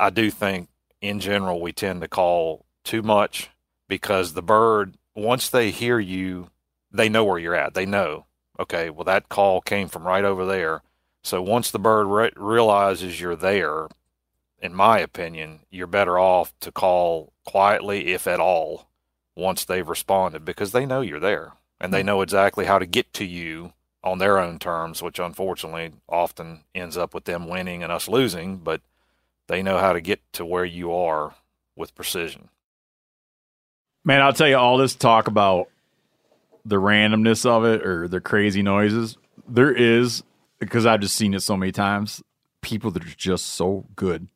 I 0.00 0.10
do 0.10 0.30
think 0.30 0.68
in 1.04 1.20
general 1.20 1.60
we 1.60 1.72
tend 1.72 2.00
to 2.00 2.08
call 2.08 2.64
too 2.82 3.02
much 3.02 3.50
because 3.88 4.32
the 4.32 4.42
bird 4.42 4.96
once 5.14 5.48
they 5.48 5.70
hear 5.70 6.00
you, 6.00 6.48
they 6.90 7.08
know 7.08 7.24
where 7.24 7.38
you're 7.38 7.54
at. 7.54 7.74
They 7.74 7.86
know, 7.86 8.24
okay, 8.58 8.90
well 8.90 9.04
that 9.04 9.28
call 9.28 9.60
came 9.60 9.88
from 9.88 10.06
right 10.06 10.24
over 10.24 10.46
there. 10.46 10.82
So 11.22 11.42
once 11.42 11.70
the 11.70 11.78
bird 11.78 12.06
re- 12.06 12.32
realizes 12.36 13.20
you're 13.20 13.36
there, 13.36 13.88
in 14.58 14.74
my 14.74 14.98
opinion, 14.98 15.60
you're 15.70 15.86
better 15.86 16.18
off 16.18 16.54
to 16.60 16.72
call 16.72 17.32
quietly 17.44 18.12
if 18.12 18.26
at 18.26 18.40
all 18.40 18.88
once 19.36 19.64
they've 19.64 19.88
responded 19.88 20.44
because 20.44 20.72
they 20.72 20.86
know 20.86 21.02
you're 21.02 21.20
there 21.20 21.52
and 21.80 21.92
they 21.92 22.00
hmm. 22.00 22.06
know 22.06 22.22
exactly 22.22 22.64
how 22.64 22.78
to 22.78 22.86
get 22.86 23.12
to 23.12 23.24
you 23.26 23.74
on 24.02 24.18
their 24.18 24.38
own 24.38 24.58
terms, 24.58 25.02
which 25.02 25.18
unfortunately 25.18 25.92
often 26.08 26.64
ends 26.74 26.96
up 26.96 27.12
with 27.12 27.24
them 27.24 27.48
winning 27.48 27.82
and 27.82 27.92
us 27.92 28.08
losing, 28.08 28.56
but 28.56 28.80
they 29.46 29.62
know 29.62 29.78
how 29.78 29.92
to 29.92 30.00
get 30.00 30.20
to 30.34 30.44
where 30.44 30.64
you 30.64 30.92
are 30.92 31.34
with 31.76 31.94
precision. 31.94 32.48
Man, 34.04 34.20
I'll 34.20 34.32
tell 34.32 34.48
you 34.48 34.56
all 34.56 34.76
this 34.76 34.94
talk 34.94 35.28
about 35.28 35.68
the 36.64 36.76
randomness 36.76 37.46
of 37.46 37.64
it 37.64 37.86
or 37.86 38.08
the 38.08 38.20
crazy 38.20 38.62
noises. 38.62 39.16
There 39.48 39.72
is 39.72 40.22
because 40.58 40.86
I've 40.86 41.00
just 41.00 41.16
seen 41.16 41.34
it 41.34 41.40
so 41.40 41.56
many 41.56 41.72
times. 41.72 42.22
People 42.60 42.90
that 42.92 43.04
are 43.04 43.16
just 43.16 43.46
so 43.46 43.84
good. 43.96 44.28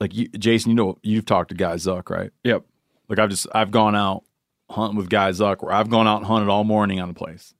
Like 0.00 0.14
you, 0.14 0.28
Jason, 0.28 0.70
you 0.70 0.76
know, 0.76 0.98
you've 1.02 1.26
talked 1.26 1.48
to 1.48 1.56
Guy 1.56 1.74
Zuck, 1.74 2.10
right? 2.10 2.30
Yep. 2.44 2.64
Like 3.08 3.18
I've 3.18 3.30
just 3.30 3.48
I've 3.52 3.72
gone 3.72 3.96
out 3.96 4.22
hunting 4.70 4.96
with 4.96 5.08
Guy 5.08 5.30
Zuck, 5.30 5.62
where 5.62 5.72
I've 5.72 5.90
gone 5.90 6.06
out 6.06 6.18
and 6.18 6.26
hunted 6.26 6.48
all 6.48 6.64
morning 6.64 7.00
on 7.00 7.08
the 7.08 7.14
place. 7.14 7.54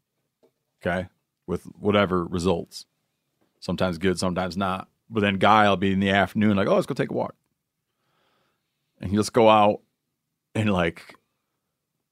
Okay, 0.81 1.09
with 1.47 1.65
whatever 1.81 2.25
results. 2.25 2.87
Sometimes 3.61 3.99
good, 3.99 4.19
sometimes 4.19 4.57
not. 4.57 4.89
But 5.11 5.21
then 5.21 5.37
Guy 5.39 5.69
will 5.69 5.77
be 5.77 5.93
in 5.93 6.01
the 6.01 6.11
afternoon, 6.11 6.57
like, 6.57 6.69
oh, 6.69 6.75
let's 6.75 6.87
go 6.87 6.95
take 6.95 7.11
a 7.11 7.15
walk, 7.15 7.35
and 9.01 9.11
he'll 9.11 9.21
just 9.21 9.33
go 9.33 9.49
out 9.49 9.81
and 10.55 10.73
like 10.73 11.15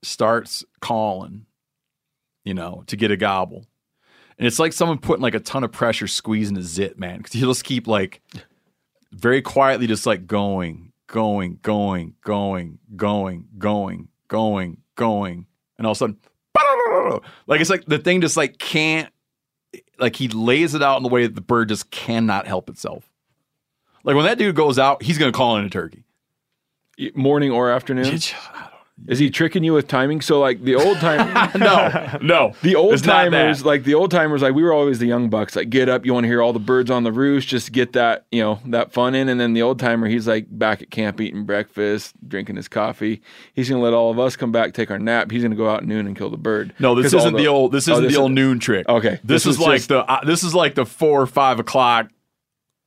starts 0.02 0.64
calling, 0.80 1.46
you 2.44 2.54
know, 2.54 2.84
to 2.86 2.96
get 2.96 3.10
a 3.10 3.16
gobble. 3.16 3.66
And 4.38 4.46
it's 4.46 4.58
like 4.58 4.72
someone 4.72 4.98
putting 4.98 5.22
like 5.22 5.34
a 5.34 5.40
ton 5.40 5.64
of 5.64 5.72
pressure 5.72 6.06
squeezing 6.06 6.56
a 6.56 6.62
zit, 6.62 6.98
man. 6.98 7.22
Cause 7.22 7.32
he'll 7.32 7.50
just 7.50 7.64
keep 7.64 7.86
like 7.86 8.20
very 9.12 9.42
quietly 9.42 9.86
just 9.86 10.06
like 10.06 10.26
going, 10.26 10.92
going, 11.06 11.58
going, 11.62 12.14
going, 12.22 12.78
going, 12.94 13.48
going, 13.58 14.08
going, 14.28 14.78
going. 14.94 15.46
And 15.78 15.86
all 15.86 15.92
of 15.92 15.96
a 15.96 15.98
sudden, 15.98 16.18
like 17.46 17.60
it's 17.60 17.70
like 17.70 17.86
the 17.86 17.98
thing 17.98 18.20
just 18.20 18.36
like 18.36 18.58
can't 18.58 19.10
like 19.98 20.16
he 20.16 20.28
lays 20.28 20.74
it 20.74 20.82
out 20.82 20.96
in 20.96 21.02
the 21.02 21.08
way 21.08 21.26
that 21.26 21.34
the 21.34 21.40
bird 21.40 21.68
just 21.68 21.90
cannot 21.90 22.46
help 22.46 22.68
itself. 22.68 23.10
Like 24.04 24.16
when 24.16 24.24
that 24.24 24.38
dude 24.38 24.54
goes 24.54 24.78
out, 24.78 25.02
he's 25.02 25.18
gonna 25.18 25.32
call 25.32 25.56
in 25.56 25.64
a 25.64 25.70
turkey. 25.70 26.04
Morning 27.14 27.50
or 27.50 27.70
afternoon? 27.70 28.04
Is 29.08 29.18
he 29.18 29.28
tricking 29.28 29.62
you 29.62 29.74
with 29.74 29.88
timing? 29.88 30.22
So 30.22 30.40
like 30.40 30.64
the 30.64 30.74
old 30.74 30.96
time, 30.98 31.50
no, 31.58 32.18
no, 32.22 32.54
the 32.62 32.74
old 32.76 32.94
it's 32.94 33.04
not 33.04 33.30
that. 33.30 33.30
timers, 33.30 33.64
like 33.64 33.84
the 33.84 33.92
old 33.92 34.10
timers, 34.10 34.40
like 34.40 34.54
we 34.54 34.62
were 34.62 34.72
always 34.72 34.98
the 34.98 35.06
young 35.06 35.28
bucks. 35.28 35.54
Like 35.54 35.68
get 35.68 35.90
up, 35.90 36.06
you 36.06 36.14
want 36.14 36.24
to 36.24 36.28
hear 36.28 36.40
all 36.40 36.54
the 36.54 36.58
birds 36.58 36.90
on 36.90 37.04
the 37.04 37.12
roost, 37.12 37.46
just 37.46 37.72
get 37.72 37.92
that 37.92 38.24
you 38.32 38.42
know 38.42 38.58
that 38.66 38.92
fun 38.92 39.14
in. 39.14 39.28
And 39.28 39.38
then 39.38 39.52
the 39.52 39.60
old 39.60 39.78
timer, 39.78 40.08
he's 40.08 40.26
like 40.26 40.46
back 40.48 40.80
at 40.80 40.90
camp 40.90 41.20
eating 41.20 41.44
breakfast, 41.44 42.14
drinking 42.26 42.56
his 42.56 42.68
coffee. 42.68 43.20
He's 43.52 43.68
gonna 43.68 43.82
let 43.82 43.92
all 43.92 44.10
of 44.10 44.18
us 44.18 44.34
come 44.34 44.50
back, 44.50 44.72
take 44.72 44.90
our 44.90 44.98
nap. 44.98 45.30
He's 45.30 45.42
gonna 45.42 45.56
go 45.56 45.68
out 45.68 45.82
at 45.82 45.86
noon 45.86 46.06
and 46.06 46.16
kill 46.16 46.30
the 46.30 46.38
bird. 46.38 46.72
No, 46.78 46.94
this 46.94 47.12
isn't 47.12 47.36
the, 47.36 47.48
old. 47.48 47.72
This 47.72 47.88
oh, 47.88 47.92
isn't 47.92 48.08
the 48.08 48.16
old 48.16 48.30
is- 48.30 48.34
noon 48.34 48.58
trick. 48.58 48.88
Okay, 48.88 49.20
this, 49.22 49.44
this 49.44 49.46
is 49.46 49.60
like 49.60 49.78
just- 49.78 49.88
the. 49.90 49.98
Uh, 50.10 50.24
this 50.24 50.42
is 50.42 50.54
like 50.54 50.74
the 50.74 50.86
four 50.86 51.20
or 51.20 51.26
five 51.26 51.60
o'clock. 51.60 52.08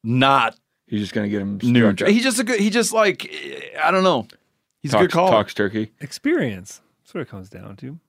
Not 0.04 0.56
He's 0.90 1.02
just 1.02 1.14
gonna 1.14 1.30
get 1.30 1.42
him 1.42 1.58
up. 1.86 2.00
He's 2.08 2.24
just 2.24 2.40
a 2.40 2.44
good. 2.44 2.60
He 2.60 2.72
just 2.72 2.92
like 2.92 3.32
I 3.82 3.92
don't 3.92 4.04
know. 4.04 4.28
He's 4.82 4.92
talks, 4.92 5.02
a 5.02 5.08
good 5.08 5.12
caller. 5.12 5.32
Talks 5.32 5.54
turkey. 5.54 5.92
Experience. 6.00 6.82
That's 7.02 7.14
what 7.14 7.22
it 7.22 7.30
comes 7.30 7.50
down 7.50 7.76
to. 7.78 8.00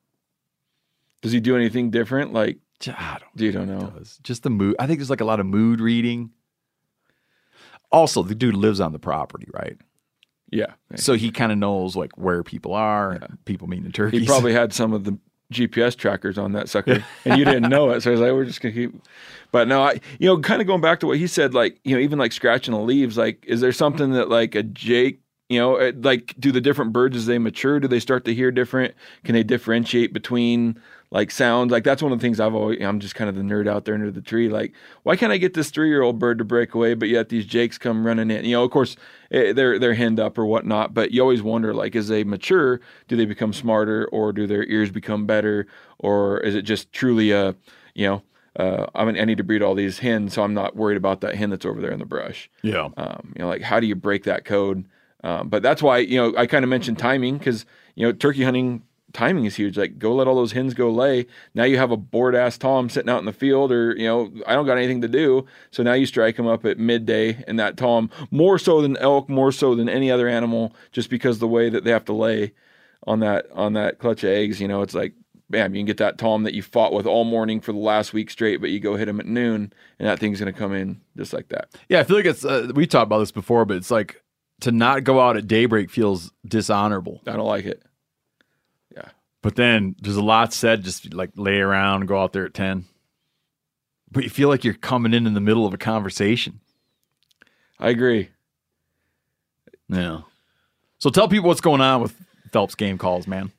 Does 1.22 1.32
he 1.32 1.40
do 1.40 1.56
anything 1.56 1.90
different? 1.90 2.32
Like, 2.32 2.58
I 2.86 3.18
don't 3.20 3.36
do 3.36 3.44
you 3.44 3.52
don't 3.52 3.68
know? 3.68 3.92
Just 4.22 4.42
the 4.42 4.50
mood. 4.50 4.76
I 4.78 4.86
think 4.86 4.98
there's 4.98 5.10
like 5.10 5.20
a 5.20 5.26
lot 5.26 5.40
of 5.40 5.46
mood 5.46 5.80
reading. 5.80 6.30
Also, 7.92 8.22
the 8.22 8.34
dude 8.34 8.54
lives 8.54 8.80
on 8.80 8.92
the 8.92 8.98
property, 8.98 9.48
right? 9.52 9.76
Yeah. 10.50 10.72
So 10.96 11.14
he 11.14 11.30
kind 11.30 11.52
of 11.52 11.58
knows 11.58 11.96
like 11.96 12.16
where 12.16 12.42
people 12.42 12.74
are, 12.74 13.12
and 13.12 13.38
people 13.44 13.68
meaning 13.68 13.92
turkeys. 13.92 14.20
He 14.20 14.26
probably 14.26 14.52
had 14.52 14.72
some 14.72 14.92
of 14.92 15.04
the 15.04 15.18
GPS 15.52 15.96
trackers 15.96 16.38
on 16.38 16.52
that 16.52 16.68
sucker, 16.68 17.04
and 17.24 17.38
you 17.38 17.44
didn't 17.44 17.68
know 17.68 17.90
it. 17.90 18.00
So 18.02 18.10
I 18.10 18.12
was 18.12 18.20
like, 18.20 18.32
we're 18.32 18.44
just 18.44 18.60
gonna 18.60 18.74
keep. 18.74 18.94
But 19.52 19.68
no, 19.68 19.82
I, 19.82 20.00
you 20.18 20.26
know, 20.26 20.38
kind 20.38 20.60
of 20.60 20.66
going 20.66 20.80
back 20.80 21.00
to 21.00 21.06
what 21.06 21.18
he 21.18 21.26
said, 21.26 21.54
like, 21.54 21.80
you 21.84 21.94
know, 21.94 22.00
even 22.00 22.18
like 22.18 22.32
scratching 22.32 22.72
the 22.72 22.80
leaves, 22.80 23.18
like, 23.18 23.44
is 23.46 23.60
there 23.60 23.72
something 23.72 24.12
that 24.12 24.28
like 24.28 24.54
a 24.54 24.62
Jake, 24.62 25.20
you 25.50 25.58
know, 25.58 25.76
uh, 25.76 25.90
like, 26.00 26.34
do 26.38 26.52
the 26.52 26.60
different 26.60 26.92
birds 26.92 27.16
as 27.16 27.26
they 27.26 27.38
mature, 27.38 27.80
do 27.80 27.88
they 27.88 27.98
start 27.98 28.24
to 28.26 28.32
hear 28.32 28.52
different? 28.52 28.94
Can 29.24 29.34
they 29.34 29.42
differentiate 29.42 30.12
between 30.12 30.80
like 31.10 31.32
sounds? 31.32 31.72
Like, 31.72 31.82
that's 31.82 32.02
one 32.02 32.12
of 32.12 32.20
the 32.20 32.22
things 32.22 32.38
I've 32.38 32.54
always, 32.54 32.80
I'm 32.80 33.00
just 33.00 33.16
kind 33.16 33.28
of 33.28 33.34
the 33.34 33.42
nerd 33.42 33.68
out 33.68 33.84
there 33.84 33.94
under 33.94 34.12
the 34.12 34.20
tree. 34.20 34.48
Like, 34.48 34.72
why 35.02 35.16
can't 35.16 35.32
I 35.32 35.38
get 35.38 35.54
this 35.54 35.70
three 35.70 35.88
year 35.88 36.02
old 36.02 36.20
bird 36.20 36.38
to 36.38 36.44
break 36.44 36.72
away, 36.72 36.94
but 36.94 37.08
yet 37.08 37.30
these 37.30 37.44
Jakes 37.44 37.78
come 37.78 38.06
running 38.06 38.30
in? 38.30 38.44
You 38.44 38.52
know, 38.52 38.64
of 38.64 38.70
course, 38.70 38.94
eh, 39.32 39.52
they're 39.52 39.76
they're 39.76 39.94
henned 39.94 40.20
up 40.20 40.38
or 40.38 40.46
whatnot, 40.46 40.94
but 40.94 41.10
you 41.10 41.20
always 41.20 41.42
wonder, 41.42 41.74
like, 41.74 41.96
as 41.96 42.06
they 42.06 42.22
mature, 42.22 42.80
do 43.08 43.16
they 43.16 43.26
become 43.26 43.52
smarter, 43.52 44.08
or 44.12 44.32
do 44.32 44.46
their 44.46 44.62
ears 44.66 44.92
become 44.92 45.26
better, 45.26 45.66
or 45.98 46.38
is 46.40 46.54
it 46.54 46.62
just 46.62 46.92
truly 46.92 47.32
a, 47.32 47.56
you 47.94 48.06
know, 48.06 48.22
uh, 48.54 48.86
I 48.94 49.04
mean, 49.04 49.18
I 49.18 49.24
need 49.24 49.38
to 49.38 49.44
breed 49.44 49.62
all 49.62 49.74
these 49.74 49.98
hens, 49.98 50.34
so 50.34 50.44
I'm 50.44 50.54
not 50.54 50.76
worried 50.76 50.96
about 50.96 51.22
that 51.22 51.34
hen 51.34 51.50
that's 51.50 51.66
over 51.66 51.80
there 51.80 51.90
in 51.90 51.98
the 51.98 52.04
brush. 52.04 52.48
Yeah. 52.62 52.88
Um, 52.96 53.32
you 53.36 53.42
know, 53.42 53.48
like 53.48 53.62
how 53.62 53.80
do 53.80 53.88
you 53.88 53.96
break 53.96 54.24
that 54.24 54.44
code? 54.44 54.84
Um, 55.22 55.48
but 55.48 55.62
that's 55.62 55.82
why 55.82 55.98
you 55.98 56.16
know 56.16 56.34
I 56.36 56.46
kind 56.46 56.64
of 56.64 56.68
mentioned 56.68 56.98
timing 56.98 57.38
because 57.38 57.66
you 57.94 58.06
know 58.06 58.12
turkey 58.12 58.44
hunting 58.44 58.82
timing 59.12 59.44
is 59.44 59.56
huge. 59.56 59.76
Like 59.76 59.98
go 59.98 60.14
let 60.14 60.26
all 60.26 60.34
those 60.34 60.52
hens 60.52 60.74
go 60.74 60.90
lay. 60.90 61.26
Now 61.54 61.64
you 61.64 61.76
have 61.78 61.90
a 61.90 61.96
bored 61.96 62.34
ass 62.34 62.56
tom 62.58 62.88
sitting 62.88 63.10
out 63.10 63.18
in 63.18 63.24
the 63.24 63.32
field, 63.32 63.72
or 63.72 63.96
you 63.96 64.06
know 64.06 64.32
I 64.46 64.54
don't 64.54 64.66
got 64.66 64.78
anything 64.78 65.00
to 65.02 65.08
do. 65.08 65.46
So 65.70 65.82
now 65.82 65.92
you 65.92 66.06
strike 66.06 66.36
them 66.36 66.46
up 66.46 66.64
at 66.64 66.78
midday, 66.78 67.42
and 67.46 67.58
that 67.58 67.76
tom 67.76 68.10
more 68.30 68.58
so 68.58 68.80
than 68.80 68.96
elk, 68.98 69.28
more 69.28 69.52
so 69.52 69.74
than 69.74 69.88
any 69.88 70.10
other 70.10 70.28
animal, 70.28 70.74
just 70.92 71.10
because 71.10 71.38
the 71.38 71.48
way 71.48 71.68
that 71.68 71.84
they 71.84 71.90
have 71.90 72.04
to 72.06 72.12
lay 72.12 72.52
on 73.06 73.20
that 73.20 73.46
on 73.52 73.72
that 73.74 73.98
clutch 73.98 74.24
of 74.24 74.30
eggs. 74.30 74.60
You 74.60 74.68
know, 74.68 74.82
it's 74.82 74.94
like 74.94 75.14
bam, 75.50 75.74
you 75.74 75.80
can 75.80 75.86
get 75.86 75.96
that 75.98 76.16
tom 76.16 76.44
that 76.44 76.54
you 76.54 76.62
fought 76.62 76.92
with 76.92 77.06
all 77.06 77.24
morning 77.24 77.60
for 77.60 77.72
the 77.72 77.78
last 77.78 78.12
week 78.12 78.30
straight, 78.30 78.60
but 78.60 78.70
you 78.70 78.78
go 78.78 78.94
hit 78.94 79.08
him 79.08 79.18
at 79.18 79.26
noon, 79.26 79.72
and 79.98 80.08
that 80.08 80.18
thing's 80.18 80.38
going 80.38 80.52
to 80.52 80.58
come 80.58 80.72
in 80.72 81.00
just 81.16 81.32
like 81.32 81.48
that. 81.48 81.68
Yeah, 81.88 81.98
I 82.00 82.04
feel 82.04 82.16
like 82.16 82.26
it's. 82.26 82.44
Uh, 82.44 82.70
we 82.74 82.86
talked 82.86 83.06
about 83.06 83.18
this 83.18 83.32
before, 83.32 83.64
but 83.64 83.76
it's 83.76 83.90
like 83.90 84.22
to 84.60 84.72
not 84.72 85.04
go 85.04 85.20
out 85.20 85.36
at 85.36 85.46
daybreak 85.46 85.90
feels 85.90 86.32
dishonorable. 86.46 87.20
I 87.26 87.32
don't 87.32 87.46
like 87.46 87.64
it. 87.64 87.82
Yeah. 88.94 89.08
But 89.42 89.56
then 89.56 89.96
there's 90.00 90.16
a 90.16 90.22
lot 90.22 90.52
said 90.52 90.84
just 90.84 91.14
like 91.14 91.30
lay 91.36 91.58
around 91.58 92.06
go 92.06 92.20
out 92.20 92.32
there 92.32 92.44
at 92.44 92.54
ten. 92.54 92.84
But 94.10 94.24
you 94.24 94.30
feel 94.30 94.48
like 94.48 94.64
you're 94.64 94.74
coming 94.74 95.14
in 95.14 95.26
in 95.26 95.34
the 95.34 95.40
middle 95.40 95.66
of 95.66 95.74
a 95.74 95.78
conversation. 95.78 96.60
I 97.78 97.90
agree. 97.90 98.30
Yeah. 99.88 100.22
So 100.98 101.10
tell 101.10 101.28
people 101.28 101.48
what's 101.48 101.60
going 101.60 101.80
on 101.80 102.02
with 102.02 102.14
Phelps 102.52 102.74
game 102.74 102.98
calls, 102.98 103.26
man. 103.26 103.52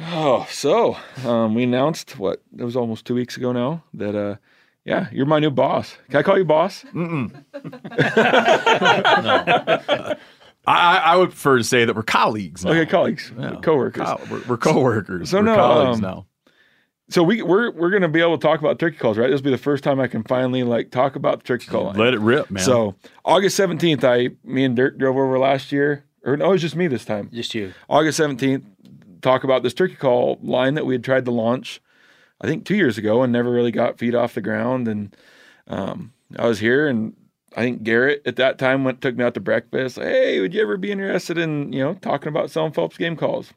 Oh, 0.00 0.46
so 0.50 0.96
um, 1.24 1.54
we 1.54 1.64
announced 1.64 2.18
what 2.18 2.42
it 2.56 2.64
was 2.64 2.74
almost 2.74 3.04
two 3.04 3.14
weeks 3.14 3.36
ago 3.36 3.52
now 3.52 3.84
that 3.94 4.16
uh, 4.16 4.36
yeah, 4.84 5.08
you're 5.12 5.26
my 5.26 5.38
new 5.38 5.50
boss. 5.50 5.96
Can 6.08 6.20
I 6.20 6.22
call 6.22 6.38
you 6.38 6.44
boss? 6.44 6.84
Mm-mm. 6.94 7.44
I, 10.66 10.98
I 10.98 11.16
would 11.16 11.30
prefer 11.30 11.58
to 11.58 11.64
say 11.64 11.84
that 11.84 11.96
we're 11.96 12.02
colleagues. 12.02 12.64
Now. 12.64 12.72
Okay, 12.72 12.86
colleagues, 12.90 13.32
Yeah. 13.38 13.56
coworkers. 13.62 14.06
Co- 14.06 14.20
we're, 14.30 14.42
we're 14.48 14.56
coworkers. 14.56 15.30
So 15.30 15.38
we're 15.38 15.44
no, 15.44 15.54
colleagues 15.56 15.96
um, 15.96 16.02
now. 16.02 16.26
So 17.08 17.24
we 17.24 17.42
we're 17.42 17.72
we're 17.72 17.90
gonna 17.90 18.08
be 18.08 18.20
able 18.20 18.38
to 18.38 18.42
talk 18.46 18.60
about 18.60 18.78
turkey 18.78 18.96
calls, 18.96 19.18
right? 19.18 19.28
This 19.30 19.40
will 19.40 19.46
be 19.46 19.50
the 19.50 19.58
first 19.58 19.82
time 19.82 19.98
I 19.98 20.06
can 20.06 20.22
finally 20.22 20.62
like 20.62 20.90
talk 20.92 21.16
about 21.16 21.40
the 21.40 21.44
turkey 21.44 21.66
call. 21.66 21.92
Let 21.92 22.14
it 22.14 22.20
rip, 22.20 22.50
man. 22.50 22.62
So 22.62 22.94
August 23.24 23.56
seventeenth, 23.56 24.04
I 24.04 24.28
me 24.44 24.64
and 24.64 24.76
Dirk 24.76 24.96
drove 24.96 25.16
over 25.16 25.36
last 25.38 25.72
year, 25.72 26.04
or 26.24 26.36
no, 26.36 26.46
it 26.50 26.52
was 26.52 26.60
just 26.60 26.76
me 26.76 26.86
this 26.86 27.04
time. 27.04 27.28
Just 27.32 27.52
you. 27.52 27.72
August 27.88 28.16
seventeenth, 28.18 28.64
talk 29.22 29.42
about 29.42 29.64
this 29.64 29.74
turkey 29.74 29.96
call 29.96 30.38
line 30.40 30.74
that 30.74 30.86
we 30.86 30.94
had 30.94 31.02
tried 31.02 31.24
to 31.24 31.32
launch, 31.32 31.80
I 32.40 32.46
think 32.46 32.64
two 32.64 32.76
years 32.76 32.96
ago, 32.96 33.24
and 33.24 33.32
never 33.32 33.50
really 33.50 33.72
got 33.72 33.98
feet 33.98 34.14
off 34.14 34.34
the 34.34 34.40
ground. 34.40 34.86
And 34.86 35.16
um, 35.66 36.12
I 36.38 36.46
was 36.46 36.60
here, 36.60 36.86
and 36.86 37.16
I 37.56 37.62
think 37.62 37.82
Garrett 37.82 38.22
at 38.26 38.36
that 38.36 38.58
time 38.58 38.84
went 38.84 39.00
took 39.00 39.16
me 39.16 39.24
out 39.24 39.34
to 39.34 39.40
breakfast. 39.40 39.96
Hey, 39.96 40.40
would 40.40 40.54
you 40.54 40.62
ever 40.62 40.76
be 40.76 40.92
interested 40.92 41.38
in 41.38 41.72
you 41.72 41.80
know 41.80 41.94
talking 41.94 42.28
about 42.28 42.50
selling 42.50 42.72
Phelps 42.72 42.96
game 42.96 43.16
calls? 43.16 43.52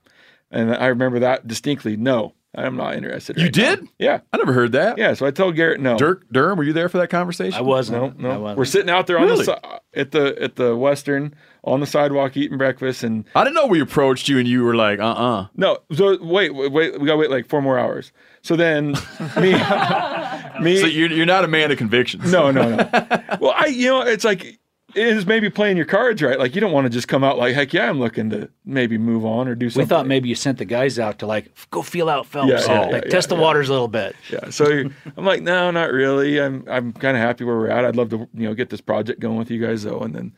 And 0.52 0.76
I 0.76 0.88
remember 0.88 1.20
that 1.20 1.48
distinctly. 1.48 1.98
No, 1.98 2.34
I'm 2.56 2.76
not 2.76 2.96
interested. 2.96 3.38
You 3.38 3.46
right 3.46 3.56
now." 3.56 3.76
did? 3.76 3.88
Yeah, 4.00 4.20
I 4.32 4.38
never 4.38 4.54
heard 4.54 4.72
that. 4.74 4.98
yeah. 4.98 5.14
So 5.14 5.26
I 5.26 5.32
told 5.32 5.56
Garrett 5.56 5.80
no. 5.80 5.98
Dirk 5.98 6.26
Dirham, 6.32 6.58
were 6.58 6.64
you 6.64 6.74
there 6.74 6.90
for 6.90 6.98
that 7.00 7.10
conversation? 7.10 7.58
I 7.58 7.62
wasn't. 7.62 8.20
No, 8.20 8.30
no. 8.30 8.40
wasn't. 8.40 8.58
We're 8.58 8.66
sitting 8.66 8.90
out 8.90 9.08
there 9.08 9.18
on 9.20 9.26
Really? 9.28 9.46
the 9.46 9.82
at 9.96 10.12
the 10.12 10.36
at 10.42 10.56
the 10.56 10.76
Western 10.76 11.34
on 11.64 11.80
the 11.80 11.86
sidewalk 11.86 12.36
eating 12.36 12.58
breakfast, 12.58 13.04
and 13.04 13.26
I 13.36 13.44
didn't 13.44 13.56
know 13.56 13.68
we 13.68 13.80
approached 13.82 14.28
you 14.28 14.38
and 14.38 14.48
you 14.48 14.64
were 14.64 14.76
like, 14.76 15.00
uh 15.00 15.12
uh 15.14 15.48
no. 15.56 15.80
So 15.94 16.18
wait, 16.24 16.54
wait, 16.54 16.72
wait 16.72 17.00
we 17.00 17.08
gotta 17.08 17.18
wait 17.18 17.30
like 17.32 17.48
four 17.48 17.62
more 17.62 17.80
hours. 17.80 18.12
So 18.42 18.56
then 18.56 18.92
me, 19.40 19.54
me. 20.62 20.78
So 20.82 20.88
you're, 20.88 21.12
you're 21.12 21.26
not 21.26 21.44
a 21.46 21.48
man 21.48 21.72
of 21.72 21.78
convictions. 21.78 22.32
no, 22.32 22.52
no, 22.52 22.76
no. 22.76 22.90
well, 23.40 23.54
I 23.56 23.68
you 23.68 23.88
know 23.88 24.02
it's 24.02 24.26
like 24.26 24.44
it 24.44 24.58
is 24.96 25.26
maybe 25.26 25.50
playing 25.50 25.78
your 25.78 25.86
cards 25.86 26.22
right. 26.22 26.38
Like 26.38 26.56
you 26.56 26.62
don't 26.62 26.72
want 26.72 26.86
to 26.86 26.90
just 26.90 27.08
come 27.08 27.24
out 27.24 27.38
like 27.38 27.56
heck 27.56 27.74
yeah, 27.74 27.90
I'm 27.90 28.00
looking 28.00 28.30
to 28.32 28.50
maybe 28.66 28.98
move 28.98 29.26
on 29.26 29.48
or 29.48 29.56
do 29.56 29.70
something. 29.70 29.86
We 29.86 29.90
thought 29.90 30.08
maybe 30.08 30.30
you 30.30 30.36
sent 30.36 30.58
the 30.58 30.66
guys 30.66 31.00
out 31.00 31.20
to 31.20 31.28
like 31.28 31.52
go 31.72 31.82
feel 31.82 32.10
out 32.10 32.26
Phelps, 32.26 32.50
Yeah, 32.50 32.60
yeah, 32.68 32.80
like 32.92 33.06
yeah, 33.06 33.10
test 33.12 33.30
the 33.30 33.36
waters 33.36 33.70
a 33.70 33.72
little 33.72 33.88
bit. 33.88 34.16
Yeah. 34.32 34.50
So 34.50 34.66
I'm 35.18 35.26
like, 35.26 35.42
no, 35.42 35.72
not 35.72 35.92
really. 35.92 36.40
I'm 36.40 36.64
I'm 36.70 36.94
kind 36.94 37.18
of 37.18 37.24
happy 37.24 37.44
where 37.44 37.58
we're 37.58 37.70
at. 37.70 37.86
I'd 37.86 37.96
love 37.96 38.10
to 38.10 38.28
you 38.34 38.48
know 38.48 38.54
get 38.54 38.70
this 38.70 38.82
project 38.82 39.20
going 39.20 39.38
with 39.38 39.50
you 39.52 39.66
guys 39.66 39.84
though. 39.84 40.00
And 40.00 40.14
then 40.16 40.34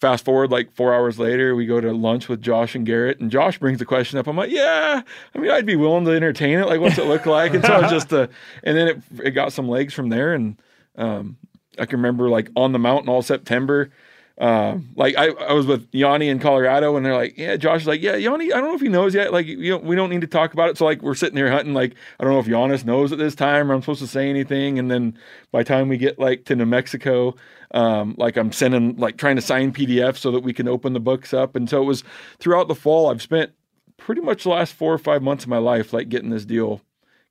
fast 0.00 0.24
forward 0.24 0.50
like 0.50 0.70
four 0.74 0.92
hours 0.94 1.18
later, 1.18 1.54
we 1.54 1.64
go 1.64 1.80
to 1.80 1.92
lunch 1.92 2.28
with 2.28 2.42
Josh 2.42 2.74
and 2.74 2.84
Garrett, 2.84 3.20
and 3.20 3.30
Josh 3.30 3.58
brings 3.58 3.78
the 3.78 3.86
question 3.86 4.18
up. 4.18 4.26
I'm 4.26 4.36
like, 4.36 4.50
yeah, 4.50 5.02
I 5.34 5.38
mean, 5.38 5.50
I'd 5.50 5.64
be 5.64 5.76
willing 5.76 6.04
to 6.04 6.10
entertain 6.10 6.58
it. 6.58 6.66
Like, 6.66 6.80
what's 6.80 6.98
it 6.98 7.06
look 7.06 7.24
like? 7.26 7.54
And 7.54 7.64
so 7.64 7.80
just 7.88 8.12
a, 8.12 8.28
and 8.62 8.76
then 8.76 8.88
it 8.88 9.02
it 9.24 9.30
got 9.30 9.52
some 9.52 9.68
legs 9.68 9.94
from 9.94 10.10
there, 10.10 10.34
and 10.34 10.60
um, 10.96 11.36
I 11.78 11.86
can 11.86 11.98
remember 11.98 12.28
like 12.28 12.50
on 12.56 12.72
the 12.72 12.78
mountain 12.78 13.08
all 13.08 13.22
September. 13.22 13.90
Um, 14.36 14.88
like 14.96 15.16
I, 15.16 15.28
I 15.28 15.52
was 15.52 15.64
with 15.64 15.88
Yanni 15.92 16.28
in 16.28 16.40
Colorado, 16.40 16.96
and 16.96 17.06
they're 17.06 17.14
like, 17.14 17.38
"Yeah." 17.38 17.56
Josh 17.56 17.82
is 17.82 17.86
like, 17.86 18.02
"Yeah, 18.02 18.16
Yanni. 18.16 18.52
I 18.52 18.56
don't 18.56 18.70
know 18.70 18.74
if 18.74 18.80
he 18.80 18.88
knows 18.88 19.14
yet. 19.14 19.32
Like, 19.32 19.46
you 19.46 19.70
know, 19.70 19.78
we 19.78 19.94
don't 19.94 20.10
need 20.10 20.22
to 20.22 20.26
talk 20.26 20.52
about 20.52 20.70
it." 20.70 20.76
So 20.76 20.84
like, 20.84 21.02
we're 21.02 21.14
sitting 21.14 21.36
there 21.36 21.50
hunting. 21.52 21.72
Like, 21.72 21.94
I 22.18 22.24
don't 22.24 22.32
know 22.32 22.40
if 22.40 22.46
Giannis 22.46 22.84
knows 22.84 23.12
at 23.12 23.18
this 23.18 23.36
time, 23.36 23.70
or 23.70 23.74
I'm 23.74 23.82
supposed 23.82 24.00
to 24.00 24.08
say 24.08 24.28
anything. 24.28 24.78
And 24.80 24.90
then 24.90 25.16
by 25.52 25.60
the 25.60 25.68
time 25.68 25.88
we 25.88 25.98
get 25.98 26.18
like 26.18 26.46
to 26.46 26.56
New 26.56 26.66
Mexico, 26.66 27.36
um, 27.74 28.16
like 28.18 28.36
I'm 28.36 28.50
sending 28.50 28.96
like 28.96 29.18
trying 29.18 29.36
to 29.36 29.42
sign 29.42 29.72
PDFs 29.72 30.18
so 30.18 30.32
that 30.32 30.40
we 30.40 30.52
can 30.52 30.66
open 30.66 30.94
the 30.94 31.00
books 31.00 31.32
up. 31.32 31.54
And 31.54 31.70
so 31.70 31.82
it 31.82 31.86
was 31.86 32.02
throughout 32.40 32.66
the 32.66 32.74
fall. 32.74 33.10
I've 33.10 33.22
spent 33.22 33.52
pretty 33.98 34.20
much 34.20 34.42
the 34.42 34.50
last 34.50 34.74
four 34.74 34.92
or 34.92 34.98
five 34.98 35.22
months 35.22 35.44
of 35.44 35.50
my 35.50 35.58
life 35.58 35.92
like 35.92 36.08
getting 36.08 36.30
this 36.30 36.44
deal 36.44 36.80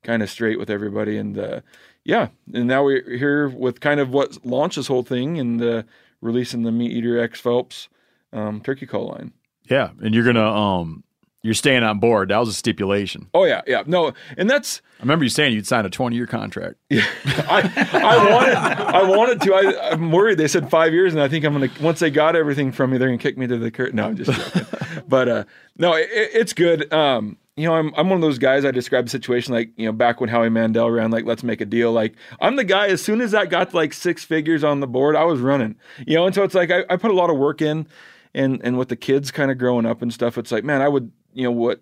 kind 0.02 0.22
of 0.22 0.30
straight 0.30 0.58
with 0.58 0.70
everybody. 0.70 1.18
And 1.18 1.38
uh, 1.38 1.60
yeah, 2.04 2.28
and 2.52 2.66
now 2.66 2.84
we're 2.84 3.02
here 3.16 3.48
with 3.48 3.80
kind 3.80 4.00
of 4.00 4.10
what 4.10 4.44
launched 4.44 4.76
this 4.76 4.86
whole 4.86 5.02
thing 5.02 5.38
and 5.38 5.62
uh, 5.62 5.82
releasing 6.20 6.62
the 6.62 6.70
MeatEater 6.70 7.22
X 7.22 7.40
Phelps 7.40 7.88
um, 8.32 8.60
turkey 8.60 8.86
call 8.86 9.08
line. 9.08 9.32
Yeah, 9.70 9.90
and 10.02 10.14
you're 10.14 10.24
gonna 10.24 10.46
um, 10.46 11.04
you're 11.42 11.54
staying 11.54 11.82
on 11.82 12.00
board. 12.00 12.28
That 12.28 12.38
was 12.38 12.48
a 12.48 12.52
stipulation. 12.52 13.28
Oh 13.32 13.44
yeah, 13.44 13.62
yeah. 13.66 13.82
No, 13.86 14.12
and 14.36 14.48
that's 14.48 14.82
I 14.98 15.02
remember 15.02 15.24
you 15.24 15.30
saying 15.30 15.54
you'd 15.54 15.66
sign 15.66 15.86
a 15.86 15.90
20 15.90 16.16
year 16.16 16.26
contract. 16.26 16.76
I, 16.90 17.88
I 17.92 18.32
wanted 18.32 18.54
I 18.54 19.02
wanted 19.08 19.40
to. 19.42 19.54
I, 19.54 19.92
I'm 19.92 20.12
worried. 20.12 20.38
They 20.38 20.48
said 20.48 20.70
five 20.70 20.92
years, 20.92 21.14
and 21.14 21.22
I 21.22 21.28
think 21.28 21.44
I'm 21.44 21.52
gonna 21.54 21.70
once 21.80 22.00
they 22.00 22.10
got 22.10 22.36
everything 22.36 22.72
from 22.72 22.90
me, 22.90 22.98
they're 22.98 23.08
gonna 23.08 23.18
kick 23.18 23.38
me 23.38 23.46
to 23.46 23.56
the 23.56 23.70
curtain. 23.70 23.96
No, 23.96 24.06
I'm 24.06 24.16
just 24.16 24.32
joking. 24.32 24.66
but 25.08 25.28
uh, 25.28 25.44
no, 25.78 25.94
it, 25.94 26.08
it's 26.10 26.52
good. 26.52 26.92
Um, 26.92 27.38
you 27.56 27.68
know, 27.68 27.74
I'm 27.74 27.92
I'm 27.96 28.08
one 28.08 28.16
of 28.16 28.22
those 28.22 28.38
guys. 28.38 28.64
I 28.64 28.72
describe 28.72 29.04
the 29.04 29.10
situation 29.10 29.54
like 29.54 29.70
you 29.76 29.86
know 29.86 29.92
back 29.92 30.20
when 30.20 30.28
Howie 30.28 30.48
Mandel 30.48 30.90
ran 30.90 31.10
like 31.10 31.24
let's 31.24 31.44
make 31.44 31.60
a 31.60 31.64
deal. 31.64 31.92
Like 31.92 32.16
I'm 32.40 32.56
the 32.56 32.64
guy. 32.64 32.88
As 32.88 33.00
soon 33.02 33.20
as 33.20 33.30
that 33.30 33.48
got 33.48 33.70
to 33.70 33.76
like 33.76 33.92
six 33.92 34.24
figures 34.24 34.64
on 34.64 34.80
the 34.80 34.88
board, 34.88 35.14
I 35.14 35.24
was 35.24 35.40
running. 35.40 35.76
You 36.06 36.16
know, 36.16 36.26
and 36.26 36.34
so 36.34 36.42
it's 36.42 36.54
like 36.54 36.70
I, 36.70 36.84
I 36.90 36.96
put 36.96 37.12
a 37.12 37.14
lot 37.14 37.30
of 37.30 37.36
work 37.36 37.62
in, 37.62 37.86
and 38.34 38.60
and 38.64 38.76
with 38.76 38.88
the 38.88 38.96
kids 38.96 39.30
kind 39.30 39.52
of 39.52 39.58
growing 39.58 39.86
up 39.86 40.02
and 40.02 40.12
stuff, 40.12 40.36
it's 40.36 40.50
like 40.50 40.64
man, 40.64 40.82
I 40.82 40.88
would 40.88 41.12
you 41.32 41.44
know 41.44 41.52
what 41.52 41.80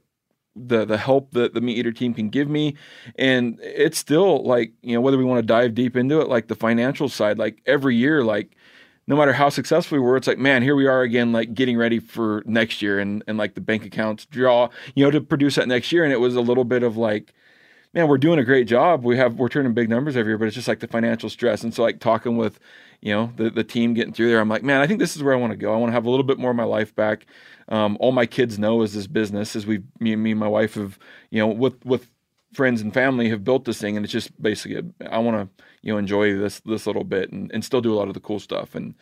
the 0.54 0.84
the 0.84 0.98
help 0.98 1.30
that 1.32 1.54
the 1.54 1.60
meat 1.62 1.78
eater 1.78 1.92
team 1.92 2.12
can 2.12 2.28
give 2.28 2.46
me 2.48 2.76
and 3.16 3.58
it's 3.62 3.96
still 3.96 4.44
like 4.44 4.72
you 4.82 4.94
know 4.94 5.00
whether 5.00 5.16
we 5.16 5.24
want 5.24 5.38
to 5.38 5.46
dive 5.46 5.74
deep 5.74 5.96
into 5.96 6.20
it 6.20 6.28
like 6.28 6.48
the 6.48 6.54
financial 6.54 7.08
side 7.08 7.38
like 7.38 7.62
every 7.64 7.96
year 7.96 8.22
like 8.22 8.54
no 9.06 9.16
matter 9.16 9.32
how 9.32 9.48
successful 9.48 9.98
we 9.98 10.04
were 10.04 10.16
it's 10.16 10.26
like 10.26 10.38
man 10.38 10.62
here 10.62 10.76
we 10.76 10.86
are 10.86 11.02
again 11.02 11.32
like 11.32 11.54
getting 11.54 11.76
ready 11.76 11.98
for 11.98 12.42
next 12.46 12.82
year 12.82 12.98
and 12.98 13.22
and 13.26 13.38
like 13.38 13.54
the 13.54 13.60
bank 13.60 13.84
accounts 13.84 14.26
draw 14.26 14.68
you 14.94 15.04
know 15.04 15.10
to 15.10 15.20
produce 15.20 15.56
that 15.56 15.68
next 15.68 15.92
year 15.92 16.04
and 16.04 16.12
it 16.12 16.20
was 16.20 16.36
a 16.36 16.40
little 16.40 16.64
bit 16.64 16.82
of 16.82 16.96
like 16.96 17.32
man, 17.94 18.08
we're 18.08 18.18
doing 18.18 18.38
a 18.38 18.44
great 18.44 18.66
job. 18.66 19.04
We 19.04 19.16
have 19.18 19.38
we're 19.38 19.48
turning 19.48 19.74
big 19.74 19.88
numbers 19.88 20.16
every 20.16 20.30
year, 20.30 20.38
but 20.38 20.46
it's 20.46 20.54
just 20.54 20.68
like 20.68 20.80
the 20.80 20.88
financial 20.88 21.28
stress. 21.28 21.62
And 21.62 21.74
so 21.74 21.82
like 21.82 22.00
talking 22.00 22.36
with, 22.36 22.58
you 23.00 23.12
know, 23.14 23.32
the 23.36 23.50
the 23.50 23.64
team 23.64 23.94
getting 23.94 24.12
through 24.12 24.28
there, 24.28 24.40
I'm 24.40 24.48
like, 24.48 24.62
man, 24.62 24.80
I 24.80 24.86
think 24.86 24.98
this 24.98 25.16
is 25.16 25.22
where 25.22 25.34
I 25.34 25.36
want 25.36 25.52
to 25.52 25.56
go. 25.56 25.72
I 25.72 25.76
want 25.76 25.90
to 25.90 25.94
have 25.94 26.06
a 26.06 26.10
little 26.10 26.24
bit 26.24 26.38
more 26.38 26.50
of 26.50 26.56
my 26.56 26.64
life 26.64 26.94
back. 26.94 27.26
Um, 27.68 27.96
all 28.00 28.12
my 28.12 28.26
kids 28.26 28.58
know 28.58 28.82
is 28.82 28.94
this 28.94 29.06
business, 29.06 29.56
as 29.56 29.66
we 29.66 29.82
me 30.00 30.16
me 30.16 30.32
and 30.32 30.40
my 30.40 30.48
wife 30.48 30.74
have, 30.74 30.98
you 31.30 31.38
know, 31.38 31.48
with 31.48 31.84
with 31.84 32.08
friends 32.52 32.82
and 32.82 32.92
family 32.92 33.28
have 33.30 33.44
built 33.44 33.64
this 33.64 33.80
thing, 33.80 33.96
and 33.96 34.04
it's 34.04 34.12
just 34.12 34.40
basically 34.40 34.90
I 35.08 35.18
want 35.18 35.36
to 35.36 35.64
you 35.82 35.92
know 35.92 35.98
enjoy 35.98 36.36
this 36.36 36.60
this 36.60 36.86
little 36.86 37.04
bit 37.04 37.30
and, 37.32 37.50
and 37.52 37.64
still 37.64 37.80
do 37.80 37.92
a 37.92 37.96
lot 37.96 38.08
of 38.08 38.14
the 38.14 38.20
cool 38.20 38.40
stuff. 38.40 38.74
And 38.74 38.94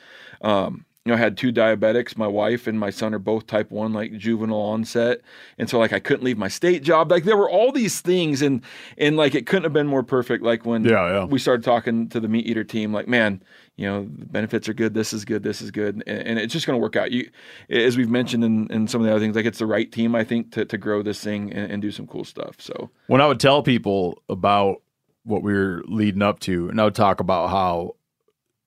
um, 0.43 0.85
you 1.05 1.11
know, 1.11 1.17
I 1.17 1.19
had 1.19 1.39
two 1.39 1.51
diabetics. 1.51 2.19
My 2.19 2.27
wife 2.27 2.67
and 2.67 2.79
my 2.79 2.91
son 2.91 3.15
are 3.15 3.19
both 3.19 3.47
type 3.47 3.71
one, 3.71 3.95
like 3.95 4.13
juvenile 4.19 4.59
onset, 4.59 5.23
and 5.57 5.69
so 5.69 5.79
like 5.79 5.95
I 5.95 5.99
couldn't 5.99 6.25
leave 6.25 6.37
my 6.37 6.49
state 6.49 6.83
job. 6.83 7.11
Like 7.11 7.25
there 7.25 7.39
were 7.39 7.49
all 7.49 7.73
these 7.73 8.01
things, 8.01 8.43
and 8.43 8.61
and 8.99 9.17
like 9.17 9.35
it 9.35 9.47
couldn't 9.47 9.65
have 9.65 9.73
been 9.73 9.87
more 9.87 10.03
perfect. 10.03 10.45
Like 10.45 10.67
when 10.67 10.85
Yeah, 10.85 11.09
yeah. 11.09 11.25
we 11.25 11.39
started 11.39 11.65
talking 11.65 12.09
to 12.11 12.21
the 12.21 12.29
meat 12.29 12.47
eater 12.47 12.65
team, 12.65 12.93
like 12.93 13.09
man, 13.09 13.43
you 13.77 13.87
know, 13.87 14.03
the 14.03 14.27
benefits 14.27 14.69
are 14.69 14.75
good. 14.75 14.93
This 14.93 15.15
is 15.15 15.25
good. 15.25 15.43
This 15.43 15.63
is 15.63 15.71
good, 15.71 16.03
and, 16.07 16.19
and 16.19 16.39
it's 16.39 16.53
just 16.53 16.67
going 16.67 16.79
to 16.79 16.83
work 16.83 16.97
out. 16.97 17.11
You, 17.11 17.31
as 17.71 17.97
we've 17.97 18.11
mentioned 18.11 18.45
in, 18.45 18.71
in 18.71 18.87
some 18.87 19.01
of 19.01 19.07
the 19.07 19.11
other 19.11 19.21
things, 19.21 19.35
like 19.35 19.47
it's 19.47 19.59
the 19.59 19.67
right 19.67 19.91
team, 19.91 20.15
I 20.15 20.23
think, 20.23 20.53
to 20.53 20.67
to 20.67 20.77
grow 20.77 21.03
this 21.03 21.25
thing 21.25 21.51
and, 21.51 21.73
and 21.73 21.83
do 21.83 21.91
some 21.91 22.07
cool 22.07 22.25
stuff. 22.25 22.57
So 22.59 22.91
when 23.07 23.23
I 23.23 23.27
would 23.27 23.41
tell 23.41 23.63
people 23.63 24.23
about 24.29 24.83
what 25.25 25.43
we 25.43 25.53
were 25.53 25.83
leading 25.87 26.23
up 26.23 26.41
to, 26.41 26.69
and 26.69 26.81
I 26.81 26.85
would 26.85 26.95
talk 26.95 27.21
about 27.21 27.51
how, 27.51 27.97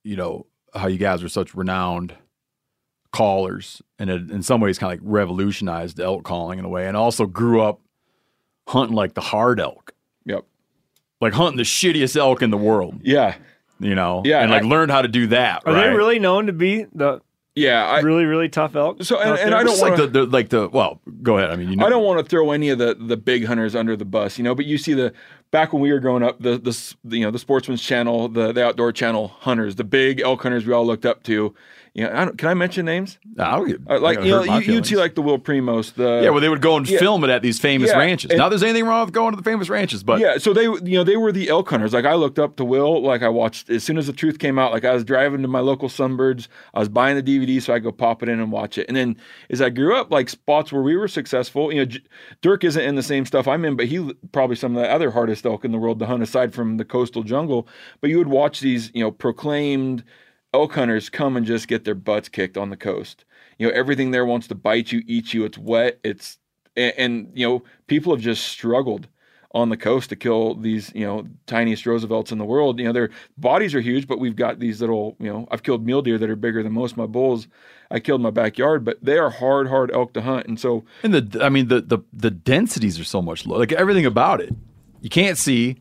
you 0.03 0.15
know, 0.15 0.45
how 0.73 0.87
you 0.87 0.97
guys 0.97 1.23
are 1.23 1.29
such 1.29 1.55
renowned 1.55 2.15
callers, 3.11 3.81
and 3.99 4.09
it, 4.09 4.31
in 4.31 4.43
some 4.43 4.59
ways, 4.61 4.77
kind 4.77 4.93
of 4.93 4.99
like 4.99 5.11
revolutionized 5.11 5.99
elk 5.99 6.23
calling 6.23 6.59
in 6.59 6.65
a 6.65 6.69
way, 6.69 6.87
and 6.87 6.97
also 6.97 7.25
grew 7.25 7.61
up 7.61 7.79
hunting 8.67 8.95
like 8.95 9.13
the 9.13 9.21
hard 9.21 9.59
elk. 9.59 9.93
Yep. 10.25 10.45
Like 11.21 11.33
hunting 11.33 11.57
the 11.57 11.63
shittiest 11.63 12.15
elk 12.17 12.41
in 12.41 12.49
the 12.49 12.57
world. 12.57 13.01
Yeah. 13.03 13.35
You 13.79 13.95
know. 13.95 14.21
Yeah, 14.25 14.41
And 14.41 14.51
like 14.51 14.63
I- 14.63 14.67
learned 14.67 14.91
how 14.91 15.01
to 15.01 15.07
do 15.07 15.27
that. 15.27 15.63
Are 15.65 15.73
right? 15.73 15.89
they 15.89 15.95
really 15.95 16.19
known 16.19 16.47
to 16.47 16.53
be 16.53 16.85
the 16.93 17.21
yeah 17.55 17.85
I, 17.85 17.99
really 17.99 18.25
really 18.25 18.49
tough 18.49 18.75
elk? 18.75 19.03
So 19.03 19.19
and, 19.19 19.37
and? 19.37 19.53
I 19.53 19.59
don't 19.59 19.67
Just 19.67 19.81
like 19.81 19.97
the, 19.97 20.07
the 20.07 20.25
like 20.25 20.49
the 20.49 20.69
well, 20.69 20.99
go 21.21 21.37
ahead. 21.37 21.51
I 21.51 21.55
mean, 21.55 21.69
you 21.69 21.75
know, 21.75 21.85
I 21.85 21.89
don't 21.89 22.03
want 22.03 22.19
to 22.19 22.25
throw 22.27 22.51
any 22.51 22.69
of 22.69 22.79
the 22.79 22.95
the 22.99 23.17
big 23.17 23.45
hunters 23.45 23.75
under 23.75 23.95
the 23.95 24.05
bus, 24.05 24.37
you 24.37 24.43
know. 24.43 24.55
But 24.55 24.65
you 24.65 24.77
see 24.77 24.93
the 24.93 25.13
back 25.53 25.71
when 25.71 25.81
we 25.81 25.93
were 25.93 25.99
growing 25.99 26.23
up, 26.23 26.41
the 26.41 26.57
the, 26.57 27.17
you 27.17 27.23
know 27.23 27.31
the 27.31 27.39
Sportsman's 27.39 27.81
Channel, 27.81 28.27
the 28.27 28.51
the 28.51 28.65
Outdoor 28.65 28.91
Channel 28.91 29.29
hunters, 29.29 29.77
the 29.77 29.85
big 29.85 30.19
elk 30.19 30.41
hunters 30.41 30.65
we 30.65 30.73
all 30.73 30.85
looked 30.85 31.05
up 31.05 31.23
to. 31.23 31.55
You 31.95 32.05
know, 32.05 32.11
I 32.11 32.25
don't, 32.25 32.37
can 32.39 32.47
I 32.49 32.55
mention 32.55 32.87
names? 32.87 33.19
I 33.37 33.55
don't 33.55 33.67
get- 33.67 33.79
Uh, 33.87 33.99
like 33.99 34.17
you 34.23 34.31
know, 34.31 34.41
you, 34.43 34.73
you 34.77 34.83
see 34.83 34.95
like 34.95 35.13
the 35.13 35.21
Will 35.21 35.37
Primos, 35.37 35.93
the 35.93 36.21
yeah, 36.23 36.31
well, 36.31 36.39
they 36.41 36.49
would 36.49 36.59
go 36.61 36.75
and 36.75 36.89
Yeah. 36.89 36.97
film 36.97 37.23
it 37.23 37.29
at 37.29 37.43
these 37.43 37.59
famous 37.59 37.91
Yeah, 37.91 37.99
ranches. 37.99 38.31
and- 38.31 38.39
Now, 38.39 38.49
there's 38.49 38.63
anything 38.63 38.85
wrong 38.85 39.05
with 39.05 39.13
going 39.13 39.31
to 39.31 39.37
the 39.37 39.43
famous 39.43 39.69
ranches, 39.69 40.01
but 40.01 40.19
yeah, 40.19 40.39
so 40.39 40.53
they 40.53 40.63
you 40.63 40.97
know 40.97 41.03
they 41.03 41.17
were 41.17 41.31
the 41.31 41.49
elk 41.49 41.69
hunters. 41.69 41.93
Like 41.93 42.05
I 42.05 42.15
looked 42.15 42.39
up 42.39 42.55
to 42.55 42.65
Will. 42.65 43.03
Like 43.03 43.21
I 43.21 43.29
watched 43.29 43.69
as 43.69 43.83
soon 43.83 43.99
as 43.99 44.07
the 44.07 44.13
truth 44.13 44.39
came 44.39 44.57
out. 44.57 44.71
Like 44.71 44.85
I 44.85 44.93
was 44.95 45.03
driving 45.03 45.43
to 45.43 45.47
my 45.47 45.59
local 45.59 45.87
Sunbirds. 45.87 46.47
I 46.73 46.79
was 46.79 46.89
buying 46.89 47.15
the 47.15 47.21
DVD 47.21 47.61
so 47.61 47.73
I 47.73 47.77
could 47.77 47.83
go 47.83 47.91
pop 47.91 48.23
it 48.23 48.29
in 48.29 48.39
and 48.39 48.51
watch 48.51 48.79
it. 48.79 48.87
And 48.87 48.97
then 48.97 49.15
as 49.51 49.61
I 49.61 49.69
grew 49.69 49.95
up, 49.95 50.11
like 50.11 50.29
spots 50.29 50.73
where 50.73 50.81
we 50.81 50.97
were 50.97 51.07
successful. 51.07 51.71
You 51.71 51.81
know, 51.81 51.85
J- 51.85 52.01
Dirk 52.41 52.63
isn't 52.63 52.83
in 52.83 52.95
the 52.95 53.03
same 53.03 53.23
stuff 53.27 53.47
I'm 53.47 53.63
in, 53.65 53.75
but 53.75 53.85
he 53.85 54.11
probably 54.31 54.55
some 54.55 54.75
of 54.75 54.81
the 54.81 54.89
other 54.91 55.11
hardest 55.11 55.45
elk 55.45 55.63
in 55.63 55.71
the 55.71 55.77
world 55.77 55.99
to 55.99 56.07
hunt 56.07 56.23
aside 56.23 56.55
from 56.55 56.77
the 56.77 56.85
coastal 56.85 57.21
jungle. 57.21 57.67
But 58.01 58.09
you 58.09 58.17
would 58.17 58.29
watch 58.29 58.61
these 58.61 58.89
you 58.95 59.03
know 59.03 59.11
proclaimed 59.11 60.03
elk 60.53 60.73
hunters 60.73 61.09
come 61.09 61.37
and 61.37 61.45
just 61.45 61.67
get 61.67 61.83
their 61.83 61.95
butts 61.95 62.29
kicked 62.29 62.57
on 62.57 62.69
the 62.69 62.77
coast. 62.77 63.25
You 63.57 63.67
know, 63.67 63.73
everything 63.73 64.11
there 64.11 64.25
wants 64.25 64.47
to 64.47 64.55
bite 64.55 64.91
you, 64.91 65.03
eat 65.07 65.33
you. 65.33 65.45
It's 65.45 65.57
wet. 65.57 65.99
It's 66.03 66.37
and, 66.75 66.93
and 66.97 67.31
you 67.33 67.47
know 67.47 67.63
people 67.87 68.13
have 68.13 68.21
just 68.23 68.47
struggled 68.47 69.07
on 69.55 69.69
the 69.69 69.77
coast 69.77 70.09
to 70.09 70.15
kill 70.15 70.55
these 70.55 70.91
you 70.95 71.05
know 71.05 71.27
tiniest 71.45 71.85
Roosevelts 71.85 72.31
in 72.31 72.37
the 72.37 72.45
world. 72.45 72.79
You 72.79 72.85
know 72.85 72.93
their 72.93 73.09
bodies 73.37 73.75
are 73.75 73.81
huge, 73.81 74.07
but 74.07 74.19
we've 74.19 74.35
got 74.35 74.59
these 74.59 74.81
little 74.81 75.15
you 75.19 75.31
know 75.31 75.47
I've 75.51 75.63
killed 75.63 75.85
mule 75.85 76.01
deer 76.01 76.17
that 76.17 76.29
are 76.29 76.35
bigger 76.35 76.63
than 76.63 76.73
most 76.73 76.91
of 76.91 76.97
my 76.97 77.05
bulls. 77.05 77.47
I 77.91 77.99
killed 77.99 78.21
my 78.21 78.31
backyard, 78.31 78.83
but 78.83 78.97
they 79.03 79.17
are 79.17 79.29
hard, 79.29 79.67
hard 79.67 79.91
elk 79.91 80.13
to 80.13 80.21
hunt, 80.21 80.47
and 80.47 80.59
so 80.59 80.83
and 81.03 81.13
the 81.13 81.43
I 81.43 81.49
mean 81.49 81.67
the 81.67 81.81
the 81.81 81.99
the 82.11 82.31
densities 82.31 82.99
are 82.99 83.03
so 83.03 83.21
much 83.21 83.45
lower. 83.45 83.59
Like 83.59 83.71
everything 83.71 84.05
about 84.05 84.41
it, 84.41 84.53
you 85.01 85.09
can't 85.09 85.37
see. 85.37 85.77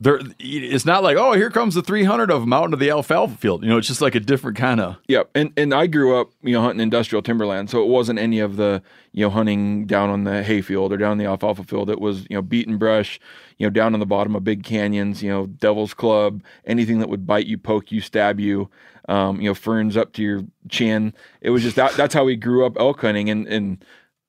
There, 0.00 0.20
it's 0.38 0.84
not 0.84 1.02
like 1.02 1.16
oh 1.16 1.32
here 1.32 1.50
comes 1.50 1.74
the 1.74 1.82
300 1.82 2.30
of 2.30 2.42
them 2.42 2.52
out 2.52 2.66
into 2.66 2.76
the 2.76 2.88
alfalfa 2.90 3.36
field. 3.36 3.64
You 3.64 3.70
know, 3.70 3.78
it's 3.78 3.88
just 3.88 4.00
like 4.00 4.14
a 4.14 4.20
different 4.20 4.56
kind 4.56 4.80
of. 4.80 4.96
Yep, 5.08 5.30
and 5.34 5.52
and 5.56 5.74
I 5.74 5.88
grew 5.88 6.20
up, 6.20 6.30
you 6.40 6.52
know, 6.52 6.62
hunting 6.62 6.80
industrial 6.80 7.20
timberland, 7.20 7.68
so 7.68 7.82
it 7.82 7.88
wasn't 7.88 8.20
any 8.20 8.38
of 8.38 8.54
the, 8.54 8.80
you 9.10 9.24
know, 9.24 9.30
hunting 9.30 9.86
down 9.86 10.08
on 10.08 10.22
the 10.22 10.44
hayfield 10.44 10.92
or 10.92 10.98
down 10.98 11.18
the 11.18 11.24
alfalfa 11.24 11.64
field. 11.64 11.90
It 11.90 12.00
was, 12.00 12.26
you 12.30 12.36
know, 12.36 12.42
beaten 12.42 12.78
brush, 12.78 13.18
you 13.56 13.66
know, 13.66 13.70
down 13.70 13.92
on 13.92 13.98
the 13.98 14.06
bottom 14.06 14.36
of 14.36 14.44
big 14.44 14.62
canyons, 14.62 15.20
you 15.20 15.30
know, 15.30 15.46
Devil's 15.46 15.94
Club, 15.94 16.44
anything 16.64 17.00
that 17.00 17.08
would 17.08 17.26
bite 17.26 17.46
you, 17.46 17.58
poke 17.58 17.90
you, 17.90 18.00
stab 18.00 18.38
you, 18.38 18.70
um, 19.08 19.40
you 19.40 19.48
know, 19.50 19.54
ferns 19.54 19.96
up 19.96 20.12
to 20.12 20.22
your 20.22 20.42
chin. 20.68 21.12
It 21.40 21.50
was 21.50 21.64
just 21.64 21.74
that. 21.74 21.94
That's 21.94 22.14
how 22.14 22.22
we 22.22 22.36
grew 22.36 22.64
up 22.64 22.78
elk 22.78 23.00
hunting, 23.00 23.30
and 23.30 23.48
and 23.48 23.84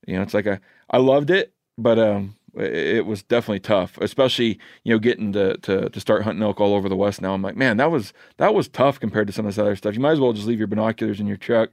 you 0.08 0.16
know, 0.16 0.24
it's 0.24 0.34
like 0.34 0.48
a, 0.48 0.60
I 0.90 0.98
loved 0.98 1.30
it, 1.30 1.54
but 1.78 2.00
um, 2.00 2.36
it 2.62 2.74
it 2.98 3.06
was 3.06 3.24
definitely 3.24 3.60
tough, 3.60 3.98
especially 4.00 4.60
you 4.84 4.94
know 4.94 5.00
getting 5.00 5.34
to, 5.34 5.58
to 5.58 5.90
to 5.90 6.00
start 6.00 6.24
hunting 6.24 6.44
elk 6.44 6.60
all 6.60 6.74
over 6.74 6.88
the 6.90 6.96
west. 6.96 7.22
Now 7.22 7.34
I'm 7.34 7.42
like, 7.42 7.56
man, 7.56 7.78
that 7.78 7.92
was 7.92 8.14
that 8.38 8.54
was 8.54 8.68
tough 8.68 9.00
compared 9.00 9.28
to 9.28 9.34
some 9.34 9.46
of 9.46 9.54
this 9.56 9.60
other 9.62 9.76
stuff. 9.76 9.94
You 9.96 10.00
might 10.02 10.12
as 10.12 10.20
well 10.20 10.34
just 10.34 10.48
leave 10.48 10.60
your 10.60 10.68
binoculars 10.68 11.20
in 11.20 11.28
your 11.28 11.38
truck. 11.38 11.70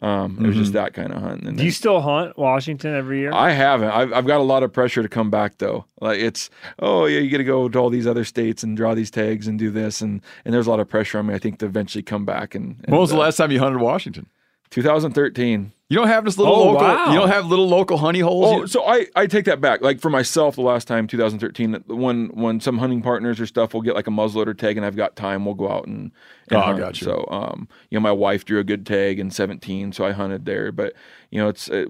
Um, 0.00 0.38
it 0.44 0.48
was 0.48 0.56
just 0.56 0.70
Mhm. 0.72 0.74
that 0.74 0.94
kind 0.94 1.12
of 1.12 1.22
hunt. 1.22 1.42
And 1.44 1.56
Do 1.56 1.64
you 1.64 1.70
still 1.70 2.00
hunt 2.00 2.36
Washington 2.36 2.92
every 2.92 3.20
year? 3.20 3.30
I 3.32 3.52
haven't. 3.52 3.90
I've, 3.90 4.12
I've 4.12 4.26
got 4.26 4.40
a 4.40 4.42
lot 4.42 4.64
of 4.64 4.72
pressure 4.72 5.00
to 5.00 5.08
come 5.08 5.30
back 5.30 5.58
though. 5.58 5.84
Like 6.00 6.18
it's, 6.18 6.50
oh 6.80 7.06
yeah, 7.06 7.20
you 7.20 7.30
got 7.30 7.36
to 7.38 7.44
go 7.44 7.68
to 7.68 7.78
all 7.78 7.88
these 7.88 8.06
other 8.06 8.24
states 8.24 8.64
and 8.64 8.76
draw 8.76 8.94
these 8.96 9.12
tags 9.12 9.46
and 9.46 9.56
do 9.60 9.70
this, 9.70 10.00
and 10.00 10.20
and 10.44 10.52
there's 10.52 10.66
a 10.66 10.70
lot 10.70 10.80
of 10.80 10.88
pressure 10.88 11.18
on 11.20 11.26
me. 11.26 11.34
I 11.34 11.38
think 11.38 11.58
to 11.60 11.66
eventually 11.66 12.02
come 12.02 12.24
back 12.24 12.56
and. 12.56 12.80
and 12.82 12.90
When 12.92 13.00
was 13.00 13.10
the 13.10 13.16
uh, 13.16 13.20
last 13.20 13.36
time 13.36 13.52
you 13.52 13.60
hunted 13.60 13.80
Washington? 13.80 14.26
2013. 14.72 15.72
You 15.88 15.98
don't 15.98 16.08
have 16.08 16.24
this 16.24 16.38
little 16.38 16.54
Oh, 16.54 16.64
local. 16.72 16.80
wow. 16.88 17.12
You 17.12 17.18
don't 17.18 17.28
have 17.28 17.44
little 17.46 17.68
local 17.68 17.98
honey 17.98 18.20
holes. 18.20 18.46
Oh, 18.62 18.64
so 18.66 18.86
I, 18.86 19.06
I 19.14 19.26
take 19.26 19.44
that 19.44 19.60
back. 19.60 19.82
Like 19.82 20.00
for 20.00 20.08
myself, 20.08 20.54
the 20.56 20.62
last 20.62 20.88
time 20.88 21.06
2013, 21.06 21.84
when 21.86 22.28
when 22.28 22.60
some 22.60 22.78
hunting 22.78 23.02
partners 23.02 23.38
or 23.38 23.44
stuff 23.46 23.74
will 23.74 23.82
get 23.82 23.94
like 23.94 24.06
a 24.06 24.10
muzzleloader 24.10 24.56
tag 24.56 24.78
and 24.78 24.86
I've 24.86 24.96
got 24.96 25.16
time, 25.16 25.44
we'll 25.44 25.54
go 25.54 25.70
out 25.70 25.86
and, 25.86 26.10
and 26.48 26.58
Oh, 26.58 26.62
hunt. 26.62 26.78
gotcha. 26.78 27.04
So 27.04 27.26
um, 27.30 27.68
you 27.90 27.96
know, 27.98 28.02
my 28.02 28.10
wife 28.12 28.46
drew 28.46 28.58
a 28.58 28.64
good 28.64 28.86
tag 28.86 29.18
in 29.20 29.30
17, 29.30 29.92
so 29.92 30.06
I 30.06 30.12
hunted 30.12 30.46
there. 30.46 30.72
But 30.72 30.94
you 31.30 31.38
know, 31.38 31.48
it's 31.48 31.68
it, 31.68 31.88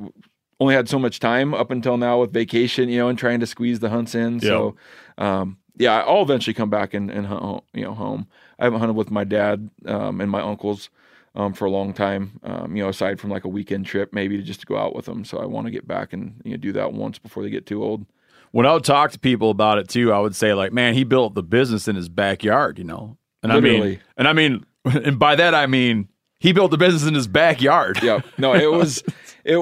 only 0.59 0.75
had 0.75 0.89
so 0.89 0.99
much 0.99 1.21
time 1.21 1.55
up 1.55 1.71
until 1.71 1.97
now 1.97 2.21
with 2.21 2.33
vacation, 2.33 2.89
you 2.89 2.99
know, 2.99 3.09
and 3.09 3.17
trying 3.19 3.39
to 3.39 3.47
squeeze 3.47 3.79
the 3.79 3.91
hunts 3.91 4.17
in. 4.17 4.41
So 4.41 4.75
um, 5.17 5.59
yeah, 5.77 6.03
I'll 6.03 6.23
eventually 6.23 6.55
come 6.55 6.71
back 6.71 6.93
and, 6.93 7.09
and 7.09 7.27
hunt, 7.27 7.63
you 7.73 7.85
know, 7.85 7.95
home. 7.95 8.27
I 8.59 8.65
haven't 8.65 8.81
hunted 8.81 8.95
with 8.95 9.13
my 9.13 9.23
dad 9.23 9.71
um, 9.87 10.21
and 10.21 10.29
my 10.29 10.41
uncles 10.41 10.91
um, 11.35 11.53
for 11.53 11.65
a 11.65 11.71
long 11.71 11.93
time. 11.93 12.41
Um, 12.43 12.77
you 12.77 12.83
know, 12.83 12.89
aside 12.89 13.21
from 13.21 13.31
like 13.31 13.45
a 13.45 13.49
weekend 13.49 13.87
trip, 13.87 14.13
maybe 14.13 14.37
to 14.37 14.43
just 14.43 14.61
to 14.61 14.67
go 14.67 14.77
out 14.77 14.95
with 14.95 15.07
them. 15.07 15.25
So 15.25 15.39
I 15.39 15.47
want 15.47 15.67
to 15.67 15.71
get 15.71 15.87
back 15.87 16.13
and 16.13 16.41
you 16.45 16.53
know, 16.53 16.57
do 16.57 16.73
that 16.73 16.93
once 16.93 17.19
before 17.19 17.43
they 17.43 17.51
get 17.51 17.67
too 17.67 17.83
old. 17.83 18.07
when 18.53 18.67
I 18.67 18.73
would 18.73 18.85
talk 18.85 19.13
to 19.13 19.19
people 19.19 19.51
about 19.51 19.79
it 19.79 19.89
too, 19.89 20.13
I 20.13 20.19
would 20.19 20.37
say 20.37 20.55
like, 20.55 20.73
man, 20.73 20.95
he 20.95 21.05
built 21.05 21.35
the 21.35 21.43
business 21.43 21.89
in 21.89 21.97
his 21.97 22.09
backyard, 22.09 22.79
you 22.79 22.85
know. 22.85 23.17
And 23.43 23.53
I 23.53 23.61
mean, 23.61 24.01
and 24.17 24.29
I 24.29 24.33
mean, 24.33 24.65
and 24.85 25.19
by 25.19 25.37
that 25.37 25.55
I 25.55 25.67
mean 25.67 26.09
he 26.39 26.53
built 26.53 26.73
the 26.73 26.79
business 26.79 27.07
in 27.07 27.15
his 27.15 27.29
backyard. 27.29 28.03
Yeah, 28.03 28.21
no, 28.37 28.55
it 28.55 28.71
was 28.73 29.03
it. 29.45 29.57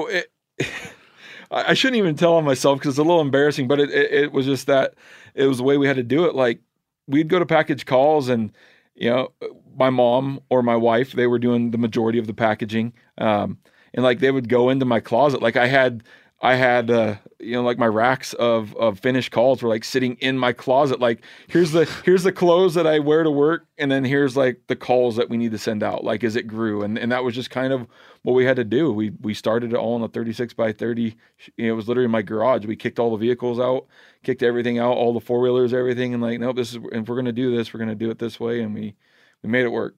it 0.59 0.67
I 1.51 1.71
I 1.71 1.73
shouldn't 1.73 1.97
even 1.97 2.15
tell 2.15 2.35
on 2.35 2.43
myself 2.43 2.79
because 2.79 2.93
it's 2.93 2.99
a 2.99 3.03
little 3.03 3.21
embarrassing, 3.21 3.67
but 3.67 3.79
it, 3.79 3.89
it 3.91 4.11
it 4.11 4.31
was 4.31 4.45
just 4.45 4.67
that 4.67 4.95
it 5.35 5.45
was 5.45 5.57
the 5.57 5.63
way 5.63 5.77
we 5.77 5.87
had 5.87 5.97
to 5.97 6.03
do 6.03 6.25
it. 6.25 6.35
Like 6.35 6.59
we'd 7.07 7.27
go 7.27 7.39
to 7.39 7.45
package 7.45 7.85
calls 7.85 8.29
and 8.29 8.51
you 8.95 9.09
know 9.09 9.31
my 9.77 9.89
mom 9.89 10.39
or 10.49 10.61
my 10.63 10.75
wife 10.75 11.13
they 11.13 11.27
were 11.27 11.39
doing 11.39 11.71
the 11.71 11.77
majority 11.77 12.19
of 12.19 12.27
the 12.27 12.33
packaging 12.33 12.93
um 13.17 13.57
and 13.93 14.03
like 14.03 14.19
they 14.19 14.31
would 14.31 14.49
go 14.49 14.69
into 14.69 14.85
my 14.85 14.99
closet. 14.99 15.41
Like 15.41 15.57
i 15.57 15.67
had 15.67 16.03
i 16.43 16.55
had 16.55 16.89
uh 16.89 17.15
you 17.39 17.53
know 17.53 17.61
like 17.61 17.77
my 17.77 17.85
racks 17.87 18.33
of 18.33 18.75
of 18.75 18.99
finished 18.99 19.31
calls 19.31 19.61
were 19.61 19.69
like 19.69 19.83
sitting 19.83 20.15
in 20.15 20.37
my 20.37 20.53
closet. 20.53 20.99
Like 20.99 21.23
here's 21.47 21.71
the 21.71 21.85
here's 22.03 22.23
the 22.23 22.31
clothes 22.31 22.73
that 22.75 22.87
i 22.87 22.99
wear 22.99 23.23
to 23.23 23.31
work 23.31 23.67
and 23.77 23.91
then 23.91 24.03
here's 24.03 24.35
like 24.37 24.61
the 24.67 24.75
calls 24.75 25.15
that 25.17 25.29
we 25.29 25.37
need 25.37 25.51
to 25.51 25.57
send 25.57 25.83
out 25.83 26.03
like 26.03 26.23
as 26.23 26.35
it 26.35 26.47
grew 26.47 26.81
and 26.81 26.97
and 26.97 27.11
that 27.11 27.23
was 27.23 27.35
just 27.35 27.49
kind 27.49 27.73
of 27.73 27.87
what 28.23 28.33
we 28.33 28.45
had 28.45 28.55
to 28.57 28.63
do. 28.63 28.91
We 28.91 29.11
we 29.21 29.33
started 29.33 29.73
it 29.73 29.77
all 29.77 29.95
in 29.95 30.03
a 30.03 30.07
36 30.07 30.53
by 30.53 30.71
30 30.71 31.15
you 31.57 31.67
know, 31.67 31.73
it 31.73 31.75
was 31.75 31.87
literally 31.87 32.09
my 32.09 32.21
garage. 32.21 32.65
We 32.65 32.75
kicked 32.75 32.99
all 32.99 33.11
the 33.11 33.17
vehicles 33.17 33.59
out 33.59 33.87
kicked 34.23 34.43
everything 34.43 34.79
out 34.79 34.93
all 34.97 35.13
the 35.13 35.19
four-wheelers 35.19 35.73
everything 35.73 36.13
and 36.13 36.21
like 36.23 36.39
nope 36.39 36.55
this 36.55 36.71
is 36.73 36.79
if 36.91 37.07
we're 37.09 37.15
going 37.15 37.25
to 37.25 37.31
do 37.31 37.55
this 37.55 37.73
we're 37.73 37.79
going 37.79 37.89
to 37.89 37.95
do 37.95 38.11
it 38.11 38.19
this 38.19 38.39
way 38.39 38.61
and 38.61 38.73
we 38.73 38.95
we 39.43 39.49
made 39.49 39.63
it 39.63 39.71
work 39.71 39.95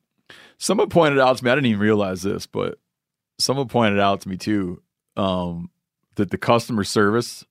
Someone 0.58 0.90
pointed 0.90 1.20
out 1.20 1.38
to 1.38 1.44
me, 1.44 1.52
I 1.52 1.56
didn't 1.56 1.68
even 1.68 1.82
realize 1.82 2.22
this, 2.22 2.46
but 2.46 2.78
someone 3.38 3.68
pointed 3.68 4.00
out 4.00 4.22
to 4.22 4.30
me 4.30 4.38
too, 4.38 4.82
um, 5.18 5.70
that 6.16 6.32
the 6.32 6.38
customer 6.38 6.84
service 6.84 7.46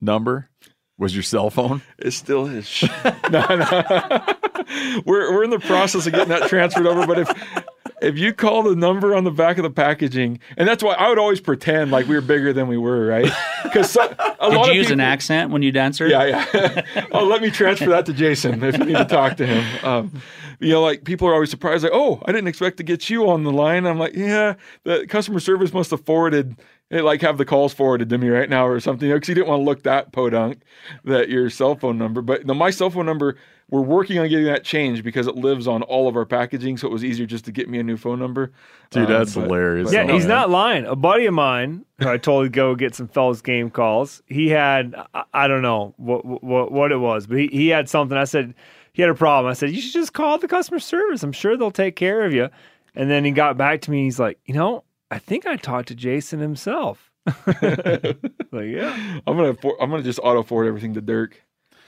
number 0.00 0.48
was 0.96 1.14
your 1.14 1.22
cell 1.22 1.50
phone. 1.50 1.82
It 1.98 2.12
still 2.12 2.46
is. 2.46 2.82
no, 3.30 3.44
no. 3.46 3.82
we're 5.04 5.32
we're 5.32 5.44
in 5.44 5.50
the 5.50 5.58
process 5.58 6.06
of 6.06 6.12
getting 6.12 6.28
that 6.28 6.48
transferred 6.48 6.86
over. 6.86 7.06
But 7.06 7.18
if 7.18 7.64
if 8.04 8.18
you 8.18 8.32
call 8.32 8.62
the 8.62 8.76
number 8.76 9.14
on 9.14 9.24
the 9.24 9.30
back 9.30 9.58
of 9.58 9.62
the 9.62 9.70
packaging, 9.70 10.38
and 10.56 10.68
that's 10.68 10.82
why 10.82 10.94
I 10.94 11.08
would 11.08 11.18
always 11.18 11.40
pretend 11.40 11.90
like 11.90 12.06
we 12.06 12.14
were 12.14 12.20
bigger 12.20 12.52
than 12.52 12.68
we 12.68 12.76
were, 12.76 13.06
right? 13.06 13.30
Because 13.62 13.90
so, 13.90 14.02
a 14.02 14.06
Did 14.50 14.56
lot 14.56 14.68
you 14.68 14.74
use 14.74 14.90
an 14.90 15.00
accent 15.00 15.50
when 15.50 15.62
you 15.62 15.72
answered? 15.72 16.10
Yeah, 16.10 16.46
yeah. 16.54 17.06
oh, 17.12 17.24
let 17.24 17.42
me 17.42 17.50
transfer 17.50 17.90
that 17.90 18.06
to 18.06 18.12
Jason 18.12 18.62
if 18.62 18.78
you 18.78 18.84
need 18.84 18.96
to 18.96 19.04
talk 19.04 19.36
to 19.38 19.46
him. 19.46 19.84
Um, 19.84 20.22
you 20.60 20.70
know, 20.70 20.82
like 20.82 21.04
people 21.04 21.28
are 21.28 21.34
always 21.34 21.50
surprised, 21.50 21.84
like, 21.84 21.92
oh, 21.94 22.22
I 22.26 22.32
didn't 22.32 22.48
expect 22.48 22.76
to 22.78 22.82
get 22.82 23.10
you 23.10 23.28
on 23.28 23.44
the 23.44 23.52
line. 23.52 23.86
I'm 23.86 23.98
like, 23.98 24.14
yeah, 24.14 24.54
the 24.84 25.06
customer 25.06 25.40
service 25.40 25.72
must 25.72 25.90
have 25.90 26.04
forwarded, 26.04 26.56
they 26.94 27.00
like 27.02 27.20
have 27.22 27.38
the 27.38 27.44
calls 27.44 27.74
forwarded 27.74 28.08
to 28.08 28.18
me 28.18 28.28
right 28.28 28.48
now 28.48 28.64
or 28.66 28.78
something, 28.78 29.10
because 29.10 29.28
you 29.28 29.34
didn't 29.34 29.48
want 29.48 29.60
to 29.60 29.64
look 29.64 29.82
that 29.82 30.12
podunk 30.12 30.62
that 31.04 31.28
your 31.28 31.50
cell 31.50 31.74
phone 31.74 31.98
number. 31.98 32.22
But 32.22 32.46
the, 32.46 32.54
my 32.54 32.70
cell 32.70 32.88
phone 32.88 33.04
number, 33.04 33.36
we're 33.68 33.80
working 33.80 34.18
on 34.20 34.28
getting 34.28 34.44
that 34.44 34.62
changed 34.62 35.02
because 35.02 35.26
it 35.26 35.34
lives 35.34 35.66
on 35.66 35.82
all 35.82 36.06
of 36.06 36.14
our 36.16 36.24
packaging, 36.24 36.76
so 36.76 36.86
it 36.86 36.92
was 36.92 37.04
easier 37.04 37.26
just 37.26 37.44
to 37.46 37.52
get 37.52 37.68
me 37.68 37.80
a 37.80 37.82
new 37.82 37.96
phone 37.96 38.20
number. 38.20 38.52
Dude, 38.90 39.06
Um, 39.06 39.12
that's 39.12 39.34
but- 39.34 39.40
hilarious. 39.44 39.90
but 39.90 39.94
Yeah, 40.06 40.12
he's 40.12 40.22
man. 40.22 40.28
not 40.36 40.50
lying. 40.50 40.84
A 40.86 40.94
buddy 40.94 41.26
of 41.26 41.34
mine, 41.34 41.84
who 41.98 42.08
I 42.08 42.16
told 42.16 42.44
to 42.44 42.48
go 42.48 42.76
get 42.76 42.94
some 42.94 43.08
Phelps 43.08 43.40
game 43.40 43.70
calls. 43.70 44.22
He 44.28 44.48
had, 44.50 44.94
I, 45.14 45.24
I 45.34 45.48
don't 45.48 45.62
know 45.62 45.94
what, 45.96 46.24
what 46.44 46.70
what 46.70 46.92
it 46.92 46.98
was, 46.98 47.26
but 47.26 47.38
he, 47.38 47.48
he 47.48 47.68
had 47.68 47.88
something. 47.88 48.16
I 48.16 48.22
said 48.24 48.54
he 48.92 49.02
had 49.02 49.10
a 49.10 49.14
problem. 49.16 49.50
I 49.50 49.54
said 49.54 49.72
you 49.72 49.80
should 49.80 49.94
just 49.94 50.12
call 50.12 50.38
the 50.38 50.46
customer 50.46 50.78
service. 50.78 51.24
I'm 51.24 51.32
sure 51.32 51.56
they'll 51.56 51.72
take 51.72 51.96
care 51.96 52.24
of 52.24 52.32
you. 52.32 52.50
And 52.94 53.10
then 53.10 53.24
he 53.24 53.32
got 53.32 53.56
back 53.56 53.80
to 53.80 53.90
me. 53.90 54.04
He's 54.04 54.20
like, 54.20 54.38
you 54.46 54.54
know, 54.54 54.84
I 55.14 55.18
think 55.18 55.46
I 55.46 55.54
talked 55.54 55.88
to 55.88 55.94
Jason 55.94 56.40
himself. 56.40 57.12
like, 57.46 58.66
yeah. 58.66 59.20
I'm 59.26 59.36
gonna 59.36 59.54
for, 59.54 59.80
I'm 59.80 59.88
gonna 59.90 60.02
just 60.02 60.18
auto 60.22 60.42
forward 60.42 60.66
everything 60.66 60.94
to 60.94 61.00
Dirk. 61.00 61.40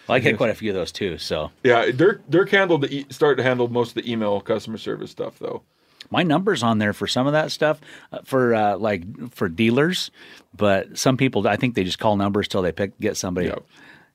Well, 0.09 0.15
I 0.15 0.21
get 0.21 0.37
quite 0.37 0.51
a 0.51 0.55
few 0.55 0.71
of 0.71 0.77
those 0.77 0.93
too. 0.93 1.19
So 1.19 1.51
Yeah, 1.65 1.91
Dirk 1.91 2.23
Dirk 2.31 2.51
handled 2.51 2.83
the 2.83 2.95
e- 2.99 3.07
started 3.11 3.37
to 3.39 3.43
handle 3.43 3.67
most 3.69 3.97
of 3.97 4.05
the 4.05 4.11
email 4.11 4.41
customer 4.41 4.79
service 4.79 5.11
stuff 5.11 5.41
though. 5.41 5.63
my 6.09 6.23
number's 6.23 6.63
on 6.63 6.79
there 6.79 6.93
for 6.93 7.09
some 7.09 7.27
of 7.27 7.33
that 7.33 7.51
stuff 7.51 7.81
uh, 8.13 8.21
for 8.25 8.55
uh, 8.55 8.77
like 8.79 9.03
for 9.35 9.49
dealers, 9.49 10.13
but 10.57 10.97
some 10.97 11.17
people 11.17 11.49
I 11.49 11.57
think 11.57 11.75
they 11.75 11.83
just 11.83 11.99
call 11.99 12.17
numbers 12.17 12.47
till 12.47 12.63
they 12.63 12.71
pick 12.73 12.97
get 13.01 13.17
somebody, 13.17 13.53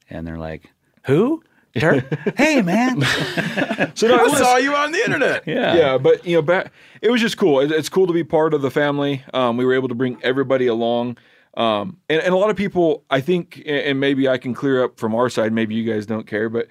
and 0.09 0.25
they're 0.25 0.37
like, 0.39 0.71
"Who? 1.07 1.43
Dirk? 1.73 2.05
hey, 2.37 2.61
man." 2.61 3.01
So 3.95 4.07
no, 4.07 4.15
I 4.17 4.23
was- 4.23 4.37
saw 4.37 4.57
you 4.57 4.75
on 4.75 4.91
the 4.91 4.99
internet. 5.03 5.43
Yeah. 5.47 5.75
yeah, 5.75 5.97
but 5.97 6.25
you 6.25 6.35
know, 6.37 6.41
back, 6.41 6.71
it 7.01 7.09
was 7.11 7.19
just 7.21 7.37
cool. 7.37 7.59
It, 7.59 7.71
it's 7.71 7.89
cool 7.89 8.07
to 8.07 8.13
be 8.13 8.23
part 8.23 8.53
of 8.53 8.61
the 8.61 8.71
family. 8.71 9.23
Um, 9.33 9.57
we 9.57 9.65
were 9.65 9.73
able 9.73 9.87
to 9.89 9.95
bring 9.95 10.17
everybody 10.23 10.67
along, 10.67 11.17
um, 11.57 11.97
and, 12.09 12.21
and 12.21 12.33
a 12.33 12.37
lot 12.37 12.49
of 12.49 12.55
people, 12.55 13.03
I 13.09 13.21
think, 13.21 13.57
and 13.65 13.77
and 13.77 13.99
maybe 13.99 14.27
I 14.29 14.37
can 14.37 14.53
clear 14.53 14.83
up 14.83 14.99
from 14.99 15.13
our 15.15 15.29
side. 15.29 15.51
Maybe 15.51 15.75
you 15.75 15.91
guys 15.91 16.05
don't 16.05 16.27
care, 16.27 16.49
but 16.49 16.67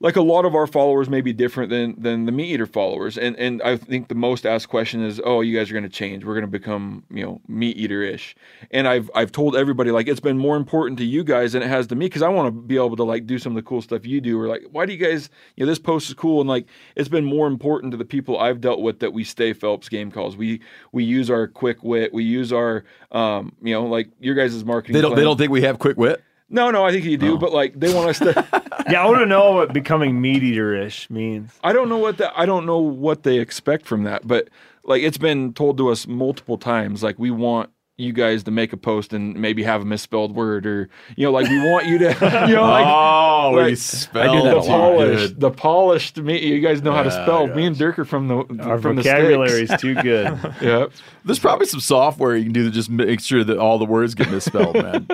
like 0.00 0.16
a 0.16 0.22
lot 0.22 0.44
of 0.44 0.54
our 0.54 0.66
followers 0.66 1.08
may 1.08 1.20
be 1.20 1.32
different 1.32 1.70
than 1.70 2.00
than 2.00 2.24
the 2.26 2.32
meat 2.32 2.50
eater 2.52 2.66
followers. 2.66 3.18
And 3.18 3.36
and 3.36 3.60
i 3.62 3.76
think 3.76 4.08
the 4.08 4.14
most 4.14 4.46
asked 4.46 4.68
question 4.68 5.04
is 5.04 5.20
oh 5.24 5.40
you 5.40 5.56
guys 5.56 5.70
are 5.70 5.74
going 5.74 5.84
to 5.84 5.88
change. 5.88 6.24
We're 6.24 6.34
going 6.34 6.42
to 6.42 6.50
become 6.50 7.04
you 7.10 7.24
know 7.24 7.40
meat 7.48 7.76
eater 7.76 8.02
ish 8.02 8.36
and 8.70 8.86
i've 8.86 9.10
i've 9.14 9.32
told 9.32 9.56
everybody 9.56 9.90
like 9.90 10.08
it's 10.08 10.20
been 10.20 10.38
more 10.38 10.56
important 10.56 10.98
to 10.98 11.04
you 11.04 11.24
guys 11.24 11.52
than 11.52 11.62
it 11.62 11.68
has 11.68 11.86
to 11.88 11.96
me 11.96 12.06
because 12.06 12.22
i 12.22 12.28
want 12.28 12.46
to 12.46 12.50
be 12.50 12.76
able 12.76 12.96
to 12.96 13.04
like 13.04 13.26
do 13.26 13.38
some 13.38 13.52
of 13.52 13.56
the 13.56 13.66
cool 13.68 13.82
stuff 13.82 14.06
you 14.06 14.20
do. 14.20 14.40
Or 14.40 14.46
like 14.46 14.62
why 14.70 14.86
do 14.86 14.92
you 14.92 14.98
guys 14.98 15.30
you 15.56 15.64
know 15.64 15.70
this 15.70 15.78
post 15.78 16.08
is 16.08 16.14
cool. 16.14 16.40
And 16.40 16.48
like 16.48 16.66
it's 16.96 17.08
been 17.08 17.24
more 17.24 17.46
important 17.46 17.90
to 17.92 17.96
the 17.96 18.04
people 18.04 18.38
i've 18.38 18.60
dealt 18.60 18.80
with 18.80 19.00
that 19.00 19.12
we 19.12 19.24
stay 19.24 19.52
phelps 19.52 19.88
game 19.88 20.10
calls. 20.10 20.36
We 20.36 20.60
we 20.92 21.04
use 21.04 21.30
our 21.30 21.46
quick 21.48 21.82
wit. 21.82 22.12
We 22.12 22.24
use 22.24 22.52
our 22.52 22.84
um 23.12 23.52
you 23.62 23.74
know 23.74 23.86
like 23.86 24.10
your 24.20 24.34
guys' 24.34 24.64
marketing 24.64 24.94
They 24.94 25.00
don't. 25.00 25.16
They 25.16 25.22
don't 25.22 25.38
think 25.38 25.50
we 25.50 25.62
have 25.62 25.78
quick 25.78 25.96
wit. 25.96 26.22
No 26.48 26.70
no 26.70 26.84
i 26.84 26.90
think 26.90 27.04
you 27.04 27.16
do 27.16 27.34
oh. 27.34 27.38
but 27.38 27.52
like 27.52 27.78
they 27.78 27.92
want 27.92 28.08
us 28.08 28.18
to 28.18 28.62
Yeah, 28.90 29.02
I 29.02 29.06
want 29.06 29.18
to 29.18 29.26
know 29.26 29.52
what 29.52 29.72
becoming 29.72 30.20
meat 30.20 30.42
eater 30.42 30.74
ish 30.74 31.10
means. 31.10 31.52
I 31.62 31.72
don't 31.74 31.90
know 31.90 31.98
what 31.98 32.18
that 32.18 32.32
I 32.34 32.46
don't 32.46 32.64
know 32.64 32.78
what 32.78 33.22
they 33.22 33.38
expect 33.38 33.86
from 33.86 34.04
that, 34.04 34.26
but 34.26 34.48
like 34.82 35.02
it's 35.02 35.18
been 35.18 35.52
told 35.52 35.76
to 35.78 35.90
us 35.90 36.06
multiple 36.06 36.56
times 36.56 37.02
like 37.02 37.18
we 37.18 37.30
want 37.30 37.70
you 37.98 38.12
guys 38.12 38.44
to 38.44 38.50
make 38.52 38.72
a 38.72 38.76
post 38.76 39.12
and 39.12 39.34
maybe 39.34 39.64
have 39.64 39.82
a 39.82 39.84
misspelled 39.84 40.32
word 40.34 40.64
or 40.66 40.88
you 41.16 41.26
know 41.26 41.32
like 41.32 41.48
we 41.50 41.58
want 41.58 41.84
you 41.86 41.98
to 41.98 42.04
you 42.48 42.54
know 42.54 42.62
like 42.62 42.86
Oh, 42.86 43.52
we 43.56 43.62
like, 43.70 43.76
spell 43.76 44.22
I 44.30 44.36
do 44.36 44.42
that 44.44 44.50
the 44.50 44.56
a 44.56 44.58
lot. 44.58 44.66
polished 44.66 45.28
Good. 45.34 45.40
the 45.40 45.50
polished 45.50 46.16
me 46.18 46.46
you 46.46 46.60
guys 46.60 46.80
know 46.80 46.92
how 46.92 47.02
to 47.02 47.10
spell 47.10 47.48
me 47.48 47.66
and 47.66 47.76
Dirk 47.76 47.98
are 47.98 48.04
from 48.04 48.28
the 48.28 48.36
Our 48.62 48.78
from 48.78 48.96
vocabulary 48.96 49.64
the 49.66 49.74
is 49.74 49.80
too 49.80 49.94
good. 49.96 50.38
sticks. 50.38 50.62
yeah 50.62 50.86
There's 51.24 51.40
probably 51.40 51.66
some 51.66 51.80
software 51.80 52.36
you 52.36 52.44
can 52.44 52.52
do 52.52 52.64
to 52.64 52.70
just 52.70 52.88
make 52.88 53.20
sure 53.20 53.42
that 53.42 53.58
all 53.58 53.78
the 53.78 53.84
words 53.84 54.14
get 54.14 54.30
misspelled, 54.30 54.76
man. 54.76 55.08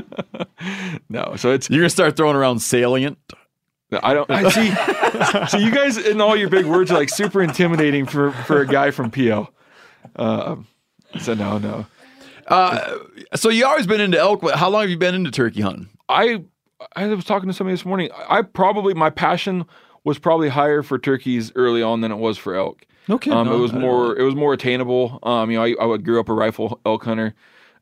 no 1.09 1.37
so 1.37 1.53
it's 1.53 1.71
You're 1.71 1.81
gonna 1.81 1.91
start 1.91 2.17
throwing 2.17 2.37
around 2.37 2.59
salient. 2.61 3.19
I 4.03 4.13
don't 4.13 4.29
I 4.31 4.49
see 4.51 5.47
so 5.49 5.57
you 5.59 5.71
guys 5.71 5.97
in 5.97 6.21
all 6.21 6.37
your 6.37 6.49
big 6.51 6.67
words 6.67 6.91
are 6.91 6.97
like 6.99 7.09
super 7.09 7.41
intimidating 7.43 8.05
for 8.07 8.33
for 8.33 8.61
a 8.61 8.67
guy 8.67 8.91
from 8.91 9.11
PL 9.11 9.51
um 10.17 10.67
so 11.21 11.33
no 11.35 11.59
no 11.59 11.87
Uh, 12.47 12.99
so 13.35 13.49
you 13.49 13.67
always 13.67 13.87
been 13.87 14.01
into 14.01 14.19
elk. 14.19 14.49
How 14.51 14.69
long 14.69 14.83
have 14.83 14.91
you 14.91 14.99
been 14.99 15.15
into 15.15 15.31
turkey 15.31 15.61
hunting? 15.61 15.89
I 16.09 16.43
I 16.97 17.07
was 17.07 17.25
talking 17.25 17.49
to 17.49 17.53
somebody 17.55 17.75
this 17.75 17.85
morning. 17.85 18.11
I 18.29 18.43
probably 18.43 18.95
my 18.95 19.11
passion 19.11 19.65
was 20.05 20.19
probably 20.19 20.49
higher 20.49 20.83
for 20.83 20.99
turkeys 20.99 21.51
early 21.55 21.83
on 21.83 22.01
than 22.01 22.13
it 22.13 22.17
was 22.17 22.37
for 22.37 22.55
elk. 22.55 22.87
Okay, 23.09 23.31
um, 23.31 23.47
no, 23.47 23.57
it 23.57 23.61
was 23.61 23.73
more 23.73 24.17
it 24.17 24.23
was 24.23 24.35
more 24.35 24.53
attainable. 24.53 25.19
Um, 25.23 25.51
you 25.51 25.59
know, 25.59 25.65
I, 25.65 25.95
I 25.95 25.97
grew 25.99 26.21
up 26.21 26.29
a 26.29 26.35
rifle 26.35 26.81
elk 26.87 27.05
hunter. 27.05 27.35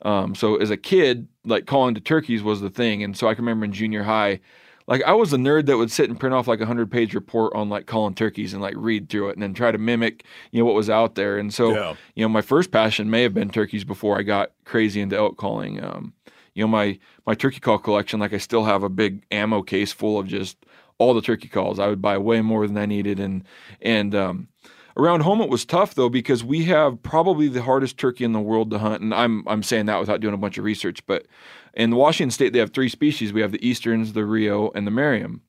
Um, 0.02 0.34
so 0.34 0.56
as 0.56 0.70
a 0.70 0.76
kid, 0.76 1.28
like 1.44 1.66
calling 1.66 1.94
to 1.94 2.01
turkeys 2.01 2.43
was 2.43 2.60
the 2.60 2.70
thing, 2.70 3.02
and 3.02 3.16
so 3.16 3.28
I 3.28 3.34
can 3.34 3.44
remember 3.44 3.64
in 3.64 3.72
junior 3.72 4.02
high, 4.02 4.40
like 4.86 5.02
I 5.04 5.12
was 5.12 5.32
a 5.32 5.36
nerd 5.36 5.66
that 5.66 5.76
would 5.76 5.90
sit 5.90 6.09
and 6.10 6.18
print 6.18 6.34
off 6.34 6.48
like 6.48 6.60
a 6.60 6.66
hundred 6.66 6.90
page 6.90 7.14
report 7.14 7.54
on 7.54 7.68
like 7.68 7.86
calling 7.86 8.14
turkeys 8.14 8.52
and 8.52 8.60
like 8.62 8.74
read 8.76 9.09
through 9.09 9.28
it 9.30 9.34
and 9.34 9.42
then 9.42 9.54
try 9.54 9.70
to 9.70 9.78
mimic 9.78 10.24
you 10.50 10.60
know 10.60 10.64
what 10.64 10.74
was 10.74 10.90
out 10.90 11.14
there. 11.14 11.38
And 11.38 11.52
so 11.52 11.74
Yeah. 11.74 11.94
you 12.14 12.24
know 12.24 12.28
my 12.28 12.42
first 12.42 12.70
passion 12.70 13.10
may 13.10 13.22
have 13.22 13.34
been 13.34 13.50
turkeys 13.50 13.84
before 13.84 14.18
I 14.18 14.22
got 14.22 14.50
crazy 14.64 15.00
into 15.00 15.16
elk 15.16 15.36
calling. 15.36 15.82
Um, 15.82 16.12
you 16.54 16.62
know 16.64 16.68
my 16.68 16.98
my 17.26 17.34
turkey 17.34 17.60
call 17.60 17.78
collection, 17.78 18.20
like 18.20 18.32
I 18.32 18.38
still 18.38 18.64
have 18.64 18.82
a 18.82 18.88
big 18.88 19.24
ammo 19.30 19.62
case 19.62 19.92
full 19.92 20.18
of 20.18 20.28
just 20.28 20.56
all 20.98 21.14
the 21.14 21.22
turkey 21.22 21.48
calls. 21.48 21.78
I 21.78 21.86
would 21.88 22.02
buy 22.02 22.18
way 22.18 22.40
more 22.42 22.66
than 22.66 22.76
I 22.76 22.86
needed, 22.86 23.18
and 23.18 23.44
and 23.80 24.14
um, 24.14 24.48
around 24.96 25.20
home 25.22 25.40
it 25.40 25.48
was 25.48 25.64
tough 25.64 25.94
though 25.94 26.10
because 26.10 26.44
we 26.44 26.64
have 26.64 27.02
probably 27.02 27.48
the 27.48 27.62
hardest 27.62 27.96
turkey 27.96 28.24
in 28.24 28.32
the 28.32 28.40
world 28.40 28.70
to 28.70 28.78
hunt, 28.78 29.00
and 29.02 29.14
I'm 29.14 29.46
I'm 29.48 29.62
saying 29.62 29.86
that 29.86 29.98
without 30.00 30.20
doing 30.20 30.34
a 30.34 30.38
bunch 30.38 30.59
of 30.59 30.64
research, 30.64 31.04
but 31.06 31.26
in 31.74 31.94
Washington 31.97 32.31
State 32.31 32.53
they 32.53 32.59
have 32.59 32.73
three 32.73 32.89
species. 32.89 33.32
We 33.32 33.40
have 33.40 33.53
the 33.53 33.66
Easterns, 33.66 34.12
the 34.12 34.24
Rio, 34.24 34.70
and 34.74 34.86
the 34.86 34.90
Merriam. 34.90 35.43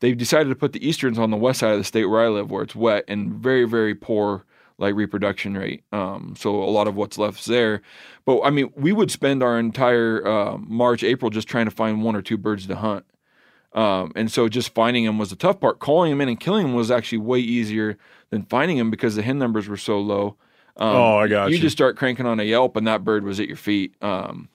They've 0.00 0.18
decided 0.18 0.48
to 0.48 0.56
put 0.56 0.72
the 0.72 0.86
Easterns 0.86 1.18
on 1.18 1.30
the 1.30 1.36
west 1.36 1.60
side 1.60 1.72
of 1.72 1.78
the 1.78 1.84
state 1.84 2.06
where 2.06 2.22
I 2.22 2.28
live, 2.28 2.50
where 2.50 2.62
it's 2.64 2.74
wet 2.74 3.04
and 3.08 3.32
very 3.34 3.64
very 3.64 3.94
poor 3.94 4.44
like 4.78 4.94
reproduction 4.96 5.56
rate. 5.56 5.84
Um, 5.92 6.34
so 6.36 6.60
a 6.62 6.66
lot 6.70 6.88
of 6.88 6.96
what's 6.96 7.18
left 7.18 7.38
is 7.40 7.44
there. 7.46 7.82
But 8.24 8.40
I 8.42 8.50
mean, 8.50 8.72
we 8.74 8.92
would 8.92 9.10
spend 9.12 9.42
our 9.42 9.58
entire 9.58 10.26
uh, 10.26 10.58
March, 10.58 11.04
April 11.04 11.30
just 11.30 11.46
trying 11.46 11.66
to 11.66 11.70
find 11.70 12.02
one 12.02 12.16
or 12.16 12.22
two 12.22 12.36
birds 12.36 12.66
to 12.66 12.74
hunt. 12.74 13.04
Um, 13.74 14.12
and 14.16 14.30
so 14.30 14.48
just 14.48 14.74
finding 14.74 15.04
them 15.04 15.18
was 15.18 15.30
the 15.30 15.36
tough 15.36 15.60
part. 15.60 15.78
Calling 15.78 16.10
them 16.10 16.20
in 16.20 16.28
and 16.28 16.40
killing 16.40 16.66
them 16.66 16.74
was 16.74 16.90
actually 16.90 17.18
way 17.18 17.38
easier 17.38 17.96
than 18.30 18.42
finding 18.42 18.76
them 18.78 18.90
because 18.90 19.14
the 19.14 19.22
hen 19.22 19.38
numbers 19.38 19.68
were 19.68 19.76
so 19.76 20.00
low. 20.00 20.36
Um, 20.76 20.88
Oh, 20.96 21.16
I 21.18 21.28
got 21.28 21.50
you. 21.50 21.56
you. 21.56 21.62
just 21.62 21.76
start 21.76 21.96
cranking 21.96 22.26
on 22.26 22.40
a 22.40 22.42
Yelp 22.42 22.76
and 22.76 22.86
that 22.86 23.04
bird 23.04 23.24
was 23.24 23.38
at 23.40 23.46
your 23.46 23.56
feet. 23.56 23.94
Um, 24.02 24.48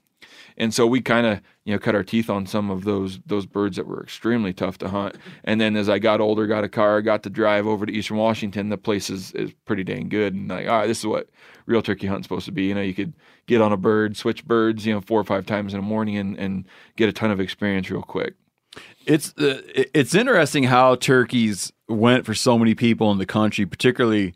and 0.58 0.74
so 0.74 0.88
we 0.88 1.02
kind 1.02 1.28
of 1.28 1.40
you 1.66 1.74
know 1.74 1.80
cut 1.80 1.96
our 1.96 2.04
teeth 2.04 2.30
on 2.30 2.46
some 2.46 2.70
of 2.70 2.84
those 2.84 3.20
those 3.26 3.46
birds 3.46 3.78
that 3.78 3.86
were 3.86 4.02
extremely 4.02 4.54
tough 4.54 4.78
to 4.80 4.90
hunt. 4.90 5.16
And 5.44 5.62
then 5.62 5.76
as 5.76 5.88
I 5.88 6.00
got 6.00 6.20
older, 6.20 6.48
got 6.48 6.64
a 6.64 6.70
car, 6.70 7.02
got 7.02 7.24
to 7.24 7.30
drive 7.30 7.68
over 7.68 7.86
to 7.86 7.94
Eastern 7.94 8.18
Washington, 8.18 8.70
the 8.70 8.78
place 8.78 9.10
is, 9.10 9.32
is 9.34 9.54
pretty 9.66 9.84
dang 9.84 10.10
good. 10.10 10.34
And 10.34 10.50
like, 10.50 10.68
all 10.68 10.80
right, 10.80 10.88
this 10.88 11.00
is 11.00 11.06
what 11.06 11.30
real 11.66 11.82
turkey 11.82 12.08
hunting's 12.08 12.26
supposed 12.26 12.46
to 12.46 12.52
be. 12.52 12.64
You 12.64 12.76
know, 12.76 12.82
you 12.82 12.94
could 12.94 13.14
get 13.46 13.62
on 13.62 13.72
a 13.72 13.78
bird, 13.78 14.18
switch 14.18 14.46
birds, 14.46 14.86
you 14.86 14.94
know, 14.94 15.02
four 15.02 15.20
or 15.20 15.24
five 15.24 15.46
times 15.46 15.74
in 15.74 15.80
the 15.80 15.86
morning 15.86 16.18
and, 16.18 16.38
and 16.38 16.66
get 16.96 17.10
a 17.10 17.14
ton 17.14 17.32
of 17.32 17.40
experience 17.40 17.90
real 17.92 18.02
quick. 18.02 18.34
It's 19.06 19.34
uh, 19.38 19.62
it's 19.66 20.14
interesting 20.14 20.64
how 20.64 20.96
turkeys 20.96 21.72
went 21.88 22.26
for 22.26 22.34
so 22.34 22.58
many 22.58 22.76
people 22.76 23.12
in 23.12 23.18
the 23.18 23.26
country, 23.26 23.66
particularly 23.66 24.36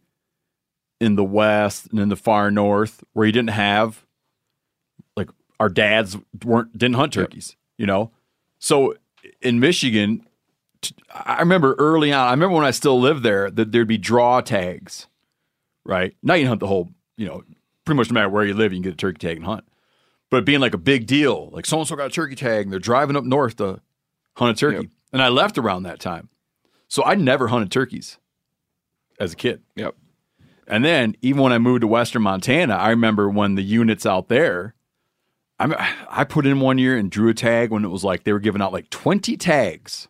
in 1.00 1.16
the 1.16 1.24
west 1.24 1.88
and 1.92 2.00
in 2.00 2.10
the 2.10 2.16
far 2.16 2.50
north, 2.50 3.04
where 3.14 3.26
you 3.26 3.32
didn't 3.32 3.50
have 3.50 4.06
our 5.62 5.70
dads 5.70 6.18
weren't 6.44 6.76
didn't 6.76 6.96
hunt 6.96 7.14
turkeys, 7.14 7.56
you 7.78 7.86
know. 7.86 8.10
So 8.58 8.96
in 9.42 9.60
Michigan, 9.60 10.26
t- 10.82 10.96
I 11.14 11.40
remember 11.40 11.76
early 11.78 12.12
on. 12.12 12.28
I 12.28 12.32
remember 12.32 12.56
when 12.56 12.66
I 12.66 12.72
still 12.72 13.00
lived 13.00 13.22
there 13.22 13.52
that 13.52 13.72
there'd 13.72 13.88
be 13.88 14.00
draw 14.00 14.42
tags, 14.42 15.06
right? 15.86 16.16
Now 16.24 16.34
you 16.34 16.42
can 16.42 16.48
hunt 16.48 16.62
the 16.62 16.68
whole, 16.68 16.90
you 17.16 17.28
know, 17.28 17.44
pretty 17.86 17.98
much 17.98 18.10
no 18.10 18.16
matter 18.16 18.30
where 18.30 18.44
you 18.44 18.56
live, 18.56 18.74
you 18.74 18.78
can 18.78 18.82
get 18.82 18.94
a 18.94 18.98
turkey 18.98 19.20
tag 19.20 19.38
and 19.38 19.46
hunt. 19.46 19.64
But 20.32 20.46
being 20.46 20.62
like 20.62 20.74
a 20.74 20.80
big 20.80 21.06
deal, 21.06 21.52
like 21.52 21.68
so 21.68 21.78
and 21.78 21.88
so 21.88 21.96
got 21.96 22.08
a 22.08 22.10
turkey 22.10 22.36
tag, 22.36 22.64
and 22.64 22.74
they're 22.74 22.80
driving 22.80 23.16
up 23.16 23.24
north 23.24 23.58
to 23.58 23.82
hunt 24.38 24.58
a 24.58 24.60
turkey. 24.60 24.90
And 25.14 25.22
I 25.22 25.28
left 25.28 25.60
around 25.60 25.84
that 25.84 26.00
time. 26.00 26.30
So 26.88 27.04
I 27.04 27.14
never 27.14 27.50
hunted 27.50 27.72
turkeys 27.72 28.18
as 29.20 29.34
a 29.34 29.36
kid. 29.36 29.62
Yep. 29.76 29.96
And 30.66 30.84
then 30.84 31.16
even 31.22 31.44
when 31.44 31.54
I 31.54 31.60
moved 31.60 31.82
to 31.82 31.88
Western 31.88 32.24
Montana, 32.24 32.74
I 32.74 32.90
remember 32.90 33.30
when 33.30 33.54
the 33.54 33.62
units 33.62 34.08
out 34.08 34.28
there, 34.28 34.74
I 35.62 35.96
I 36.10 36.24
put 36.24 36.46
in 36.46 36.60
one 36.60 36.78
year 36.78 36.98
and 36.98 37.10
drew 37.10 37.30
a 37.30 37.34
tag 37.34 37.72
when 37.72 37.86
it 37.86 37.90
was 37.90 38.04
like 38.04 38.24
they 38.24 38.34
were 38.34 38.40
giving 38.40 38.62
out 38.62 38.74
like 38.74 38.90
20 38.90 39.38
tags 39.38 40.08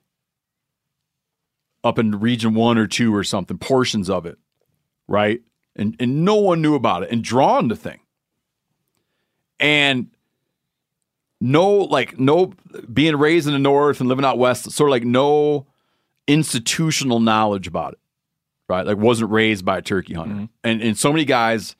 up 1.84 1.98
in 1.98 2.19
region 2.19 2.53
one 2.53 2.78
or 2.78 2.88
two 2.88 3.15
or 3.15 3.23
something, 3.23 3.57
portions 3.57 4.10
of 4.10 4.26
it, 4.26 4.38
right? 5.07 5.41
and 5.76 5.95
and 5.99 6.26
no 6.26 6.36
one 6.36 6.61
knew 6.61 6.76
about 6.76 7.03
it 7.03 7.11
and 7.11 7.23
drawn 7.23 7.68
the 7.68 7.76
thing. 7.76 7.99
And 9.60 10.10
no 11.40 11.72
like 11.72 12.19
no 12.19 12.53
being 12.91 13.15
raised 13.15 13.48
in 13.48 13.53
the 13.53 13.60
north 13.60 13.99
and 13.99 14.10
living 14.10 14.26
out 14.26 14.38
west, 14.38 14.69
sort 14.72 14.90
of 14.90 14.91
like 14.91 15.03
no 15.03 15.68
institutional 16.28 17.19
knowledge 17.19 17.68
about 17.68 17.94
it. 17.94 17.99
Right? 18.68 18.86
Like 18.86 18.98
wasn't 18.98 19.32
raised 19.32 19.65
by 19.65 19.80
a 19.80 19.82
turkey 19.82 20.14
hunter. 20.14 20.36
Mm-hmm. 20.36 20.45
And 20.64 20.82
and 20.82 20.98
so 20.98 21.11
many 21.11 21.26
guys 21.26 21.76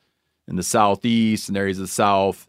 in 0.48 0.56
the 0.56 0.62
southeast 0.62 1.48
and 1.48 1.56
areas 1.56 1.78
of 1.78 1.84
the 1.84 1.92
south, 1.92 2.48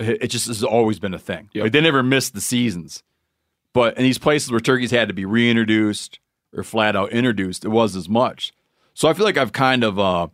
it 0.00 0.28
just 0.28 0.46
has 0.46 0.64
always 0.64 0.98
been 0.98 1.14
a 1.14 1.18
thing. 1.18 1.50
Like 1.54 1.72
they 1.72 1.80
never 1.80 2.02
missed 2.02 2.34
the 2.34 2.40
seasons. 2.40 3.02
But 3.72 3.96
in 3.96 4.02
these 4.02 4.18
places 4.18 4.50
where 4.50 4.60
turkeys 4.60 4.90
had 4.90 5.08
to 5.08 5.14
be 5.14 5.24
reintroduced 5.24 6.18
or 6.52 6.64
flat 6.64 6.96
out 6.96 7.12
introduced, 7.12 7.64
it 7.64 7.68
was 7.68 7.94
as 7.94 8.08
much. 8.08 8.52
So 8.94 9.08
I 9.08 9.12
feel 9.12 9.24
like 9.24 9.36
I've 9.36 9.52
kind 9.52 9.84
of 9.84 9.98
uh, 9.98 10.28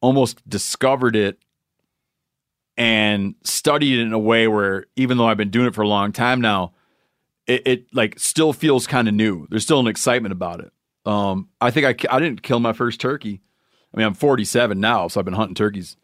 almost 0.00 0.48
discovered 0.48 1.16
it 1.16 1.38
and 2.78 3.34
studied 3.44 3.98
it 3.98 4.02
in 4.02 4.12
a 4.12 4.18
way 4.18 4.48
where 4.48 4.86
even 4.96 5.18
though 5.18 5.26
I've 5.26 5.36
been 5.36 5.50
doing 5.50 5.66
it 5.66 5.74
for 5.74 5.82
a 5.82 5.88
long 5.88 6.12
time 6.12 6.40
now, 6.40 6.72
it, 7.46 7.66
it 7.66 7.94
like 7.94 8.18
still 8.18 8.52
feels 8.52 8.86
kind 8.86 9.08
of 9.08 9.14
new. 9.14 9.46
There's 9.50 9.64
still 9.64 9.80
an 9.80 9.86
excitement 9.86 10.32
about 10.32 10.60
it. 10.60 10.72
Um, 11.04 11.48
I 11.60 11.70
think 11.70 11.86
I, 11.86 12.14
I 12.14 12.18
didn't 12.18 12.42
kill 12.42 12.60
my 12.60 12.72
first 12.72 13.00
turkey. 13.00 13.40
I 13.92 13.98
mean, 13.98 14.06
I'm 14.06 14.14
47 14.14 14.80
now, 14.80 15.08
so 15.08 15.20
I've 15.20 15.24
been 15.24 15.34
hunting 15.34 15.54
turkeys 15.54 15.96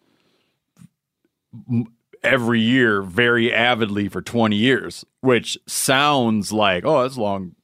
every 2.22 2.60
year 2.60 3.02
very 3.02 3.52
avidly 3.52 4.08
for 4.08 4.22
20 4.22 4.56
years, 4.56 5.04
which 5.20 5.58
sounds 5.66 6.52
like, 6.52 6.84
oh, 6.84 7.02
that's 7.02 7.16
a 7.16 7.20
long 7.20 7.54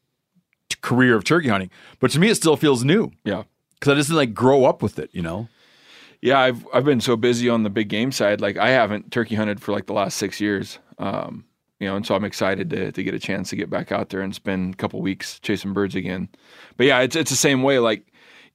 career 0.81 1.16
of 1.16 1.24
turkey 1.24 1.48
hunting. 1.48 1.70
But 2.01 2.10
to 2.12 2.19
me, 2.19 2.28
it 2.28 2.36
still 2.36 2.56
feels 2.56 2.85
new. 2.85 3.12
Yeah. 3.24 3.44
Because 3.74 3.93
I 3.93 3.97
just 3.97 4.09
didn't 4.09 4.19
like 4.19 4.35
grow 4.35 4.65
up 4.65 4.82
with 4.82 4.98
it, 4.98 5.10
you 5.12 5.23
know? 5.23 5.48
Yeah, 6.20 6.40
I've 6.40 6.66
I've 6.74 6.85
been 6.85 7.01
so 7.01 7.16
busy 7.16 7.48
on 7.48 7.62
the 7.62 7.70
big 7.70 7.89
game 7.89 8.10
side. 8.10 8.40
Like 8.40 8.56
I 8.56 8.70
haven't 8.70 9.12
turkey 9.12 9.36
hunted 9.36 9.62
for 9.62 9.73
like 9.73 9.86
the 9.86 9.93
last 9.93 10.16
six 10.16 10.40
years. 10.40 10.81
Um, 10.98 11.44
you 11.78 11.86
know, 11.86 11.94
and 11.94 12.05
so 12.05 12.16
I'm 12.16 12.24
excited 12.24 12.70
to 12.70 12.90
to 12.90 13.02
get 13.05 13.15
a 13.15 13.20
chance 13.20 13.51
to 13.51 13.56
get 13.56 13.70
back 13.70 13.93
out 13.93 14.09
there 14.09 14.20
and 14.20 14.35
spend 14.35 14.74
a 14.74 14.77
couple 14.77 15.01
weeks 15.01 15.39
chasing 15.39 15.73
birds 15.73 15.94
again. 15.94 16.28
But 16.77 16.86
yeah, 16.86 17.01
it's 17.01 17.15
it's 17.15 17.31
the 17.31 17.36
same 17.36 17.62
way. 17.62 17.78
Like 17.78 18.07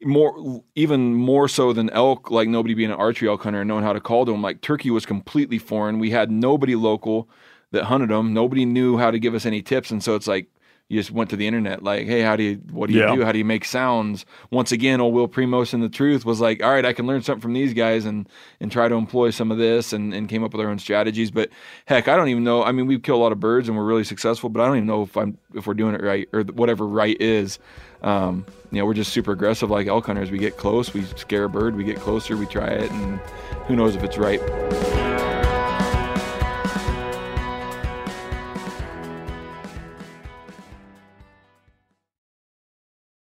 more 0.06 0.64
even 0.76 1.14
more 1.14 1.48
so 1.48 1.74
than 1.74 1.90
elk. 1.92 2.32
Like 2.32 2.48
nobody 2.50 2.74
being 2.74 2.92
an 2.92 2.98
archery 2.98 3.28
elk 3.28 3.44
hunter 3.44 3.62
and 3.62 3.68
knowing 3.68 3.84
how 3.84 3.94
to 3.94 4.02
call 4.02 4.26
to 4.26 4.32
them. 4.32 4.42
Like 4.42 4.62
turkey 4.62 4.92
was 4.92 5.06
completely 5.06 5.58
foreign. 5.58 6.00
We 6.00 6.12
had 6.12 6.32
nobody 6.32 6.76
local 6.76 7.30
that 7.72 7.86
hunted 7.86 8.10
them. 8.10 8.34
Nobody 8.34 8.66
knew 8.66 8.98
how 8.98 9.12
to 9.12 9.20
give 9.20 9.34
us 9.36 9.46
any 9.46 9.62
tips, 9.62 9.92
and 9.92 10.04
so 10.04 10.16
it's 10.16 10.28
like. 10.28 10.48
You 10.90 11.00
just 11.00 11.12
went 11.12 11.30
to 11.32 11.36
the 11.38 11.48
internet, 11.48 11.82
like, 11.82 12.06
hey, 12.06 12.22
how 12.22 12.36
do 12.36 12.44
you, 12.44 12.56
what 12.72 12.88
do 12.88 12.94
you 12.94 13.00
Yeah. 13.00 13.16
do? 13.16 13.24
How 13.24 13.32
do 13.32 13.38
you 13.40 13.46
make 13.46 13.64
sounds? 13.66 14.26
Once 14.52 14.72
again, 14.72 15.00
old 15.02 15.14
Will 15.14 15.28
Primos 15.30 15.74
and 15.74 15.82
the 15.82 15.90
Truth 15.90 16.24
was 16.26 16.40
like, 16.42 16.62
all 16.62 16.70
right, 16.72 16.86
I 16.86 16.94
can 16.94 17.08
learn 17.08 17.24
something 17.24 17.42
from 17.42 17.54
these 17.54 17.74
guys 17.74 18.06
and 18.06 18.28
and 18.60 18.72
try 18.72 18.88
to 18.90 18.94
employ 18.96 19.30
some 19.32 19.50
of 19.52 19.58
this, 19.58 19.92
and 19.94 20.14
and 20.14 20.28
came 20.30 20.44
up 20.44 20.52
with 20.52 20.62
our 20.62 20.70
own 20.70 20.78
strategies. 20.78 21.32
But 21.32 21.50
heck, 21.86 22.08
I 22.08 22.16
don't 22.16 22.28
even 22.28 22.44
know. 22.44 22.64
I 22.64 22.74
mean, 22.74 22.86
we 22.86 23.00
kill 23.00 23.16
a 23.16 23.24
lot 23.24 23.32
of 23.32 23.40
birds 23.40 23.70
and 23.70 23.78
we're 23.78 23.86
really 23.86 24.04
successful, 24.04 24.50
but 24.50 24.62
I 24.62 24.68
don't 24.68 24.76
even 24.76 24.88
know 24.88 25.02
if 25.04 25.16
I'm 25.18 25.38
if 25.56 25.66
we're 25.66 25.74
doing 25.74 25.96
it 25.96 26.02
right 26.04 26.28
or 26.34 26.44
whatever 26.44 26.86
right 26.86 27.20
is. 27.20 27.60
Um, 28.04 28.46
you 28.72 28.80
know, 28.80 28.86
we're 28.86 28.94
just 28.94 29.14
super 29.14 29.32
aggressive 29.32 29.72
like 29.72 29.88
elk 29.88 30.06
hunters. 30.08 30.30
We 30.30 30.38
get 30.38 30.58
close, 30.58 30.94
we 30.94 31.04
scare 31.16 31.46
a 31.46 31.50
bird, 31.50 31.76
we 31.78 31.86
get 31.86 31.98
closer, 32.02 32.36
we 32.36 32.46
try 32.46 32.68
it, 32.68 32.92
and 32.92 33.20
who 33.68 33.76
knows 33.78 33.96
if 33.96 34.04
it's 34.04 34.18
right. 34.18 34.42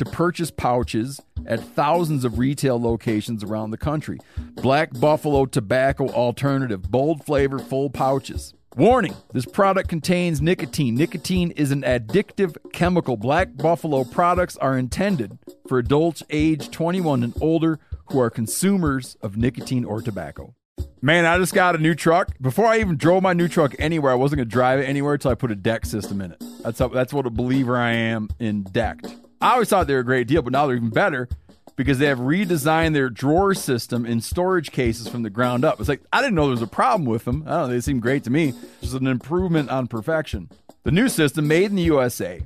to 0.00 0.04
purchase 0.06 0.50
pouches 0.50 1.20
at 1.44 1.60
thousands 1.60 2.24
of 2.24 2.38
retail 2.38 2.80
locations 2.80 3.44
around 3.44 3.70
the 3.70 3.76
country. 3.76 4.18
Black 4.54 4.98
Buffalo 4.98 5.44
Tobacco 5.44 6.08
Alternative, 6.08 6.80
bold 6.80 7.22
flavor, 7.22 7.58
full 7.58 7.90
pouches. 7.90 8.54
Warning 8.76 9.14
this 9.34 9.44
product 9.44 9.90
contains 9.90 10.40
nicotine. 10.40 10.94
Nicotine 10.94 11.50
is 11.50 11.70
an 11.70 11.82
addictive 11.82 12.56
chemical. 12.72 13.18
Black 13.18 13.56
Buffalo 13.58 14.04
products 14.04 14.56
are 14.56 14.78
intended 14.78 15.38
for 15.68 15.78
adults 15.78 16.22
age 16.30 16.70
21 16.70 17.22
and 17.22 17.34
older 17.42 17.78
who 18.06 18.18
are 18.20 18.30
consumers 18.30 19.18
of 19.20 19.36
nicotine 19.36 19.84
or 19.84 20.00
tobacco. 20.00 20.54
Man, 21.02 21.26
I 21.26 21.36
just 21.36 21.52
got 21.52 21.74
a 21.74 21.78
new 21.78 21.94
truck. 21.94 22.30
Before 22.40 22.64
I 22.64 22.78
even 22.78 22.96
drove 22.96 23.22
my 23.22 23.34
new 23.34 23.48
truck 23.48 23.74
anywhere, 23.78 24.12
I 24.12 24.14
wasn't 24.14 24.38
going 24.38 24.48
to 24.48 24.52
drive 24.52 24.80
it 24.80 24.84
anywhere 24.84 25.14
until 25.14 25.30
I 25.30 25.34
put 25.34 25.50
a 25.50 25.56
deck 25.56 25.84
system 25.84 26.22
in 26.22 26.32
it. 26.32 26.42
That's 26.62 26.78
how, 26.78 26.88
that's 26.88 27.12
what 27.12 27.26
a 27.26 27.30
believer 27.30 27.76
I 27.76 27.92
am 27.92 28.30
in 28.38 28.62
decked. 28.62 29.06
I 29.40 29.52
always 29.52 29.68
thought 29.68 29.86
they 29.86 29.94
were 29.94 30.00
a 30.00 30.04
great 30.04 30.28
deal, 30.28 30.42
but 30.42 30.52
now 30.52 30.66
they're 30.66 30.76
even 30.76 30.90
better 30.90 31.28
because 31.76 31.98
they 31.98 32.06
have 32.06 32.18
redesigned 32.18 32.92
their 32.92 33.08
drawer 33.08 33.54
system 33.54 34.04
and 34.04 34.22
storage 34.22 34.70
cases 34.70 35.08
from 35.08 35.22
the 35.22 35.30
ground 35.30 35.64
up. 35.64 35.80
It's 35.80 35.88
like 35.88 36.02
I 36.12 36.20
didn't 36.20 36.34
know 36.34 36.44
there 36.44 36.50
was 36.50 36.62
a 36.62 36.66
problem 36.66 37.06
with 37.06 37.24
them. 37.24 37.44
I 37.46 37.50
don't 37.52 37.68
know, 37.68 37.74
they 37.74 37.80
seem 37.80 38.00
great 38.00 38.22
to 38.24 38.30
me. 38.30 38.52
Just 38.82 38.92
an 38.94 39.06
improvement 39.06 39.70
on 39.70 39.86
perfection. 39.86 40.50
The 40.82 40.90
new 40.90 41.08
system, 41.08 41.48
made 41.48 41.70
in 41.70 41.76
the 41.76 41.82
USA, 41.82 42.42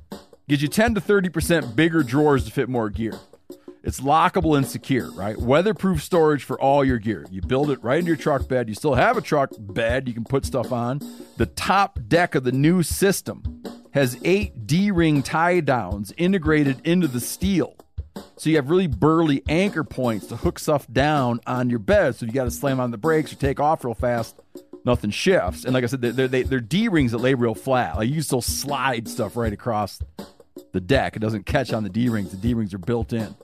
gives 0.48 0.62
you 0.62 0.68
10 0.68 0.94
to 0.94 1.00
30% 1.00 1.74
bigger 1.74 2.04
drawers 2.04 2.44
to 2.44 2.52
fit 2.52 2.68
more 2.68 2.90
gear. 2.90 3.14
It's 3.86 4.00
lockable 4.00 4.56
and 4.56 4.66
secure, 4.66 5.10
right? 5.10 5.36
Weatherproof 5.36 6.02
storage 6.02 6.42
for 6.42 6.58
all 6.58 6.86
your 6.86 6.98
gear. 6.98 7.26
You 7.30 7.42
build 7.42 7.70
it 7.70 7.84
right 7.84 7.98
into 7.98 8.08
your 8.08 8.16
truck 8.16 8.48
bed. 8.48 8.66
You 8.66 8.74
still 8.74 8.94
have 8.94 9.18
a 9.18 9.20
truck 9.20 9.50
bed 9.58 10.08
you 10.08 10.14
can 10.14 10.24
put 10.24 10.46
stuff 10.46 10.72
on. 10.72 11.00
The 11.36 11.44
top 11.44 11.98
deck 12.08 12.34
of 12.34 12.44
the 12.44 12.52
new 12.52 12.82
system 12.82 13.62
has 13.92 14.18
eight 14.24 14.66
D 14.66 14.90
ring 14.90 15.22
tie 15.22 15.60
downs 15.60 16.14
integrated 16.16 16.80
into 16.86 17.06
the 17.08 17.20
steel. 17.20 17.76
So 18.38 18.48
you 18.48 18.56
have 18.56 18.70
really 18.70 18.86
burly 18.86 19.42
anchor 19.50 19.84
points 19.84 20.28
to 20.28 20.36
hook 20.36 20.58
stuff 20.58 20.86
down 20.90 21.40
on 21.46 21.68
your 21.68 21.78
bed. 21.78 22.14
So 22.14 22.24
you 22.24 22.32
got 22.32 22.44
to 22.44 22.50
slam 22.50 22.80
on 22.80 22.90
the 22.90 22.96
brakes 22.96 23.34
or 23.34 23.36
take 23.36 23.60
off 23.60 23.84
real 23.84 23.94
fast. 23.94 24.40
Nothing 24.86 25.10
shifts. 25.10 25.64
And 25.64 25.74
like 25.74 25.84
I 25.84 25.88
said, 25.88 26.00
they're, 26.00 26.26
they're, 26.26 26.44
they're 26.44 26.60
D 26.60 26.88
rings 26.88 27.12
that 27.12 27.18
lay 27.18 27.34
real 27.34 27.54
flat. 27.54 27.98
Like 27.98 28.08
you 28.08 28.22
still 28.22 28.40
slide 28.40 29.08
stuff 29.08 29.36
right 29.36 29.52
across 29.52 30.00
the 30.72 30.80
deck. 30.80 31.16
It 31.16 31.20
doesn't 31.20 31.44
catch 31.44 31.72
on 31.74 31.82
the 31.82 31.90
D 31.90 32.08
rings. 32.08 32.30
The 32.30 32.38
D 32.38 32.54
rings 32.54 32.72
are 32.72 32.78
built 32.78 33.12
in. 33.12 33.36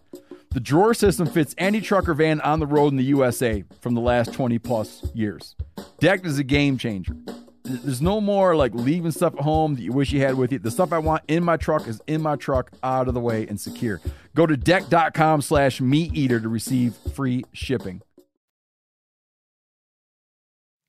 The 0.52 0.60
drawer 0.60 0.94
system 0.94 1.28
fits 1.28 1.54
any 1.58 1.80
truck 1.80 2.08
or 2.08 2.14
van 2.14 2.40
on 2.40 2.58
the 2.58 2.66
road 2.66 2.88
in 2.88 2.96
the 2.96 3.04
USA 3.04 3.62
from 3.80 3.94
the 3.94 4.00
last 4.00 4.32
20 4.32 4.58
plus 4.58 5.06
years. 5.14 5.54
Decked 6.00 6.26
is 6.26 6.40
a 6.40 6.44
game 6.44 6.76
changer. 6.76 7.14
There's 7.62 8.02
no 8.02 8.20
more 8.20 8.56
like 8.56 8.74
leaving 8.74 9.12
stuff 9.12 9.34
at 9.36 9.42
home 9.42 9.76
that 9.76 9.82
you 9.82 9.92
wish 9.92 10.10
you 10.10 10.20
had 10.20 10.34
with 10.34 10.50
you. 10.50 10.58
The 10.58 10.72
stuff 10.72 10.92
I 10.92 10.98
want 10.98 11.22
in 11.28 11.44
my 11.44 11.56
truck 11.56 11.86
is 11.86 12.00
in 12.08 12.20
my 12.20 12.34
truck, 12.34 12.72
out 12.82 13.06
of 13.06 13.14
the 13.14 13.20
way, 13.20 13.46
and 13.46 13.60
secure. 13.60 14.00
Go 14.34 14.44
to 14.44 14.56
decked.com 14.56 15.42
slash 15.42 15.80
meat 15.80 16.12
eater 16.14 16.40
to 16.40 16.48
receive 16.48 16.96
free 17.14 17.44
shipping. 17.52 18.02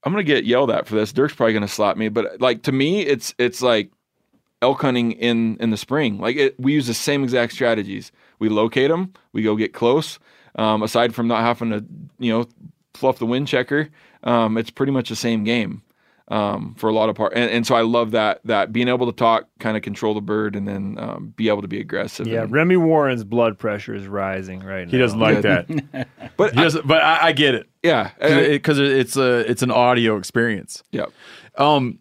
I'm 0.03 0.11
gonna 0.11 0.23
get 0.23 0.45
yelled 0.45 0.71
at 0.71 0.87
for 0.87 0.95
this. 0.95 1.13
Dirk's 1.13 1.35
probably 1.35 1.53
gonna 1.53 1.67
slap 1.67 1.97
me, 1.97 2.09
but 2.09 2.41
like 2.41 2.63
to 2.63 2.71
me, 2.71 3.01
it's 3.01 3.35
it's 3.37 3.61
like 3.61 3.91
elk 4.63 4.81
hunting 4.81 5.11
in 5.11 5.57
in 5.57 5.69
the 5.69 5.77
spring. 5.77 6.17
Like 6.17 6.35
it, 6.35 6.59
we 6.59 6.73
use 6.73 6.87
the 6.87 6.95
same 6.95 7.23
exact 7.23 7.53
strategies. 7.53 8.11
We 8.41 8.49
locate 8.49 8.89
them, 8.89 9.13
we 9.31 9.41
go 9.43 9.55
get 9.55 9.71
close. 9.73 10.19
Um, 10.55 10.83
aside 10.83 11.15
from 11.15 11.29
not 11.29 11.41
having 11.43 11.69
to, 11.69 11.85
you 12.19 12.33
know, 12.33 12.45
fluff 12.93 13.19
the 13.19 13.25
wind 13.25 13.47
checker, 13.47 13.87
um, 14.23 14.57
it's 14.57 14.69
pretty 14.69 14.91
much 14.91 15.07
the 15.07 15.15
same 15.15 15.45
game 15.45 15.81
um, 16.27 16.75
for 16.77 16.89
a 16.89 16.93
lot 16.93 17.07
of 17.09 17.15
part. 17.15 17.33
And, 17.35 17.49
and 17.51 17.65
so 17.67 17.75
I 17.75 17.81
love 17.83 18.11
that 18.11 18.41
that 18.45 18.73
being 18.73 18.87
able 18.89 19.05
to 19.05 19.15
talk, 19.15 19.47
kind 19.59 19.77
of 19.77 19.83
control 19.83 20.13
the 20.13 20.21
bird, 20.21 20.55
and 20.55 20.67
then 20.67 20.97
um, 20.99 21.33
be 21.37 21.47
able 21.47 21.61
to 21.61 21.67
be 21.69 21.79
aggressive. 21.79 22.27
Yeah, 22.27 22.41
and- 22.43 22.51
Remy 22.51 22.77
Warren's 22.77 23.23
blood 23.23 23.57
pressure 23.59 23.93
is 23.95 24.07
rising 24.07 24.59
right 24.61 24.85
now. 24.85 24.91
He 24.91 24.97
doesn't 24.97 25.19
like 25.19 25.41
that. 25.43 26.07
but 26.37 26.53
he 26.53 26.59
doesn't, 26.61 26.85
but 26.87 27.01
I, 27.01 27.27
I 27.27 27.31
get 27.31 27.55
it. 27.55 27.69
Yeah, 27.83 28.09
because 28.19 28.79
it, 28.79 28.87
it's 28.91 29.15
a 29.15 29.49
it's 29.49 29.61
an 29.61 29.71
audio 29.71 30.17
experience. 30.17 30.83
Yeah. 30.91 31.05
Um. 31.57 31.99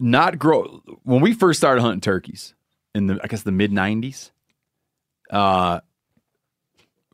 Not 0.00 0.38
grow 0.38 0.80
when 1.02 1.20
we 1.20 1.32
first 1.32 1.58
started 1.58 1.80
hunting 1.80 2.00
turkeys 2.00 2.54
in 2.94 3.08
the 3.08 3.18
I 3.22 3.26
guess 3.26 3.42
the 3.42 3.50
mid 3.50 3.72
'90s. 3.72 4.30
Uh, 5.30 5.80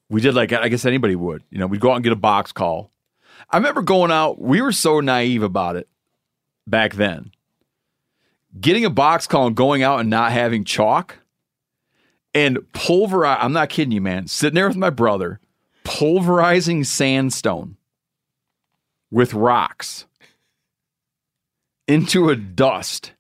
we 0.09 0.20
did 0.20 0.35
like 0.35 0.53
I 0.53 0.69
guess 0.69 0.85
anybody 0.85 1.16
would. 1.16 1.43
You 1.51 1.59
know, 1.59 1.66
we'd 1.66 1.81
go 1.81 1.91
out 1.91 1.97
and 1.97 2.05
get 2.05 2.12
a 2.12 2.16
box 2.16 2.53
call. 2.53 2.91
I 3.51 3.57
remember 3.57 3.82
going 3.82 4.11
out. 4.11 4.41
We 4.41 4.62
were 4.62 4.73
so 4.73 5.01
naive 5.01 5.43
about 5.43 5.77
it 5.77 5.89
back 6.66 6.95
then. 6.95 7.32
Getting 8.59 8.85
a 8.85 8.91
box 8.91 9.27
call 9.27 9.47
and 9.47 9.57
going 9.57 9.82
out 9.82 10.01
and 10.01 10.09
not 10.09 10.32
having 10.32 10.65
chalk 10.65 11.19
and 12.35 12.59
pulverize. 12.73 13.39
I'm 13.41 13.53
not 13.53 13.69
kidding 13.69 13.93
you, 13.93 14.01
man. 14.01 14.28
Sitting 14.28 14.55
there 14.55 14.69
with 14.69 14.77
my 14.77 14.91
brother, 14.91 15.41
pulverizing 15.82 16.85
sandstone 16.85 17.77
with 19.11 19.35
rocks 19.35 20.07
into 21.86 22.31
a 22.31 22.36
dust 22.36 23.12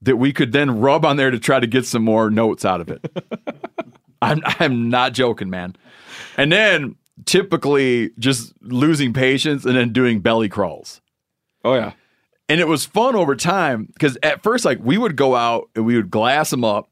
that 0.00 0.16
we 0.16 0.32
could 0.32 0.52
then 0.52 0.80
rub 0.80 1.04
on 1.04 1.16
there 1.16 1.30
to 1.30 1.38
try 1.38 1.60
to 1.60 1.66
get 1.66 1.86
some 1.86 2.02
more 2.02 2.30
notes 2.30 2.64
out 2.64 2.80
of 2.80 2.88
it. 2.88 3.04
I'm 4.22 4.40
I'm 4.44 4.88
not 4.88 5.12
joking, 5.12 5.50
man. 5.50 5.76
And 6.36 6.50
then 6.50 6.96
typically 7.26 8.10
just 8.18 8.54
losing 8.62 9.12
patience 9.12 9.64
and 9.64 9.76
then 9.76 9.92
doing 9.92 10.20
belly 10.20 10.48
crawls. 10.48 11.00
Oh 11.64 11.74
yeah. 11.74 11.92
And 12.48 12.60
it 12.60 12.68
was 12.68 12.84
fun 12.84 13.14
over 13.14 13.36
time 13.36 13.84
because 13.84 14.18
at 14.22 14.42
first, 14.42 14.64
like 14.64 14.78
we 14.82 14.98
would 14.98 15.16
go 15.16 15.34
out 15.34 15.70
and 15.74 15.86
we 15.86 15.96
would 15.96 16.10
glass 16.10 16.50
them 16.50 16.64
up 16.64 16.90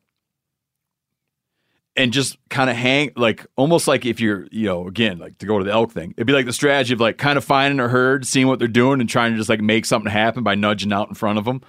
and 1.96 2.12
just 2.12 2.38
kind 2.48 2.70
of 2.70 2.76
hang, 2.76 3.10
like 3.16 3.44
almost 3.56 3.88
like 3.88 4.06
if 4.06 4.20
you're, 4.20 4.46
you 4.50 4.64
know, 4.64 4.86
again, 4.86 5.18
like 5.18 5.36
to 5.38 5.46
go 5.46 5.58
to 5.58 5.64
the 5.64 5.72
elk 5.72 5.92
thing, 5.92 6.14
it'd 6.16 6.26
be 6.26 6.32
like 6.32 6.46
the 6.46 6.52
strategy 6.52 6.94
of 6.94 7.00
like 7.00 7.18
kind 7.18 7.36
of 7.36 7.44
finding 7.44 7.80
a 7.80 7.88
herd, 7.88 8.26
seeing 8.26 8.46
what 8.46 8.58
they're 8.58 8.68
doing, 8.68 9.00
and 9.00 9.08
trying 9.08 9.32
to 9.32 9.38
just 9.38 9.50
like 9.50 9.60
make 9.60 9.84
something 9.84 10.10
happen 10.10 10.42
by 10.42 10.54
nudging 10.54 10.92
out 10.92 11.08
in 11.08 11.14
front 11.14 11.38
of 11.38 11.44
them. 11.44 11.62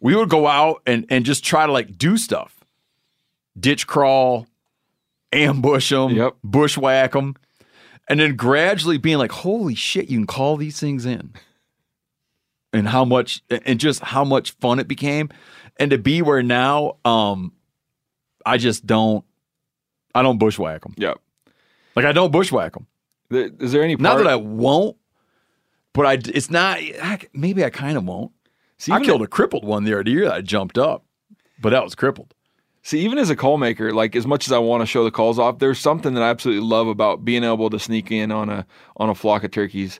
We 0.00 0.14
would 0.14 0.28
go 0.28 0.46
out 0.46 0.82
and 0.86 1.04
and 1.10 1.24
just 1.24 1.44
try 1.44 1.66
to 1.66 1.72
like 1.72 1.98
do 1.98 2.16
stuff, 2.16 2.64
ditch 3.58 3.86
crawl, 3.86 4.46
ambush 5.32 5.90
them, 5.90 6.12
Yep. 6.12 6.36
bushwhack 6.44 7.12
them, 7.12 7.34
and 8.08 8.20
then 8.20 8.36
gradually 8.36 8.98
being 8.98 9.18
like, 9.18 9.32
holy 9.32 9.74
shit, 9.74 10.08
you 10.08 10.18
can 10.18 10.26
call 10.26 10.56
these 10.56 10.78
things 10.80 11.04
in. 11.06 11.32
And 12.72 12.86
how 12.88 13.04
much 13.04 13.42
and 13.48 13.80
just 13.80 14.00
how 14.02 14.24
much 14.24 14.50
fun 14.52 14.78
it 14.78 14.86
became. 14.88 15.30
And 15.78 15.90
to 15.90 15.98
be 15.98 16.22
where 16.22 16.42
now 16.42 16.96
um 17.04 17.52
i 18.46 18.56
just 18.58 18.86
don't 18.86 19.24
i 20.14 20.22
don't 20.22 20.38
bushwhack 20.38 20.82
them 20.82 20.94
Yep. 20.96 21.18
like 21.96 22.04
i 22.06 22.12
don't 22.12 22.30
bushwhack 22.32 22.72
them 22.74 22.86
Is 23.30 23.72
there 23.72 23.82
any 23.82 23.96
not 23.96 24.18
that 24.18 24.26
i 24.26 24.36
won't 24.36 24.96
but 25.92 26.06
i 26.06 26.12
it's 26.14 26.48
not 26.50 26.78
I, 26.78 27.18
maybe 27.34 27.64
i 27.64 27.70
kind 27.70 27.96
of 27.98 28.04
won't. 28.04 28.32
See, 28.78 28.92
i 28.92 29.00
killed 29.04 29.22
a 29.22 29.26
crippled 29.26 29.64
one 29.64 29.84
the 29.84 29.98
other 29.98 30.08
year 30.08 30.26
that 30.26 30.34
i 30.34 30.40
jumped 30.42 30.78
up 30.78 31.04
but 31.60 31.70
that 31.70 31.82
was 31.82 31.94
crippled 31.94 32.34
See, 32.86 33.00
even 33.00 33.18
as 33.18 33.30
a 33.30 33.34
call 33.34 33.58
maker, 33.58 33.92
like 33.92 34.14
as 34.14 34.28
much 34.28 34.46
as 34.46 34.52
I 34.52 34.58
want 34.58 34.80
to 34.80 34.86
show 34.86 35.02
the 35.02 35.10
calls 35.10 35.40
off, 35.40 35.58
there's 35.58 35.80
something 35.80 36.14
that 36.14 36.22
I 36.22 36.28
absolutely 36.28 36.64
love 36.64 36.86
about 36.86 37.24
being 37.24 37.42
able 37.42 37.68
to 37.68 37.80
sneak 37.80 38.12
in 38.12 38.30
on 38.30 38.48
a 38.48 38.64
on 38.96 39.10
a 39.10 39.14
flock 39.16 39.42
of 39.42 39.50
turkeys. 39.50 39.98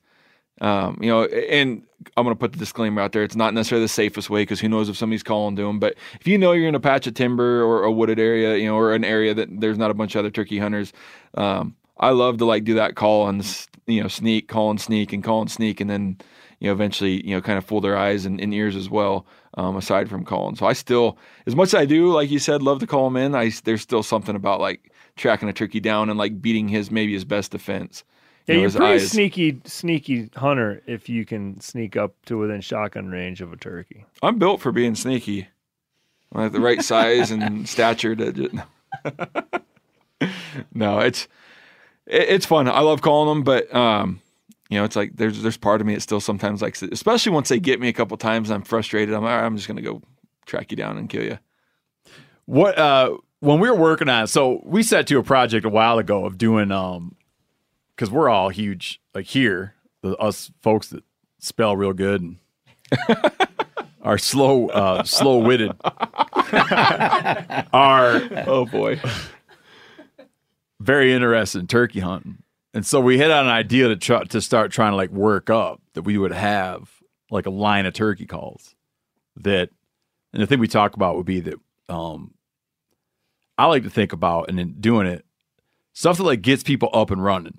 Um, 0.60 0.96
you 1.00 1.08
know, 1.08 1.24
and 1.24 1.82
I'm 2.16 2.22
going 2.22 2.36
to 2.36 2.38
put 2.38 2.52
the 2.52 2.58
disclaimer 2.60 3.02
out 3.02 3.10
there. 3.10 3.24
It's 3.24 3.34
not 3.34 3.54
necessarily 3.54 3.86
the 3.86 3.88
safest 3.88 4.30
way 4.30 4.42
because 4.42 4.60
who 4.60 4.68
knows 4.68 4.88
if 4.88 4.96
somebody's 4.96 5.24
calling 5.24 5.56
to 5.56 5.62
them. 5.62 5.80
But 5.80 5.96
if 6.20 6.28
you 6.28 6.38
know 6.38 6.52
you're 6.52 6.68
in 6.68 6.76
a 6.76 6.80
patch 6.80 7.08
of 7.08 7.14
timber 7.14 7.60
or 7.64 7.82
a 7.82 7.90
wooded 7.90 8.20
area, 8.20 8.56
you 8.56 8.66
know, 8.66 8.76
or 8.76 8.94
an 8.94 9.04
area 9.04 9.34
that 9.34 9.48
there's 9.50 9.78
not 9.78 9.90
a 9.90 9.94
bunch 9.94 10.14
of 10.14 10.20
other 10.20 10.30
turkey 10.30 10.60
hunters, 10.60 10.92
um, 11.34 11.74
I 11.98 12.10
love 12.10 12.38
to 12.38 12.44
like 12.44 12.62
do 12.62 12.74
that 12.74 12.94
call 12.94 13.26
and 13.26 13.44
you 13.88 14.00
know 14.00 14.06
sneak, 14.06 14.46
call 14.46 14.70
and 14.70 14.80
sneak, 14.80 15.12
and 15.12 15.24
call 15.24 15.40
and 15.40 15.50
sneak, 15.50 15.80
and 15.80 15.90
then 15.90 16.18
you 16.60 16.66
know 16.68 16.72
eventually 16.72 17.26
you 17.26 17.34
know 17.34 17.40
kind 17.40 17.58
of 17.58 17.64
fool 17.64 17.80
their 17.80 17.96
eyes 17.96 18.26
and, 18.26 18.40
and 18.40 18.52
ears 18.54 18.76
as 18.76 18.88
well. 18.90 19.26
Um, 19.58 19.76
aside 19.76 20.10
from 20.10 20.24
calling, 20.24 20.54
so 20.54 20.66
I 20.66 20.74
still, 20.74 21.16
as 21.46 21.56
much 21.56 21.68
as 21.68 21.74
I 21.76 21.86
do, 21.86 22.12
like 22.12 22.30
you 22.30 22.38
said, 22.38 22.62
love 22.62 22.78
to 22.80 22.86
call 22.86 23.06
him 23.06 23.16
in. 23.16 23.34
I 23.34 23.50
there's 23.64 23.80
still 23.80 24.02
something 24.02 24.36
about 24.36 24.60
like 24.60 24.92
tracking 25.16 25.48
a 25.48 25.52
turkey 25.54 25.80
down 25.80 26.10
and 26.10 26.18
like 26.18 26.42
beating 26.42 26.68
his 26.68 26.90
maybe 26.90 27.14
his 27.14 27.24
best 27.24 27.52
defense. 27.52 28.04
Yeah, 28.46 28.56
You 28.56 28.60
know, 28.60 28.68
you're 28.68 28.78
pretty 28.78 28.92
eyes. 29.02 29.10
sneaky, 29.10 29.60
sneaky 29.64 30.30
hunter 30.36 30.82
if 30.86 31.08
you 31.08 31.24
can 31.24 31.58
sneak 31.60 31.96
up 31.96 32.14
to 32.26 32.36
within 32.38 32.60
shotgun 32.60 33.08
range 33.08 33.40
of 33.40 33.50
a 33.52 33.56
turkey. 33.56 34.04
I'm 34.22 34.38
built 34.38 34.60
for 34.60 34.72
being 34.72 34.94
sneaky. 34.94 35.48
I 36.34 36.42
have 36.42 36.52
the 36.52 36.60
right 36.60 36.82
size 36.82 37.30
and 37.30 37.66
stature 37.68 38.14
to. 38.14 38.32
Just, 38.32 38.54
no, 40.74 41.00
it's 41.00 41.28
it, 42.06 42.28
it's 42.28 42.46
fun. 42.46 42.68
I 42.68 42.80
love 42.80 43.00
calling 43.02 43.28
them, 43.28 43.42
but 43.42 43.74
um, 43.74 44.20
you 44.68 44.78
know, 44.78 44.84
it's 44.84 44.96
like 44.96 45.12
there's 45.16 45.42
there's 45.42 45.56
part 45.56 45.80
of 45.80 45.86
me 45.86 45.94
that 45.94 46.00
still 46.00 46.20
sometimes 46.20 46.62
likes 46.62 46.82
it, 46.82 46.92
especially 46.92 47.32
once 47.32 47.48
they 47.48 47.60
get 47.60 47.80
me 47.80 47.88
a 47.88 47.92
couple 47.92 48.16
times. 48.16 48.50
I'm 48.50 48.62
frustrated. 48.62 49.14
I'm 49.14 49.22
all 49.24 49.30
right, 49.30 49.44
I'm 49.44 49.56
just 49.56 49.68
gonna 49.68 49.82
go 49.82 50.02
track 50.46 50.70
you 50.70 50.76
down 50.76 50.96
and 50.98 51.08
kill 51.08 51.24
you. 51.24 51.38
what 52.44 52.78
uh 52.78 53.16
when 53.40 53.58
we 53.60 53.68
were 53.68 53.76
working 53.76 54.08
on 54.08 54.26
so 54.28 54.60
we 54.64 54.82
set 54.82 55.06
to 55.08 55.18
a 55.18 55.22
project 55.22 55.66
a 55.66 55.68
while 55.68 55.98
ago 55.98 56.24
of 56.24 56.38
doing 56.38 56.70
um 56.70 57.14
because 57.94 58.10
we're 58.10 58.28
all 58.28 58.48
huge 58.48 59.00
like 59.14 59.26
here 59.26 59.74
the 60.02 60.16
us 60.18 60.50
folks 60.62 60.88
that 60.88 61.02
spell 61.40 61.76
real 61.76 61.92
good 61.92 62.22
and 62.22 62.36
are 64.02 64.18
slow 64.18 64.68
uh 64.68 65.02
slow 65.02 65.38
witted 65.38 65.72
are 67.72 68.20
oh 68.46 68.66
boy 68.70 69.00
very 70.80 71.12
interested 71.12 71.60
in 71.60 71.66
turkey 71.66 72.00
hunting 72.00 72.38
and 72.76 72.86
so 72.86 73.00
we 73.00 73.16
hit 73.16 73.30
on 73.30 73.46
an 73.46 73.50
idea 73.50 73.88
to 73.88 73.96
try 73.96 74.22
to 74.22 74.40
start 74.40 74.70
trying 74.70 74.92
to 74.92 74.96
like 74.96 75.10
work 75.10 75.50
up 75.50 75.80
that 75.94 76.02
we 76.02 76.18
would 76.18 76.32
have 76.32 76.90
like 77.30 77.46
a 77.46 77.50
line 77.50 77.86
of 77.86 77.94
turkey 77.94 78.26
calls 78.26 78.74
that 79.34 79.70
and 80.32 80.42
the 80.42 80.46
thing 80.46 80.60
we 80.60 80.68
talk 80.68 80.94
about 80.94 81.16
would 81.16 81.26
be 81.26 81.40
that 81.40 81.54
um 81.88 82.34
I 83.58 83.66
like 83.66 83.84
to 83.84 83.90
think 83.90 84.12
about 84.12 84.50
and 84.50 84.60
in 84.60 84.80
doing 84.80 85.06
it 85.06 85.24
stuff 85.94 86.18
that 86.18 86.24
like 86.24 86.42
gets 86.42 86.62
people 86.62 86.90
up 86.92 87.10
and 87.10 87.24
running. 87.24 87.58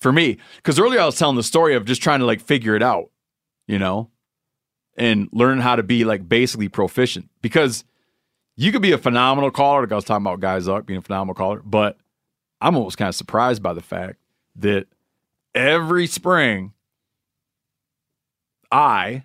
For 0.00 0.12
me, 0.12 0.38
because 0.56 0.78
earlier 0.78 1.00
I 1.00 1.06
was 1.06 1.18
telling 1.18 1.36
the 1.36 1.42
story 1.42 1.74
of 1.74 1.84
just 1.84 2.00
trying 2.00 2.20
to 2.20 2.24
like 2.24 2.40
figure 2.40 2.76
it 2.76 2.82
out, 2.84 3.10
you 3.66 3.80
know, 3.80 4.10
and 4.96 5.28
learn 5.32 5.60
how 5.60 5.74
to 5.74 5.82
be 5.82 6.04
like 6.04 6.28
basically 6.28 6.68
proficient. 6.68 7.28
Because 7.42 7.84
you 8.56 8.70
could 8.70 8.80
be 8.80 8.92
a 8.92 8.98
phenomenal 8.98 9.50
caller. 9.50 9.82
Like 9.82 9.92
I 9.92 9.96
was 9.96 10.04
talking 10.04 10.24
about 10.24 10.38
guys 10.38 10.68
up 10.68 10.86
being 10.86 10.98
a 10.98 11.02
phenomenal 11.02 11.34
caller, 11.34 11.60
but 11.64 11.98
I'm 12.60 12.76
almost 12.76 12.96
kind 12.96 13.08
of 13.08 13.16
surprised 13.16 13.60
by 13.60 13.74
the 13.74 13.80
fact 13.82 14.18
that 14.58 14.86
every 15.54 16.06
spring 16.06 16.72
I, 18.70 19.24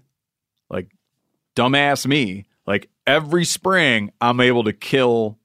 like 0.69 0.89
dumbass 1.55 2.05
me, 2.07 2.45
like 2.65 2.89
every 3.05 3.45
spring 3.45 4.11
I'm 4.21 4.39
able 4.39 4.63
to 4.65 4.73
kill 4.73 5.37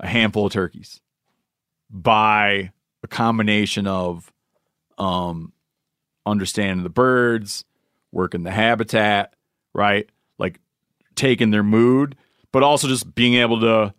a 0.00 0.06
handful 0.06 0.46
of 0.46 0.52
turkeys. 0.52 1.00
by 1.90 2.72
a 3.02 3.06
combination 3.08 3.86
of 3.86 4.32
um, 4.98 5.52
understanding 6.26 6.82
the 6.82 6.90
birds, 6.90 7.64
working 8.12 8.42
the 8.42 8.50
habitat, 8.50 9.34
right? 9.74 10.08
Like 10.38 10.60
taking 11.14 11.50
their 11.50 11.62
mood, 11.62 12.16
but 12.52 12.62
also 12.62 12.88
just 12.88 13.14
being 13.14 13.34
able 13.34 13.60
to 13.60 13.94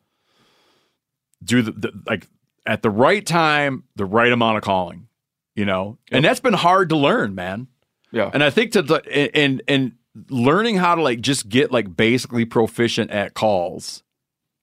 do 1.43 1.61
the, 1.61 1.71
the 1.71 1.91
like 2.07 2.27
at 2.65 2.81
the 2.81 2.89
right 2.89 3.25
time, 3.25 3.83
the 3.95 4.05
right 4.05 4.31
amount 4.31 4.57
of 4.57 4.63
calling, 4.63 5.07
you 5.55 5.65
know, 5.65 5.97
and 6.11 6.23
that's 6.23 6.39
been 6.39 6.53
hard 6.53 6.89
to 6.89 6.97
learn, 6.97 7.35
man. 7.35 7.67
Yeah. 8.11 8.29
And 8.33 8.43
I 8.43 8.49
think 8.49 8.73
to 8.73 8.81
the, 8.81 9.35
and 9.35 9.61
and 9.67 9.93
learning 10.29 10.77
how 10.77 10.95
to 10.95 11.01
like 11.01 11.21
just 11.21 11.49
get 11.49 11.71
like 11.71 11.95
basically 11.95 12.45
proficient 12.45 13.11
at 13.11 13.33
calls 13.33 14.03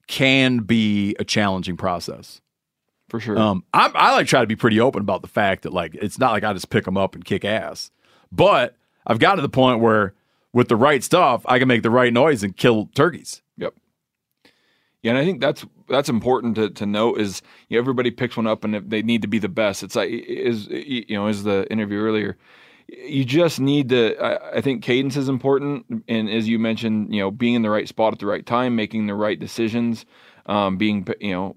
can 0.07 0.59
be 0.59 1.15
a 1.19 1.25
challenging 1.25 1.77
process. 1.77 2.41
For 3.09 3.21
sure. 3.21 3.39
Um, 3.39 3.65
I, 3.75 3.91
I 3.95 4.13
like 4.13 4.27
try 4.27 4.41
to 4.41 4.47
be 4.47 4.57
pretty 4.57 4.81
open 4.81 5.03
about 5.03 5.23
the 5.23 5.29
fact 5.29 5.63
that 5.65 5.73
like 5.73 5.95
it's 5.95 6.19
not 6.19 6.33
like 6.33 6.45
I 6.45 6.53
just 6.53 6.71
pick 6.71 6.85
them 6.85 6.97
up 6.97 7.15
and 7.15 7.25
kick 7.25 7.45
ass, 7.45 7.91
but 8.31 8.77
I've 9.07 9.19
got 9.19 9.35
to 9.35 9.43
the 9.43 9.49
point 9.49 9.81
where 9.81 10.15
with 10.53 10.69
the 10.69 10.77
right 10.77 11.03
stuff, 11.03 11.43
I 11.47 11.59
can 11.59 11.69
make 11.69 11.83
the 11.83 11.91
right 11.91 12.13
noise 12.13 12.43
and 12.43 12.57
kill 12.57 12.87
turkeys. 12.95 13.43
Yep. 13.59 13.75
Yeah, 15.03 15.11
and 15.11 15.19
I 15.19 15.25
think 15.25 15.41
that's 15.41 15.65
that's 15.89 16.09
important 16.09 16.55
to, 16.57 16.71
to 16.71 16.87
note 16.87 17.21
is 17.21 17.43
you 17.69 17.77
know, 17.77 17.81
everybody 17.81 18.11
picks 18.11 18.37
one 18.37 18.47
up 18.47 18.65
and 18.65 18.75
they 18.89 19.03
need 19.03 19.23
to 19.23 19.29
be 19.29 19.39
the 19.41 19.49
best. 19.49 19.83
It's 19.83 19.97
like 19.97 20.11
is 20.11 20.69
you 20.69 21.05
know 21.17 21.27
is 21.27 21.43
the 21.43 21.67
interview 21.71 21.99
earlier. 21.99 22.39
You 22.89 23.25
just 23.25 23.59
need 23.61 23.89
to. 23.89 24.17
I, 24.23 24.59
I 24.59 24.61
think 24.61 24.83
cadence 24.83 25.17
is 25.17 25.29
important, 25.29 26.05
and 26.09 26.29
as 26.31 26.49
you 26.49 26.59
mentioned, 26.59 27.13
you 27.13 27.21
know, 27.21 27.31
being 27.31 27.55
in 27.55 27.63
the 27.63 27.71
right 27.71 27.89
spot 27.89 28.13
at 28.13 28.19
the 28.21 28.27
right 28.27 28.45
time, 28.47 28.77
making 28.77 29.07
the 29.07 29.15
right 29.15 29.39
decisions, 29.39 30.05
um, 30.47 30.77
being 30.77 31.07
you 31.21 31.33
know 31.33 31.57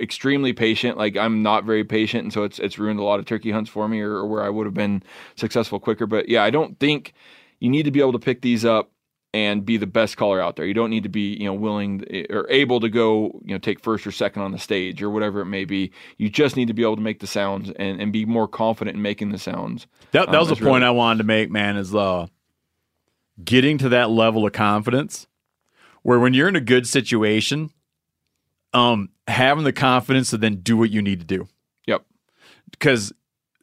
extremely 0.00 0.52
patient. 0.54 0.96
Like 0.96 1.16
I'm 1.16 1.42
not 1.42 1.64
very 1.64 1.84
patient, 1.84 2.24
and 2.24 2.32
so 2.32 2.44
it's 2.44 2.58
it's 2.58 2.78
ruined 2.78 3.00
a 3.00 3.04
lot 3.04 3.18
of 3.20 3.26
turkey 3.26 3.50
hunts 3.50 3.68
for 3.70 3.86
me, 3.88 4.00
or, 4.00 4.12
or 4.18 4.26
where 4.26 4.44
I 4.44 4.48
would 4.48 4.66
have 4.66 4.74
been 4.74 5.02
successful 5.36 5.78
quicker. 5.80 6.06
But 6.06 6.28
yeah, 6.28 6.42
I 6.42 6.50
don't 6.50 6.78
think 6.78 7.12
you 7.60 7.68
need 7.70 7.84
to 7.84 7.90
be 7.90 8.00
able 8.00 8.12
to 8.12 8.18
pick 8.18 8.40
these 8.40 8.64
up 8.64 8.90
and 9.34 9.64
be 9.64 9.76
the 9.76 9.86
best 9.86 10.16
caller 10.16 10.40
out 10.40 10.56
there. 10.56 10.64
You 10.64 10.72
don't 10.72 10.88
need 10.88 11.02
to 11.02 11.08
be, 11.10 11.36
you 11.36 11.44
know, 11.44 11.52
willing 11.52 12.02
or 12.30 12.46
able 12.48 12.80
to 12.80 12.88
go, 12.88 13.38
you 13.44 13.52
know, 13.52 13.58
take 13.58 13.80
first 13.80 14.06
or 14.06 14.10
second 14.10 14.40
on 14.40 14.52
the 14.52 14.58
stage 14.58 15.02
or 15.02 15.10
whatever 15.10 15.40
it 15.40 15.46
may 15.46 15.66
be. 15.66 15.92
You 16.16 16.30
just 16.30 16.56
need 16.56 16.68
to 16.68 16.74
be 16.74 16.82
able 16.82 16.96
to 16.96 17.02
make 17.02 17.20
the 17.20 17.26
sounds 17.26 17.70
and, 17.76 18.00
and 18.00 18.10
be 18.12 18.24
more 18.24 18.48
confident 18.48 18.96
in 18.96 19.02
making 19.02 19.30
the 19.30 19.38
sounds. 19.38 19.86
That, 20.12 20.26
that 20.26 20.34
Um, 20.34 20.38
was 20.40 20.48
the 20.48 20.54
that's 20.54 20.66
point 20.66 20.82
I 20.82 20.90
wanted 20.90 21.18
to 21.18 21.24
make, 21.24 21.50
man, 21.50 21.76
is 21.76 21.94
uh, 21.94 22.26
getting 23.44 23.76
to 23.78 23.90
that 23.90 24.08
level 24.08 24.46
of 24.46 24.52
confidence 24.54 25.26
where 26.02 26.18
when 26.18 26.32
you're 26.32 26.48
in 26.48 26.56
a 26.56 26.60
good 26.60 26.86
situation, 26.86 27.70
um, 28.72 29.10
having 29.26 29.64
the 29.64 29.74
confidence 29.74 30.30
to 30.30 30.38
then 30.38 30.56
do 30.62 30.76
what 30.78 30.90
you 30.90 31.02
need 31.02 31.20
to 31.20 31.26
do. 31.26 31.48
Yep. 31.86 32.04
Because 32.70 33.12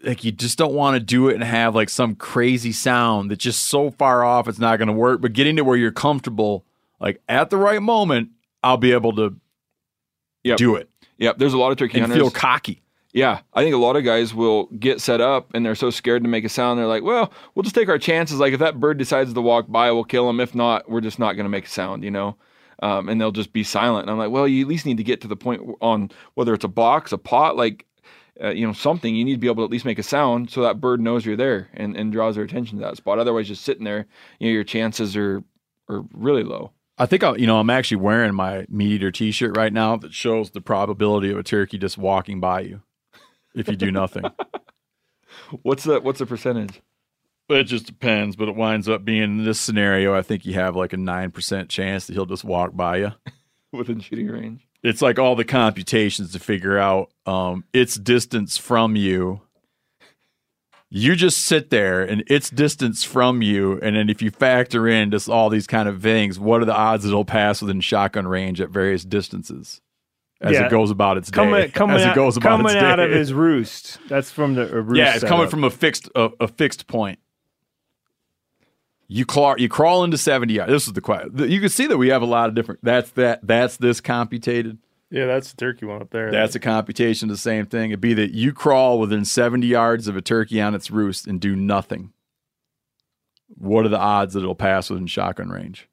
like 0.06 0.23
you 0.23 0.32
just 0.32 0.57
don't 0.57 0.73
want 0.73 0.95
to 0.95 0.99
do 0.99 1.30
it 1.30 1.34
and 1.36 1.44
have 1.44 1.76
like 1.76 1.90
some 1.90 2.15
crazy 2.15 2.72
sound 2.72 3.32
that's 3.32 3.44
just 3.44 3.64
so 3.64 3.90
far 3.91 4.23
off 4.23 4.48
it's 4.48 4.60
not 4.60 4.77
going 4.77 4.88
to 4.88 4.94
work. 4.94 5.22
But 5.22 5.34
getting 5.34 5.56
to 5.57 5.64
where 5.64 5.76
you're 5.77 5.91
comfortable, 5.91 6.65
like 6.99 7.22
at 7.27 7.49
the 7.49 7.57
right 7.57 7.82
moment, 7.82 8.30
I'll 8.64 8.77
be 8.77 8.91
able 8.91 9.14
to 9.18 9.36
Yep. 10.44 10.57
do 10.57 10.76
it 10.76 10.90
Yep. 11.18 11.38
There's 11.40 11.53
a 11.53 11.57
lot 11.57 11.72
of 11.72 11.77
turkey 11.77 11.98
and 11.98 12.07
hunters. 12.07 12.18
feel 12.18 12.30
cocky. 12.30 12.82
Yeah, 13.14 13.40
I 13.53 13.64
think 13.64 13.73
a 13.73 13.77
lot 13.77 13.95
of 13.95 14.03
guys 14.03 14.34
will 14.36 14.65
get 14.77 14.99
set 14.99 15.22
up 15.22 15.49
and 15.53 15.65
they're 15.65 15.73
so 15.73 15.90
scared 15.90 16.22
to 16.23 16.30
make 16.30 16.44
a 16.44 16.49
sound. 16.49 16.77
They're 16.77 16.86
like, 16.86 17.03
"Well, 17.03 17.32
we'll 17.56 17.64
just 17.64 17.73
take 17.73 17.88
our 17.88 17.98
chances. 17.98 18.40
Like 18.40 18.52
if 18.52 18.60
that 18.60 18.77
bird 18.80 18.98
decides 18.98 19.32
to 19.34 19.41
walk 19.41 19.68
by, 19.69 19.90
we'll 19.94 20.03
kill 20.03 20.30
him. 20.30 20.41
If 20.41 20.53
not, 20.53 20.90
we're 20.90 20.99
just 20.99 21.18
not 21.18 21.34
going 21.34 21.45
to 21.45 21.49
make 21.49 21.65
a 21.65 21.69
sound." 21.69 22.03
You 22.03 22.11
know, 22.11 22.36
um, 22.84 23.07
and 23.07 23.19
they'll 23.22 23.32
just 23.32 23.53
be 23.53 23.64
silent. 23.64 24.03
And 24.03 24.11
I'm 24.11 24.18
like, 24.18 24.32
"Well, 24.32 24.45
you 24.45 24.64
at 24.64 24.68
least 24.68 24.86
need 24.86 24.98
to 24.98 25.03
get 25.03 25.22
to 25.22 25.30
the 25.30 25.38
point 25.38 25.61
on 25.82 26.11
whether 26.34 26.53
it's 26.53 26.65
a 26.65 26.68
box, 26.68 27.14
a 27.14 27.18
pot, 27.18 27.56
like 27.56 27.86
uh, 28.41 28.49
you 28.49 28.66
know 28.66 28.74
something. 28.74 29.16
You 29.16 29.26
need 29.26 29.34
to 29.34 29.40
be 29.40 29.48
able 29.48 29.64
to 29.64 29.66
at 29.66 29.72
least 29.72 29.86
make 29.86 29.99
a 29.99 30.03
sound 30.03 30.49
so 30.49 30.62
that 30.62 30.82
bird 30.82 30.99
knows 30.99 31.26
you're 31.26 31.36
there 31.36 31.70
and, 31.74 31.95
and 31.95 32.12
draws 32.12 32.36
their 32.36 32.44
attention 32.44 32.78
to 32.78 32.84
that 32.86 32.98
spot. 32.98 33.20
Otherwise, 33.20 33.48
just 33.48 33.64
sitting 33.64 33.84
there, 33.84 34.07
you 34.40 34.48
know, 34.48 34.53
your 34.53 34.64
chances 34.64 35.16
are 35.16 35.44
are 35.90 36.03
really 36.14 36.44
low. 36.44 36.72
I 36.98 37.06
think 37.06 37.24
I'll, 37.24 37.40
you 37.40 37.48
know 37.48 37.60
I'm 37.60 37.70
actually 37.70 37.98
wearing 37.98 38.34
my 38.34 38.66
meat 38.70 38.94
eater 38.94 39.12
T-shirt 39.12 39.57
right 39.57 39.74
now 39.74 39.98
that 39.98 40.14
shows 40.14 40.52
the 40.52 40.62
probability 40.62 41.32
of 41.32 41.38
a 41.38 41.44
turkey 41.44 41.78
just 41.78 41.98
walking 41.98 42.40
by 42.40 42.62
you 42.62 42.82
if 43.53 43.68
you 43.68 43.76
do 43.76 43.91
nothing. 43.91 44.24
What's 45.62 45.84
the 45.84 45.99
what's 45.99 46.20
the 46.20 46.26
percentage? 46.26 46.82
It 47.49 47.66
just 47.66 47.86
depends, 47.86 48.36
but 48.36 48.48
it 48.48 48.56
winds 48.56 48.90
up 48.90 49.06
being 49.06 49.24
in 49.24 49.45
this 49.45 49.60
scenario. 49.60 50.16
I 50.16 50.24
think 50.24 50.45
you 50.45 50.53
have 50.56 50.76
like 50.76 50.94
a 50.94 50.98
nine 50.98 51.32
percent 51.32 51.70
chance 51.70 52.07
that 52.07 52.14
he'll 52.14 52.26
just 52.26 52.44
walk 52.44 52.76
by 52.76 52.98
you. 52.98 53.12
Within 53.72 53.99
shooting 53.99 54.28
range. 54.28 54.65
It's 54.86 55.02
like 55.02 55.18
all 55.18 55.36
the 55.36 55.44
computations 55.45 56.32
to 56.34 56.40
figure 56.40 56.78
out 56.78 57.10
um, 57.26 57.64
its 57.74 57.95
distance 57.95 58.56
from 58.57 58.95
you. 58.95 59.41
You 60.91 61.16
just 61.16 61.40
sit 61.44 61.72
there 61.72 62.03
and 62.03 62.24
its 62.28 62.49
distance 62.49 63.03
from 63.03 63.41
you, 63.41 63.80
and 63.82 63.95
then 63.95 64.10
if 64.10 64.22
you 64.22 64.30
factor 64.30 64.88
in 64.88 65.10
just 65.12 65.28
all 65.28 65.49
these 65.49 65.68
kind 65.68 65.90
of 65.90 66.02
things, 66.02 66.40
what 66.40 66.62
are 66.62 66.66
the 66.66 66.76
odds 66.76 67.03
that 67.03 67.10
it'll 67.10 67.26
pass 67.26 67.62
within 67.62 67.82
shotgun 67.82 68.28
range 68.28 68.62
at 68.62 68.70
various 68.70 69.03
distances 69.03 69.82
as 70.40 70.53
Yeah. 70.53 70.68
it 70.68 70.70
goes 70.72 70.91
about 70.91 71.18
its 71.18 71.32
day? 71.32 71.36
coming 71.36 71.72
coming, 71.74 71.95
as 71.98 72.03
it 72.03 72.10
out, 72.10 72.16
goes 72.16 72.38
about 72.38 72.57
coming 72.60 72.76
its 72.76 72.76
out 72.84 72.99
of 72.99 73.10
his 73.10 73.34
roost. 73.34 73.98
That's 74.07 74.30
from 74.30 74.53
the 74.53 74.68
roost 74.84 74.98
yeah, 74.99 75.16
it's 75.16 75.24
coming 75.24 75.49
from 75.49 75.64
a 75.64 75.72
fixed 75.72 76.07
a, 76.16 76.30
a 76.40 76.48
fixed 76.48 76.86
point. 76.88 77.18
You 79.07 79.26
crawl 79.26 79.60
you 79.60 79.69
crawl 79.69 80.03
into 80.03 80.18
seventy 80.18 80.53
yards. 80.56 80.72
This 80.72 80.88
is 80.88 80.94
the 80.94 81.02
question. 81.02 81.49
You 81.49 81.60
can 81.60 81.69
see 81.69 81.88
that 81.88 81.98
we 81.98 82.10
have 82.10 82.22
a 82.22 82.26
lot 82.27 82.49
of 82.49 82.56
different. 82.56 82.80
That's 82.84 83.11
that. 83.11 83.45
That's 83.45 83.77
this 83.77 84.02
computated. 84.02 84.80
Yeah, 85.11 85.27
that's 85.27 85.52
the 85.52 85.57
turkey 85.57 85.86
one 85.86 86.02
up 86.02 86.10
there. 86.10 86.32
That's 86.32 86.56
a 86.56 86.60
computation 86.60 87.30
the 87.30 87.38
same 87.38 87.68
thing. 87.68 87.91
It'd 87.91 88.02
be 88.02 88.15
that 88.15 88.34
you 88.34 88.52
crawl 88.52 88.99
within 88.99 89.23
70 89.23 89.65
yards 89.65 90.07
of 90.07 90.18
a 90.18 90.22
turkey 90.22 90.60
on 90.60 90.73
its 90.73 90.90
roost 90.90 91.27
and 91.27 91.40
do 91.40 91.56
nothing. 91.56 92.11
What 93.48 93.86
are 93.86 93.90
the 93.90 93.99
odds 93.99 94.34
that 94.34 94.40
it'll 94.41 94.56
pass 94.56 94.90
within 94.90 95.06
shotgun 95.06 95.49
range? 95.49 95.88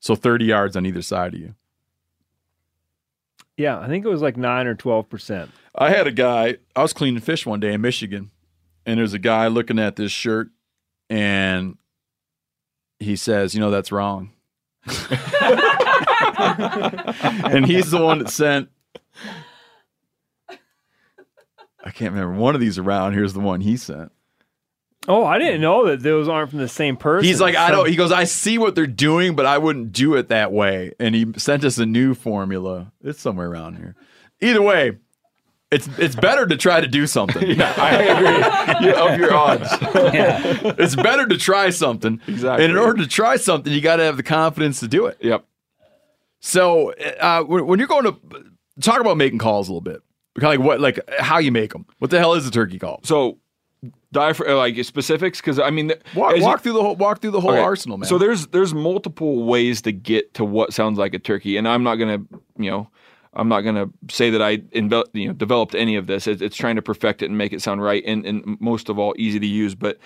So 0.00 0.16
30 0.16 0.44
yards 0.44 0.76
on 0.76 0.84
either 0.86 1.02
side 1.02 1.34
of 1.34 1.40
you. 1.40 1.54
Yeah, 3.56 3.78
I 3.78 3.86
think 3.88 4.04
it 4.04 4.08
was 4.08 4.22
like 4.22 4.36
nine 4.36 4.66
or 4.66 4.74
twelve 4.74 5.08
percent. 5.08 5.50
I 5.74 5.90
had 5.90 6.06
a 6.06 6.12
guy, 6.12 6.56
I 6.74 6.82
was 6.82 6.94
cleaning 6.94 7.20
fish 7.20 7.44
one 7.44 7.60
day 7.60 7.74
in 7.74 7.82
Michigan, 7.82 8.30
and 8.86 8.98
there's 8.98 9.12
a 9.12 9.18
guy 9.18 9.48
looking 9.48 9.78
at 9.78 9.96
this 9.96 10.10
shirt, 10.10 10.48
and 11.10 11.76
he 13.00 13.16
says, 13.16 13.54
You 13.54 13.60
know, 13.60 13.70
that's 13.70 13.90
wrong. 13.90 14.32
and 14.86 14.94
he's 17.66 17.90
the 17.90 18.00
one 18.00 18.20
that 18.20 18.30
sent. 18.30 18.68
I 21.82 21.90
can't 21.90 22.12
remember. 22.12 22.34
One 22.34 22.54
of 22.54 22.60
these 22.60 22.78
around 22.78 23.14
here's 23.14 23.32
the 23.32 23.40
one 23.40 23.62
he 23.62 23.76
sent. 23.76 24.12
Oh, 25.08 25.24
I 25.24 25.38
didn't 25.38 25.62
know 25.62 25.86
that 25.86 26.02
those 26.02 26.28
aren't 26.28 26.50
from 26.50 26.58
the 26.58 26.68
same 26.68 26.96
person. 26.96 27.26
He's 27.26 27.40
like, 27.40 27.56
I 27.56 27.70
don't. 27.70 27.88
He 27.88 27.96
goes, 27.96 28.12
I 28.12 28.24
see 28.24 28.58
what 28.58 28.74
they're 28.74 28.86
doing, 28.86 29.34
but 29.34 29.46
I 29.46 29.56
wouldn't 29.56 29.92
do 29.92 30.14
it 30.14 30.28
that 30.28 30.52
way. 30.52 30.92
And 31.00 31.14
he 31.14 31.32
sent 31.38 31.64
us 31.64 31.78
a 31.78 31.86
new 31.86 32.14
formula. 32.14 32.92
It's 33.02 33.20
somewhere 33.20 33.48
around 33.48 33.76
here. 33.76 33.96
Either 34.42 34.60
way, 34.60 34.98
it's 35.70 35.88
it's 35.98 36.14
better 36.16 36.46
to 36.46 36.56
try 36.56 36.80
to 36.80 36.86
do 36.86 37.06
something. 37.06 37.46
Yeah, 37.56 37.72
I 37.76 38.02
agree. 38.02 38.86
You 38.88 38.94
up 38.94 39.18
your 39.18 39.32
odds. 39.34 39.68
It's 40.78 40.96
better 40.96 41.26
to 41.26 41.36
try 41.36 41.70
something. 41.70 42.20
Exactly. 42.26 42.64
And 42.64 42.72
in 42.72 42.78
order 42.78 43.02
to 43.02 43.08
try 43.08 43.36
something, 43.36 43.72
you 43.72 43.80
got 43.80 43.96
to 43.96 44.04
have 44.04 44.16
the 44.16 44.22
confidence 44.22 44.80
to 44.80 44.88
do 44.88 45.06
it. 45.06 45.18
Yep. 45.20 45.44
So 46.40 46.92
uh, 46.92 47.42
when 47.44 47.66
when 47.66 47.78
you're 47.78 47.88
going 47.88 48.04
to 48.04 48.16
talk 48.80 49.00
about 49.00 49.16
making 49.16 49.38
calls 49.38 49.68
a 49.68 49.72
little 49.72 49.80
bit, 49.82 50.02
kind 50.38 50.54
of 50.54 50.60
like 50.60 50.66
what, 50.66 50.80
like 50.80 50.98
how 51.18 51.38
you 51.38 51.52
make 51.52 51.72
them. 51.72 51.86
What 51.98 52.10
the 52.10 52.18
hell 52.18 52.34
is 52.34 52.46
a 52.46 52.50
turkey 52.50 52.78
call? 52.78 53.00
So, 53.04 53.38
diaphragm, 54.12 54.56
like 54.56 54.82
specifics, 54.84 55.40
because 55.40 55.58
I 55.58 55.70
mean, 55.70 55.88
th- 55.88 56.00
Walk, 56.14 56.34
as 56.34 56.42
you- 56.44 56.56
through 56.58 56.72
the 56.72 56.82
whole 56.82 56.96
walk 56.96 57.20
through 57.20 57.32
the 57.32 57.40
whole 57.40 57.50
Okay. 57.50 57.60
arsenal, 57.60 57.98
man. 57.98 58.08
So 58.08 58.16
there's 58.16 58.46
there's 58.48 58.72
multiple 58.72 59.44
ways 59.44 59.82
to 59.82 59.92
get 59.92 60.34
to 60.34 60.44
what 60.44 60.72
sounds 60.72 60.98
like 60.98 61.12
a 61.14 61.18
turkey, 61.18 61.56
and 61.58 61.68
I'm 61.68 61.82
not 61.82 61.96
gonna 61.96 62.18
you 62.58 62.70
know 62.70 62.88
I'm 63.34 63.48
not 63.48 63.60
gonna 63.60 63.88
say 64.10 64.30
that 64.30 64.42
I 64.42 64.58
inve- 64.58 65.08
you 65.12 65.28
know 65.28 65.32
developed 65.32 65.74
any 65.74 65.96
of 65.96 66.06
this. 66.06 66.26
It, 66.26 66.42
it's 66.42 66.56
trying 66.56 66.76
to 66.76 66.82
perfect 66.82 67.22
it 67.22 67.26
and 67.26 67.38
make 67.38 67.52
it 67.52 67.62
sound 67.62 67.82
right, 67.82 68.02
and, 68.06 68.26
and 68.26 68.60
most 68.60 68.88
of 68.88 68.98
all 68.98 69.14
easy 69.18 69.38
to 69.38 69.46
use. 69.46 69.74
But 69.74 69.98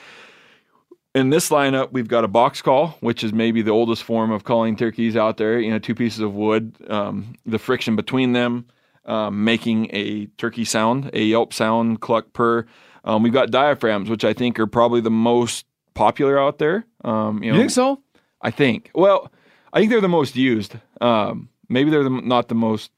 in 1.14 1.30
this 1.30 1.48
lineup, 1.50 1.92
we've 1.92 2.08
got 2.08 2.24
a 2.24 2.28
box 2.28 2.60
call, 2.60 2.96
which 3.00 3.22
is 3.22 3.32
maybe 3.32 3.62
the 3.62 3.70
oldest 3.70 4.02
form 4.02 4.30
of 4.30 4.44
calling 4.44 4.76
turkeys 4.76 5.16
out 5.16 5.36
there. 5.36 5.58
You 5.60 5.70
know, 5.70 5.78
two 5.78 5.94
pieces 5.94 6.20
of 6.20 6.34
wood, 6.34 6.74
um, 6.88 7.34
the 7.46 7.58
friction 7.58 7.96
between 7.96 8.32
them, 8.32 8.66
um, 9.04 9.44
making 9.44 9.88
a 9.94 10.26
turkey 10.38 10.64
sound, 10.64 11.10
a 11.12 11.22
yelp 11.22 11.52
sound, 11.52 12.00
cluck, 12.00 12.32
purr. 12.32 12.66
Um, 13.04 13.22
we've 13.22 13.32
got 13.32 13.50
diaphragms, 13.50 14.10
which 14.10 14.24
I 14.24 14.32
think 14.32 14.58
are 14.58 14.66
probably 14.66 15.00
the 15.00 15.10
most 15.10 15.66
popular 15.94 16.38
out 16.38 16.58
there. 16.58 16.84
Um, 17.04 17.42
you, 17.42 17.52
You 17.52 17.58
think 17.58 17.70
so? 17.70 18.02
I 18.40 18.50
think. 18.50 18.90
Well, 18.94 19.30
I 19.72 19.78
think 19.78 19.90
they're 19.90 20.00
the 20.00 20.08
most 20.08 20.36
used. 20.36 20.76
Um, 21.00 21.48
maybe 21.68 21.90
they're 21.90 22.02
the, 22.04 22.10
not 22.10 22.48
the 22.48 22.54
most 22.54 22.90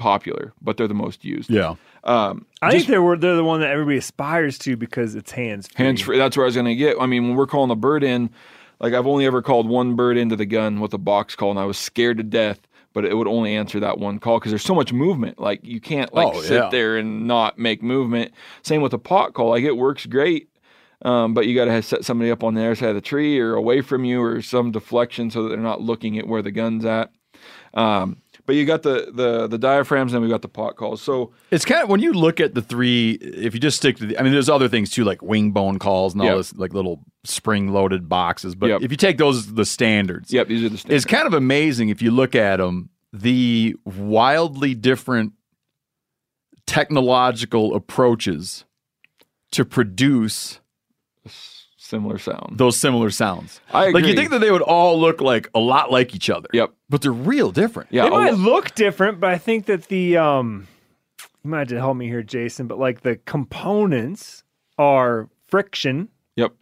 popular, 0.00 0.52
but 0.60 0.76
they're 0.76 0.88
the 0.88 0.94
most 0.94 1.24
used. 1.24 1.48
Yeah. 1.50 1.76
Um, 2.02 2.46
I 2.62 2.72
just 2.72 2.86
think 2.86 2.98
they're 2.98 3.16
they're 3.16 3.36
the 3.36 3.44
one 3.44 3.60
that 3.60 3.70
everybody 3.70 3.98
aspires 3.98 4.58
to 4.60 4.76
because 4.76 5.14
it's 5.14 5.30
hands 5.30 5.68
free. 5.68 5.84
hands 5.84 6.00
free. 6.00 6.18
That's 6.18 6.36
where 6.36 6.44
I 6.44 6.48
was 6.48 6.54
going 6.56 6.66
to 6.66 6.74
get. 6.74 6.96
I 7.00 7.06
mean, 7.06 7.28
when 7.28 7.36
we're 7.36 7.46
calling 7.46 7.70
a 7.70 7.76
bird 7.76 8.02
in, 8.02 8.30
like 8.80 8.94
I've 8.94 9.06
only 9.06 9.26
ever 9.26 9.42
called 9.42 9.68
one 9.68 9.94
bird 9.94 10.16
into 10.16 10.34
the 10.34 10.46
gun 10.46 10.80
with 10.80 10.92
a 10.94 10.98
box 10.98 11.36
call, 11.36 11.50
and 11.50 11.58
I 11.60 11.64
was 11.66 11.78
scared 11.78 12.16
to 12.16 12.24
death 12.24 12.60
but 12.92 13.04
it 13.04 13.14
would 13.16 13.28
only 13.28 13.54
answer 13.54 13.78
that 13.78 13.98
one 13.98 14.18
call 14.18 14.40
because 14.40 14.50
there's 14.50 14.64
so 14.64 14.74
much 14.74 14.92
movement. 14.92 15.38
Like 15.38 15.60
you 15.62 15.80
can't 15.80 16.12
like 16.12 16.34
Oh, 16.34 16.40
sit 16.42 16.54
yeah. 16.60 16.68
there 16.70 16.96
and 16.96 17.24
not 17.28 17.56
make 17.56 17.84
movement. 17.84 18.32
Same 18.62 18.82
with 18.82 18.92
a 18.92 18.98
pot 18.98 19.32
call. 19.32 19.50
Like 19.50 19.62
it 19.62 19.76
works 19.76 20.06
great. 20.06 20.48
Um, 21.02 21.32
but 21.32 21.46
you 21.46 21.54
got 21.54 21.66
to 21.66 21.82
set 21.82 22.04
somebody 22.04 22.32
up 22.32 22.42
on 22.42 22.54
the 22.54 22.62
other 22.62 22.74
side 22.74 22.88
of 22.88 22.94
the 22.96 23.00
tree 23.00 23.38
or 23.38 23.54
away 23.54 23.80
from 23.80 24.04
you 24.04 24.20
or 24.20 24.42
some 24.42 24.72
deflection 24.72 25.30
so 25.30 25.44
that 25.44 25.50
they're 25.50 25.58
not 25.58 25.80
looking 25.80 26.18
at 26.18 26.26
where 26.26 26.42
the 26.42 26.50
gun's 26.50 26.84
at. 26.84 27.12
Um, 27.74 28.16
but 28.50 28.56
you 28.56 28.64
got 28.66 28.82
the, 28.82 29.12
the 29.14 29.46
the 29.46 29.58
diaphragms 29.58 30.12
and 30.12 30.20
we 30.24 30.28
got 30.28 30.42
the 30.42 30.48
pot 30.48 30.74
calls. 30.74 31.00
So 31.00 31.30
It's 31.52 31.64
kind 31.64 31.84
of 31.84 31.88
when 31.88 32.00
you 32.00 32.12
look 32.12 32.40
at 32.40 32.52
the 32.54 32.62
three. 32.62 33.12
If 33.12 33.54
you 33.54 33.60
just 33.60 33.76
stick 33.76 33.96
to 33.98 34.06
the, 34.06 34.18
I 34.18 34.24
mean, 34.24 34.32
there's 34.32 34.48
other 34.48 34.66
things 34.68 34.90
too, 34.90 35.04
like 35.04 35.22
wing 35.22 35.52
bone 35.52 35.78
calls 35.78 36.14
and 36.14 36.22
all 36.22 36.26
Yep. 36.28 36.36
this, 36.38 36.54
like 36.56 36.72
little 36.74 37.04
spring 37.22 37.68
loaded 37.72 38.08
boxes. 38.08 38.56
But 38.56 38.70
Yep. 38.70 38.82
if 38.82 38.90
you 38.90 38.96
take 38.96 39.18
those 39.18 39.54
the 39.54 39.64
standards, 39.64 40.32
yep, 40.32 40.48
these 40.48 40.64
are 40.64 40.68
the 40.68 40.78
standards. 40.78 41.04
it's 41.04 41.10
kind 41.12 41.28
of 41.28 41.32
amazing 41.34 41.90
if 41.90 42.02
you 42.02 42.10
look 42.10 42.34
at 42.34 42.56
them. 42.56 42.90
The 43.12 43.76
wildly 43.84 44.74
different 44.74 45.34
technological 46.66 47.74
approaches 47.74 48.64
to 49.52 49.64
produce 49.64 50.59
similar 51.90 52.18
sound. 52.18 52.56
those 52.56 52.76
similar 52.78 53.10
sounds. 53.10 53.60
I 53.72 53.90
Like 53.90 54.04
you 54.06 54.14
think 54.14 54.30
that 54.30 54.38
they 54.40 54.50
would 54.50 54.62
all 54.62 54.98
look 54.98 55.20
like 55.20 55.50
a 55.54 55.60
lot 55.60 55.90
like 55.90 56.14
each 56.14 56.30
other. 56.30 56.48
Yep. 56.52 56.72
But 56.88 57.02
they're 57.02 57.12
real 57.12 57.50
different. 57.52 57.88
Yeah, 57.92 58.04
they 58.04 58.10
might 58.10 58.34
lo- 58.34 58.52
look 58.54 58.74
different, 58.74 59.20
but 59.20 59.30
I 59.30 59.38
think 59.38 59.66
that 59.66 59.84
the 59.88 60.16
um, 60.16 60.66
you 61.44 61.50
might 61.50 61.58
have 61.60 61.68
to 61.68 61.78
help 61.78 61.96
me 61.96 62.06
here, 62.06 62.22
Jason. 62.22 62.66
But 62.66 62.78
like 62.78 63.02
the 63.02 63.16
components 63.16 64.44
are 64.78 65.28
friction. 65.46 66.08
Yep. 66.36 66.52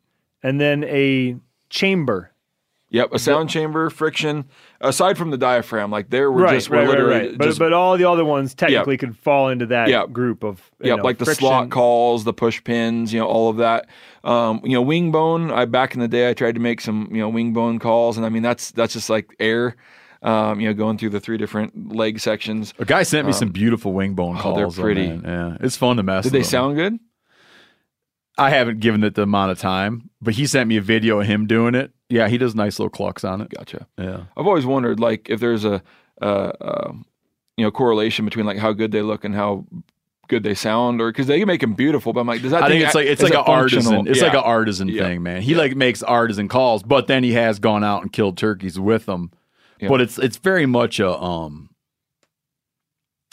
And 0.43 0.61
then 0.61 0.85
a 0.85 1.37
chamber. 1.71 2.33
Yep, 2.91 3.13
a 3.13 3.19
sound 3.19 3.51
chamber, 3.51 3.91
friction. 3.91 4.47
Aside 4.81 5.19
from 5.19 5.31
the 5.31 5.37
diaphragm, 5.37 5.91
like 5.91 6.09
there 6.09 6.33
we're 6.33 6.45
right, 6.45 6.55
just 6.55 6.71
we're 6.71 6.77
right, 6.79 6.83
right, 6.85 6.89
literally 6.91 7.29
right. 7.29 7.39
But 7.39 7.45
just 7.45 7.59
but 7.59 7.75
all 7.75 7.99
the 7.99 8.09
other 8.09 8.25
ones 8.25 8.55
technically 8.55 8.97
could 8.97 9.15
fall 9.19 9.51
into 9.51 9.67
that 9.67 9.89
Yep. 9.89 10.13
group 10.13 10.43
of 10.43 10.63
yeah, 10.81 10.95
know, 10.95 11.03
like 11.03 11.19
the 11.19 11.27
slot 11.27 11.69
calls, 11.69 12.25
the 12.25 12.33
push 12.33 12.65
pins, 12.65 13.13
you 13.13 13.21
know, 13.21 13.27
all 13.27 13.51
of 13.51 13.59
that. 13.59 13.89
Um, 14.25 14.63
you 14.65 14.73
know, 14.73 14.81
wing 14.81 15.13
bone. 15.13 15.51
I 15.51 15.67
back 15.67 15.93
in 15.93 16.01
the 16.01 16.09
day, 16.09 16.31
I 16.31 16.35
tried 16.35 16.55
to 16.55 16.61
make 16.63 16.81
some, 16.81 17.09
you 17.11 17.19
know, 17.19 17.29
wing 17.29 17.53
bone 17.53 17.79
calls, 17.79 18.17
and 18.17 18.25
I 18.25 18.31
mean 18.31 18.43
that's 18.43 18.71
that's 18.71 18.95
just 18.95 19.11
like 19.11 19.37
air. 19.39 19.77
Um, 20.23 20.59
you 20.59 20.67
know, 20.69 20.75
going 20.75 20.97
through 20.99 21.11
the 21.11 21.21
three 21.21 21.37
different 21.37 21.95
leg 21.95 22.19
sections. 22.21 22.73
A 22.81 22.85
guy 22.85 23.03
sent 23.05 23.27
me 23.27 23.33
Um, 23.35 23.39
some 23.39 23.49
beautiful 23.51 23.93
wing 23.93 24.15
bone 24.15 24.37
oh, 24.37 24.41
calls. 24.41 24.75
they're 24.77 24.83
pretty. 24.85 25.09
man. 25.09 25.23
Yeah, 25.25 25.57
it's 25.65 25.77
fun 25.77 25.97
to 25.99 26.03
mess. 26.03 26.25
Did 26.25 26.29
with 26.29 26.33
they 26.33 26.39
them. 26.41 26.49
sound 26.49 26.77
good? 26.77 26.99
I 28.37 28.51
haven't 28.51 28.81
given 28.81 29.05
it 29.05 29.15
the 29.15 29.23
amount 29.23 29.53
of 29.53 29.59
time, 29.59 30.11
but 30.21 30.35
he 30.35 30.47
sent 30.47 30.69
me 30.69 30.77
a 30.77 30.81
video 30.81 31.21
of 31.21 31.27
him 31.27 31.47
doing 31.47 31.75
it. 31.75 31.93
Yeah, 32.11 32.29
he 32.29 32.39
does 32.39 32.55
nice 32.55 32.79
little 32.79 32.91
clucks 32.91 33.23
on 33.25 33.41
it. 33.41 33.51
Gotcha. 33.51 33.87
Yeah. 33.99 34.25
I've 34.37 34.47
always 34.47 34.65
wondered, 34.65 34.99
like, 34.99 35.29
if 35.29 35.41
there's 35.41 35.65
a, 35.65 35.83
uh, 36.23 36.25
uh, 36.25 36.93
you 37.57 37.65
know, 37.65 37.71
correlation 37.71 38.25
between 38.25 38.47
like 38.47 38.57
how 38.59 38.73
good 38.73 38.93
they 38.93 39.03
look 39.03 39.25
and 39.25 39.35
how 39.35 39.67
good 40.29 40.43
they 40.43 40.55
sound, 40.55 41.01
or 41.01 41.11
because 41.11 41.27
they 41.27 41.39
can 41.39 41.47
make 41.47 41.61
them 41.61 41.75
beautiful. 41.75 42.13
But 42.13 42.21
I'm 42.21 42.27
like, 42.27 42.41
does 42.43 42.53
that? 42.53 42.63
I 42.63 42.69
think 42.69 42.81
thing 42.81 42.87
it's 42.87 42.95
a- 42.95 42.99
like 42.99 43.07
it's 43.09 43.23
like 43.23 43.33
an 43.35 43.45
artisan. 43.47 43.83
functional? 43.83 44.09
It's 44.13 44.23
like 44.23 44.33
an 44.35 44.39
artisan 44.45 44.89
Yeah. 44.89 45.03
thing, 45.05 45.23
man. 45.23 45.43
He 45.43 45.55
like 45.55 45.75
makes 45.77 46.03
artisan 46.03 46.49
calls, 46.49 46.83
but 46.83 47.09
then 47.09 47.25
he 47.25 47.33
has 47.33 47.59
gone 47.59 47.83
out 47.85 48.03
and 48.03 48.13
killed 48.13 48.37
turkeys 48.39 48.79
with 48.79 49.07
them. 49.07 49.31
Yeah. 49.81 49.89
But 49.89 50.01
it's 50.01 50.19
it's 50.19 50.37
very 50.39 50.67
much 50.67 51.01
a 51.01 51.11
um. 51.21 51.71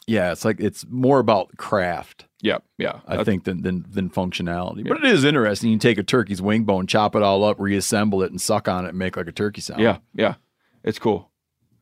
Yeah, 0.07 0.31
it's 0.31 0.45
like 0.45 0.59
it's 0.59 0.85
more 0.89 1.19
about 1.19 1.55
craft. 1.57 2.25
Yeah, 2.41 2.57
yeah. 2.77 2.99
I 3.07 3.11
That's- 3.11 3.25
think 3.25 3.43
than 3.45 3.61
than 3.61 3.85
than 3.89 4.09
functionality. 4.09 4.87
But 4.87 4.97
it 4.97 5.05
is 5.05 5.23
interesting. 5.23 5.71
You 5.71 5.77
take 5.77 5.97
a 5.97 6.03
turkey's 6.03 6.41
wing 6.41 6.63
bone, 6.63 6.85
chop 6.87 7.15
it 7.15 7.23
all 7.23 7.43
up, 7.43 7.59
reassemble 7.59 8.21
it, 8.23 8.31
and 8.31 8.39
suck 8.41 8.67
on 8.67 8.85
it, 8.85 8.89
and 8.89 8.97
make 8.99 9.17
like 9.17 9.27
a 9.27 9.31
turkey 9.31 9.61
sound. 9.61 9.81
Yeah, 9.81 9.97
yeah. 10.13 10.35
It's 10.83 10.99
cool. 10.99 11.31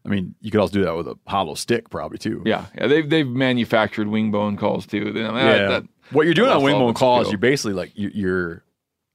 I 0.05 0.09
mean, 0.09 0.35
you 0.41 0.51
could 0.51 0.59
also 0.59 0.73
do 0.73 0.84
that 0.84 0.95
with 0.95 1.07
a 1.07 1.17
hollow 1.27 1.53
stick, 1.55 1.89
probably 1.89 2.17
too. 2.17 2.43
Yeah, 2.45 2.65
yeah. 2.77 2.88
They've 2.88 3.09
they've 3.09 3.27
manufactured 3.27 4.07
wing 4.07 4.31
bone 4.31 4.57
calls 4.57 4.85
too. 4.85 5.11
That- 5.11 5.19
yeah. 5.19 5.67
that- 5.67 5.84
what 6.11 6.25
you're 6.25 6.34
doing 6.34 6.49
that 6.49 6.55
on 6.57 6.61
lost 6.61 6.65
wing 6.65 6.80
bone 6.80 6.89
its 6.91 6.99
calls, 6.99 7.31
you're 7.31 7.38
basically 7.39 7.73
like 7.73 7.91
you, 7.95 8.11
you're 8.13 8.63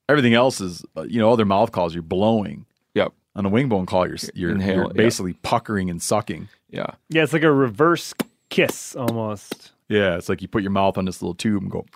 everything 0.08 0.34
else 0.34 0.60
is 0.60 0.84
uh, 0.96 1.02
you 1.02 1.20
know 1.20 1.30
other 1.32 1.44
mouth 1.44 1.70
calls. 1.72 1.94
You're 1.94 2.02
blowing. 2.02 2.66
Yep. 2.94 3.12
On 3.36 3.46
a 3.46 3.48
wing 3.48 3.68
bone 3.68 3.86
call, 3.86 4.06
you're 4.08 4.16
you're, 4.34 4.50
Inhale, 4.50 4.74
you're 4.76 4.86
yeah. 4.86 4.92
basically 4.94 5.34
puckering 5.34 5.90
and 5.90 6.02
sucking. 6.02 6.48
Yeah. 6.70 6.86
Yeah, 7.10 7.22
it's 7.22 7.32
like 7.32 7.42
a 7.44 7.52
reverse 7.52 8.12
kiss 8.48 8.96
almost. 8.96 9.72
Yeah, 9.88 10.16
it's 10.16 10.28
like 10.28 10.42
you 10.42 10.48
put 10.48 10.62
your 10.62 10.70
mouth 10.70 10.98
on 10.98 11.04
this 11.04 11.22
little 11.22 11.34
tube 11.34 11.62
and 11.62 11.70
go. 11.70 11.86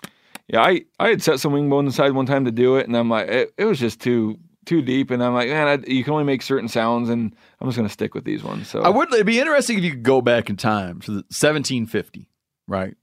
Yeah, 0.47 0.61
I, 0.61 0.81
I 0.99 1.09
had 1.09 1.21
set 1.21 1.39
some 1.39 1.53
wing 1.53 1.69
bones 1.69 1.93
aside 1.93 2.11
one 2.11 2.25
time 2.25 2.45
to 2.45 2.51
do 2.51 2.75
it, 2.77 2.87
and 2.87 2.97
I'm 2.97 3.09
like, 3.09 3.27
it, 3.29 3.53
it 3.57 3.65
was 3.65 3.79
just 3.79 4.01
too 4.01 4.37
too 4.65 4.81
deep, 4.81 5.11
and 5.11 5.21
I'm 5.23 5.33
like, 5.33 5.49
man, 5.49 5.67
I, 5.67 5.91
you 5.91 6.03
can 6.03 6.13
only 6.13 6.23
make 6.23 6.41
certain 6.41 6.69
sounds, 6.69 7.09
and 7.09 7.35
I'm 7.59 7.67
just 7.67 7.77
gonna 7.77 7.89
stick 7.89 8.13
with 8.13 8.23
these 8.23 8.43
ones. 8.43 8.67
So 8.67 8.81
I 8.81 8.89
would. 8.89 9.13
It'd 9.13 9.25
be 9.25 9.39
interesting 9.39 9.77
if 9.77 9.83
you 9.83 9.91
could 9.91 10.03
go 10.03 10.21
back 10.21 10.49
in 10.49 10.57
time 10.57 11.01
to 11.01 11.11
the 11.11 11.17
1750, 11.17 12.27
right? 12.67 12.95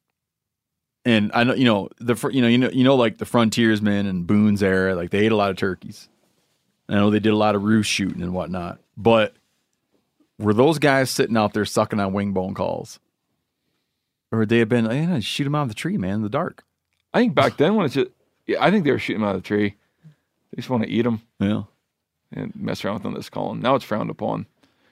And 1.05 1.31
I 1.33 1.45
know 1.45 1.55
you 1.55 1.65
know 1.65 1.89
the 1.99 2.15
fr- 2.15 2.31
you 2.31 2.43
know 2.43 2.49
you 2.49 2.59
know 2.59 2.71
you 2.71 2.85
know 2.85 2.95
like 2.97 3.19
the 3.19 3.25
frontiersmen 3.27 4.07
and 4.07 4.27
Boone's 4.27 4.63
era, 4.63 4.95
like 4.95 5.11
they 5.11 5.21
ate 5.21 5.33
a 5.33 5.37
lot 5.37 5.51
of 5.51 5.57
turkeys. 5.57 6.09
I 6.89 6.95
know 6.95 7.11
they 7.11 7.21
did 7.21 7.33
a 7.33 7.37
lot 7.37 7.55
of 7.55 7.63
roost 7.63 7.91
shooting 7.91 8.21
and 8.21 8.35
whatnot, 8.35 8.81
but 8.97 9.35
were 10.39 10.55
those 10.55 10.79
guys 10.79 11.11
sitting 11.11 11.37
out 11.37 11.53
there 11.53 11.65
sucking 11.65 12.01
on 12.01 12.13
wing 12.13 12.33
bone 12.33 12.55
calls, 12.55 12.99
or 14.33 14.47
they 14.47 14.59
have 14.59 14.69
been? 14.69 14.87
Hey, 14.87 15.07
no, 15.07 15.21
shoot 15.21 15.45
them 15.45 15.55
out 15.55 15.63
of 15.63 15.69
the 15.69 15.75
tree, 15.75 15.99
man, 15.99 16.17
in 16.17 16.23
the 16.23 16.29
dark. 16.29 16.65
I 17.13 17.21
think 17.21 17.35
back 17.35 17.57
then 17.57 17.75
when 17.75 17.87
it's 17.87 17.95
just, 17.95 18.11
yeah, 18.47 18.65
I 18.65 18.71
think 18.71 18.85
they 18.85 18.93
were 18.93 18.99
shooting 18.99 19.23
out 19.23 19.35
of 19.35 19.43
the 19.43 19.47
tree. 19.47 19.77
They 20.05 20.57
just 20.57 20.71
want 20.71 20.85
to 20.85 20.89
eat 20.89 21.03
them. 21.03 21.23
Yeah. 21.39 21.63
And 22.33 22.55
mess 22.55 22.85
around 22.85 22.95
with 22.95 23.03
them 23.03 23.15
this 23.15 23.29
calling. 23.29 23.61
Now 23.61 23.75
it's 23.75 23.85
frowned 23.85 24.11
upon. 24.11 24.47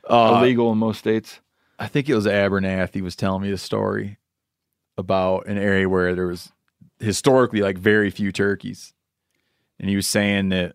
Uh, 0.08 0.38
Illegal 0.40 0.72
in 0.72 0.78
most 0.78 0.98
states. 0.98 1.40
I 1.78 1.86
think 1.86 2.08
it 2.08 2.14
was 2.14 2.26
Abernathy 2.26 3.00
was 3.00 3.14
telling 3.14 3.42
me 3.42 3.52
a 3.52 3.58
story 3.58 4.18
about 4.96 5.46
an 5.46 5.58
area 5.58 5.88
where 5.88 6.14
there 6.14 6.26
was 6.26 6.50
historically 6.98 7.60
like 7.60 7.78
very 7.78 8.10
few 8.10 8.32
turkeys. 8.32 8.92
And 9.78 9.88
he 9.88 9.94
was 9.94 10.08
saying 10.08 10.48
that 10.48 10.74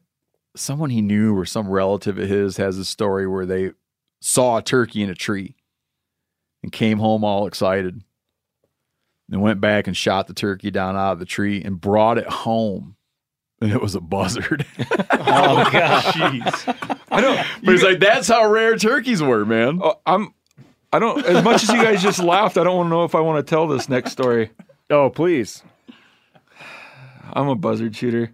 someone 0.55 0.91
he 0.91 1.01
knew 1.01 1.37
or 1.37 1.45
some 1.45 1.67
relative 1.67 2.17
of 2.17 2.29
his 2.29 2.55
has 2.55 2.77
a 2.77 2.85
story 2.85 3.27
where 3.27 3.45
they 3.45 3.71
saw 4.21 4.57
a 4.57 4.61
turkey 4.61 5.03
in 5.03 5.09
a 5.09 5.15
tree 5.15 5.55
and 6.61 6.71
came 6.71 6.99
home 6.99 7.25
all 7.25 7.45
excited. 7.47 8.01
And 9.33 9.41
went 9.41 9.59
back 9.59 9.87
and 9.87 9.97
shot 9.97 10.27
the 10.27 10.35
turkey 10.35 10.69
down 10.69 10.95
out 10.95 11.13
of 11.13 11.19
the 11.19 11.25
tree 11.25 11.59
and 11.59 11.81
brought 11.81 12.19
it 12.19 12.27
home. 12.27 12.95
And 13.59 13.71
it 13.71 13.81
was 13.81 13.95
a 13.95 13.99
buzzard. 13.99 14.63
Oh 15.25 15.67
god. 15.71 16.03
Jeez. 16.03 16.99
I 17.09 17.19
don't. 17.19 17.43
But 17.63 17.71
he's 17.71 17.81
like, 17.81 17.99
that's 17.99 18.27
how 18.27 18.47
rare 18.51 18.77
turkeys 18.77 19.23
were, 19.23 19.43
man. 19.45 19.79
Oh, 19.81 19.95
I'm. 20.05 20.35
I 20.91 20.99
don't. 20.99 21.25
As 21.25 21.43
much 21.43 21.63
as 21.63 21.69
you 21.69 21.81
guys 21.81 22.03
just 22.03 22.19
laughed, 22.19 22.57
I 22.57 22.63
don't 22.63 22.75
want 22.77 22.87
to 22.87 22.89
know 22.91 23.03
if 23.05 23.15
I 23.15 23.19
want 23.21 23.43
to 23.45 23.49
tell 23.49 23.65
this 23.67 23.89
next 23.89 24.11
story. 24.11 24.51
Oh, 24.91 25.09
please. 25.09 25.63
I'm 27.33 27.47
a 27.47 27.55
buzzard 27.55 27.95
shooter. 27.95 28.31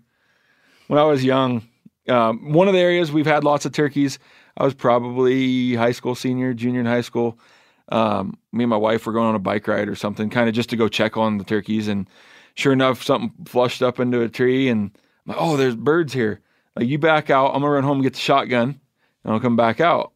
When 0.88 1.00
I 1.00 1.04
was 1.04 1.24
young, 1.24 1.66
um, 2.10 2.52
one 2.52 2.68
of 2.68 2.74
the 2.74 2.82
areas 2.82 3.12
we've 3.12 3.26
had 3.26 3.46
lots 3.46 3.66
of 3.66 3.72
turkeys. 3.72 4.20
I 4.58 4.66
was 4.66 4.74
probably 4.74 5.76
high 5.76 5.94
school 5.94 6.16
senior, 6.16 6.54
junior 6.54 6.82
in 6.82 6.86
high 6.86 7.02
school. 7.02 7.40
Um, 7.92 8.38
me 8.52 8.64
and 8.64 8.70
my 8.70 8.78
wife 8.78 9.06
were 9.06 9.14
going 9.14 9.28
on 9.28 9.36
a 9.36 9.40
bike 9.40 9.68
ride 9.68 9.90
or 9.90 9.96
something, 9.96 10.30
kind 10.30 10.48
of 10.48 10.56
just 10.56 10.70
to 10.70 10.76
go 10.76 10.88
check 10.88 11.18
on 11.18 11.38
the 11.38 11.44
turkeys. 11.44 11.88
And 11.88 12.08
sure 12.56 12.74
enough, 12.74 13.04
something 13.04 13.34
flushed 13.46 13.82
up 13.82 14.00
into 14.00 14.22
a 14.22 14.30
tree, 14.30 14.70
and 14.70 14.92
I'm 15.26 15.34
like, 15.34 15.38
"Oh, 15.40 15.58
there's 15.58 15.76
birds 15.76 16.14
here." 16.14 16.42
Like, 16.76 16.88
you 16.88 16.98
back 17.00 17.30
out. 17.30 17.48
I'm 17.48 17.62
gonna 17.62 17.72
run 17.72 17.84
home 17.84 17.98
and 17.98 18.04
get 18.04 18.14
the 18.14 18.20
shotgun, 18.20 18.80
and 19.24 19.34
I'll 19.34 19.40
come 19.40 19.56
back 19.56 19.80
out. 19.80 20.14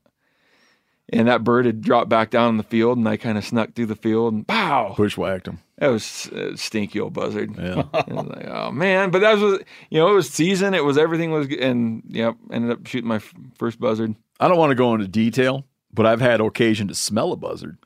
And 1.11 1.27
that 1.27 1.43
bird 1.43 1.65
had 1.65 1.81
dropped 1.81 2.09
back 2.09 2.29
down 2.29 2.49
in 2.49 2.57
the 2.57 2.63
field, 2.63 2.97
and 2.97 3.07
I 3.07 3.17
kind 3.17 3.37
of 3.37 3.45
snuck 3.45 3.73
through 3.73 3.87
the 3.87 3.95
field 3.95 4.33
and 4.33 4.47
pow, 4.47 4.93
bushwhacked 4.95 5.47
him. 5.47 5.59
That 5.77 5.87
was 5.87 6.27
a 6.27 6.55
stinky 6.55 6.99
old 6.99 7.13
buzzard. 7.13 7.55
Yeah. 7.57 7.83
Like, 8.07 8.47
oh 8.47 8.71
man, 8.71 9.09
but 9.11 9.19
that 9.19 9.37
was 9.37 9.59
you 9.89 9.99
know 9.99 10.09
it 10.09 10.15
was 10.15 10.29
season, 10.29 10.73
it 10.73 10.85
was 10.85 10.97
everything 10.97 11.31
was, 11.31 11.47
and 11.59 12.03
yep, 12.07 12.35
ended 12.51 12.71
up 12.71 12.87
shooting 12.87 13.07
my 13.07 13.17
f- 13.17 13.33
first 13.57 13.79
buzzard. 13.79 14.15
I 14.39 14.47
don't 14.47 14.57
want 14.57 14.71
to 14.71 14.75
go 14.75 14.93
into 14.93 15.07
detail, 15.07 15.65
but 15.93 16.05
I've 16.05 16.21
had 16.21 16.41
occasion 16.41 16.87
to 16.87 16.95
smell 16.95 17.31
a 17.31 17.37
buzzard, 17.37 17.77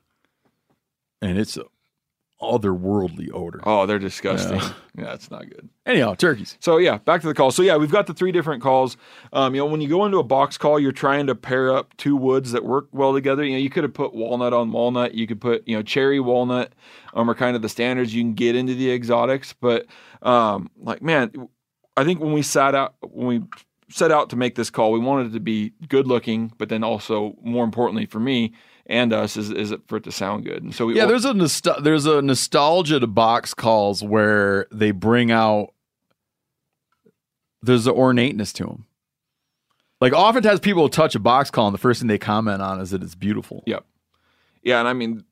and 1.22 1.38
it's 1.38 1.58
a 1.58 1.66
otherworldly 2.42 3.30
odor. 3.34 3.60
Oh, 3.64 3.86
they're 3.86 4.00
disgusting. 4.00 4.60
Yeah. 4.60 4.74
Yeah, 4.98 5.04
that's 5.06 5.30
not 5.30 5.48
good. 5.48 5.70
Anyhow, 5.86 6.16
turkeys. 6.16 6.58
So 6.60 6.78
yeah, 6.78 6.98
back 6.98 7.22
to 7.22 7.28
the 7.28 7.36
call. 7.36 7.52
So 7.52 7.62
yeah, 7.62 7.78
we've 7.78 7.92
got 7.92 8.08
the 8.08 8.16
three 8.16 8.32
different 8.32 8.64
calls. 8.64 8.98
Um, 9.32 9.54
you 9.54 9.62
know, 9.62 9.68
when 9.68 9.80
you 9.80 9.88
go 9.88 10.06
into 10.06 10.18
a 10.18 10.24
box 10.24 10.58
call, 10.58 10.80
you're 10.80 10.92
trying 10.92 11.28
to 11.28 11.36
pair 11.36 11.72
up 11.72 11.96
two 11.98 12.16
woods 12.16 12.52
that 12.54 12.66
work 12.66 12.88
well 12.92 13.14
together. 13.14 13.44
You 13.44 13.52
know, 13.52 13.60
you 13.60 13.70
could 13.70 13.84
have 13.84 13.94
put 13.94 14.16
walnut 14.16 14.54
on 14.54 14.72
walnut. 14.72 15.14
You 15.14 15.28
could 15.28 15.40
put 15.40 15.68
you 15.68 15.76
know 15.76 15.84
cherry 15.84 16.20
walnut. 16.20 16.74
Um, 17.14 17.30
are 17.30 17.36
kind 17.36 17.56
of 17.56 17.62
the 17.62 17.70
standards. 17.70 18.16
You 18.16 18.24
can 18.24 18.34
get 18.34 18.56
into 18.56 18.74
the 18.74 18.90
exotics, 18.90 19.54
but 19.54 19.86
um, 20.24 20.72
like 20.82 21.04
man, 21.04 21.32
I 21.96 22.04
think 22.04 22.20
when 22.20 22.34
we 22.34 22.42
sat 22.42 22.74
out 22.74 22.96
when 23.02 23.28
we 23.28 23.44
set 23.90 24.12
out 24.12 24.30
to 24.30 24.36
make 24.36 24.56
this 24.56 24.70
call, 24.70 24.92
we 24.92 25.00
wanted 25.00 25.28
it 25.28 25.34
to 25.34 25.40
be 25.40 25.74
good 25.88 26.08
looking, 26.08 26.52
but 26.58 26.70
then 26.70 26.84
also 26.84 27.36
more 27.42 27.64
importantly 27.64 28.06
for 28.06 28.20
me 28.20 28.54
and 28.86 29.14
us 29.14 29.38
is 29.38 29.52
is 29.52 29.72
it 29.72 29.82
for 29.88 29.98
it 29.98 30.04
to 30.06 30.12
sound 30.12 30.46
good. 30.46 30.64
And 30.64 30.74
so 30.74 30.86
we 30.86 30.96
Yeah, 30.96 31.06
there's 31.06 31.26
a 31.26 31.34
nostal- 31.34 31.84
there's 31.84 32.06
a 32.06 32.22
nostalgia 32.22 33.00
to 33.00 33.08
box 33.08 33.54
calls 33.54 34.04
where 34.04 34.68
they 34.72 34.92
bring 34.92 35.32
out 35.32 35.74
there's 37.62 37.88
an 37.88 37.94
ornateness 37.94 38.54
to 38.54 38.64
them. 38.66 38.86
Like 40.00 40.14
oftentimes 40.14 40.60
people 40.60 40.84
will 40.84 40.90
touch 40.90 41.16
a 41.16 41.20
box 41.20 41.50
call 41.50 41.68
and 41.68 41.74
the 41.74 41.80
first 41.80 42.00
thing 42.00 42.08
they 42.08 42.18
comment 42.18 42.62
on 42.62 42.80
is 42.80 42.92
that 42.92 43.04
it's 43.04 43.16
beautiful. 43.16 43.64
Yep. 43.66 43.86
Yeah, 44.64 44.80
and 44.80 44.88
I 44.88 44.94
mean, 44.94 45.24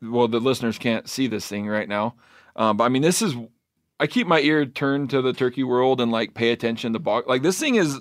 well, 0.00 0.28
the 0.28 0.40
listeners 0.40 0.78
can't 0.78 1.08
see 1.08 1.26
this 1.26 1.46
thing 1.46 1.66
right 1.66 1.88
now, 1.88 2.14
um, 2.56 2.76
but 2.76 2.84
I 2.84 2.88
mean, 2.88 3.02
this 3.02 3.22
is. 3.22 3.34
I 4.00 4.06
keep 4.06 4.26
my 4.26 4.40
ear 4.40 4.64
turned 4.64 5.10
to 5.10 5.22
the 5.22 5.32
turkey 5.32 5.64
world 5.64 6.00
and 6.00 6.12
like 6.12 6.34
pay 6.34 6.50
attention 6.50 6.92
to 6.92 6.98
box. 6.98 7.26
Like 7.26 7.42
this 7.42 7.58
thing 7.58 7.74
is 7.74 8.00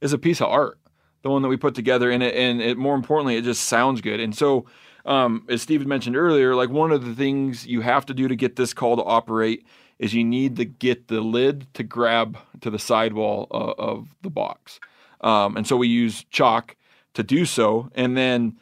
is 0.00 0.12
a 0.12 0.18
piece 0.18 0.40
of 0.40 0.48
art, 0.48 0.78
the 1.22 1.30
one 1.30 1.42
that 1.42 1.48
we 1.48 1.56
put 1.56 1.74
together, 1.74 2.10
and 2.10 2.22
it 2.22 2.34
and 2.34 2.60
it 2.60 2.76
more 2.78 2.94
importantly, 2.94 3.36
it 3.36 3.44
just 3.44 3.64
sounds 3.64 4.00
good. 4.00 4.20
And 4.20 4.34
so, 4.36 4.66
um, 5.04 5.46
as 5.48 5.62
Steve 5.62 5.86
mentioned 5.86 6.16
earlier, 6.16 6.54
like 6.54 6.70
one 6.70 6.92
of 6.92 7.04
the 7.04 7.14
things 7.14 7.66
you 7.66 7.80
have 7.80 8.06
to 8.06 8.14
do 8.14 8.28
to 8.28 8.36
get 8.36 8.56
this 8.56 8.72
call 8.72 8.96
to 8.96 9.02
operate 9.02 9.66
is 9.98 10.14
you 10.14 10.24
need 10.24 10.56
to 10.56 10.64
get 10.64 11.08
the 11.08 11.20
lid 11.20 11.66
to 11.74 11.82
grab 11.82 12.36
to 12.60 12.70
the 12.70 12.78
sidewall 12.78 13.46
uh, 13.50 13.74
of 13.78 14.08
the 14.22 14.30
box. 14.30 14.80
Um, 15.20 15.56
and 15.56 15.66
so 15.66 15.76
we 15.76 15.86
use 15.86 16.24
chalk 16.30 16.76
to 17.14 17.22
do 17.22 17.44
so. 17.44 17.88
And 17.94 18.16
then 18.16 18.58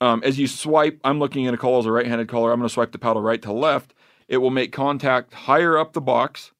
um, 0.00 0.22
as 0.24 0.38
you 0.38 0.46
swipe, 0.46 1.00
I'm 1.02 1.18
looking 1.18 1.46
at 1.46 1.54
a 1.54 1.56
call 1.56 1.78
as 1.78 1.86
a 1.86 1.92
right-handed 1.92 2.28
caller. 2.28 2.52
I'm 2.52 2.58
going 2.58 2.68
to 2.68 2.72
swipe 2.72 2.92
the 2.92 2.98
paddle 2.98 3.22
right 3.22 3.40
to 3.42 3.52
left. 3.52 3.94
It 4.28 4.38
will 4.38 4.50
make 4.50 4.72
contact 4.72 5.34
higher 5.34 5.76
up 5.78 5.92
the 5.92 6.00
box. 6.00 6.52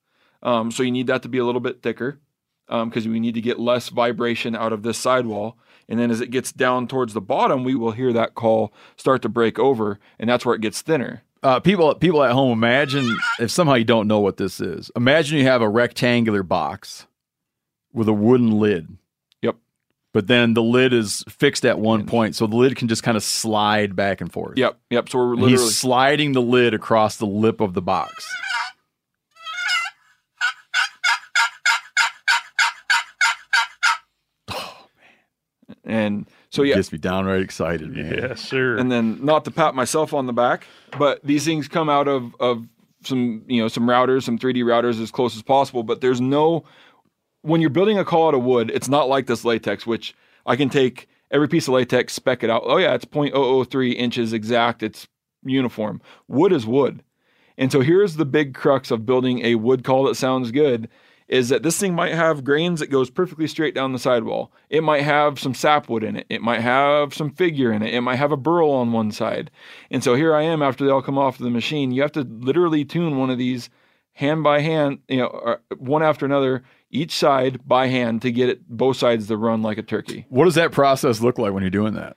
Um, 0.42 0.70
so 0.70 0.82
you 0.82 0.90
need 0.90 1.06
that 1.06 1.22
to 1.22 1.28
be 1.28 1.38
a 1.38 1.44
little 1.44 1.60
bit 1.60 1.82
thicker 1.82 2.20
because 2.66 3.06
we 3.06 3.20
need 3.20 3.34
to 3.34 3.40
get 3.40 3.58
less 3.58 3.88
vibration 3.88 4.54
out 4.54 4.72
of 4.72 4.82
this 4.82 4.98
sidewall. 4.98 5.58
And 5.88 5.98
then 5.98 6.10
as 6.10 6.20
it 6.20 6.30
gets 6.30 6.52
down 6.52 6.88
towards 6.88 7.12
the 7.12 7.20
bottom, 7.20 7.64
we 7.64 7.74
will 7.74 7.92
hear 7.92 8.12
that 8.12 8.34
call 8.34 8.72
start 8.96 9.22
to 9.22 9.28
break 9.28 9.58
over, 9.58 9.98
and 10.18 10.30
that's 10.30 10.46
where 10.46 10.54
it 10.54 10.62
gets 10.62 10.80
thinner. 10.80 11.22
Uh, 11.42 11.60
people, 11.60 11.94
people 11.96 12.22
at 12.22 12.32
home, 12.32 12.52
imagine 12.52 13.18
if 13.38 13.50
somehow 13.50 13.74
you 13.74 13.84
don't 13.84 14.08
know 14.08 14.20
what 14.20 14.38
this 14.38 14.60
is. 14.60 14.90
Imagine 14.96 15.38
you 15.38 15.44
have 15.44 15.60
a 15.60 15.68
rectangular 15.68 16.42
box 16.42 17.06
with 17.92 18.08
a 18.08 18.14
wooden 18.14 18.50
lid. 18.58 18.96
Yep. 20.14 20.22
But 20.22 20.26
then 20.28 20.54
the 20.54 20.62
lid 20.62 20.92
is 20.92 21.24
fixed 21.28 21.64
at 21.64 21.78
one 21.78 22.06
point, 22.06 22.36
so 22.36 22.46
the 22.46 22.56
lid 22.56 22.76
can 22.76 22.88
just 22.88 23.02
kind 23.02 23.16
of 23.16 23.22
slide 23.22 23.96
back 23.96 24.20
and 24.20 24.32
forth. 24.32 24.56
Yep. 24.56 24.78
Yep. 24.90 25.08
So 25.08 25.18
we're 25.18 25.32
And 25.32 25.42
literally 25.42 25.64
He's 25.64 25.76
sliding 25.76 26.32
the 26.32 26.42
lid 26.42 26.72
across 26.72 27.16
the 27.16 27.26
lip 27.26 27.60
of 27.60 27.74
the 27.74 27.82
box. 27.82 28.24
Oh, 34.50 34.86
man. 34.96 35.76
And 35.84 36.26
so 36.50 36.62
yeah, 36.62 36.76
gets 36.76 36.92
me 36.92 36.98
downright 36.98 37.42
excited, 37.42 37.90
man. 37.94 38.14
Yeah, 38.14 38.34
sure. 38.36 38.76
and 38.76 38.90
then 38.90 39.24
not 39.24 39.44
to 39.46 39.50
pat 39.50 39.74
myself 39.74 40.14
on 40.14 40.26
the 40.26 40.32
back, 40.32 40.66
but 40.96 41.20
these 41.24 41.44
things 41.44 41.66
come 41.66 41.88
out 41.88 42.06
of 42.06 42.34
of 42.38 42.64
some 43.02 43.42
you 43.48 43.60
know 43.60 43.68
some 43.68 43.86
routers, 43.86 44.22
some 44.22 44.38
3D 44.38 44.58
routers 44.58 45.02
as 45.02 45.10
close 45.10 45.34
as 45.36 45.42
possible. 45.42 45.82
But 45.82 46.00
there's 46.00 46.20
no 46.20 46.64
when 47.44 47.60
you're 47.60 47.68
building 47.68 47.98
a 47.98 48.04
call 48.06 48.28
out 48.28 48.34
of 48.34 48.42
wood, 48.42 48.70
it's 48.74 48.88
not 48.88 49.06
like 49.06 49.26
this 49.26 49.44
latex, 49.44 49.86
which 49.86 50.14
I 50.46 50.56
can 50.56 50.70
take 50.70 51.08
every 51.30 51.46
piece 51.46 51.68
of 51.68 51.74
latex, 51.74 52.14
spec 52.14 52.42
it 52.42 52.48
out. 52.48 52.62
Oh 52.64 52.78
yeah, 52.78 52.94
it's 52.94 53.04
0.003 53.04 53.94
inches 53.94 54.32
exact. 54.32 54.82
It's 54.82 55.06
uniform. 55.44 56.00
Wood 56.26 56.52
is 56.52 56.64
wood. 56.64 57.02
And 57.58 57.70
so 57.70 57.82
here's 57.82 58.16
the 58.16 58.24
big 58.24 58.54
crux 58.54 58.90
of 58.90 59.04
building 59.04 59.44
a 59.44 59.56
wood 59.56 59.84
call 59.84 60.04
that 60.04 60.16
sounds 60.16 60.52
good 60.52 60.88
is 61.28 61.50
that 61.50 61.62
this 61.62 61.78
thing 61.78 61.94
might 61.94 62.14
have 62.14 62.44
grains 62.44 62.80
that 62.80 62.90
goes 62.90 63.10
perfectly 63.10 63.46
straight 63.46 63.74
down 63.74 63.92
the 63.92 63.98
sidewall. 63.98 64.50
It 64.70 64.82
might 64.82 65.02
have 65.02 65.38
some 65.38 65.54
sapwood 65.54 66.02
in 66.02 66.16
it. 66.16 66.26
It 66.30 66.42
might 66.42 66.60
have 66.60 67.14
some 67.14 67.30
figure 67.30 67.72
in 67.72 67.82
it. 67.82 67.94
It 67.94 68.00
might 68.00 68.16
have 68.16 68.32
a 68.32 68.36
burl 68.36 68.70
on 68.70 68.92
one 68.92 69.10
side. 69.10 69.50
And 69.90 70.02
so 70.02 70.14
here 70.14 70.34
I 70.34 70.42
am 70.42 70.62
after 70.62 70.84
they 70.84 70.90
all 70.90 71.02
come 71.02 71.18
off 71.18 71.38
the 71.38 71.50
machine. 71.50 71.92
You 71.92 72.02
have 72.02 72.12
to 72.12 72.22
literally 72.22 72.84
tune 72.84 73.18
one 73.18 73.30
of 73.30 73.38
these 73.38 73.68
hand 74.14 74.42
by 74.42 74.60
hand, 74.60 74.98
you 75.08 75.18
know, 75.18 75.58
one 75.76 76.02
after 76.02 76.24
another, 76.24 76.62
each 76.90 77.12
side 77.12 77.60
by 77.66 77.88
hand 77.88 78.22
to 78.22 78.32
get 78.32 78.48
it 78.48 78.66
both 78.68 78.96
sides 78.96 79.26
to 79.28 79.36
run 79.36 79.62
like 79.62 79.78
a 79.78 79.82
turkey. 79.82 80.24
What 80.28 80.44
does 80.44 80.54
that 80.54 80.72
process 80.72 81.20
look 81.20 81.38
like 81.38 81.52
when 81.52 81.62
you're 81.62 81.70
doing 81.70 81.94
that? 81.94 82.16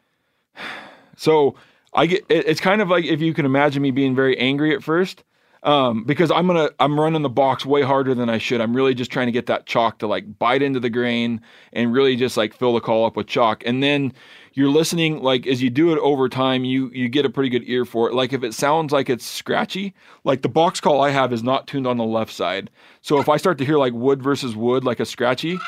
So 1.17 1.55
I 1.93 2.05
get 2.05 2.25
it's 2.29 2.61
kind 2.61 2.81
of 2.81 2.89
like 2.89 3.05
if 3.05 3.21
you 3.21 3.33
can 3.33 3.45
imagine 3.45 3.81
me 3.81 3.91
being 3.91 4.15
very 4.15 4.37
angry 4.37 4.73
at 4.75 4.83
first. 4.83 5.23
Um, 5.67 6.05
because 6.05 6.31
I'm 6.31 6.47
gonna 6.47 6.69
I'm 6.79 6.97
running 6.97 7.23
the 7.23 7.29
box 7.29 7.65
way 7.65 7.81
harder 7.81 8.15
than 8.15 8.29
I 8.29 8.37
should. 8.37 8.61
I'm 8.61 8.73
really 8.73 8.93
just 8.93 9.11
trying 9.11 9.25
to 9.25 9.33
get 9.33 9.47
that 9.47 9.65
chalk 9.65 9.99
to 9.99 10.07
like 10.07 10.39
bite 10.39 10.61
into 10.61 10.79
the 10.79 10.89
grain 10.89 11.41
and 11.73 11.91
really 11.91 12.15
just 12.15 12.37
like 12.37 12.53
fill 12.53 12.73
the 12.73 12.79
call 12.79 13.05
up 13.05 13.17
with 13.17 13.27
chalk. 13.27 13.63
And 13.65 13.83
then 13.83 14.13
you're 14.53 14.69
listening 14.69 15.21
like 15.21 15.45
as 15.45 15.61
you 15.61 15.69
do 15.69 15.91
it 15.91 15.99
over 15.99 16.29
time, 16.29 16.63
you 16.63 16.89
you 16.93 17.09
get 17.09 17.25
a 17.25 17.29
pretty 17.29 17.49
good 17.49 17.63
ear 17.65 17.83
for 17.83 18.07
it. 18.07 18.13
Like 18.13 18.31
if 18.31 18.45
it 18.45 18.53
sounds 18.53 18.93
like 18.93 19.09
it's 19.09 19.25
scratchy, 19.25 19.93
like 20.23 20.41
the 20.41 20.47
box 20.47 20.79
call 20.79 21.01
I 21.01 21.09
have 21.09 21.33
is 21.33 21.43
not 21.43 21.67
tuned 21.67 21.85
on 21.85 21.97
the 21.97 22.05
left 22.05 22.31
side. 22.31 22.69
So 23.01 23.19
if 23.19 23.27
I 23.27 23.35
start 23.35 23.57
to 23.57 23.65
hear 23.65 23.77
like 23.77 23.91
wood 23.91 24.23
versus 24.23 24.55
wood, 24.55 24.85
like 24.85 25.01
a 25.01 25.05
scratchy, 25.05 25.59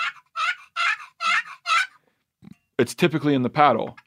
it's 2.78 2.96
typically 2.96 3.34
in 3.34 3.44
the 3.44 3.50
paddle. 3.50 3.98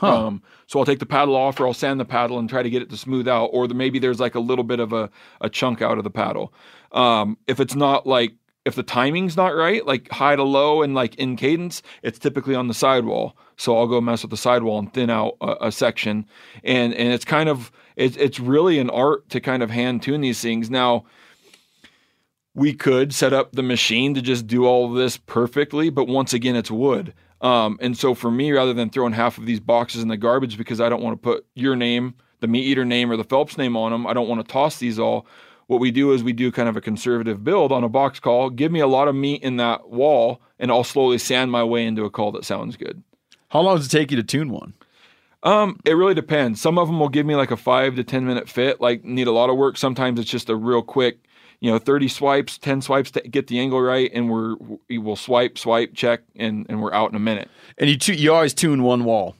Um, 0.00 0.42
so 0.66 0.78
I'll 0.78 0.84
take 0.84 0.98
the 0.98 1.06
paddle 1.06 1.36
off, 1.36 1.60
or 1.60 1.66
I'll 1.66 1.74
sand 1.74 2.00
the 2.00 2.04
paddle 2.04 2.38
and 2.38 2.48
try 2.48 2.62
to 2.62 2.70
get 2.70 2.82
it 2.82 2.90
to 2.90 2.96
smooth 2.96 3.28
out, 3.28 3.46
or 3.46 3.68
the, 3.68 3.74
maybe 3.74 3.98
there's 3.98 4.20
like 4.20 4.34
a 4.34 4.40
little 4.40 4.64
bit 4.64 4.80
of 4.80 4.92
a, 4.92 5.10
a 5.40 5.48
chunk 5.48 5.82
out 5.82 5.98
of 5.98 6.04
the 6.04 6.10
paddle. 6.10 6.52
Um, 6.92 7.38
if 7.46 7.60
it's 7.60 7.74
not 7.74 8.06
like 8.06 8.32
if 8.64 8.74
the 8.74 8.82
timing's 8.82 9.36
not 9.36 9.54
right, 9.54 9.86
like 9.86 10.10
high 10.10 10.36
to 10.36 10.42
low 10.42 10.82
and 10.82 10.94
like 10.94 11.14
in 11.16 11.36
cadence, 11.36 11.82
it's 12.02 12.18
typically 12.18 12.54
on 12.54 12.68
the 12.68 12.74
sidewall. 12.74 13.36
So 13.56 13.76
I'll 13.76 13.86
go 13.86 14.00
mess 14.00 14.22
with 14.22 14.30
the 14.30 14.36
sidewall 14.36 14.78
and 14.78 14.92
thin 14.92 15.10
out 15.10 15.36
a, 15.40 15.66
a 15.66 15.72
section, 15.72 16.26
and 16.64 16.94
and 16.94 17.12
it's 17.12 17.24
kind 17.24 17.48
of 17.48 17.70
it's 17.96 18.16
it's 18.16 18.40
really 18.40 18.78
an 18.78 18.90
art 18.90 19.28
to 19.30 19.40
kind 19.40 19.62
of 19.62 19.70
hand 19.70 20.02
tune 20.02 20.22
these 20.22 20.40
things. 20.40 20.70
Now 20.70 21.04
we 22.54 22.72
could 22.72 23.14
set 23.14 23.32
up 23.32 23.52
the 23.52 23.62
machine 23.62 24.14
to 24.14 24.22
just 24.22 24.46
do 24.46 24.64
all 24.64 24.92
this 24.92 25.16
perfectly, 25.16 25.90
but 25.90 26.06
once 26.06 26.32
again, 26.32 26.56
it's 26.56 26.70
wood. 26.70 27.12
Um, 27.44 27.78
and 27.82 27.96
so 27.96 28.14
for 28.14 28.30
me, 28.30 28.50
rather 28.52 28.72
than 28.72 28.88
throwing 28.88 29.12
half 29.12 29.36
of 29.36 29.44
these 29.44 29.60
boxes 29.60 30.02
in 30.02 30.08
the 30.08 30.16
garbage 30.16 30.56
because 30.56 30.80
I 30.80 30.88
don't 30.88 31.02
want 31.02 31.20
to 31.20 31.22
put 31.22 31.46
your 31.54 31.76
name, 31.76 32.14
the 32.40 32.48
meat 32.48 32.64
eater 32.64 32.86
name, 32.86 33.10
or 33.10 33.18
the 33.18 33.24
Phelps 33.24 33.58
name 33.58 33.76
on 33.76 33.92
them, 33.92 34.06
I 34.06 34.14
don't 34.14 34.28
want 34.28 34.40
to 34.40 34.50
toss 34.50 34.78
these 34.78 34.98
all. 34.98 35.26
What 35.66 35.78
we 35.78 35.90
do 35.90 36.12
is 36.12 36.24
we 36.24 36.32
do 36.32 36.50
kind 36.50 36.70
of 36.70 36.76
a 36.76 36.80
conservative 36.80 37.44
build 37.44 37.70
on 37.70 37.84
a 37.84 37.88
box 37.88 38.18
call. 38.18 38.48
Give 38.48 38.72
me 38.72 38.80
a 38.80 38.86
lot 38.86 39.08
of 39.08 39.14
meat 39.14 39.42
in 39.42 39.58
that 39.58 39.90
wall, 39.90 40.40
and 40.58 40.70
I'll 40.70 40.84
slowly 40.84 41.18
sand 41.18 41.52
my 41.52 41.62
way 41.62 41.84
into 41.84 42.04
a 42.04 42.10
call 42.10 42.32
that 42.32 42.46
sounds 42.46 42.76
good. 42.76 43.02
How 43.50 43.60
long 43.60 43.76
does 43.76 43.86
it 43.86 43.90
take 43.90 44.10
you 44.10 44.16
to 44.16 44.22
tune 44.22 44.50
one? 44.50 44.74
Um, 45.42 45.78
it 45.84 45.92
really 45.92 46.14
depends. 46.14 46.62
Some 46.62 46.78
of 46.78 46.88
them 46.88 46.98
will 46.98 47.10
give 47.10 47.26
me 47.26 47.36
like 47.36 47.50
a 47.50 47.56
five 47.58 47.96
to 47.96 48.04
ten 48.04 48.26
minute 48.26 48.48
fit, 48.48 48.80
like 48.80 49.04
need 49.04 49.26
a 49.26 49.32
lot 49.32 49.50
of 49.50 49.56
work. 49.56 49.76
Sometimes 49.76 50.18
it's 50.18 50.30
just 50.30 50.48
a 50.48 50.56
real 50.56 50.80
quick, 50.82 51.18
you 51.64 51.70
know, 51.70 51.78
thirty 51.78 52.08
swipes, 52.08 52.58
ten 52.58 52.82
swipes 52.82 53.10
to 53.12 53.22
get 53.22 53.46
the 53.46 53.58
angle 53.58 53.80
right, 53.80 54.10
and 54.12 54.28
we're 54.28 54.56
we 54.90 54.98
will 54.98 55.16
swipe, 55.16 55.56
swipe, 55.56 55.94
check, 55.94 56.20
and 56.36 56.66
and 56.68 56.82
we're 56.82 56.92
out 56.92 57.08
in 57.08 57.16
a 57.16 57.20
minute. 57.20 57.48
And 57.78 57.88
you 57.88 57.96
tu- 57.96 58.12
you 58.12 58.34
always 58.34 58.52
tune 58.52 58.82
one 58.82 59.04
wall. 59.04 59.34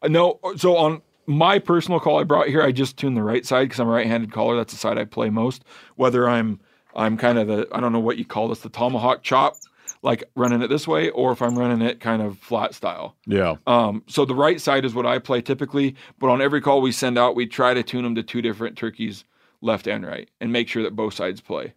Uh, 0.00 0.08
No, 0.08 0.40
so 0.56 0.78
on 0.78 1.02
my 1.26 1.58
personal 1.58 2.00
call 2.00 2.18
I 2.18 2.24
brought 2.24 2.48
here, 2.48 2.62
I 2.62 2.72
just 2.72 2.96
tune 2.96 3.12
the 3.12 3.22
right 3.22 3.44
side 3.44 3.64
because 3.64 3.80
I'm 3.80 3.86
a 3.88 3.90
right-handed 3.90 4.32
caller. 4.32 4.56
That's 4.56 4.72
the 4.72 4.78
side 4.78 4.96
I 4.96 5.04
play 5.04 5.28
most. 5.28 5.62
Whether 5.96 6.26
I'm 6.26 6.58
I'm 6.96 7.18
kind 7.18 7.38
of 7.38 7.48
the 7.48 7.68
I 7.70 7.80
don't 7.80 7.92
know 7.92 8.00
what 8.00 8.16
you 8.16 8.24
call 8.24 8.48
this, 8.48 8.60
the 8.60 8.70
tomahawk 8.70 9.22
chop, 9.22 9.56
like 10.00 10.24
running 10.34 10.62
it 10.62 10.68
this 10.68 10.88
way, 10.88 11.10
or 11.10 11.32
if 11.32 11.42
I'm 11.42 11.58
running 11.58 11.82
it 11.86 12.00
kind 12.00 12.22
of 12.22 12.38
flat 12.38 12.72
style. 12.72 13.14
Yeah. 13.26 13.56
Um, 13.66 14.04
so 14.06 14.24
the 14.24 14.34
right 14.34 14.58
side 14.58 14.86
is 14.86 14.94
what 14.94 15.04
I 15.04 15.18
play 15.18 15.42
typically, 15.42 15.96
but 16.18 16.30
on 16.30 16.40
every 16.40 16.62
call 16.62 16.80
we 16.80 16.92
send 16.92 17.18
out, 17.18 17.36
we 17.36 17.46
try 17.46 17.74
to 17.74 17.82
tune 17.82 18.04
them 18.04 18.14
to 18.14 18.22
two 18.22 18.40
different 18.40 18.78
turkeys, 18.78 19.26
left 19.62 19.86
and 19.86 20.04
right, 20.04 20.28
and 20.40 20.52
make 20.52 20.68
sure 20.68 20.82
that 20.82 20.94
both 20.94 21.14
sides 21.14 21.40
play. 21.40 21.72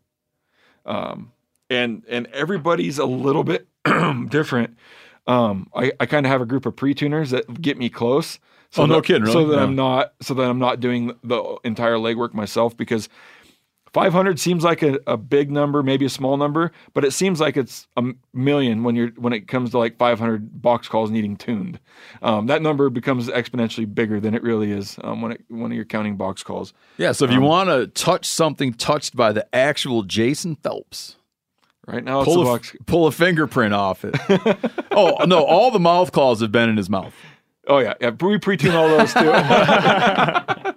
Um, 0.86 1.32
and 1.70 2.04
and 2.10 2.28
everybody's 2.28 3.00
a 3.00 3.06
little 3.06 3.44
bit 3.44 3.68
different. 4.30 4.78
Um, 5.28 5.70
I, 5.76 5.92
I 6.00 6.06
kind 6.06 6.26
of 6.26 6.32
have 6.32 6.42
a 6.42 6.46
group 6.46 6.66
of 6.68 6.76
pre-tuners 6.76 7.32
that 7.32 7.62
get 7.62 7.78
me 7.78 7.90
close. 7.90 8.38
Oh, 8.78 8.86
no 8.86 8.96
that- 8.96 9.06
kidding, 9.06 9.26
So 9.32 9.48
that. 9.48 9.60
I'm 9.60 9.76
not 9.76 10.14
so 10.22 10.34
that 10.34 10.44
I'm 10.44 10.60
not 10.60 10.80
doing 10.80 11.16
the 11.24 11.58
entire 11.64 11.96
legwork 11.96 12.34
myself 12.34 12.76
because 12.76 13.08
500 13.96 14.42
seems 14.42 14.62
like 14.66 14.84
a, 14.84 15.00
a 15.08 15.16
big 15.16 15.50
number, 15.50 15.82
maybe 15.82 16.04
a 16.04 16.10
small 16.10 16.36
number, 16.36 16.74
but 16.94 17.06
it 17.06 17.12
seems 17.12 17.40
like 17.40 17.56
it's 17.56 17.88
a 17.96 18.04
million 18.34 18.84
when 18.84 18.94
you're 18.94 19.08
when 19.12 19.32
it 19.32 19.48
comes 19.48 19.72
to 19.72 19.78
like 19.78 19.98
500 19.98 20.62
box 20.62 20.90
calls 20.90 21.10
needing 21.10 21.38
tuned. 21.38 21.80
Um, 22.22 22.48
that 22.48 22.62
number 22.62 22.90
becomes 22.90 23.30
exponentially 23.30 23.92
bigger 23.96 24.20
than 24.20 24.36
it 24.36 24.44
really 24.44 24.70
is 24.74 24.98
um, 25.02 25.22
when 25.22 25.32
it 25.32 25.46
when 25.48 25.72
you're 25.72 25.86
counting 25.86 26.18
box 26.18 26.44
calls. 26.44 26.74
Yeah, 26.98 27.14
so 27.14 27.24
if 27.24 27.32
you 27.32 27.38
Um, 27.38 27.44
want 27.46 27.70
to 27.70 27.88
touch 27.88 28.26
something 28.26 28.74
touched 28.74 29.16
by 29.16 29.32
the 29.32 29.48
actual 29.56 30.04
Jason 30.04 30.56
Phelps, 30.58 31.16
right 31.88 32.04
now 32.04 32.20
it's 32.20 32.26
pull 32.28 32.42
a, 32.42 32.44
box. 32.44 32.76
pull 32.86 33.08
a 33.08 33.14
fingerprint 33.14 33.74
off 33.74 34.04
it. 34.04 34.14
oh 34.92 35.24
no, 35.26 35.46
all 35.46 35.72
the 35.72 35.80
mouth 35.80 36.12
calls 36.12 36.42
have 36.42 36.52
been 36.52 36.68
in 36.68 36.76
his 36.76 36.90
mouth. 36.90 37.14
Oh 37.66 37.78
yeah, 37.80 37.94
yeah. 38.02 38.10
We 38.10 38.38
pre-tune 38.40 38.76
all 38.76 38.90
those 38.90 39.14
too. 39.14 39.32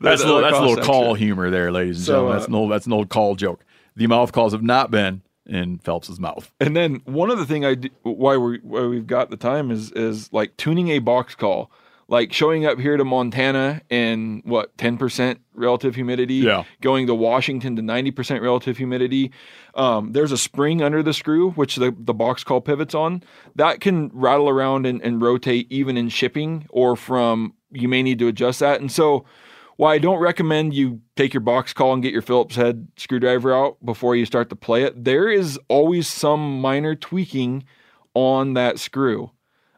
That's 0.00 0.22
a 0.22 0.26
little, 0.26 0.40
that's 0.42 0.56
a 0.56 0.60
little 0.62 0.84
call 0.84 1.14
humor 1.14 1.50
there, 1.50 1.70
ladies 1.72 1.98
and 1.98 2.06
So, 2.06 2.12
gentlemen. 2.12 2.32
uh, 2.32 2.38
That's 2.38 2.48
an 2.48 2.54
old 2.54 2.72
that's 2.72 2.86
an 2.86 2.92
old 2.92 3.08
call 3.08 3.34
joke. 3.36 3.64
The 3.96 4.06
mouth 4.06 4.32
calls 4.32 4.52
have 4.52 4.62
not 4.62 4.90
been 4.90 5.22
in 5.46 5.78
Phelps's 5.78 6.20
mouth. 6.20 6.52
And 6.60 6.76
then 6.76 7.02
one 7.04 7.30
other 7.30 7.44
thing 7.44 7.64
I 7.64 7.74
do, 7.74 7.88
why 8.02 8.36
we 8.36 8.58
why 8.62 8.86
we've 8.86 9.06
got 9.06 9.30
the 9.30 9.36
time 9.36 9.70
is 9.70 9.90
is 9.92 10.32
like 10.32 10.56
tuning 10.56 10.88
a 10.90 10.98
box 11.00 11.34
call. 11.34 11.70
like 12.08 12.32
showing 12.32 12.66
up 12.66 12.76
here 12.78 12.96
to 12.96 13.04
Montana 13.04 13.80
in 13.88 14.42
what 14.44 14.76
10% 14.78 15.38
relative 15.54 15.94
humidity, 15.94 16.34
Yeah. 16.42 16.64
going 16.80 17.06
to 17.06 17.14
Washington 17.14 17.76
to 17.76 17.82
90% 17.82 18.40
relative 18.42 18.76
humidity. 18.76 19.30
Um, 19.76 20.10
there's 20.10 20.32
a 20.32 20.36
spring 20.36 20.82
under 20.82 21.04
the 21.04 21.12
screw, 21.12 21.52
which 21.52 21.76
the, 21.76 21.94
the 21.96 22.12
box 22.12 22.42
call 22.42 22.60
pivots 22.60 22.96
on. 22.96 23.22
That 23.54 23.80
can 23.80 24.10
rattle 24.12 24.48
around 24.48 24.86
and, 24.86 25.00
and 25.02 25.22
rotate 25.22 25.68
even 25.70 25.96
in 25.96 26.08
shipping 26.08 26.66
or 26.70 26.96
from 26.96 27.54
you 27.70 27.86
may 27.86 28.02
need 28.02 28.18
to 28.18 28.26
adjust 28.26 28.58
that. 28.58 28.80
And 28.80 28.90
so 28.90 29.24
while 29.80 29.94
I 29.94 29.98
don't 29.98 30.18
recommend 30.18 30.74
you 30.74 31.00
take 31.16 31.32
your 31.32 31.40
box 31.40 31.72
call 31.72 31.94
and 31.94 32.02
get 32.02 32.12
your 32.12 32.20
Phillips 32.20 32.54
head 32.54 32.86
screwdriver 32.98 33.54
out 33.54 33.78
before 33.82 34.14
you 34.14 34.26
start 34.26 34.50
to 34.50 34.54
play 34.54 34.82
it, 34.82 35.06
there 35.06 35.30
is 35.30 35.58
always 35.68 36.06
some 36.06 36.60
minor 36.60 36.94
tweaking 36.94 37.64
on 38.12 38.52
that 38.52 38.78
screw. 38.78 39.30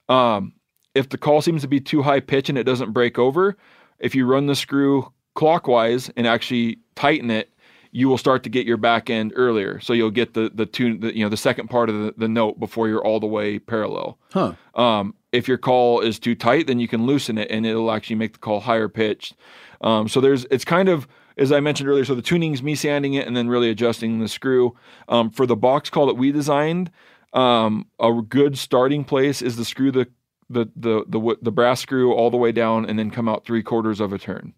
Um, 0.08 0.54
if 0.96 1.08
the 1.08 1.18
call 1.18 1.40
seems 1.40 1.62
to 1.62 1.68
be 1.68 1.78
too 1.78 2.02
high 2.02 2.18
pitch 2.18 2.48
and 2.48 2.58
it 2.58 2.64
doesn't 2.64 2.90
break 2.90 3.16
over, 3.16 3.56
if 4.00 4.16
you 4.16 4.26
run 4.26 4.46
the 4.46 4.56
screw 4.56 5.12
clockwise 5.36 6.10
and 6.16 6.26
actually 6.26 6.80
tighten 6.96 7.30
it, 7.30 7.50
you 7.92 8.08
will 8.08 8.18
start 8.18 8.42
to 8.42 8.48
get 8.48 8.66
your 8.66 8.78
back 8.78 9.08
end 9.08 9.32
earlier. 9.36 9.78
So 9.78 9.92
you'll 9.92 10.10
get 10.10 10.34
the 10.34 10.50
the 10.52 10.66
tune, 10.66 10.98
the, 10.98 11.16
you 11.16 11.22
know, 11.22 11.28
the 11.28 11.36
second 11.36 11.68
part 11.68 11.88
of 11.88 11.94
the, 11.94 12.14
the 12.16 12.28
note 12.28 12.58
before 12.58 12.88
you're 12.88 13.04
all 13.04 13.20
the 13.20 13.26
way 13.28 13.60
parallel. 13.60 14.18
Huh. 14.32 14.54
Um, 14.74 15.14
if 15.30 15.46
your 15.46 15.58
call 15.58 16.00
is 16.00 16.18
too 16.18 16.34
tight, 16.34 16.66
then 16.66 16.78
you 16.78 16.88
can 16.88 17.06
loosen 17.06 17.38
it 17.38 17.50
and 17.50 17.64
it'll 17.64 17.92
actually 17.92 18.16
make 18.16 18.32
the 18.32 18.38
call 18.38 18.60
higher 18.60 18.88
pitched. 18.88 19.34
Um, 19.82 20.08
so 20.08 20.20
there's 20.20 20.44
it's 20.50 20.64
kind 20.64 20.88
of 20.88 21.06
as 21.36 21.50
I 21.50 21.60
mentioned 21.60 21.88
earlier. 21.88 22.04
So 22.04 22.14
the 22.14 22.22
tuning's 22.22 22.62
me 22.62 22.74
sanding 22.74 23.14
it 23.14 23.26
and 23.26 23.36
then 23.36 23.48
really 23.48 23.70
adjusting 23.70 24.20
the 24.20 24.28
screw. 24.28 24.76
Um, 25.08 25.30
for 25.30 25.46
the 25.46 25.56
box 25.56 25.90
call 25.90 26.06
that 26.06 26.14
we 26.14 26.30
designed, 26.32 26.90
um, 27.32 27.86
a 27.98 28.12
good 28.22 28.58
starting 28.58 29.04
place 29.04 29.40
is 29.42 29.56
to 29.56 29.64
screw 29.64 29.90
the 29.90 30.06
the 30.50 30.68
the 30.76 31.04
the 31.08 31.36
the 31.40 31.52
brass 31.52 31.80
screw 31.80 32.12
all 32.12 32.30
the 32.30 32.36
way 32.36 32.52
down 32.52 32.84
and 32.84 32.98
then 32.98 33.10
come 33.10 33.28
out 33.28 33.44
three 33.44 33.62
quarters 33.62 34.00
of 34.00 34.12
a 34.12 34.18
turn. 34.18 34.52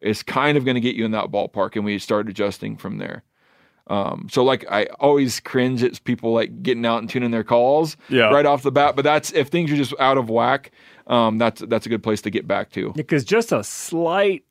It's 0.00 0.22
kind 0.22 0.56
of 0.58 0.64
going 0.64 0.76
to 0.76 0.80
get 0.80 0.94
you 0.96 1.04
in 1.04 1.10
that 1.12 1.30
ballpark, 1.30 1.74
and 1.76 1.84
we 1.84 1.98
start 1.98 2.28
adjusting 2.28 2.76
from 2.76 2.98
there. 2.98 3.24
Um, 3.88 4.28
so 4.30 4.44
like 4.44 4.64
I 4.70 4.84
always 5.00 5.40
cringe 5.40 5.82
at 5.82 6.02
people 6.04 6.32
like 6.32 6.62
getting 6.62 6.84
out 6.84 6.98
and 6.98 7.08
tuning 7.08 7.30
their 7.30 7.42
calls 7.44 7.96
Yeah. 8.10 8.28
right 8.28 8.44
off 8.44 8.62
the 8.62 8.70
bat. 8.70 8.96
But 8.96 9.02
that's 9.02 9.32
if 9.32 9.48
things 9.48 9.72
are 9.72 9.76
just 9.76 9.94
out 9.98 10.18
of 10.18 10.28
whack, 10.28 10.72
um, 11.06 11.38
that's 11.38 11.62
that's 11.62 11.86
a 11.86 11.88
good 11.88 12.02
place 12.02 12.20
to 12.22 12.30
get 12.30 12.46
back 12.46 12.70
to. 12.72 12.92
Because 12.94 13.24
just 13.24 13.50
a 13.50 13.64
slight 13.64 14.44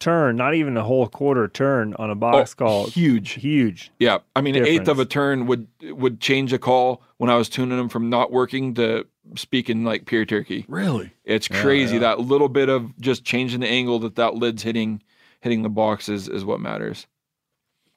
turn, 0.00 0.36
not 0.36 0.54
even 0.54 0.76
a 0.76 0.84
whole 0.84 1.08
quarter 1.08 1.48
turn 1.48 1.94
on 1.98 2.10
a 2.10 2.14
box 2.14 2.54
Oh, 2.58 2.64
call, 2.64 2.86
huge, 2.86 3.32
huge. 3.32 3.90
Yeah, 3.98 4.18
I 4.36 4.40
mean, 4.40 4.54
an 4.56 4.66
eighth 4.66 4.88
of 4.88 4.98
a 4.98 5.04
turn 5.04 5.46
would 5.46 5.66
would 5.82 6.20
change 6.20 6.52
a 6.52 6.58
call 6.58 7.02
when 7.18 7.30
I 7.30 7.36
was 7.36 7.48
tuning 7.48 7.76
them 7.76 7.88
from 7.88 8.08
not 8.10 8.30
working 8.32 8.74
to 8.74 9.06
speaking 9.36 9.84
like 9.84 10.06
pure 10.06 10.24
turkey. 10.24 10.64
Really? 10.68 11.12
It's 11.24 11.48
crazy. 11.48 11.94
yeah. 11.94 12.00
That 12.00 12.20
little 12.20 12.48
bit 12.48 12.68
of 12.68 12.98
just 13.00 13.24
changing 13.24 13.60
the 13.60 13.68
angle 13.68 13.98
that 14.00 14.16
that 14.16 14.34
lid's 14.34 14.62
hitting 14.62 15.02
hitting 15.40 15.62
the 15.62 15.68
box 15.68 16.08
is, 16.08 16.28
is 16.28 16.44
what 16.44 16.60
matters. 16.60 17.06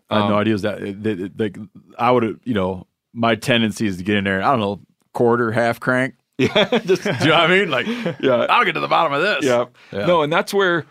I 0.10 0.20
had 0.22 0.28
no 0.28 0.34
Um, 0.36 0.40
idea 0.42 0.54
was 0.54 0.62
that. 0.64 0.80
that- 0.80 1.04
that- 1.18 1.40
Like 1.40 1.58
I 1.98 2.12
would 2.12 2.24
have, 2.24 2.40
you 2.44 2.54
know, 2.54 2.86
my 3.14 3.36
tendency 3.36 3.88
is 3.88 3.98
to 3.98 4.04
get 4.04 4.18
in 4.18 4.24
there. 4.26 4.36
and, 4.38 4.46
I 4.46 4.52
don't 4.52 4.60
know, 4.60 4.80
quarter, 5.14 5.52
half 5.52 5.80
crank. 5.80 6.16
Yeah, 6.38 6.80
just 6.80 7.04
do 7.04 7.10
you 7.12 7.26
know 7.28 7.32
what 7.34 7.34
I 7.34 7.48
mean? 7.48 7.70
Like, 7.70 7.86
yeah, 8.20 8.48
I'll 8.50 8.66
get 8.66 8.74
to 8.74 8.80
the 8.80 8.88
bottom 8.88 9.14
of 9.14 9.22
this. 9.22 9.46
Yeah. 9.46 9.66
Yeah. 9.92 10.08
No, 10.08 10.24
and 10.24 10.34
that's 10.34 10.52
where 10.54 10.86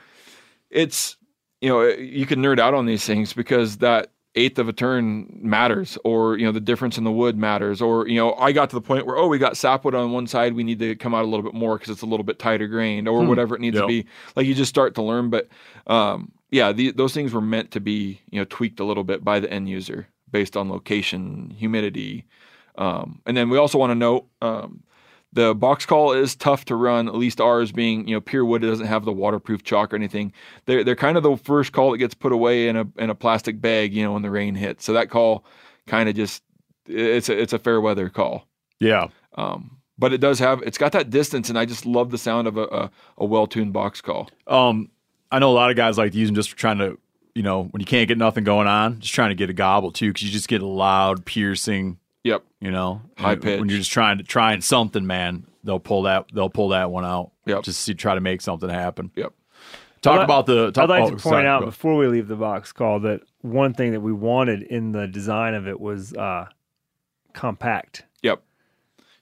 it's 0.70 1.16
you 1.60 1.68
know 1.68 1.82
you 1.88 2.26
can 2.26 2.40
nerd 2.40 2.58
out 2.58 2.74
on 2.74 2.86
these 2.86 3.04
things 3.04 3.32
because 3.32 3.78
that 3.78 4.10
eighth 4.36 4.60
of 4.60 4.68
a 4.68 4.72
turn 4.72 5.28
matters, 5.42 5.98
or 6.04 6.38
you 6.38 6.46
know 6.46 6.52
the 6.52 6.60
difference 6.60 6.96
in 6.96 7.04
the 7.04 7.10
wood 7.10 7.36
matters, 7.36 7.82
or 7.82 8.06
you 8.08 8.16
know 8.16 8.34
I 8.34 8.52
got 8.52 8.70
to 8.70 8.76
the 8.76 8.80
point 8.80 9.04
where 9.06 9.16
oh 9.16 9.26
we 9.26 9.38
got 9.38 9.56
sapwood 9.56 9.94
on 9.94 10.12
one 10.12 10.26
side, 10.26 10.54
we 10.54 10.62
need 10.64 10.78
to 10.78 10.94
come 10.96 11.14
out 11.14 11.24
a 11.24 11.28
little 11.28 11.42
bit 11.42 11.54
more 11.54 11.76
because 11.76 11.90
it's 11.90 12.02
a 12.02 12.06
little 12.06 12.24
bit 12.24 12.38
tighter 12.38 12.68
grained, 12.68 13.08
or 13.08 13.22
Hmm. 13.22 13.28
whatever 13.28 13.54
it 13.56 13.60
needs 13.60 13.74
Yep. 13.76 13.82
to 13.84 13.88
be. 13.88 14.06
Like 14.36 14.46
you 14.46 14.54
just 14.54 14.68
start 14.70 14.94
to 14.94 15.02
learn, 15.02 15.30
but 15.30 15.48
um, 15.86 16.32
yeah, 16.50 16.72
the, 16.72 16.92
those 16.92 17.12
things 17.14 17.32
were 17.32 17.40
meant 17.40 17.72
to 17.72 17.80
be 17.80 18.20
you 18.30 18.38
know 18.40 18.44
tweaked 18.48 18.80
a 18.80 18.84
little 18.84 19.04
bit 19.04 19.24
by 19.24 19.40
the 19.40 19.50
end 19.52 19.68
user 19.68 20.06
based 20.30 20.56
on 20.56 20.70
location, 20.70 21.50
humidity, 21.58 22.24
um, 22.78 23.20
and 23.26 23.36
then 23.36 23.50
we 23.50 23.58
also 23.58 23.78
want 23.78 23.90
to 23.90 23.96
note. 23.96 24.26
Um, 24.40 24.82
the 25.32 25.54
box 25.54 25.86
call 25.86 26.12
is 26.12 26.34
tough 26.34 26.64
to 26.64 26.74
run, 26.74 27.06
at 27.06 27.14
least 27.14 27.40
ours 27.40 27.70
being, 27.70 28.08
you 28.08 28.16
know, 28.16 28.20
pure 28.20 28.44
wood. 28.44 28.64
It 28.64 28.66
doesn't 28.66 28.86
have 28.86 29.04
the 29.04 29.12
waterproof 29.12 29.62
chalk 29.62 29.92
or 29.92 29.96
anything. 29.96 30.32
They're, 30.66 30.82
they're 30.82 30.96
kind 30.96 31.16
of 31.16 31.22
the 31.22 31.36
first 31.36 31.72
call 31.72 31.92
that 31.92 31.98
gets 31.98 32.14
put 32.14 32.32
away 32.32 32.66
in 32.68 32.76
a, 32.76 32.86
in 32.96 33.10
a 33.10 33.14
plastic 33.14 33.60
bag, 33.60 33.94
you 33.94 34.02
know, 34.02 34.12
when 34.12 34.22
the 34.22 34.30
rain 34.30 34.56
hits. 34.56 34.84
So 34.84 34.92
that 34.94 35.08
call 35.08 35.44
kind 35.86 36.08
of 36.08 36.16
just, 36.16 36.42
it's 36.86 37.28
a, 37.28 37.40
it's 37.40 37.52
a 37.52 37.60
fair 37.60 37.80
weather 37.80 38.08
call. 38.08 38.48
Yeah. 38.80 39.06
Um, 39.34 39.78
but 39.96 40.12
it 40.12 40.18
does 40.18 40.40
have, 40.40 40.62
it's 40.62 40.78
got 40.78 40.90
that 40.92 41.10
distance 41.10 41.48
and 41.48 41.58
I 41.58 41.64
just 41.64 41.86
love 41.86 42.10
the 42.10 42.18
sound 42.18 42.48
of 42.48 42.56
a, 42.56 42.64
a, 42.64 42.90
a 43.18 43.24
well-tuned 43.24 43.72
box 43.72 44.00
call. 44.00 44.28
Um, 44.48 44.90
I 45.30 45.38
know 45.38 45.50
a 45.50 45.54
lot 45.54 45.70
of 45.70 45.76
guys 45.76 45.96
like 45.96 46.10
to 46.10 46.18
use 46.18 46.28
them 46.28 46.34
just 46.34 46.50
for 46.50 46.56
trying 46.56 46.78
to, 46.78 46.98
you 47.36 47.44
know, 47.44 47.66
when 47.66 47.78
you 47.78 47.86
can't 47.86 48.08
get 48.08 48.18
nothing 48.18 48.42
going 48.42 48.66
on, 48.66 48.98
just 48.98 49.14
trying 49.14 49.28
to 49.28 49.36
get 49.36 49.48
a 49.48 49.52
gobble 49.52 49.92
too, 49.92 50.08
because 50.08 50.24
you 50.24 50.32
just 50.32 50.48
get 50.48 50.62
a 50.62 50.66
loud, 50.66 51.24
piercing. 51.24 51.99
Yep. 52.24 52.44
You 52.60 52.70
know, 52.70 53.02
High 53.16 53.32
And 53.32 53.44
When 53.44 53.68
you're 53.68 53.78
just 53.78 53.90
trying 53.90 54.18
to 54.18 54.24
trying 54.24 54.60
something, 54.60 55.06
man, 55.06 55.46
they'll 55.64 55.80
pull 55.80 56.02
that 56.02 56.26
they'll 56.34 56.50
pull 56.50 56.68
that 56.70 56.90
one 56.90 57.04
out. 57.04 57.32
Yep. 57.46 57.62
Just 57.64 57.86
to 57.86 57.94
try 57.94 58.14
to 58.14 58.20
make 58.20 58.40
something 58.40 58.68
happen. 58.68 59.10
Yep. 59.16 59.32
Talk 60.02 60.14
I'd- 60.16 60.24
about 60.24 60.46
the. 60.46 60.70
Talk, 60.72 60.84
I'd 60.84 60.90
like 60.90 61.02
oh, 61.04 61.06
to 61.06 61.10
point 61.12 61.22
sorry, 61.22 61.46
out 61.46 61.64
before 61.64 61.96
we 61.96 62.06
leave 62.08 62.28
the 62.28 62.36
box 62.36 62.72
call 62.72 63.00
that 63.00 63.20
one 63.42 63.74
thing 63.74 63.92
that 63.92 64.00
we 64.00 64.12
wanted 64.12 64.62
in 64.62 64.92
the 64.92 65.06
design 65.06 65.54
of 65.54 65.66
it 65.66 65.78
was 65.80 66.14
uh, 66.14 66.46
compact. 67.32 68.04
Yep. 68.22 68.42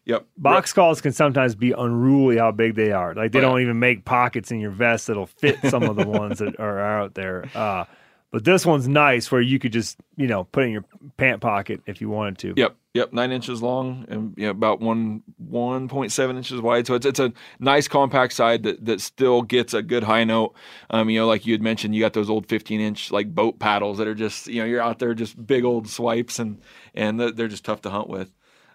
Yep. 0.07 0.27
Box 0.37 0.73
calls 0.73 1.01
can 1.01 1.13
sometimes 1.13 1.55
be 1.55 1.73
unruly 1.73 2.39
how 2.39 2.51
big 2.51 2.75
they 2.77 2.93
are. 2.93 3.15
Like 3.15 3.33
they 3.33 3.41
Oh, 3.41 3.43
yeah. 3.43 3.49
don't 3.49 3.61
even 3.61 3.79
make 3.79 4.05
pockets 4.05 4.51
in 4.51 4.59
your 4.59 4.71
vest 4.71 5.07
that'll 5.09 5.27
fit 5.27 5.59
some 5.69 5.83
of 5.83 5.97
the 5.97 6.07
ones 6.09 6.39
that 6.39 6.59
are 6.59 6.81
out 6.81 7.15
there. 7.15 7.45
Uh, 7.55 7.85
but 8.31 8.45
this 8.45 8.67
one's 8.67 8.87
nice 8.89 9.31
where 9.33 9.41
you 9.41 9.59
could 9.59 9.73
just, 9.73 9.97
you 10.17 10.27
know, 10.27 10.45
put 10.45 10.63
it 10.65 10.67
in 10.67 10.73
your 10.73 10.85
pant 11.17 11.41
pocket 11.41 11.81
if 11.87 12.01
you 12.01 12.09
wanted 12.11 12.39
to. 12.39 12.55
Yep, 12.57 12.77
yep, 12.95 13.13
nine 13.13 13.33
inches 13.33 13.63
long 13.63 14.05
and 14.09 14.35
you 14.37 14.45
know, 14.45 14.51
about 14.51 14.81
one 14.81 15.23
one 15.39 15.89
point 15.89 16.13
seven 16.13 16.37
inches 16.37 16.61
wide. 16.61 16.87
So 16.87 16.95
it's 16.95 17.07
it's 17.07 17.21
a 17.21 17.33
nice 17.59 17.89
compact 17.89 18.33
side 18.35 18.65
that 18.65 18.85
that 18.85 19.01
still 19.01 19.43
gets 19.43 19.73
a 19.73 19.83
good 19.83 20.03
high 20.05 20.25
note. 20.25 20.55
Um, 20.91 21.09
you 21.09 21.21
know, 21.21 21.27
like 21.27 21.47
you 21.47 21.55
had 21.55 21.63
mentioned, 21.63 21.95
you 21.95 22.01
got 22.03 22.13
those 22.13 22.29
old 22.29 22.47
fifteen 22.49 22.81
inch 22.81 23.11
like 23.11 23.35
boat 23.35 23.59
paddles 23.59 23.99
that 23.99 24.07
are 24.07 24.15
just 24.15 24.47
you 24.47 24.61
know 24.61 24.67
you're 24.67 24.83
out 24.83 24.99
there 24.99 25.15
just 25.15 25.47
big 25.47 25.65
old 25.65 25.89
swipes 25.89 26.39
and 26.39 26.61
and 26.95 27.19
they're- 27.19 27.33
they're 27.33 27.49
just 27.49 27.65
tough 27.65 27.81
to 27.83 27.91
hunt 27.91 28.09
with. 28.09 28.31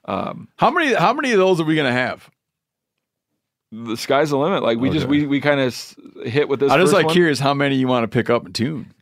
Um, 0.06 0.50
How 0.58 0.70
many? 0.72 0.94
How 0.94 1.14
many 1.14 1.32
of 1.32 1.38
those 1.38 1.62
are 1.62 1.64
we 1.66 1.76
gonna 1.76 1.92
have? 1.94 2.30
the 3.72 3.98
sky's 3.98 4.30
the 4.30 4.38
limit. 4.38 4.62
Like 4.64 4.78
we 4.78 4.90
just 4.90 5.08
we 5.08 5.26
we 5.26 5.42
kind 5.42 5.60
of 5.60 5.96
hit 6.26 6.48
with 6.48 6.60
this. 6.60 6.72
I'm 6.72 6.80
just 6.80 6.94
like 6.94 7.06
one. 7.08 7.14
curious 7.14 7.40
how 7.40 7.54
many 7.54 7.76
you 7.76 7.88
want 7.88 8.04
to 8.04 8.08
pick 8.08 8.30
up 8.30 8.46
and 8.46 8.54
tune. 8.54 8.94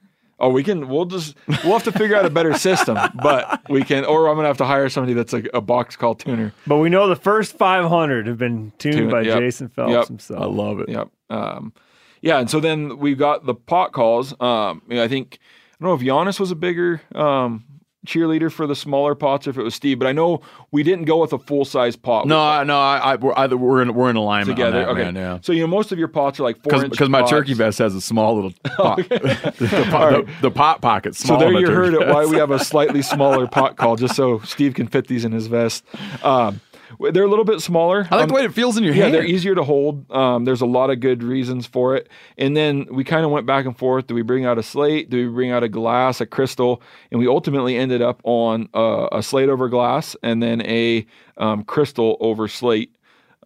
Oh, 0.41 0.49
we 0.49 0.63
can. 0.63 0.89
We'll 0.89 1.05
just 1.05 1.35
we'll 1.47 1.73
have 1.73 1.83
to 1.83 1.91
figure 1.91 2.15
out 2.15 2.25
a 2.25 2.29
better 2.29 2.53
system, 2.57 2.97
but 3.21 3.61
we 3.69 3.83
can. 3.83 4.05
Or 4.05 4.27
I'm 4.27 4.35
gonna 4.35 4.47
have 4.47 4.57
to 4.57 4.65
hire 4.65 4.89
somebody 4.89 5.13
that's 5.13 5.33
a, 5.33 5.43
a 5.53 5.61
box 5.61 5.95
call 5.95 6.15
tuner. 6.15 6.51
But 6.65 6.77
we 6.77 6.89
know 6.89 7.07
the 7.07 7.15
first 7.15 7.57
500 7.57 8.25
have 8.25 8.37
been 8.39 8.73
tuned 8.79 8.95
Tune- 8.95 9.09
by 9.11 9.21
yep, 9.21 9.39
Jason 9.39 9.69
Phelps 9.69 9.91
yep. 9.91 10.07
himself. 10.07 10.41
I 10.41 10.45
love 10.45 10.79
it. 10.79 10.89
Yep. 10.89 11.09
Um, 11.29 11.73
yeah, 12.21 12.39
and 12.39 12.49
so 12.49 12.59
then 12.59 12.97
we've 12.97 13.17
got 13.17 13.45
the 13.45 13.53
pot 13.53 13.93
calls. 13.93 14.33
Um, 14.41 14.81
I 14.89 15.07
think 15.07 15.39
I 15.79 15.85
don't 15.85 15.89
know 15.89 15.93
if 15.93 16.01
Janis 16.01 16.39
was 16.39 16.51
a 16.51 16.55
bigger 16.55 17.01
um, 17.13 17.63
cheerleader 18.05 18.51
for 18.51 18.65
the 18.65 18.75
smaller 18.75 19.13
pots 19.13 19.45
or 19.45 19.51
if 19.51 19.57
it 19.57 19.63
was 19.63 19.75
Steve, 19.75 19.99
but 19.99 20.07
I 20.07 20.11
know 20.11 20.41
we 20.71 20.83
didn't 20.83 21.05
go 21.05 21.17
with 21.21 21.33
a 21.33 21.39
full 21.39 21.65
size 21.65 21.95
pot. 21.95 22.25
No, 22.25 22.39
I, 22.39 22.63
no, 22.63 22.79
I, 22.79 22.97
I 22.97 23.15
we're, 23.15 23.33
either 23.37 23.57
we're 23.57 23.81
in 23.81 23.93
we're 23.93 24.09
in 24.09 24.15
alignment 24.15 24.57
together. 24.57 24.79
that, 24.79 24.89
okay. 24.89 25.03
man, 25.03 25.15
yeah. 25.15 25.39
So 25.41 25.53
you 25.53 25.61
know, 25.61 25.67
most 25.67 25.91
of 25.91 25.99
your 25.99 26.07
pots 26.07 26.39
are 26.39 26.43
like 26.43 26.61
four 26.63 26.87
Because 26.87 27.09
my 27.09 27.21
turkey 27.23 27.53
vest 27.53 27.79
has 27.79 27.93
a 27.93 28.01
small 28.01 28.35
little 28.35 28.53
pot, 28.63 28.97
the, 29.09 29.87
pot- 29.89 29.93
All 29.93 30.11
right. 30.11 30.25
the, 30.25 30.33
the 30.41 30.51
pot 30.51 30.81
pocket. 30.81 31.15
So 31.15 31.37
there 31.37 31.51
you 31.51 31.67
heard 31.67 31.93
it. 31.93 32.07
Why 32.07 32.25
we 32.25 32.37
have 32.37 32.51
a 32.51 32.59
slightly 32.59 33.01
smaller 33.01 33.47
pot 33.47 33.77
call, 33.77 33.95
just 33.95 34.15
so 34.15 34.39
Steve 34.39 34.73
can 34.73 34.87
fit 34.87 35.07
these 35.07 35.23
in 35.25 35.31
his 35.31 35.47
vest. 35.47 35.83
Um, 36.23 36.59
they're 36.99 37.23
a 37.23 37.29
little 37.29 37.45
bit 37.45 37.61
smaller. 37.61 38.07
I 38.11 38.15
like 38.15 38.23
Um, 38.23 38.27
the 38.29 38.33
way 38.35 38.43
it 38.43 38.53
feels 38.53 38.77
in 38.77 38.83
your 38.83 38.93
yeah, 38.93 39.03
hand. 39.03 39.13
they're 39.13 39.25
easier 39.25 39.55
to 39.55 39.63
hold. 39.63 40.09
Um, 40.11 40.45
there's 40.45 40.61
a 40.61 40.65
lot 40.65 40.89
of 40.89 40.99
good 40.99 41.23
reasons 41.23 41.65
for 41.65 41.95
it. 41.95 42.09
And 42.37 42.55
then 42.55 42.87
we 42.91 43.03
kind 43.03 43.25
of 43.25 43.31
went 43.31 43.45
back 43.45 43.65
and 43.65 43.77
forth. 43.77 44.07
Do 44.07 44.15
we 44.15 44.21
bring 44.21 44.45
out 44.45 44.57
a 44.57 44.63
slate? 44.63 45.09
Do 45.09 45.17
we 45.27 45.33
bring 45.33 45.51
out 45.51 45.63
a 45.63 45.69
glass, 45.69 46.21
a 46.21 46.25
crystal? 46.25 46.81
And 47.11 47.19
we 47.19 47.27
ultimately 47.27 47.77
ended 47.77 48.01
up 48.01 48.21
on 48.23 48.69
uh, 48.73 49.07
a 49.11 49.23
slate 49.23 49.49
over 49.49 49.69
glass 49.69 50.15
and 50.23 50.41
then 50.43 50.61
a 50.63 51.05
um, 51.37 51.63
crystal 51.63 52.17
over 52.19 52.47
slate 52.47 52.95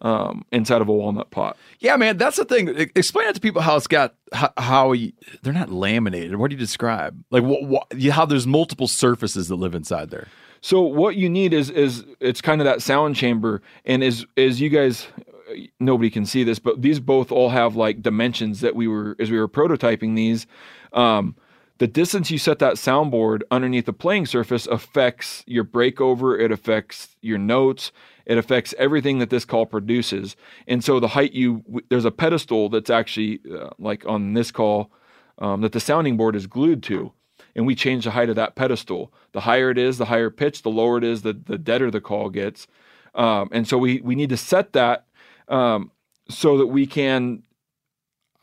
um, 0.02 0.44
inside 0.52 0.82
of 0.82 0.88
a 0.88 0.92
walnut 0.92 1.30
pot. 1.30 1.56
Yeah, 1.78 1.96
man, 1.96 2.18
that's 2.18 2.36
the 2.36 2.44
thing. 2.44 2.68
Explain 2.94 3.28
it 3.28 3.34
to 3.34 3.40
people 3.40 3.62
how 3.62 3.76
it's 3.76 3.86
got 3.86 4.14
how, 4.32 4.52
how 4.58 4.92
you, 4.92 5.12
they're 5.42 5.54
not 5.54 5.70
laminated. 5.70 6.36
What 6.36 6.50
do 6.50 6.54
you 6.54 6.60
describe? 6.60 7.22
Like 7.30 7.44
how 8.10 8.26
there's 8.26 8.46
multiple 8.46 8.88
surfaces 8.88 9.48
that 9.48 9.56
live 9.56 9.74
inside 9.74 10.10
there. 10.10 10.28
So 10.66 10.80
what 10.80 11.14
you 11.14 11.30
need 11.30 11.54
is 11.54 11.70
is 11.70 12.04
it's 12.18 12.40
kind 12.40 12.60
of 12.60 12.64
that 12.64 12.82
sound 12.82 13.14
chamber, 13.14 13.62
and 13.84 14.02
as 14.02 14.26
as 14.36 14.60
you 14.60 14.68
guys, 14.68 15.06
nobody 15.78 16.10
can 16.10 16.26
see 16.26 16.42
this, 16.42 16.58
but 16.58 16.82
these 16.82 16.98
both 16.98 17.30
all 17.30 17.50
have 17.50 17.76
like 17.76 18.02
dimensions 18.02 18.62
that 18.62 18.74
we 18.74 18.88
were 18.88 19.14
as 19.20 19.30
we 19.30 19.38
were 19.38 19.46
prototyping 19.46 20.16
these. 20.16 20.48
Um, 20.92 21.36
the 21.78 21.86
distance 21.86 22.32
you 22.32 22.38
set 22.38 22.58
that 22.58 22.74
soundboard 22.74 23.42
underneath 23.48 23.86
the 23.86 23.92
playing 23.92 24.26
surface 24.26 24.66
affects 24.66 25.44
your 25.46 25.62
breakover. 25.62 26.36
It 26.36 26.50
affects 26.50 27.14
your 27.22 27.38
notes. 27.38 27.92
It 28.24 28.36
affects 28.36 28.74
everything 28.76 29.20
that 29.20 29.30
this 29.30 29.44
call 29.44 29.66
produces. 29.66 30.34
And 30.66 30.82
so 30.82 30.98
the 30.98 31.06
height 31.06 31.30
you 31.30 31.62
there's 31.90 32.04
a 32.04 32.10
pedestal 32.10 32.70
that's 32.70 32.90
actually 32.90 33.38
uh, 33.56 33.70
like 33.78 34.04
on 34.04 34.34
this 34.34 34.50
call 34.50 34.90
um, 35.38 35.60
that 35.60 35.70
the 35.70 35.78
sounding 35.78 36.16
board 36.16 36.34
is 36.34 36.48
glued 36.48 36.82
to, 36.82 37.12
and 37.56 37.66
we 37.66 37.74
change 37.74 38.04
the 38.04 38.12
height 38.12 38.28
of 38.28 38.36
that 38.36 38.54
pedestal. 38.54 39.12
The 39.32 39.40
higher 39.40 39.70
it 39.70 39.78
is, 39.78 39.98
the 39.98 40.04
higher 40.04 40.30
pitch. 40.30 40.62
The 40.62 40.70
lower 40.70 40.98
it 40.98 41.04
is, 41.04 41.22
the 41.22 41.32
the 41.32 41.58
deader 41.58 41.90
the 41.90 42.00
call 42.00 42.30
gets. 42.30 42.68
Um, 43.14 43.48
and 43.50 43.66
so 43.66 43.78
we 43.78 44.00
we 44.02 44.14
need 44.14 44.28
to 44.28 44.36
set 44.36 44.74
that 44.74 45.06
um, 45.48 45.90
so 46.28 46.58
that 46.58 46.66
we 46.66 46.86
can. 46.86 47.42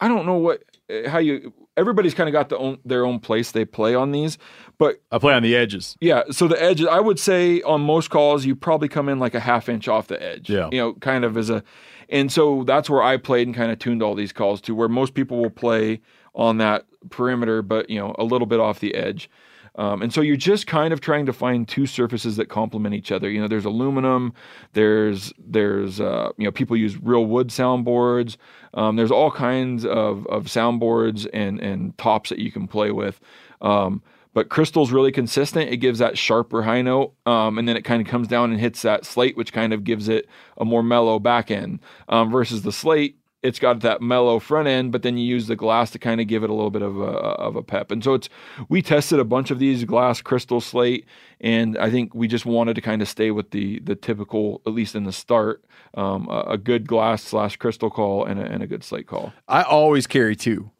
I 0.02 0.10
don't 0.10 0.26
know 0.26 0.38
what 0.38 0.64
how 1.08 1.20
you 1.20 1.54
everybody's 1.78 2.14
kind 2.14 2.28
of 2.28 2.34
got 2.34 2.50
the 2.50 2.58
own, 2.58 2.80
their 2.86 3.06
own 3.06 3.20
place 3.20 3.52
they 3.52 3.66
play 3.66 3.96
on 3.96 4.12
these, 4.12 4.38
but 4.78 5.02
I 5.12 5.18
play 5.18 5.34
on 5.34 5.44
the 5.44 5.56
edges. 5.56 5.96
Yeah, 6.02 6.24
so 6.32 6.48
the 6.48 6.62
edges, 6.62 6.88
I 6.88 7.00
would 7.00 7.20
say 7.20 7.62
on 7.62 7.82
most 7.82 8.10
calls, 8.10 8.46
you 8.46 8.56
probably 8.56 8.90
come 8.90 9.10
in 9.10 9.20
like 9.20 9.34
a 9.34 9.40
half 9.40 9.70
inch 9.70 9.88
off 9.88 10.08
the 10.08 10.22
edge. 10.22 10.50
Yeah. 10.50 10.70
you 10.72 10.80
know, 10.80 10.94
kind 10.96 11.24
of 11.24 11.38
as 11.38 11.50
a, 11.50 11.64
and 12.10 12.32
so 12.32 12.64
that's 12.64 12.90
where 12.90 13.02
I 13.02 13.18
played 13.18 13.48
and 13.48 13.56
kind 13.56 13.72
of 13.72 13.80
tuned 13.80 14.04
all 14.04 14.16
these 14.16 14.34
calls 14.34 14.62
to 14.62 14.76
where 14.76 14.90
most 14.90 15.14
people 15.14 15.40
will 15.40 15.50
play 15.50 16.02
on 16.36 16.58
that 16.58 16.86
perimeter, 17.10 17.62
but 17.62 17.90
you 17.90 18.00
know, 18.00 18.16
a 18.18 18.24
little 18.24 18.48
bit 18.48 18.60
off 18.60 18.80
the 18.80 18.96
edge. 18.96 19.30
Um, 19.76 20.04
and 20.04 20.14
so 20.14 20.22
you're 20.22 20.36
just 20.36 20.68
kind 20.68 20.94
of 20.94 21.02
trying 21.02 21.26
to 21.26 21.34
find 21.34 21.68
two 21.68 21.88
surfaces 21.88 22.36
that 22.38 22.48
complement 22.48 22.94
each 22.94 23.12
other. 23.12 23.30
You 23.30 23.42
know, 23.42 23.48
there's 23.48 23.66
aluminum, 23.66 24.34
there's 24.74 25.34
there's 25.40 26.00
uh, 26.00 26.30
you 26.38 26.46
know 26.46 26.52
people 26.52 26.78
use 26.78 26.98
real 27.02 27.26
wood 27.26 27.48
soundboards. 27.48 28.38
Um, 28.76 28.96
there's 28.98 29.12
all 29.12 29.32
kinds 29.32 29.86
of 29.86 30.28
of 30.28 30.46
soundboards 30.46 31.28
and 31.34 31.60
and 31.60 31.98
tops 31.98 32.30
that 32.30 32.40
you 32.40 32.52
can 32.52 32.68
play 32.68 32.92
with. 32.92 33.20
Um, 33.62 34.04
but 34.34 34.50
crystal's 34.50 34.92
really 34.92 35.12
consistent. 35.12 35.72
It 35.72 35.78
gives 35.78 36.00
that 36.00 36.18
sharper 36.18 36.64
high 36.64 36.82
note, 36.82 37.14
um, 37.26 37.58
and 37.58 37.68
then 37.68 37.78
it 37.78 37.84
kind 37.84 38.02
of 38.02 38.08
comes 38.08 38.28
down 38.28 38.52
and 38.52 38.60
hits 38.60 38.82
that 38.82 39.06
slate, 39.06 39.38
which 39.38 39.54
kind 39.54 39.74
of 39.74 39.84
gives 39.84 40.08
it 40.08 40.28
a 40.58 40.66
more 40.66 40.82
mellow 40.82 41.20
back 41.20 41.52
end. 41.52 41.80
Um, 42.10 42.32
versus 42.32 42.64
the 42.64 42.72
slate, 42.72 43.18
it's 43.44 43.60
got 43.60 43.82
that 43.82 44.02
mellow 44.02 44.40
front 44.40 44.68
end, 44.68 44.92
but 44.92 45.02
then 45.04 45.18
you 45.18 45.26
use 45.26 45.48
the 45.48 45.56
glass 45.56 45.92
to 45.92 46.00
kind 46.00 46.22
of 46.22 46.28
give 46.28 46.44
it 46.44 46.50
a 46.50 46.54
little 46.54 46.72
bit 46.72 46.82
of 46.82 46.98
a 47.00 47.04
of 47.04 47.56
a 47.56 47.62
pep. 47.62 47.92
And 47.92 48.04
so 48.04 48.14
it's 48.14 48.30
we 48.70 48.82
tested 48.82 49.20
a 49.20 49.24
bunch 49.26 49.52
of 49.52 49.60
these 49.60 49.84
glass 49.86 50.22
crystal 50.22 50.62
slate, 50.62 51.06
and 51.42 51.78
I 51.78 51.90
think 51.92 52.16
we 52.16 52.28
just 52.28 52.46
wanted 52.46 52.74
to 52.76 52.82
kind 52.82 53.02
of 53.02 53.08
stay 53.08 53.32
with 53.32 53.52
the 53.52 53.80
the 53.80 53.96
typical, 53.96 54.62
at 54.66 54.74
least 54.74 54.96
in 54.96 55.04
the 55.04 55.12
start, 55.12 55.64
um, 55.94 56.28
a, 56.30 56.42
a 56.54 56.58
good 56.58 56.88
glass 56.88 57.22
slash 57.24 57.58
crystal 57.58 57.90
call 57.90 58.26
and 58.26 58.40
a, 58.40 58.44
and 58.44 58.64
a 58.64 58.68
good 58.68 58.84
slate 58.84 59.08
call. 59.08 59.34
I 59.48 59.64
always 59.64 60.08
carry 60.08 60.36
two, 60.36 60.72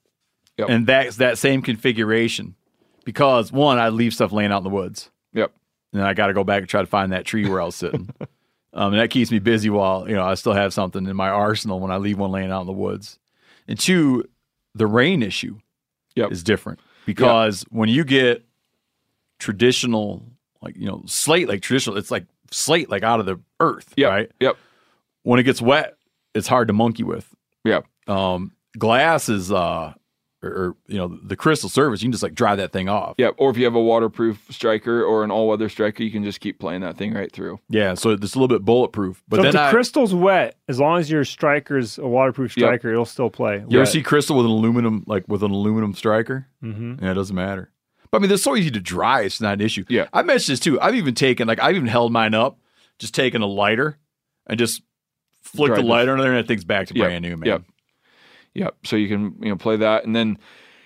Yep. 0.58 0.70
and 0.70 0.88
that's 0.88 1.18
that 1.18 1.38
same 1.38 1.62
configuration 1.62 2.56
because 3.06 3.52
one, 3.52 3.78
I 3.78 3.90
leave 3.90 4.14
stuff 4.14 4.32
laying 4.32 4.52
out 4.52 4.60
in 4.60 4.64
the 4.64 4.70
woods. 4.70 5.12
Yep. 5.34 5.52
And 5.92 6.00
then 6.02 6.08
I 6.08 6.14
got 6.14 6.28
to 6.28 6.34
go 6.34 6.44
back 6.44 6.62
and 6.62 6.70
try 6.70 6.82
to 6.82 6.88
find 6.88 7.12
that 7.12 7.26
tree 7.26 7.48
where 7.48 7.62
I 7.62 7.66
was 7.66 7.76
sitting. 7.76 8.10
um, 8.74 8.94
and 8.94 9.02
that 9.02 9.10
keeps 9.10 9.32
me 9.32 9.40
busy 9.40 9.70
while 9.70 10.08
you 10.08 10.16
know 10.16 10.24
I 10.24 10.34
still 10.36 10.54
have 10.54 10.74
something 10.74 11.06
in 11.06 11.16
my 11.16 11.30
arsenal 11.30 11.80
when 11.80 11.92
I 11.92 11.98
leave 11.98 12.18
one 12.18 12.32
laying 12.32 12.52
out 12.52 12.62
in 12.62 12.68
the 12.68 12.74
woods. 12.74 13.20
And 13.68 13.80
two, 13.80 14.28
the 14.76 14.88
rain 14.88 15.24
issue 15.24 15.60
is 16.32 16.44
different 16.44 16.80
because 17.06 17.64
when 17.70 17.90
you 17.90 18.04
get 18.04 18.44
traditional, 19.40 20.26
like 20.62 20.76
you 20.76 20.86
know, 20.86 21.04
slate, 21.06 21.48
like 21.48 21.62
traditional, 21.62 21.98
it's 21.98 22.12
like 22.12 22.26
slate, 22.52 22.90
like 22.90 23.04
out 23.04 23.20
of 23.20 23.26
the 23.26 23.40
earth, 23.60 23.94
right? 24.10 24.32
Yep. 24.40 24.58
When 25.24 25.40
it 25.40 25.44
gets 25.44 25.62
wet, 25.62 25.96
it's 26.34 26.48
hard 26.48 26.68
to 26.68 26.74
monkey 26.74 27.04
with. 27.04 27.34
Yep. 27.64 27.86
Um, 28.08 28.52
glass 28.78 29.30
is 29.30 29.52
uh, 29.52 29.94
or, 30.44 30.50
or 30.50 30.76
you 30.88 30.98
know, 30.98 31.18
the 31.24 31.36
crystal 31.36 31.70
surface, 31.70 32.02
you 32.02 32.08
can 32.08 32.12
just 32.12 32.22
like 32.24 32.36
dry 32.36 32.56
that 32.56 32.72
thing 32.72 32.90
off. 32.90 33.16
Yep. 33.18 33.36
Or 33.38 33.50
if 33.50 33.58
you 33.58 33.64
have 33.66 33.76
a 33.76 33.82
waterproof 33.82 34.46
striker 34.50 35.04
or 35.04 35.24
an 35.24 35.32
all 35.32 35.48
weather 35.48 35.70
striker, 35.70 36.04
you 36.04 36.12
can 36.12 36.24
just 36.24 36.40
keep 36.42 36.60
playing 36.60 36.82
that 36.82 36.98
thing 36.98 37.14
right 37.14 37.32
through. 37.32 37.60
Yeah, 37.70 37.94
so 37.94 38.10
it's 38.12 38.36
a 38.36 38.40
little 38.40 38.48
bit 38.56 38.66
bulletproof. 38.66 39.24
But 39.28 39.38
so 39.38 39.42
then 39.44 39.50
if 39.50 39.54
the 39.54 39.62
I, 39.62 39.72
crystal's 39.72 40.14
wet, 40.14 40.56
as 40.68 40.80
long 40.80 41.00
as 41.00 41.10
your 41.10 41.24
striker's 41.26 41.98
a 41.98 42.08
waterproof 42.08 42.56
Yep. 42.58 42.66
striker, 42.68 42.92
it'll 42.92 43.06
still 43.06 43.30
play. 43.30 43.64
You 43.68 43.80
ever 43.80 43.86
see 43.86 44.04
crystal 44.04 44.36
with 44.36 44.46
an 44.46 44.52
aluminum, 44.52 45.04
like 45.08 45.24
with 45.28 45.44
an 45.44 45.52
aluminum 45.52 45.94
striker? 45.94 46.48
Mhm. 46.64 47.02
Yeah, 47.02 47.12
it 47.12 47.16
doesn't 47.16 47.36
matter. 47.36 47.72
But 48.12 48.18
I 48.18 48.22
mean, 48.22 48.30
they're 48.30 48.38
so 48.38 48.56
easy 48.56 48.70
to 48.72 48.80
dry; 48.80 49.22
it's 49.22 49.42
not 49.42 49.54
an 49.54 49.62
issue. 49.62 49.86
Yeah, 49.90 50.08
I 50.14 50.22
mentioned 50.22 50.54
this 50.54 50.60
too. 50.60 50.80
I've 50.80 50.94
even 50.96 51.16
taken, 51.16 51.48
like, 51.48 51.60
I've 51.60 51.76
even 51.76 51.88
held 51.88 52.12
mine 52.12 52.36
up, 52.36 52.60
just 53.00 53.16
taken 53.16 53.42
a 53.42 53.48
lighter 53.48 53.98
and 54.46 54.60
just 54.60 54.84
flick 55.42 55.70
Dried 55.70 55.80
the 55.80 55.82
the- 55.82 55.88
lighter 55.90 56.12
under 56.12 56.24
there, 56.24 56.34
and 56.34 56.44
that 56.44 56.48
thing's 56.48 56.64
back 56.64 56.88
to 56.90 56.94
Yep, 56.96 57.04
brand 57.06 57.24
new, 57.24 57.38
man. 57.38 57.48
Yep. 57.48 57.64
Yep. 58.56 58.76
So 58.86 58.96
you 58.96 59.08
can 59.08 59.36
you 59.42 59.50
know 59.50 59.56
play 59.56 59.78
that, 59.78 60.06
and 60.06 60.16
then 60.16 60.38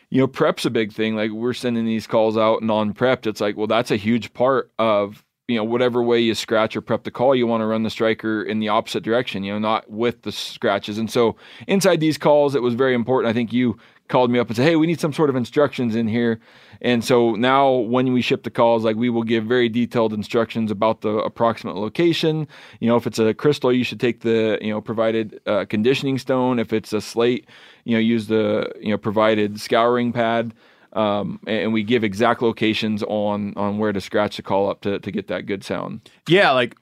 you 0.09 0.21
know 0.21 0.27
prep's 0.27 0.65
a 0.65 0.69
big 0.69 0.93
thing. 0.93 1.15
Like 1.15 1.31
we're 1.31 1.53
sending 1.53 1.85
these 1.85 2.07
calls 2.07 2.37
out 2.37 2.63
non-prepped. 2.63 3.27
It's 3.27 3.41
like 3.41 3.57
well 3.57 3.67
that's 3.67 3.91
a 3.91 3.97
huge 3.97 4.33
part 4.33 4.71
of 4.79 5.23
you 5.47 5.55
know 5.55 5.63
whatever 5.63 6.03
way 6.03 6.19
you 6.19 6.35
scratch 6.35 6.75
or 6.75 6.81
prep 6.81 7.03
the 7.03 7.11
call, 7.11 7.35
you 7.35 7.47
want 7.47 7.61
to 7.61 7.65
run 7.65 7.83
the 7.83 7.89
striker 7.89 8.43
in 8.43 8.59
the 8.59 8.69
opposite 8.69 9.03
direction. 9.03 9.43
You 9.43 9.53
know, 9.53 9.59
not 9.59 9.89
with 9.89 10.21
the 10.23 10.31
scratches. 10.31 10.97
And 10.97 11.09
so 11.09 11.35
inside 11.67 11.99
these 11.99 12.17
calls, 12.17 12.55
it 12.55 12.61
was 12.61 12.73
very 12.73 12.93
important. 12.93 13.29
I 13.29 13.33
think 13.33 13.53
you 13.53 13.77
called 14.07 14.31
me 14.31 14.39
up 14.39 14.47
and 14.47 14.55
said, 14.55 14.63
"Hey, 14.63 14.75
we 14.75 14.87
need 14.87 14.99
some 14.99 15.13
sort 15.13 15.29
of 15.29 15.35
instructions 15.35 15.95
in 15.95 16.07
here." 16.07 16.39
And 16.81 17.03
so 17.03 17.35
now 17.35 17.71
when 17.71 18.13
we 18.13 18.21
ship 18.21 18.43
the 18.43 18.49
calls, 18.49 18.83
like 18.83 18.95
we 18.95 19.09
will 19.09 19.23
give 19.23 19.45
very 19.45 19.69
detailed 19.69 20.13
instructions 20.13 20.71
about 20.71 21.01
the 21.01 21.17
approximate 21.17 21.75
location. 21.75 22.47
You 22.79 22.87
know, 22.87 22.95
if 22.95 23.07
it's 23.07 23.19
a 23.19 23.33
crystal, 23.33 23.73
you 23.73 23.83
should 23.83 23.99
take 23.99 24.21
the, 24.21 24.59
you 24.61 24.71
know, 24.71 24.81
provided 24.81 25.39
uh, 25.45 25.65
conditioning 25.65 26.17
stone. 26.17 26.59
If 26.59 26.73
it's 26.73 26.93
a 26.93 27.01
slate, 27.01 27.47
you 27.83 27.93
know, 27.93 27.99
use 27.99 28.27
the, 28.27 28.71
you 28.79 28.89
know, 28.89 28.97
provided 28.97 29.59
scouring 29.59 30.13
pad. 30.13 30.53
Um, 30.93 31.39
and 31.45 31.73
we 31.73 31.83
give 31.83 32.03
exact 32.03 32.41
locations 32.41 33.03
on 33.03 33.53
on 33.55 33.77
where 33.77 33.91
to 33.91 34.01
scratch 34.01 34.37
the 34.37 34.43
call 34.43 34.69
up 34.69 34.81
to, 34.81 34.99
to 34.99 35.11
get 35.11 35.27
that 35.27 35.45
good 35.45 35.63
sound. 35.63 36.09
Yeah, 36.27 36.51
like 36.51 36.75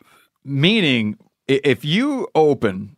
meaning 0.44 1.18
if 1.48 1.84
you 1.84 2.28
open, 2.36 2.96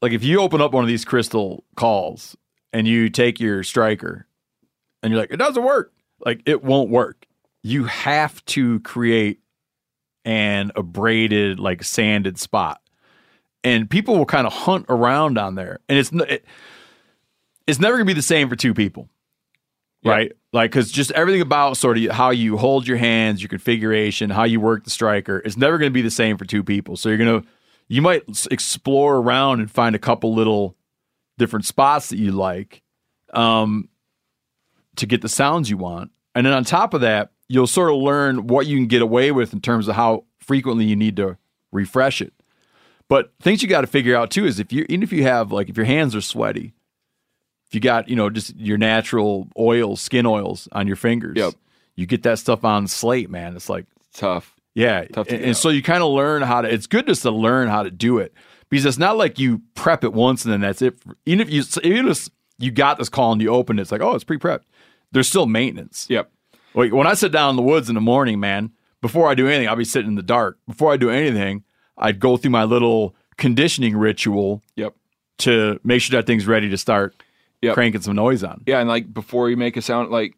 like 0.00 0.12
if 0.12 0.24
you 0.24 0.40
open 0.40 0.60
up 0.60 0.72
one 0.72 0.84
of 0.84 0.88
these 0.88 1.04
crystal 1.04 1.64
calls 1.76 2.36
and 2.72 2.86
you 2.86 3.08
take 3.08 3.40
your 3.40 3.62
striker 3.62 4.26
and 5.02 5.12
you're 5.12 5.20
like, 5.20 5.32
it 5.32 5.36
doesn't 5.36 5.62
work, 5.62 5.92
like 6.24 6.42
it 6.46 6.62
won't 6.62 6.90
work. 6.90 7.26
You 7.62 7.84
have 7.84 8.44
to 8.46 8.80
create 8.80 9.40
an 10.24 10.72
abraded, 10.76 11.58
like 11.58 11.82
sanded 11.84 12.38
spot, 12.38 12.80
and 13.64 13.88
people 13.88 14.16
will 14.16 14.26
kind 14.26 14.46
of 14.46 14.52
hunt 14.52 14.86
around 14.88 15.38
on 15.38 15.54
there, 15.54 15.80
and 15.88 15.98
it's 15.98 16.12
it, 16.12 16.44
it's 17.66 17.78
never 17.78 17.96
gonna 17.96 18.04
be 18.04 18.12
the 18.12 18.22
same 18.22 18.48
for 18.48 18.56
two 18.56 18.74
people 18.74 19.08
right? 20.04 20.32
Like, 20.52 20.70
because 20.70 20.90
just 20.90 21.10
everything 21.12 21.40
about 21.40 21.76
sort 21.76 21.98
of 21.98 22.10
how 22.10 22.30
you 22.30 22.56
hold 22.56 22.86
your 22.86 22.96
hands, 22.96 23.42
your 23.42 23.48
configuration, 23.48 24.30
how 24.30 24.44
you 24.44 24.60
work 24.60 24.84
the 24.84 24.90
striker 24.90 25.38
it's 25.44 25.56
never 25.56 25.78
going 25.78 25.90
to 25.90 25.94
be 25.94 26.02
the 26.02 26.10
same 26.10 26.36
for 26.36 26.44
two 26.44 26.62
people. 26.62 26.96
So 26.96 27.08
you're 27.08 27.18
going 27.18 27.42
to, 27.42 27.48
you 27.88 28.02
might 28.02 28.22
explore 28.50 29.16
around 29.16 29.60
and 29.60 29.70
find 29.70 29.94
a 29.94 29.98
couple 29.98 30.34
little 30.34 30.76
different 31.38 31.64
spots 31.64 32.08
that 32.10 32.18
you 32.18 32.32
like 32.32 32.82
um, 33.32 33.88
to 34.96 35.06
get 35.06 35.22
the 35.22 35.28
sounds 35.28 35.70
you 35.70 35.76
want. 35.76 36.10
And 36.34 36.46
then 36.46 36.52
on 36.52 36.64
top 36.64 36.94
of 36.94 37.00
that, 37.02 37.32
you'll 37.48 37.66
sort 37.66 37.90
of 37.90 37.96
learn 37.96 38.46
what 38.46 38.66
you 38.66 38.76
can 38.76 38.86
get 38.86 39.02
away 39.02 39.32
with 39.32 39.52
in 39.52 39.60
terms 39.60 39.88
of 39.88 39.96
how 39.96 40.24
frequently 40.38 40.84
you 40.84 40.96
need 40.96 41.16
to 41.16 41.36
refresh 41.70 42.20
it. 42.20 42.32
But 43.08 43.32
things 43.40 43.62
you 43.62 43.68
got 43.68 43.82
to 43.82 43.86
figure 43.86 44.16
out 44.16 44.30
too 44.30 44.46
is 44.46 44.58
if 44.58 44.72
you, 44.72 44.86
even 44.88 45.02
if 45.02 45.12
you 45.12 45.24
have 45.24 45.52
like, 45.52 45.68
if 45.68 45.76
your 45.76 45.86
hands 45.86 46.14
are 46.14 46.22
sweaty, 46.22 46.72
if 47.66 47.74
you 47.74 47.80
got 47.80 48.08
you 48.08 48.16
know 48.16 48.28
just 48.30 48.54
your 48.56 48.78
natural 48.78 49.48
oils, 49.58 50.00
skin 50.00 50.26
oils 50.26 50.68
on 50.72 50.86
your 50.86 50.96
fingers, 50.96 51.36
yep. 51.36 51.54
you 51.94 52.06
get 52.06 52.22
that 52.22 52.38
stuff 52.38 52.64
on 52.64 52.86
slate, 52.86 53.30
man. 53.30 53.56
It's 53.56 53.68
like 53.68 53.86
tough. 54.14 54.54
Yeah, 54.74 55.04
Tough 55.04 55.28
to 55.28 55.34
and, 55.34 55.44
and 55.44 55.56
so 55.56 55.68
you 55.68 55.82
kind 55.82 56.02
of 56.02 56.10
learn 56.12 56.40
how 56.42 56.62
to. 56.62 56.72
It's 56.72 56.86
good 56.86 57.06
just 57.06 57.22
to 57.22 57.30
learn 57.30 57.68
how 57.68 57.82
to 57.82 57.90
do 57.90 58.18
it 58.18 58.34
because 58.72 58.86
it's 58.86 58.96
not 58.98 59.18
like 59.18 59.38
you 59.38 59.60
prep 59.74 60.02
it 60.02 60.14
once 60.14 60.46
and 60.46 60.52
then 60.54 60.62
that's 60.62 60.80
it. 60.80 60.98
Even 61.26 61.46
if 61.46 61.50
you 61.50 61.62
even 61.84 62.08
if 62.08 62.30
you 62.58 62.70
got 62.70 62.96
this 62.96 63.10
call 63.10 63.32
and 63.32 63.42
you 63.42 63.50
open 63.50 63.78
it, 63.78 63.82
it's 63.82 63.92
like 63.92 64.00
oh, 64.00 64.14
it's 64.14 64.24
pre-prepped. 64.24 64.62
There's 65.12 65.28
still 65.28 65.44
maintenance. 65.44 66.06
Yep. 66.08 66.32
Like 66.74 66.90
when 66.90 67.06
I 67.06 67.12
sit 67.12 67.32
down 67.32 67.50
in 67.50 67.56
the 67.56 67.62
woods 67.62 67.90
in 67.90 67.94
the 67.94 68.00
morning, 68.00 68.40
man, 68.40 68.72
before 69.02 69.28
I 69.28 69.34
do 69.34 69.46
anything, 69.46 69.68
I'll 69.68 69.76
be 69.76 69.84
sitting 69.84 70.08
in 70.08 70.14
the 70.14 70.22
dark. 70.22 70.58
Before 70.66 70.90
I 70.90 70.96
do 70.96 71.10
anything, 71.10 71.64
I'd 71.98 72.18
go 72.18 72.38
through 72.38 72.52
my 72.52 72.64
little 72.64 73.14
conditioning 73.36 73.94
ritual. 73.94 74.62
Yep. 74.76 74.94
To 75.40 75.78
make 75.84 76.00
sure 76.00 76.18
that 76.18 76.26
thing's 76.26 76.46
ready 76.46 76.70
to 76.70 76.78
start 76.78 77.14
Yep. 77.60 77.74
cranking 77.74 78.00
some 78.00 78.16
noise 78.16 78.42
on. 78.42 78.62
Yeah, 78.66 78.80
and 78.80 78.88
like 78.88 79.12
before 79.12 79.50
you 79.50 79.56
make 79.58 79.76
a 79.76 79.82
sound, 79.82 80.10
like 80.10 80.34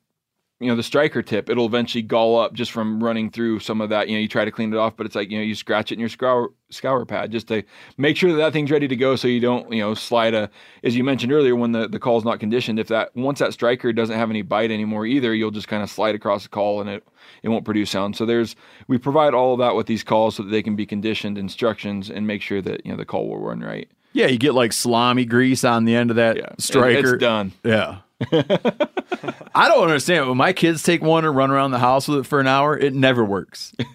you 0.60 0.68
know 0.68 0.76
the 0.76 0.82
striker 0.82 1.22
tip, 1.22 1.50
it'll 1.50 1.66
eventually 1.66 2.02
gall 2.02 2.38
up 2.38 2.52
just 2.52 2.70
from 2.70 3.02
running 3.02 3.30
through 3.30 3.58
some 3.58 3.80
of 3.80 3.90
that. 3.90 4.08
You 4.08 4.16
know, 4.16 4.20
you 4.20 4.28
try 4.28 4.44
to 4.44 4.50
clean 4.50 4.72
it 4.72 4.76
off, 4.76 4.96
but 4.96 5.04
it's 5.04 5.16
like 5.16 5.30
you 5.30 5.36
know 5.36 5.42
you 5.42 5.54
scratch 5.54 5.90
it 5.90 5.94
in 5.94 6.00
your 6.00 6.08
scour 6.08 6.50
scour 6.70 7.04
pad 7.04 7.32
just 7.32 7.48
to 7.48 7.62
make 7.96 8.16
sure 8.16 8.30
that 8.30 8.38
that 8.38 8.52
thing's 8.52 8.70
ready 8.70 8.86
to 8.86 8.96
go, 8.96 9.16
so 9.16 9.26
you 9.26 9.40
don't 9.40 9.70
you 9.72 9.80
know 9.80 9.94
slide 9.94 10.32
a. 10.32 10.48
As 10.84 10.96
you 10.96 11.02
mentioned 11.02 11.32
earlier, 11.32 11.56
when 11.56 11.72
the 11.72 11.88
the 11.88 11.98
call's 11.98 12.24
not 12.24 12.38
conditioned, 12.38 12.78
if 12.78 12.88
that 12.88 13.14
once 13.16 13.40
that 13.40 13.52
striker 13.52 13.92
doesn't 13.92 14.16
have 14.16 14.30
any 14.30 14.42
bite 14.42 14.70
anymore 14.70 15.06
either, 15.06 15.34
you'll 15.34 15.50
just 15.50 15.68
kind 15.68 15.82
of 15.82 15.90
slide 15.90 16.14
across 16.14 16.44
the 16.44 16.48
call 16.48 16.80
and 16.80 16.88
it 16.88 17.06
it 17.42 17.48
won't 17.48 17.64
produce 17.64 17.90
sound. 17.90 18.16
So 18.16 18.24
there's 18.24 18.54
we 18.86 18.96
provide 18.96 19.34
all 19.34 19.54
of 19.54 19.58
that 19.58 19.74
with 19.74 19.86
these 19.86 20.04
calls 20.04 20.36
so 20.36 20.44
that 20.44 20.50
they 20.50 20.62
can 20.62 20.76
be 20.76 20.86
conditioned 20.86 21.36
instructions 21.36 22.10
and 22.10 22.28
make 22.28 22.42
sure 22.42 22.62
that 22.62 22.86
you 22.86 22.92
know 22.92 22.96
the 22.96 23.04
call 23.04 23.28
will 23.28 23.40
run 23.40 23.60
right. 23.60 23.90
Yeah, 24.12 24.26
you 24.26 24.38
get 24.38 24.54
like 24.54 24.72
salami 24.72 25.24
grease 25.24 25.64
on 25.64 25.84
the 25.84 25.96
end 25.96 26.10
of 26.10 26.16
that 26.16 26.36
yeah, 26.36 26.50
striker. 26.58 27.14
it's 27.14 27.20
done. 27.20 27.52
Yeah. 27.64 27.98
I 29.54 29.68
don't 29.68 29.82
understand. 29.82 30.28
When 30.28 30.36
my 30.36 30.52
kids 30.52 30.82
take 30.82 31.02
one 31.02 31.24
and 31.24 31.34
run 31.34 31.50
around 31.50 31.70
the 31.70 31.78
house 31.78 32.08
with 32.08 32.20
it 32.20 32.26
for 32.26 32.40
an 32.40 32.46
hour, 32.46 32.76
it 32.76 32.94
never 32.94 33.24
works. 33.24 33.72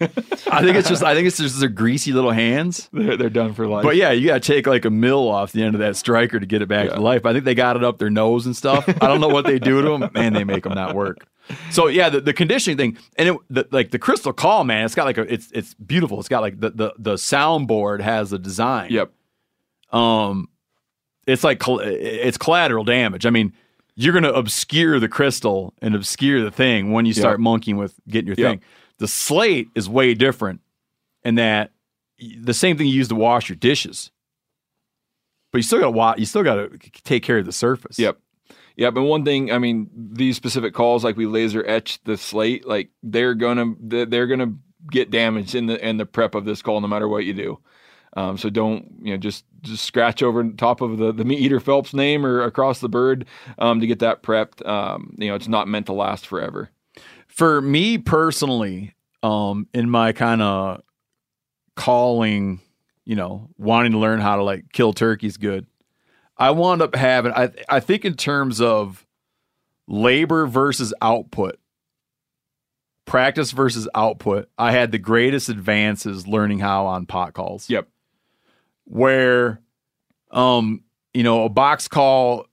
I 0.50 0.62
think 0.62 0.76
it's 0.76 0.88
just 0.88 1.02
I 1.02 1.14
think 1.14 1.26
it's 1.26 1.36
just 1.36 1.60
their 1.60 1.68
greasy 1.68 2.12
little 2.12 2.30
hands. 2.30 2.88
They're, 2.92 3.16
they're 3.16 3.30
done 3.30 3.54
for 3.54 3.66
life. 3.66 3.84
But 3.84 3.96
yeah, 3.96 4.10
you 4.10 4.26
got 4.26 4.42
to 4.42 4.52
take 4.52 4.66
like 4.66 4.84
a 4.84 4.90
mill 4.90 5.28
off 5.28 5.52
the 5.52 5.62
end 5.62 5.74
of 5.74 5.80
that 5.80 5.96
striker 5.96 6.40
to 6.40 6.46
get 6.46 6.62
it 6.62 6.68
back 6.68 6.88
to 6.88 7.00
life. 7.00 7.26
I 7.26 7.32
think 7.32 7.44
they 7.44 7.54
got 7.54 7.76
it 7.76 7.84
up 7.84 7.98
their 7.98 8.10
nose 8.10 8.46
and 8.46 8.56
stuff. 8.56 8.88
I 8.88 9.06
don't 9.06 9.20
know 9.20 9.28
what 9.28 9.44
they 9.44 9.58
do 9.58 9.82
to 9.82 9.88
them. 9.88 10.10
Man, 10.14 10.32
they 10.32 10.44
make 10.44 10.64
them 10.64 10.74
not 10.74 10.94
work. 10.94 11.26
So 11.70 11.88
yeah, 11.88 12.08
the, 12.08 12.20
the 12.20 12.32
conditioning 12.32 12.76
thing 12.76 12.98
and 13.16 13.30
it, 13.30 13.36
the, 13.50 13.68
like 13.70 13.90
the 13.90 13.98
crystal 13.98 14.32
call, 14.32 14.62
man, 14.62 14.84
it's 14.84 14.94
got 14.94 15.04
like 15.04 15.18
a 15.18 15.22
it's 15.22 15.50
it's 15.52 15.74
beautiful. 15.74 16.20
It's 16.20 16.28
got 16.28 16.42
like 16.42 16.60
the 16.60 16.70
the 16.70 16.94
the 16.96 17.14
soundboard 17.14 18.00
has 18.00 18.32
a 18.32 18.38
design. 18.38 18.92
Yep. 18.92 19.10
Um, 19.92 20.48
it's 21.26 21.44
like 21.44 21.62
it's 21.66 22.38
collateral 22.38 22.84
damage. 22.84 23.26
I 23.26 23.30
mean, 23.30 23.52
you're 24.02 24.12
going 24.12 24.22
to 24.24 24.34
obscure 24.34 24.98
the 24.98 25.08
crystal 25.08 25.74
and 25.82 25.94
obscure 25.94 26.42
the 26.42 26.50
thing 26.50 26.92
when 26.92 27.06
you 27.06 27.12
start 27.12 27.34
Yep. 27.34 27.40
monkeying 27.40 27.76
with 27.76 27.94
getting 28.08 28.26
your 28.28 28.36
Yep. 28.38 28.50
thing. 28.60 28.60
The 28.98 29.08
slate 29.08 29.68
is 29.74 29.88
way 29.88 30.14
different 30.14 30.60
in 31.24 31.34
that 31.36 31.72
the 32.18 32.54
same 32.54 32.76
thing 32.76 32.86
you 32.86 32.94
use 32.94 33.08
to 33.08 33.14
wash 33.14 33.48
your 33.48 33.56
dishes, 33.56 34.10
but 35.52 35.58
you 35.58 35.62
still 35.62 35.78
got 35.80 35.86
to 35.86 35.90
wa- 35.90 36.14
You 36.18 36.26
still 36.26 36.42
got 36.42 36.54
to 36.56 36.78
take 37.04 37.22
care 37.22 37.38
of 37.38 37.46
the 37.46 37.52
surface. 37.52 37.98
Yep. 37.98 38.18
Yep. 38.76 38.96
And 38.96 39.06
one 39.06 39.24
thing, 39.24 39.50
I 39.52 39.58
mean, 39.58 39.90
these 39.94 40.36
specific 40.36 40.74
calls, 40.74 41.02
like 41.04 41.16
we 41.16 41.26
laser 41.26 41.64
etch 41.66 42.02
the 42.04 42.16
slate, 42.16 42.66
like 42.66 42.90
they're 43.02 43.34
gonna 43.34 43.74
they're 43.80 44.06
they're 44.06 44.26
gonna 44.26 44.54
get 44.90 45.10
damaged 45.10 45.54
in 45.54 45.66
the 45.66 45.86
in 45.86 45.96
the 45.98 46.06
prep 46.06 46.34
of 46.34 46.44
this 46.44 46.62
call, 46.62 46.80
no 46.80 46.88
matter 46.88 47.08
what 47.08 47.24
you 47.24 47.34
do. 47.34 47.58
Um, 48.16 48.36
so 48.36 48.50
don't 48.50 48.92
you 49.02 49.12
know 49.12 49.16
just 49.16 49.44
just 49.62 49.84
scratch 49.84 50.22
over 50.22 50.42
top 50.52 50.80
of 50.80 50.98
the 50.98 51.12
the 51.12 51.24
meat 51.24 51.40
eater 51.40 51.60
Phelps 51.60 51.94
name 51.94 52.26
or 52.26 52.42
across 52.42 52.80
the 52.80 52.88
bird 52.88 53.26
um, 53.58 53.80
to 53.80 53.86
get 53.86 54.00
that 54.00 54.22
prepped. 54.22 54.66
Um, 54.66 55.14
you 55.18 55.28
know, 55.28 55.34
it's 55.34 55.48
not 55.48 55.68
meant 55.68 55.86
to 55.86 55.92
last 55.92 56.26
forever. 56.26 56.70
For 57.28 57.60
me 57.60 57.98
personally, 57.98 58.94
um, 59.22 59.68
in 59.72 59.88
my 59.88 60.12
kind 60.12 60.42
of 60.42 60.82
calling, 61.76 62.60
you 63.04 63.14
know, 63.14 63.48
wanting 63.58 63.92
to 63.92 63.98
learn 63.98 64.20
how 64.20 64.36
to 64.36 64.42
like 64.42 64.72
kill 64.72 64.92
turkeys 64.92 65.36
good, 65.36 65.66
I 66.36 66.50
wound 66.50 66.82
up 66.82 66.94
having 66.96 67.32
I 67.32 67.50
I 67.68 67.80
think 67.80 68.04
in 68.04 68.14
terms 68.14 68.60
of 68.60 69.06
labor 69.86 70.46
versus 70.46 70.92
output, 71.00 71.58
practice 73.04 73.52
versus 73.52 73.88
output, 73.94 74.48
I 74.58 74.72
had 74.72 74.92
the 74.92 74.98
greatest 74.98 75.48
advances 75.48 76.26
learning 76.26 76.60
how 76.60 76.86
on 76.86 77.06
pot 77.06 77.34
calls. 77.34 77.68
Yep. 77.70 77.88
Where 78.90 79.60
um, 80.30 80.82
you 81.14 81.22
know, 81.22 81.44
a 81.44 81.48
box 81.48 81.88
call 81.88 82.46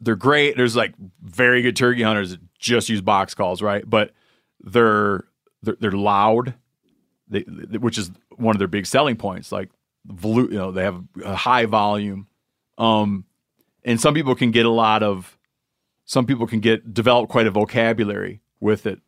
they're 0.00 0.16
great. 0.16 0.56
There's 0.56 0.76
like 0.76 0.94
very 1.22 1.62
good 1.62 1.76
turkey 1.76 2.02
hunters 2.02 2.30
that 2.30 2.40
just 2.58 2.88
use 2.88 3.00
box 3.00 3.34
calls, 3.34 3.62
right? 3.62 3.88
But 3.88 4.12
they're 4.60 5.24
they're, 5.62 5.76
they're 5.80 5.92
loud, 5.92 6.54
they, 7.28 7.40
which 7.40 7.98
is 7.98 8.10
one 8.36 8.54
of 8.54 8.58
their 8.58 8.68
big 8.68 8.86
selling 8.86 9.16
points. 9.16 9.50
Like, 9.50 9.70
volu- 10.06 10.50
you 10.50 10.58
know, 10.58 10.72
they 10.72 10.82
have 10.82 11.02
a 11.24 11.34
high 11.34 11.64
volume, 11.66 12.26
um, 12.76 13.24
and 13.84 14.00
some 14.00 14.14
people 14.14 14.34
can 14.34 14.50
get 14.50 14.66
a 14.66 14.70
lot 14.70 15.02
of, 15.02 15.38
some 16.04 16.26
people 16.26 16.46
can 16.46 16.60
get 16.60 16.92
develop 16.92 17.30
quite 17.30 17.46
a 17.46 17.50
vocabulary 17.50 18.40
with 18.60 18.86
it, 18.86 19.00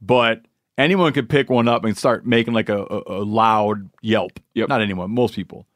but 0.00 0.42
anyone 0.76 1.12
could 1.12 1.28
pick 1.28 1.50
one 1.50 1.68
up 1.68 1.84
and 1.84 1.96
start 1.96 2.26
making 2.26 2.54
like 2.54 2.68
a, 2.68 2.78
a, 2.78 3.02
a 3.06 3.24
loud 3.24 3.90
yelp. 4.02 4.38
Yep. 4.54 4.68
Not 4.68 4.82
anyone, 4.82 5.10
most 5.10 5.34
people. 5.34 5.66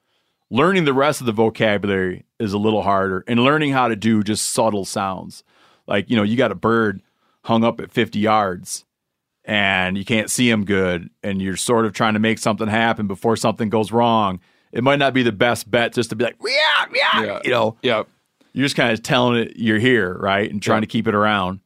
Learning 0.53 0.85
the 0.85 0.93
rest 0.93 1.21
of 1.21 1.27
the 1.27 1.33
vocabulary 1.33 2.27
is 2.39 2.53
a 2.53 2.59
little 2.59 2.83
harder, 2.83 3.25
and 3.27 3.41
learning 3.41 3.73
how 3.73 3.89
to 3.89 3.97
do 3.97 4.23
just 4.23 4.53
subtle 4.53 4.85
sounds. 4.85 5.43
Like, 5.87 6.11
you 6.11 6.17
know, 6.17 6.23
you 6.23 6.37
got 6.37 6.53
a 6.53 6.55
bird 6.55 7.01
hung 7.45 7.65
up 7.65 7.81
at 7.81 7.91
50 7.91 8.19
yards 8.19 8.85
and 9.45 9.97
you 9.97 10.05
can't 10.05 10.31
see 10.31 10.49
him 10.49 10.65
good, 10.65 11.11
and 11.23 11.43
you're 11.43 11.57
sort 11.57 11.85
of 11.87 11.93
trying 11.93 12.15
to 12.15 12.21
make 12.21 12.39
something 12.39 12.69
happen 12.69 13.07
before 13.07 13.35
something 13.35 13.71
goes 13.71 13.91
wrong. 13.91 14.41
It 14.73 14.85
might 14.85 14.99
not 14.99 15.15
be 15.15 15.23
the 15.23 15.33
best 15.33 15.71
bet 15.71 15.95
just 15.95 16.11
to 16.11 16.17
be 16.17 16.25
like, 16.25 16.37
yeah, 16.45 16.85
yeah, 16.95 17.41
you 17.43 17.51
know. 17.51 17.77
Yeah. 17.83 18.05
You're 18.53 18.67
just 18.67 18.77
kind 18.77 18.93
of 18.93 19.03
telling 19.03 19.41
it 19.41 19.57
you're 19.57 19.79
here, 19.79 20.15
right? 20.19 20.51
And 20.51 20.63
trying 20.63 20.83
to 20.83 20.87
keep 20.87 21.09
it 21.09 21.15
around. 21.15 21.61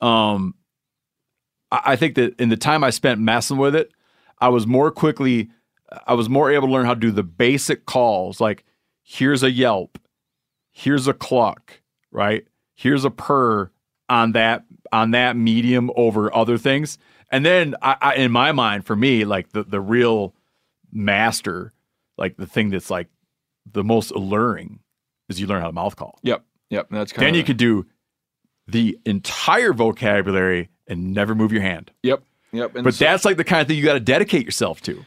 Um, 0.00 0.54
I, 1.70 1.80
I 1.84 1.96
think 1.96 2.14
that 2.14 2.40
in 2.40 2.48
the 2.48 2.56
time 2.56 2.82
I 2.82 2.90
spent 2.90 3.20
messing 3.20 3.58
with 3.58 3.76
it, 3.76 3.92
I 4.40 4.48
was 4.48 4.66
more 4.66 4.90
quickly, 4.90 5.50
I 6.06 6.14
was 6.14 6.28
more 6.28 6.50
able 6.50 6.68
to 6.68 6.72
learn 6.72 6.86
how 6.86 6.94
to 6.94 7.00
do 7.00 7.10
the 7.10 7.22
basic 7.22 7.86
calls 7.86 8.40
like 8.40 8.64
here's 9.02 9.42
a 9.42 9.50
yelp, 9.50 9.98
here's 10.70 11.08
a 11.08 11.14
cluck, 11.14 11.80
right? 12.10 12.46
Here's 12.74 13.04
a 13.04 13.10
purr 13.10 13.70
on 14.08 14.32
that 14.32 14.64
on 14.92 15.12
that 15.12 15.36
medium 15.36 15.90
over 15.96 16.34
other 16.34 16.58
things. 16.58 16.98
And 17.30 17.44
then 17.44 17.74
I, 17.82 17.96
I 18.00 18.14
in 18.14 18.32
my 18.32 18.52
mind, 18.52 18.86
for 18.86 18.96
me, 18.96 19.24
like 19.24 19.50
the 19.50 19.62
the 19.62 19.80
real 19.80 20.34
master, 20.92 21.72
like 22.18 22.36
the 22.36 22.46
thing 22.46 22.70
that's 22.70 22.90
like 22.90 23.08
the 23.70 23.84
most 23.84 24.10
alluring 24.10 24.80
is 25.28 25.40
you 25.40 25.46
learn 25.46 25.60
how 25.60 25.68
to 25.68 25.72
mouth 25.72 25.96
call. 25.96 26.18
Yep. 26.22 26.44
Yep. 26.70 26.88
That's 26.90 27.12
kind 27.12 27.26
Then 27.26 27.34
you 27.34 27.44
could 27.44 27.56
do 27.56 27.86
the 28.66 28.98
entire 29.04 29.72
vocabulary 29.72 30.68
and 30.86 31.12
never 31.12 31.34
move 31.34 31.52
your 31.52 31.62
hand. 31.62 31.90
Yep. 32.02 32.22
Yep. 32.52 32.76
And 32.76 32.84
but 32.84 32.94
so- 32.94 33.04
that's 33.04 33.24
like 33.24 33.36
the 33.36 33.44
kind 33.44 33.60
of 33.62 33.68
thing 33.68 33.76
you 33.76 33.84
got 33.84 33.94
to 33.94 34.00
dedicate 34.00 34.44
yourself 34.44 34.80
to. 34.82 35.04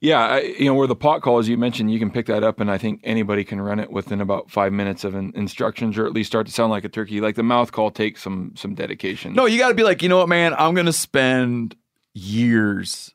Yeah, 0.00 0.18
I, 0.18 0.40
you 0.40 0.66
know 0.66 0.74
where 0.74 0.86
the 0.86 0.96
pot 0.96 1.22
call, 1.22 1.38
as 1.38 1.48
you 1.48 1.56
mentioned, 1.56 1.90
you 1.90 1.98
can 1.98 2.10
pick 2.10 2.26
that 2.26 2.44
up, 2.44 2.60
and 2.60 2.70
I 2.70 2.78
think 2.78 3.00
anybody 3.02 3.44
can 3.44 3.60
run 3.60 3.80
it 3.80 3.90
within 3.90 4.20
about 4.20 4.50
five 4.50 4.72
minutes 4.72 5.04
of 5.04 5.14
in, 5.14 5.32
instructions, 5.34 5.96
or 5.96 6.06
at 6.06 6.12
least 6.12 6.28
start 6.28 6.46
to 6.46 6.52
sound 6.52 6.70
like 6.70 6.84
a 6.84 6.88
turkey. 6.88 7.20
Like 7.20 7.34
the 7.34 7.42
mouth 7.42 7.72
call 7.72 7.90
takes 7.90 8.22
some 8.22 8.52
some 8.56 8.74
dedication. 8.74 9.32
No, 9.32 9.46
you 9.46 9.58
got 9.58 9.68
to 9.68 9.74
be 9.74 9.82
like, 9.82 10.02
you 10.02 10.08
know 10.08 10.18
what, 10.18 10.28
man? 10.28 10.54
I'm 10.54 10.74
going 10.74 10.86
to 10.86 10.92
spend 10.92 11.76
years. 12.14 13.14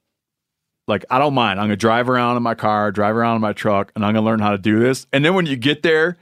Like, 0.87 1.05
I 1.09 1.19
don't 1.19 1.33
mind. 1.33 1.59
I'm 1.59 1.67
going 1.67 1.69
to 1.69 1.75
drive 1.77 2.09
around 2.09 2.37
in 2.37 2.43
my 2.43 2.55
car, 2.55 2.91
drive 2.91 3.15
around 3.15 3.35
in 3.35 3.41
my 3.41 3.53
truck, 3.53 3.91
and 3.95 4.03
I'm 4.03 4.13
going 4.13 4.23
to 4.23 4.29
learn 4.29 4.39
how 4.39 4.51
to 4.51 4.57
do 4.57 4.79
this. 4.79 5.05
And 5.13 5.23
then 5.23 5.35
when 5.35 5.45
you 5.45 5.55
get 5.55 5.83
there, 5.83 6.17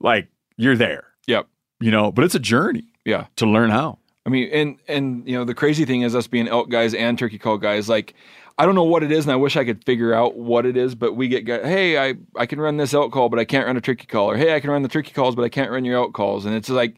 like, 0.00 0.28
you're 0.56 0.76
there. 0.76 1.04
Yep. 1.26 1.48
You 1.80 1.90
know, 1.90 2.12
but 2.12 2.24
it's 2.24 2.34
a 2.34 2.38
journey. 2.38 2.84
Yeah. 3.04 3.26
To 3.36 3.46
learn 3.46 3.70
how. 3.70 3.98
I 4.24 4.30
mean, 4.30 4.50
and 4.52 4.78
and 4.86 5.26
you 5.26 5.36
know 5.36 5.44
the 5.44 5.54
crazy 5.54 5.84
thing 5.84 6.02
is 6.02 6.14
us 6.14 6.28
being 6.28 6.46
elk 6.46 6.70
guys 6.70 6.94
and 6.94 7.18
turkey 7.18 7.38
call 7.38 7.58
guys. 7.58 7.88
Like, 7.88 8.14
I 8.58 8.66
don't 8.66 8.74
know 8.74 8.84
what 8.84 9.02
it 9.02 9.10
is, 9.10 9.24
and 9.24 9.32
I 9.32 9.36
wish 9.36 9.56
I 9.56 9.64
could 9.64 9.84
figure 9.84 10.12
out 10.14 10.36
what 10.36 10.66
it 10.66 10.76
is. 10.76 10.94
But 10.94 11.14
we 11.14 11.28
get, 11.28 11.44
guys, 11.44 11.64
hey, 11.64 11.98
I 11.98 12.14
I 12.36 12.46
can 12.46 12.60
run 12.60 12.76
this 12.76 12.94
elk 12.94 13.12
call, 13.12 13.28
but 13.28 13.38
I 13.38 13.44
can't 13.44 13.66
run 13.66 13.76
a 13.76 13.80
turkey 13.80 14.06
call, 14.06 14.30
or 14.30 14.36
hey, 14.36 14.54
I 14.54 14.60
can 14.60 14.70
run 14.70 14.82
the 14.82 14.88
turkey 14.88 15.12
calls, 15.12 15.34
but 15.34 15.42
I 15.42 15.48
can't 15.48 15.70
run 15.70 15.84
your 15.84 15.96
elk 15.96 16.12
calls. 16.12 16.44
And 16.44 16.54
it's 16.54 16.68
like, 16.68 16.96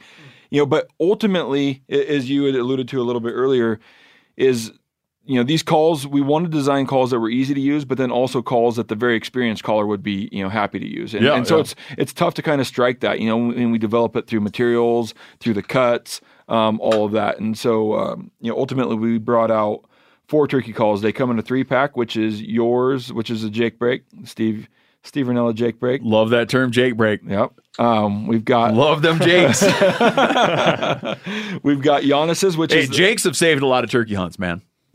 you 0.51 0.61
know, 0.61 0.67
but 0.67 0.89
ultimately, 1.01 1.83
as 1.89 2.29
you 2.29 2.45
had 2.45 2.55
alluded 2.55 2.89
to 2.89 3.01
a 3.01 3.05
little 3.05 3.21
bit 3.21 3.33
earlier, 3.33 3.81
is 4.37 4.73
you 5.27 5.37
know 5.37 5.43
these 5.43 5.63
calls 5.63 6.07
we 6.07 6.21
want 6.21 6.45
to 6.45 6.51
design 6.51 6.87
calls 6.87 7.11
that 7.11 7.19
were 7.19 7.31
easy 7.31 7.55
to 7.55 7.61
use 7.61 7.85
but 7.85 7.99
then 7.99 8.11
also 8.11 8.43
calls 8.43 8.77
that 8.77 8.89
the 8.89 8.95
very 8.95 9.17
experienced 9.17 9.63
caller 9.65 9.87
would 9.87 10.03
be 10.03 10.29
you 10.33 10.43
know 10.43 10.51
happy 10.51 10.79
to 10.79 10.87
use 10.87 11.15
and, 11.15 11.25
Yeah, 11.25 11.35
and 11.35 11.47
so 11.47 11.57
yeah. 11.57 11.61
it's 11.63 11.75
it's 11.97 12.13
tough 12.13 12.35
to 12.35 12.43
kind 12.43 12.61
of 12.61 12.67
strike 12.67 13.01
that 13.01 13.21
you 13.21 13.29
know 13.29 13.51
and 13.51 13.73
we 13.73 13.79
develop 13.79 14.17
it 14.17 14.27
through 14.27 14.41
materials 14.41 15.15
through 15.41 15.55
the 15.55 15.63
cuts 15.63 16.21
um, 16.49 16.79
all 16.81 17.07
of 17.07 17.13
that 17.13 17.39
and 17.39 17.57
so 17.57 17.95
um, 17.95 18.31
you 18.41 18.51
know 18.51 18.59
ultimately 18.59 18.97
we 18.97 19.19
brought 19.19 19.51
out 19.51 19.85
four 20.29 20.49
turkey 20.49 20.73
calls. 20.73 21.03
They 21.03 21.13
come 21.13 21.31
in 21.31 21.39
a 21.39 21.43
three 21.43 21.65
pack 21.65 21.97
which 21.97 22.17
is 22.17 22.43
yours 22.43 23.13
which 23.13 23.31
is 23.31 23.45
a 23.45 23.51
Jake 23.51 23.79
Brake 23.79 24.03
steve 24.25 24.69
steve 25.03 25.27
Rinella 25.27 25.55
Jake 25.55 25.79
Brake 25.79 26.01
love 26.05 26.31
that 26.31 26.49
term 26.49 26.73
Jake 26.73 26.97
Brake 26.97 27.21
yep. 27.27 27.53
Um, 27.79 28.27
we've 28.27 28.45
got 28.45 28.75
Love 28.75 29.03
them 29.03 29.19
Jakes. 29.19 29.63
we've 31.63 31.83
got 31.83 32.05
Janis's 32.05 32.57
which 32.57 32.73
hey, 32.73 32.81
is 32.81 32.89
the- 32.89 32.95
Jakes 32.95 33.25
have 33.25 33.37
saved 33.37 33.63
a 33.63 33.67
lot 33.67 33.85
of 33.85 33.91
turkey 33.91 34.15
hunts, 34.15 34.39
man. 34.39 34.63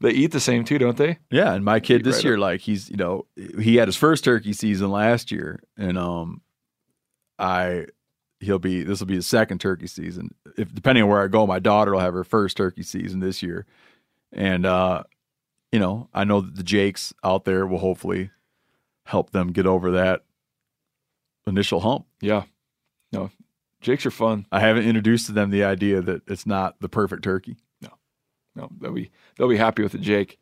they 0.00 0.10
eat 0.10 0.32
the 0.32 0.40
same 0.40 0.64
too 0.64 0.78
don't 0.78 0.96
they? 0.96 1.18
Yeah, 1.30 1.52
and 1.52 1.62
my 1.62 1.78
kid 1.78 2.04
this 2.04 2.16
right 2.16 2.24
year, 2.24 2.38
like 2.38 2.60
he's 2.60 2.88
you 2.88 2.96
know 2.96 3.26
he 3.60 3.76
had 3.76 3.86
his 3.86 3.96
first 3.96 4.24
turkey 4.24 4.54
season 4.54 4.90
last 4.90 5.30
year, 5.30 5.62
and 5.76 5.98
um, 5.98 6.40
I 7.38 7.84
he'll 8.42 8.58
be 8.58 8.82
this 8.82 9.00
will 9.00 9.06
be 9.06 9.14
his 9.14 9.26
second 9.26 9.60
turkey 9.60 9.86
season. 9.86 10.34
If 10.58 10.74
depending 10.74 11.04
on 11.04 11.10
where 11.10 11.22
I 11.22 11.28
go, 11.28 11.46
my 11.46 11.58
daughter 11.58 11.92
will 11.92 12.00
have 12.00 12.14
her 12.14 12.24
first 12.24 12.56
turkey 12.56 12.82
season 12.82 13.20
this 13.20 13.42
year, 13.42 13.64
and 14.32 14.66
uh, 14.66 15.04
you 15.70 15.78
know 15.78 16.08
I 16.12 16.24
know 16.24 16.40
that 16.40 16.56
the 16.56 16.62
Jakes 16.62 17.14
out 17.24 17.44
there 17.44 17.66
will 17.66 17.78
hopefully 17.78 18.30
help 19.06 19.30
them 19.30 19.52
get 19.52 19.66
over 19.66 19.92
that 19.92 20.24
initial 21.46 21.80
hump. 21.80 22.06
Yeah, 22.20 22.44
no, 23.12 23.30
Jakes 23.80 24.04
are 24.04 24.10
fun. 24.10 24.46
I 24.52 24.60
haven't 24.60 24.84
introduced 24.84 25.26
to 25.26 25.32
them 25.32 25.50
the 25.50 25.64
idea 25.64 26.02
that 26.02 26.22
it's 26.26 26.46
not 26.46 26.80
the 26.80 26.88
perfect 26.88 27.22
turkey. 27.22 27.56
No, 27.80 27.90
no, 28.54 28.68
they'll 28.80 28.92
be 28.92 29.10
they'll 29.36 29.48
be 29.48 29.56
happy 29.56 29.82
with 29.82 29.92
the 29.92 29.98
Jake. 29.98 30.38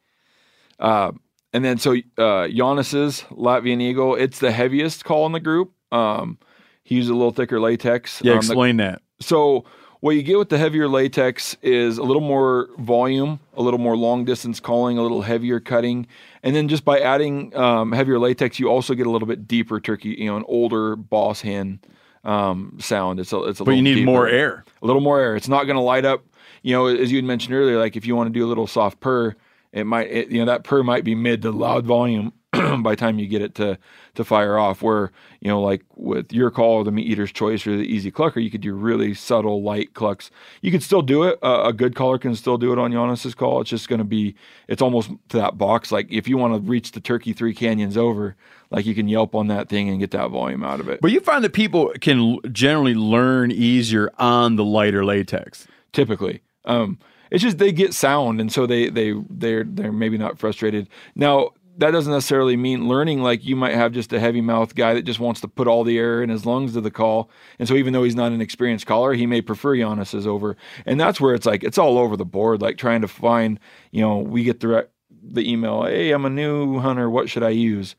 Uh, 0.78 1.12
and 1.52 1.64
then 1.64 1.78
so 1.78 1.94
uh, 2.16 2.48
Janis's 2.48 3.22
Latvian 3.30 3.82
Eagle, 3.82 4.14
it's 4.14 4.38
the 4.38 4.52
heaviest 4.52 5.04
call 5.04 5.26
in 5.26 5.32
the 5.32 5.40
group. 5.40 5.72
Um, 5.92 6.38
he 6.84 6.96
uses 6.96 7.10
a 7.10 7.14
little 7.14 7.32
thicker 7.32 7.60
latex. 7.60 8.20
Yeah, 8.22 8.32
Um, 8.32 8.38
the- 8.38 8.46
explain 8.46 8.76
that. 8.78 9.02
so 9.20 9.64
what 10.00 10.12
you 10.16 10.22
get 10.22 10.38
with 10.38 10.48
the 10.48 10.56
heavier 10.56 10.88
latex 10.88 11.56
is 11.62 11.98
a 11.98 12.02
little 12.02 12.22
more 12.22 12.70
volume, 12.78 13.38
a 13.54 13.62
little 13.62 13.78
more 13.78 13.96
long 13.96 14.24
distance 14.24 14.58
calling, 14.58 14.96
a 14.96 15.02
little 15.02 15.20
heavier 15.22 15.60
cutting, 15.60 16.06
and 16.42 16.56
then 16.56 16.68
just 16.68 16.84
by 16.86 16.98
adding 17.00 17.54
um, 17.54 17.92
heavier 17.92 18.18
latex, 18.18 18.58
you 18.58 18.68
also 18.68 18.94
get 18.94 19.06
a 19.06 19.10
little 19.10 19.28
bit 19.28 19.46
deeper 19.46 19.78
turkey. 19.78 20.16
You 20.18 20.26
know, 20.30 20.36
an 20.38 20.44
older 20.48 20.96
boss 20.96 21.42
hen 21.42 21.80
um, 22.24 22.78
sound. 22.80 23.20
It's 23.20 23.32
a 23.32 23.42
it's 23.44 23.60
a 23.60 23.64
But 23.64 23.72
you 23.72 23.82
need 23.82 24.04
more 24.04 24.26
air. 24.26 24.64
A 24.82 24.86
little 24.86 25.02
more 25.02 25.20
air. 25.20 25.36
It's 25.36 25.48
not 25.48 25.64
going 25.64 25.76
to 25.76 25.82
light 25.82 26.04
up. 26.06 26.24
You 26.62 26.74
know, 26.74 26.86
as 26.86 27.10
you 27.10 27.16
had 27.18 27.24
mentioned 27.24 27.54
earlier, 27.54 27.78
like 27.78 27.96
if 27.96 28.06
you 28.06 28.16
want 28.16 28.32
to 28.32 28.38
do 28.38 28.44
a 28.44 28.48
little 28.48 28.66
soft 28.66 29.00
purr, 29.00 29.36
it 29.72 29.84
might 29.84 30.10
it, 30.10 30.28
you 30.30 30.38
know 30.38 30.46
that 30.46 30.64
purr 30.64 30.82
might 30.82 31.04
be 31.04 31.14
mid 31.14 31.42
to 31.42 31.50
loud 31.50 31.86
volume 31.86 32.32
by 32.82 32.92
the 32.92 32.96
time 32.96 33.18
you 33.20 33.28
get 33.28 33.42
it 33.42 33.54
to 33.54 33.78
to 34.14 34.24
fire 34.24 34.58
off. 34.58 34.82
Where 34.82 35.12
you 35.40 35.48
know, 35.48 35.60
like 35.60 35.84
with 35.94 36.32
your 36.32 36.50
call, 36.50 36.82
the 36.82 36.90
meat 36.90 37.06
eater's 37.06 37.30
choice 37.30 37.64
or 37.66 37.76
the 37.76 37.84
easy 37.84 38.10
clucker, 38.10 38.42
you 38.42 38.50
could 38.50 38.60
do 38.60 38.74
really 38.74 39.14
subtle 39.14 39.62
light 39.62 39.94
clucks. 39.94 40.30
You 40.60 40.72
could 40.72 40.82
still 40.82 41.02
do 41.02 41.22
it. 41.22 41.38
Uh, 41.42 41.62
a 41.66 41.72
good 41.72 41.94
caller 41.94 42.18
can 42.18 42.34
still 42.34 42.58
do 42.58 42.72
it 42.72 42.78
on 42.78 42.90
Janis's 42.90 43.34
call. 43.36 43.60
It's 43.60 43.70
just 43.70 43.88
going 43.88 44.00
to 44.00 44.04
be 44.04 44.34
it's 44.66 44.82
almost 44.82 45.10
to 45.28 45.36
that 45.36 45.58
box. 45.58 45.92
Like 45.92 46.10
if 46.10 46.26
you 46.26 46.36
want 46.36 46.54
to 46.54 46.68
reach 46.68 46.90
the 46.90 47.00
turkey 47.00 47.32
three 47.32 47.54
canyons 47.54 47.96
over, 47.96 48.34
like 48.70 48.84
you 48.84 48.96
can 48.96 49.06
yelp 49.06 49.34
on 49.36 49.46
that 49.46 49.68
thing 49.68 49.88
and 49.88 50.00
get 50.00 50.10
that 50.10 50.30
volume 50.30 50.64
out 50.64 50.80
of 50.80 50.88
it. 50.88 51.00
But 51.00 51.12
you 51.12 51.20
find 51.20 51.44
that 51.44 51.52
people 51.52 51.92
can 52.00 52.38
generally 52.52 52.94
learn 52.94 53.52
easier 53.52 54.10
on 54.18 54.56
the 54.56 54.64
lighter 54.64 55.04
latex. 55.04 55.68
typically. 55.92 56.42
Um, 56.64 56.98
it's 57.30 57.42
just 57.42 57.58
they 57.58 57.72
get 57.72 57.94
sound, 57.94 58.40
and 58.40 58.52
so 58.52 58.66
they 58.66 58.90
they 58.90 59.14
they're 59.30 59.64
they're 59.64 59.92
maybe 59.92 60.18
not 60.18 60.38
frustrated. 60.38 60.88
Now 61.14 61.50
that 61.80 61.90
doesn't 61.90 62.12
necessarily 62.12 62.56
mean 62.56 62.88
learning. 62.88 63.22
Like 63.22 63.44
you 63.44 63.56
might 63.56 63.74
have 63.74 63.92
just 63.92 64.12
a 64.12 64.20
heavy 64.20 64.40
mouth 64.40 64.74
guy 64.74 64.94
that 64.94 65.02
just 65.02 65.20
wants 65.20 65.40
to 65.40 65.48
put 65.48 65.66
all 65.66 65.82
the 65.84 65.98
air 65.98 66.22
in 66.22 66.30
his 66.30 66.46
lungs 66.46 66.72
to 66.74 66.80
the 66.80 66.90
call, 66.90 67.28
and 67.58 67.66
so 67.68 67.74
even 67.74 67.92
though 67.92 68.04
he's 68.04 68.14
not 68.14 68.32
an 68.32 68.40
experienced 68.40 68.86
caller, 68.86 69.12
he 69.14 69.26
may 69.26 69.40
prefer 69.42 69.76
Janis's 69.76 70.26
over. 70.26 70.56
And 70.86 70.98
that's 71.00 71.20
where 71.20 71.34
it's 71.34 71.46
like 71.46 71.64
it's 71.64 71.78
all 71.78 71.98
over 71.98 72.16
the 72.16 72.24
board. 72.24 72.62
Like 72.62 72.78
trying 72.78 73.00
to 73.00 73.08
find, 73.08 73.58
you 73.90 74.00
know, 74.00 74.18
we 74.18 74.44
get 74.44 74.60
the 74.60 74.88
the 75.22 75.50
email, 75.50 75.82
hey, 75.84 76.12
I'm 76.12 76.24
a 76.24 76.30
new 76.30 76.78
hunter. 76.78 77.10
What 77.10 77.28
should 77.28 77.42
I 77.42 77.50
use? 77.50 77.96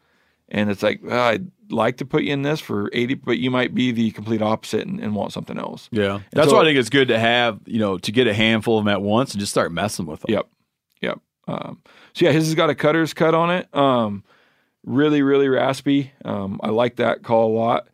And 0.50 0.70
it's 0.70 0.84
like 0.84 1.02
well, 1.04 1.20
I'd 1.28 1.50
like 1.70 1.98
to 1.98 2.06
put 2.06 2.24
you 2.24 2.34
in 2.34 2.42
this 2.42 2.60
for 2.60 2.90
80, 2.92 3.14
but 3.14 3.38
you 3.38 3.50
might 3.50 3.74
be 3.74 3.92
the 3.94 4.12
complete 4.12 4.42
opposite 4.42 4.86
and, 4.86 5.00
and 5.00 5.16
want 5.16 5.32
something 5.32 5.58
else. 5.58 5.88
Yeah, 5.94 6.16
And 6.16 6.24
that's 6.34 6.50
so- 6.50 6.56
why 6.58 6.64
I 6.64 6.66
think 6.66 6.78
it's 6.78 6.90
good 6.90 7.08
to 7.08 7.18
have 7.20 7.60
you 7.66 7.80
know 7.80 7.98
to 8.00 8.12
get 8.12 8.28
a 8.28 8.34
handful 8.34 8.78
of 8.78 8.84
them 8.86 8.92
at 8.94 9.02
once 9.02 9.32
and 9.34 9.40
just 9.40 9.52
start 9.52 9.72
messing 9.72 10.06
with 10.06 10.20
them. 10.22 10.34
Yep. 10.34 10.48
Um, 11.48 11.82
so 12.14 12.26
yeah, 12.26 12.32
his 12.32 12.46
has 12.46 12.56
got 12.56 12.70
a 12.70 12.76
cutter's 12.76 13.14
cut 13.14 13.34
on 13.34 13.50
it. 13.52 13.74
Um, 13.76 14.24
really, 14.86 15.22
really 15.22 15.48
raspy. 15.50 16.12
Um, 16.24 16.60
I 16.64 16.70
like 16.70 16.98
that 16.98 17.24
call 17.24 17.52
a 17.52 17.56
lot. 17.58 17.88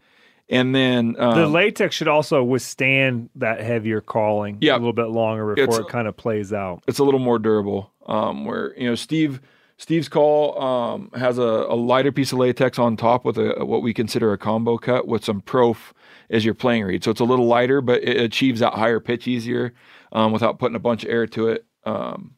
And 0.50 0.74
then 0.74 1.16
um, 1.20 1.38
the 1.38 1.48
latex 1.48 1.96
should 1.96 2.08
also 2.08 2.42
withstand 2.44 3.30
that 3.36 3.60
heavier 3.60 4.00
calling 4.00 4.58
Yeah. 4.62 4.74
a 4.74 4.78
little 4.80 4.94
bit 4.94 5.10
longer 5.10 5.54
before 5.54 5.82
it 5.82 5.90
kind 5.90 6.08
of 6.08 6.16
plays 6.16 6.54
out. 6.54 6.84
it's 6.88 7.00
a 7.00 7.04
little 7.04 7.20
more 7.20 7.38
durable. 7.40 7.92
Um, 8.06 8.46
where 8.46 8.74
you 8.80 8.88
know 8.88 8.96
Steve 8.96 9.42
Steve's 9.78 10.08
call 10.08 10.58
um, 10.62 11.12
has 11.16 11.38
a, 11.38 11.42
a 11.42 11.76
lighter 11.76 12.14
piece 12.14 12.32
of 12.32 12.40
latex 12.40 12.80
on 12.80 12.96
top 12.96 13.26
with 13.26 13.38
a 13.38 13.66
what 13.66 13.82
we 13.82 13.94
consider 13.94 14.32
a 14.32 14.38
combo 14.38 14.78
cut 14.78 15.06
with 15.06 15.26
some 15.26 15.42
prof 15.42 15.94
as 16.30 16.46
your 16.46 16.54
playing 16.54 16.86
reed. 16.86 17.04
So 17.04 17.12
it's 17.12 17.20
a 17.20 17.26
little 17.26 17.46
lighter, 17.48 17.82
but 17.82 18.02
it 18.04 18.16
achieves 18.16 18.62
that 18.62 18.74
higher 18.74 19.02
pitch 19.02 19.28
easier 19.28 19.74
um, 20.14 20.32
without 20.32 20.60
putting 20.60 20.76
a 20.78 20.80
bunch 20.80 21.04
of 21.04 21.10
air 21.10 21.28
to 21.28 21.50
it. 21.50 21.66
Um, 21.84 22.36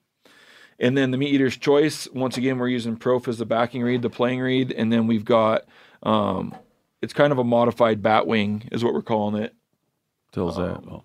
and 0.80 0.98
then 0.98 1.12
the 1.12 1.18
meat 1.18 1.34
eater's 1.34 1.58
choice. 1.58 2.08
Once 2.14 2.38
again, 2.38 2.58
we're 2.58 2.70
using 2.70 2.96
prof 2.96 3.28
as 3.28 3.38
the 3.38 3.46
backing 3.46 3.82
reed, 3.82 4.02
the 4.02 4.10
playing 4.10 4.40
reed, 4.40 4.72
and 4.72 4.92
then 4.92 5.08
we've 5.08 5.26
got 5.26 5.66
um, 6.04 6.56
it's 7.02 7.14
kind 7.14 7.32
of 7.32 7.38
a 7.38 7.44
modified 7.44 8.02
bat 8.02 8.28
wing, 8.28 8.68
is 8.72 8.84
what 8.84 8.94
we're 8.94 9.02
calling 9.02 9.42
it. 9.42 9.54
Tells 10.32 10.58
that. 10.58 10.78
Um, 10.78 11.02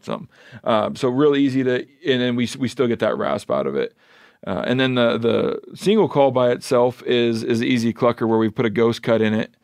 something. 0.00 0.28
Um, 0.64 0.96
so 0.96 1.08
real 1.08 1.36
easy 1.36 1.62
to, 1.64 1.86
and 2.06 2.20
then 2.20 2.36
we 2.36 2.48
we 2.58 2.68
still 2.68 2.86
get 2.86 2.98
that 3.00 3.16
rasp 3.16 3.50
out 3.50 3.66
of 3.66 3.76
it. 3.76 3.96
Uh, 4.46 4.64
and 4.66 4.80
then 4.80 4.94
the 4.94 5.18
the 5.18 5.76
single 5.76 6.08
call 6.08 6.30
by 6.30 6.50
itself 6.50 7.02
is 7.02 7.42
is 7.42 7.62
easy 7.62 7.92
clucker 7.92 8.26
where 8.26 8.38
we 8.38 8.48
put 8.48 8.66
a 8.66 8.70
ghost 8.70 9.02
cut 9.02 9.20
in 9.20 9.34
it, 9.34 9.54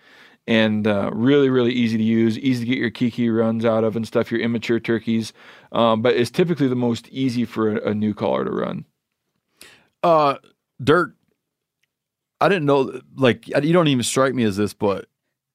and 0.47 0.87
uh, 0.87 1.11
really 1.12 1.49
really 1.49 1.73
easy 1.73 1.97
to 1.97 2.03
use, 2.03 2.39
easy 2.39 2.65
to 2.65 2.70
get 2.70 2.78
your 2.78 2.91
kee-kee 2.91 3.31
runs 3.31 3.65
out 3.65 3.85
of 3.85 3.97
and 3.97 4.07
stuff 4.07 4.31
your 4.31 4.41
immature 4.41 4.81
turkeys. 4.81 5.33
Um, 5.73 6.03
but 6.03 6.15
it's 6.15 6.31
typically 6.31 6.69
the 6.69 6.77
most 6.77 7.09
easy 7.09 7.45
for 7.45 7.77
a, 7.77 7.91
a 7.91 7.95
new 7.95 8.15
caller 8.15 8.45
to 8.45 8.51
run. 8.51 8.85
Uh, 10.02 10.36
Dirk, 10.82 11.14
I 12.40 12.48
didn't 12.48 12.66
know. 12.66 13.01
Like, 13.16 13.48
you 13.48 13.73
don't 13.73 13.89
even 13.89 14.02
strike 14.02 14.35
me 14.35 14.44
as 14.44 14.56
this, 14.56 14.74
but 14.74 15.06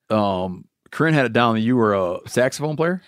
um, 0.09 0.65
Corinne 0.91 1.13
had 1.13 1.25
it 1.25 1.33
down 1.33 1.55
that 1.55 1.61
you 1.61 1.75
were 1.75 1.93
a 1.93 2.19
saxophone 2.27 2.75
player. 2.75 3.01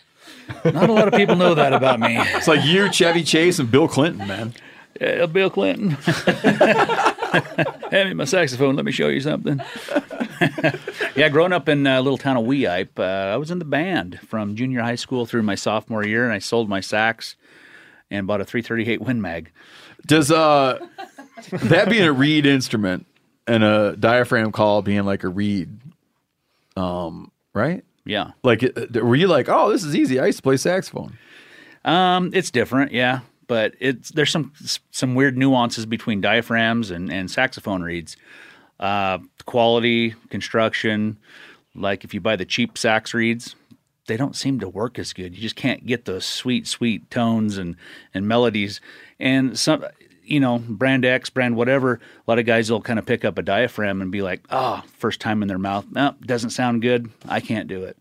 Not 0.64 0.90
a 0.90 0.94
lot 0.94 1.08
of 1.08 1.14
people 1.14 1.36
know 1.36 1.56
that 1.56 1.74
about 1.74 2.00
me. 2.00 2.18
It's 2.36 2.48
like 2.48 2.64
you, 2.64 2.92
Chevy 2.92 3.24
Chase, 3.24 3.60
and 3.60 3.70
Bill 3.70 3.88
Clinton, 3.88 4.28
man. 4.28 4.54
Yeah, 5.00 5.26
Bill 5.26 5.50
Clinton. 5.50 5.90
Hand 7.92 8.10
me 8.10 8.14
my 8.14 8.26
saxophone. 8.26 8.76
Let 8.76 8.86
me 8.86 8.92
show 8.92 9.10
you 9.10 9.20
something. 9.20 9.62
yeah, 11.16 11.30
growing 11.30 11.52
up 11.52 11.68
in 11.68 11.86
a 11.88 12.02
little 12.02 12.18
town 12.18 12.38
of 12.38 12.46
Weeyipe, 12.46 13.00
uh, 13.00 13.34
I 13.34 13.38
was 13.38 13.52
in 13.52 13.60
the 13.60 13.66
band 13.66 14.20
from 14.28 14.56
junior 14.56 14.82
high 14.82 14.96
school 14.96 15.26
through 15.26 15.44
my 15.44 15.56
sophomore 15.56 16.06
year, 16.06 16.24
and 16.24 16.34
I 16.34 16.40
sold 16.40 16.70
my 16.70 16.80
sax 16.80 17.36
and 18.10 18.28
bought 18.28 18.42
a 18.42 18.46
338 18.46 19.02
Win 19.02 19.22
Mag. 19.22 19.52
Does 20.06 20.32
uh 20.32 20.86
that 21.52 21.90
being 21.90 22.04
a 22.04 22.14
reed 22.14 22.46
instrument 22.46 23.06
and 23.48 23.64
a 23.64 23.96
diaphragm 23.98 24.52
call 24.52 24.82
being 24.82 25.04
like 25.04 25.24
a 25.24 25.28
reed, 25.28 25.70
um, 26.76 27.32
right? 27.54 27.84
Yeah. 28.06 28.32
Like, 28.44 28.64
it- 28.64 29.04
were 29.04 29.16
you 29.16 29.28
like, 29.28 29.48
oh, 29.50 29.72
this 29.72 29.84
is 29.84 29.96
easy? 29.96 30.20
I 30.20 30.28
used 30.28 30.40
to 30.40 30.44
play 30.44 30.58
saxophone. 30.58 31.18
Um, 31.86 32.32
it's 32.34 32.52
different, 32.52 32.92
yeah, 32.94 33.20
but 33.48 33.74
it's 33.80 34.10
there's 34.12 34.32
some 34.32 34.54
some 34.92 35.16
weird 35.16 35.38
nuances 35.38 35.86
between 35.86 36.22
diaphragms 36.22 36.92
and, 36.92 37.12
and 37.12 37.30
saxophone 37.30 37.82
reeds. 37.82 38.16
Uh, 38.80 39.20
quality, 39.46 40.16
construction, 40.30 41.18
like 41.76 42.04
if 42.06 42.14
you 42.14 42.22
buy 42.22 42.36
the 42.38 42.46
cheap 42.46 42.78
sax 42.78 43.14
reeds, 43.14 43.56
they 44.08 44.16
don't 44.18 44.36
seem 44.36 44.60
to 44.62 44.68
work 44.70 44.98
as 44.98 45.12
good. 45.14 45.36
You 45.36 45.42
just 45.42 45.56
can't 45.58 45.86
get 45.86 46.06
those 46.06 46.26
sweet, 46.26 46.68
sweet 46.68 47.10
tones 47.12 47.58
and 47.58 47.76
and 48.14 48.28
melodies. 48.28 48.80
And 49.20 49.58
some, 49.60 49.86
you 50.26 50.40
know, 50.40 50.60
brand 50.60 51.06
X, 51.06 51.30
brand 51.30 51.56
whatever. 51.56 51.96
A 51.96 52.32
lot 52.32 52.40
of 52.40 52.46
guys 52.46 52.72
will 52.72 52.82
kind 52.82 53.00
of 53.00 53.06
pick 53.06 53.26
up 53.26 53.38
a 53.38 53.42
diaphragm 53.42 54.02
and 54.02 54.12
be 54.12 54.22
like, 54.22 54.42
"Oh, 54.50 54.84
first 54.98 55.20
time 55.20 55.42
in 55.42 55.48
their 55.48 55.58
mouth, 55.58 55.86
no, 55.92 56.16
doesn't 56.22 56.52
sound 56.52 56.82
good. 56.82 57.10
I 57.28 57.40
can't 57.40 57.68
do 57.68 57.84
it." 57.84 57.98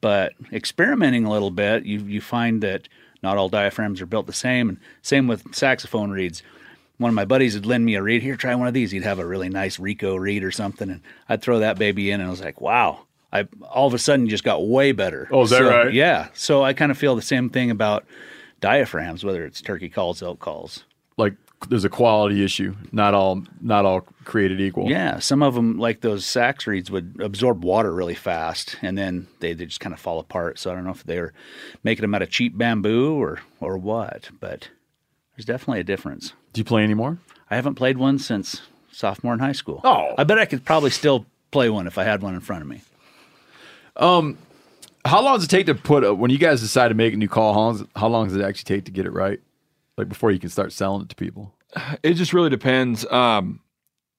But 0.00 0.34
experimenting 0.52 1.24
a 1.24 1.30
little 1.30 1.50
bit, 1.50 1.84
you 1.84 2.00
you 2.00 2.20
find 2.20 2.62
that 2.62 2.88
not 3.22 3.38
all 3.38 3.48
diaphragms 3.48 4.00
are 4.00 4.06
built 4.06 4.26
the 4.26 4.32
same, 4.32 4.68
and 4.68 4.78
same 5.02 5.26
with 5.26 5.54
saxophone 5.54 6.10
reeds. 6.10 6.42
One 6.98 7.08
of 7.08 7.14
my 7.14 7.24
buddies 7.24 7.54
would 7.54 7.66
lend 7.66 7.84
me 7.84 7.94
a 7.96 8.02
reed. 8.02 8.22
Here, 8.22 8.36
try 8.36 8.54
one 8.54 8.68
of 8.68 8.74
these. 8.74 8.90
He'd 8.90 9.02
have 9.02 9.18
a 9.18 9.26
really 9.26 9.48
nice 9.48 9.80
Rico 9.80 10.14
reed 10.14 10.44
or 10.44 10.52
something, 10.52 10.90
and 10.90 11.00
I'd 11.28 11.42
throw 11.42 11.58
that 11.58 11.78
baby 11.78 12.10
in, 12.10 12.20
and 12.20 12.28
I 12.28 12.30
was 12.30 12.40
like, 12.40 12.60
wow. 12.60 13.06
I 13.32 13.48
all 13.68 13.88
of 13.88 13.94
a 13.94 13.98
sudden 13.98 14.28
just 14.28 14.44
got 14.44 14.66
way 14.66 14.92
better. 14.92 15.28
Oh, 15.32 15.42
is 15.42 15.50
that 15.50 15.58
So, 15.58 15.68
right? 15.68 15.92
Yeah. 15.92 16.28
So 16.34 16.62
I 16.62 16.72
kind 16.72 16.92
of 16.92 16.98
feel 16.98 17.16
the 17.16 17.22
same 17.22 17.50
thing 17.50 17.70
about 17.70 18.04
diaphragms, 18.60 19.24
whether 19.24 19.44
it's 19.44 19.60
turkey 19.60 19.88
calls, 19.88 20.22
elk 20.22 20.38
calls. 20.38 20.84
Like, 21.16 21.34
there's 21.68 21.84
a 21.84 21.88
quality 21.90 22.44
issue. 22.44 22.74
Not 22.92 23.14
all, 23.14 23.42
not 23.60 23.84
all 23.84 24.02
created 24.24 24.60
equal. 24.60 24.90
Yeah, 24.90 25.18
some 25.18 25.42
of 25.42 25.54
them, 25.54 25.78
like 25.78 26.00
those 26.00 26.26
sax 26.26 26.66
reeds, 26.66 26.90
would 26.90 27.16
absorb 27.20 27.64
water 27.64 27.92
really 27.92 28.14
fast, 28.14 28.76
and 28.82 28.98
then 28.98 29.28
they, 29.40 29.52
they 29.52 29.66
just 29.66 29.80
kind 29.80 29.92
of 29.92 30.00
fall 30.00 30.18
apart. 30.18 30.58
So 30.58 30.70
I 30.70 30.74
don't 30.74 30.84
know 30.84 30.90
if 30.90 31.04
they're 31.04 31.32
making 31.82 32.02
them 32.02 32.14
out 32.14 32.22
of 32.22 32.30
cheap 32.30 32.56
bamboo 32.56 33.14
or 33.14 33.40
or 33.60 33.78
what, 33.78 34.30
but 34.40 34.68
there's 35.36 35.46
definitely 35.46 35.80
a 35.80 35.84
difference. 35.84 36.32
Do 36.52 36.60
you 36.60 36.64
play 36.64 36.84
anymore? 36.84 37.18
I 37.50 37.56
haven't 37.56 37.74
played 37.74 37.98
one 37.98 38.18
since 38.18 38.62
sophomore 38.92 39.34
in 39.34 39.40
high 39.40 39.52
school. 39.52 39.80
Oh. 39.84 40.14
I 40.16 40.24
bet 40.24 40.38
I 40.38 40.46
could 40.46 40.64
probably 40.64 40.90
still 40.90 41.26
play 41.50 41.68
one 41.68 41.86
if 41.86 41.98
I 41.98 42.04
had 42.04 42.22
one 42.22 42.34
in 42.34 42.40
front 42.40 42.62
of 42.62 42.68
me. 42.68 42.82
Um, 43.96 44.38
how 45.04 45.22
long 45.22 45.36
does 45.36 45.44
it 45.44 45.50
take 45.50 45.66
to 45.66 45.74
put 45.74 46.04
a, 46.04 46.14
when 46.14 46.30
you 46.30 46.38
guys 46.38 46.60
decide 46.60 46.88
to 46.88 46.94
make 46.94 47.14
a 47.14 47.16
new 47.16 47.28
call? 47.28 47.52
How 47.52 47.60
long, 47.60 47.88
how 47.96 48.08
long 48.08 48.28
does 48.28 48.36
it 48.36 48.42
actually 48.42 48.76
take 48.76 48.86
to 48.86 48.90
get 48.90 49.06
it 49.06 49.12
right? 49.12 49.40
Like 49.96 50.08
before 50.08 50.30
you 50.30 50.38
can 50.38 50.48
start 50.48 50.72
selling 50.72 51.02
it 51.02 51.08
to 51.10 51.16
people. 51.16 51.54
It 52.02 52.14
just 52.14 52.32
really 52.32 52.50
depends. 52.50 53.04
Um, 53.06 53.60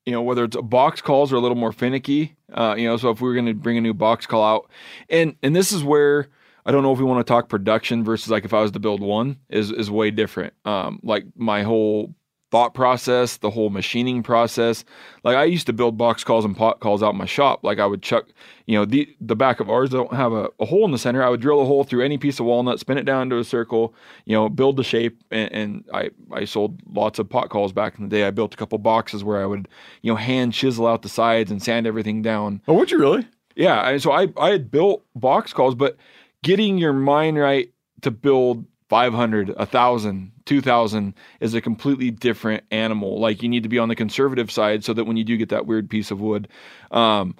you 0.05 0.11
know, 0.11 0.21
whether 0.21 0.43
it's 0.43 0.57
box 0.57 1.01
calls 1.01 1.33
are 1.33 1.35
a 1.35 1.39
little 1.39 1.57
more 1.57 1.71
finicky. 1.71 2.35
Uh, 2.53 2.75
you 2.77 2.87
know, 2.87 2.97
so 2.97 3.09
if 3.09 3.21
we 3.21 3.27
were 3.27 3.33
going 3.33 3.47
to 3.47 3.53
bring 3.53 3.77
a 3.77 3.81
new 3.81 3.93
box 3.93 4.25
call 4.25 4.43
out, 4.43 4.69
and 5.09 5.35
and 5.41 5.55
this 5.55 5.71
is 5.71 5.83
where 5.83 6.29
I 6.65 6.71
don't 6.71 6.83
know 6.83 6.93
if 6.93 6.99
we 6.99 7.05
want 7.05 7.25
to 7.25 7.31
talk 7.31 7.49
production 7.49 8.03
versus 8.03 8.29
like 8.29 8.45
if 8.45 8.53
I 8.53 8.61
was 8.61 8.71
to 8.71 8.79
build 8.79 9.01
one 9.01 9.37
is 9.49 9.71
is 9.71 9.89
way 9.89 10.11
different. 10.11 10.53
Um, 10.63 10.99
like 11.03 11.25
my 11.35 11.63
whole 11.63 12.13
thought 12.55 12.73
process, 12.73 13.35
the 13.35 13.49
whole 13.49 13.69
machining 13.69 14.23
process. 14.23 14.85
Like 15.25 15.35
I 15.35 15.43
used 15.43 15.67
to 15.67 15.73
build 15.73 15.97
box 15.97 16.23
calls 16.23 16.45
and 16.45 16.55
pot 16.55 16.79
calls 16.79 17.03
out 17.03 17.11
in 17.11 17.17
my 17.17 17.25
shop. 17.25 17.65
Like 17.65 17.79
I 17.79 17.85
would 17.85 18.01
chuck, 18.01 18.27
you 18.65 18.77
know, 18.77 18.85
the 18.85 19.13
the 19.19 19.35
back 19.35 19.59
of 19.59 19.69
ours 19.69 19.89
don't 19.89 20.13
have 20.13 20.31
a, 20.31 20.47
a 20.61 20.65
hole 20.65 20.85
in 20.85 20.91
the 20.91 20.97
center. 20.97 21.21
I 21.21 21.27
would 21.27 21.41
drill 21.41 21.59
a 21.59 21.65
hole 21.65 21.83
through 21.83 22.05
any 22.05 22.17
piece 22.17 22.39
of 22.39 22.45
walnut, 22.45 22.79
spin 22.79 22.97
it 22.97 23.03
down 23.03 23.23
into 23.23 23.37
a 23.39 23.43
circle, 23.43 23.93
you 24.23 24.33
know, 24.33 24.47
build 24.47 24.77
the 24.77 24.85
shape. 24.85 25.21
And, 25.31 25.51
and 25.51 25.89
I 25.93 26.11
I 26.31 26.45
sold 26.45 26.79
lots 26.93 27.19
of 27.19 27.29
pot 27.29 27.49
calls 27.49 27.73
back 27.73 27.97
in 27.97 28.07
the 28.07 28.09
day. 28.09 28.23
I 28.23 28.31
built 28.31 28.53
a 28.53 28.57
couple 28.57 28.77
boxes 28.77 29.21
where 29.21 29.43
I 29.43 29.45
would, 29.45 29.67
you 30.01 30.13
know, 30.13 30.15
hand 30.15 30.53
chisel 30.53 30.87
out 30.87 31.01
the 31.01 31.09
sides 31.09 31.51
and 31.51 31.61
sand 31.61 31.85
everything 31.85 32.21
down. 32.21 32.61
Oh, 32.69 32.75
would 32.75 32.89
you 32.89 32.99
really? 32.99 33.27
Yeah. 33.57 33.89
And 33.89 34.01
so 34.01 34.13
I 34.13 34.29
I 34.37 34.51
had 34.51 34.71
built 34.71 35.03
box 35.13 35.51
calls, 35.51 35.75
but 35.75 35.97
getting 36.41 36.77
your 36.77 36.93
mind 36.93 37.37
right 37.37 37.69
to 38.03 38.11
build 38.11 38.65
500, 38.89 39.49
1,000, 39.57 40.31
2,000 40.45 41.13
is 41.39 41.53
a 41.53 41.61
completely 41.61 42.11
different 42.11 42.63
animal. 42.71 43.19
Like 43.19 43.41
you 43.43 43.49
need 43.49 43.63
to 43.63 43.69
be 43.69 43.79
on 43.79 43.89
the 43.89 43.95
conservative 43.95 44.51
side 44.51 44.83
so 44.83 44.93
that 44.93 45.05
when 45.05 45.17
you 45.17 45.23
do 45.23 45.37
get 45.37 45.49
that 45.49 45.65
weird 45.65 45.89
piece 45.89 46.11
of 46.11 46.21
wood, 46.21 46.47
um, 46.91 47.35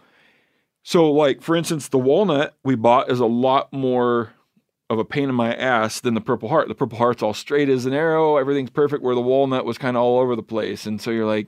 So, 0.84 1.12
like 1.12 1.42
for 1.42 1.56
instance, 1.56 1.88
the 1.90 1.98
walnut 1.98 2.56
we 2.64 2.76
bought 2.76 3.10
is 3.12 3.20
a 3.20 3.26
lot 3.26 3.74
more 3.74 4.34
of 4.90 5.00
a 5.00 5.06
pain 5.06 5.30
in 5.30 5.36
my 5.36 5.54
ass 5.56 6.00
than 6.02 6.14
the 6.14 6.22
Purple 6.22 6.48
Heart. 6.50 6.68
The 6.68 6.76
Purple 6.76 6.98
Heart's 7.00 7.24
all 7.24 7.34
straight 7.34 7.70
as 7.70 7.86
an 7.88 7.94
arrow, 7.94 8.38
everything's 8.38 8.70
perfect. 8.70 9.04
Where 9.04 9.16
the 9.16 9.22
walnut 9.22 9.66
was 9.66 9.78
kind 9.80 9.98
of 9.98 10.04
all 10.04 10.20
over 10.20 10.36
the 10.36 10.44
place, 10.44 10.86
and 10.86 11.02
so 11.02 11.10
you're 11.12 11.26
like, 11.26 11.48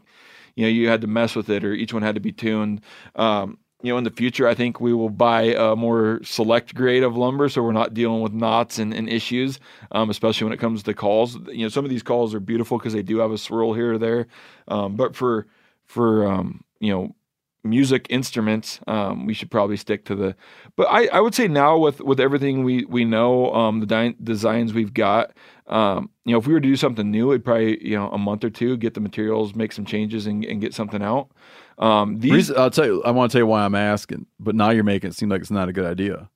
you 0.56 0.65
know, 0.65 0.69
you 0.69 0.90
had 0.90 1.02
to 1.02 1.07
mess 1.07 1.36
with 1.36 1.49
it, 1.49 1.64
or 1.64 1.74
each 1.74 1.94
one 1.94 2.02
had 2.03 2.15
to 2.15 2.22
be 2.22 2.32
tuned. 2.32 2.82
Um, 3.15 3.60
you 3.84 3.91
know, 3.91 3.98
in 3.98 4.04
the 4.04 4.12
future, 4.12 4.48
I 4.48 4.56
think 4.56 4.82
we 4.82 4.94
will 4.94 5.10
buy 5.10 5.54
a 5.54 5.76
more 5.76 6.20
select 6.24 6.74
grade 6.74 7.04
of 7.04 7.16
lumber, 7.16 7.48
so 7.48 7.62
we're 7.62 7.72
not 7.74 7.94
dealing 7.94 8.22
with 8.22 8.34
knots 8.34 8.80
and, 8.80 8.91
and 8.94 9.08
issues, 9.08 9.60
um, 9.91 10.10
especially 10.10 10.45
when 10.45 10.54
it 10.54 10.60
comes 10.60 10.82
to 10.84 10.94
calls. 10.95 11.36
You 11.48 11.64
know, 11.64 11.70
some 11.70 11.86
of 11.86 11.91
these 11.91 12.02
calls 12.02 12.34
are 12.34 12.40
beautiful 12.40 12.80
because 12.80 12.94
they 12.94 13.04
do 13.04 13.20
have 13.20 13.32
a 13.32 13.38
swirl 13.38 13.74
here 13.74 13.94
or 13.94 13.98
there, 13.99 14.28
um, 14.68 14.95
but 14.95 15.16
for 15.16 15.45
for 15.86 16.28
um, 16.28 16.64
you 16.80 16.91
know 16.91 17.16
music 17.64 18.08
instruments, 18.10 18.80
um, 18.88 19.26
we 19.26 19.34
should 19.34 19.52
probably 19.52 19.78
stick 19.78 20.06
to 20.06 20.16
the. 20.16 20.36
But 20.76 20.88
I, 20.90 21.08
I 21.08 21.20
would 21.20 21.36
say 21.36 21.48
now 21.48 21.78
with 21.78 22.02
with 22.02 22.20
everything 22.20 22.64
we 22.64 22.86
we 22.86 23.06
know, 23.06 23.54
um, 23.54 23.80
the 23.80 23.86
di- 23.86 24.16
designs 24.24 24.74
we've 24.74 24.94
got, 24.94 25.34
um, 25.68 26.10
you 26.26 26.32
know, 26.32 26.40
if 26.40 26.48
we 26.48 26.54
were 26.54 26.60
to 26.60 26.68
do 26.68 26.76
something 26.76 27.12
new, 27.12 27.32
it'd 27.32 27.45
probably 27.45 27.86
you 27.88 27.95
know 27.95 28.10
a 28.10 28.18
month 28.18 28.44
or 28.44 28.49
two, 28.49 28.76
get 28.78 28.95
the 28.95 29.02
materials, 29.02 29.54
make 29.54 29.72
some 29.72 29.86
changes, 29.86 30.26
and, 30.26 30.44
and 30.45 30.62
get 30.62 30.74
something 30.74 31.04
out. 31.04 31.30
Um, 31.78 32.20
these 32.20 32.32
Reason- 32.32 32.58
I'll 32.58 32.72
tell 32.72 32.86
you. 32.86 33.04
I 33.04 33.12
want 33.12 33.32
to 33.32 33.36
tell 33.36 33.41
you 33.41 33.48
why 33.48 33.64
I'm 33.64 33.76
asking, 33.76 34.26
but 34.40 34.56
now 34.56 34.72
you're 34.72 34.84
making 34.84 35.10
it 35.10 35.14
seem 35.14 35.30
like 35.30 35.41
it's 35.41 35.52
not 35.52 35.70
a 35.70 35.74
good 35.74 35.86
idea. 35.86 36.30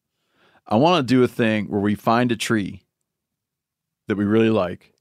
I 0.67 0.75
want 0.75 1.05
to 1.07 1.13
do 1.13 1.23
a 1.23 1.27
thing 1.27 1.65
where 1.65 1.81
we 1.81 1.95
find 1.95 2.31
a 2.31 2.35
tree 2.35 2.83
that 4.07 4.15
we 4.17 4.25
really 4.25 4.49
like, 4.49 4.93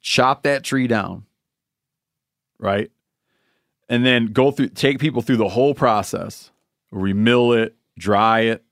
chop 0.00 0.44
that 0.44 0.62
tree 0.62 0.86
down, 0.86 1.24
right, 2.58 2.90
and 3.88 4.06
then 4.06 4.26
go 4.26 4.50
through, 4.50 4.68
take 4.68 4.98
people 4.98 5.22
through 5.22 5.36
the 5.38 5.48
whole 5.48 5.74
process. 5.74 6.50
Where 6.90 7.02
we 7.02 7.12
mill 7.12 7.52
it, 7.52 7.74
dry 7.98 8.40
it, 8.40 8.64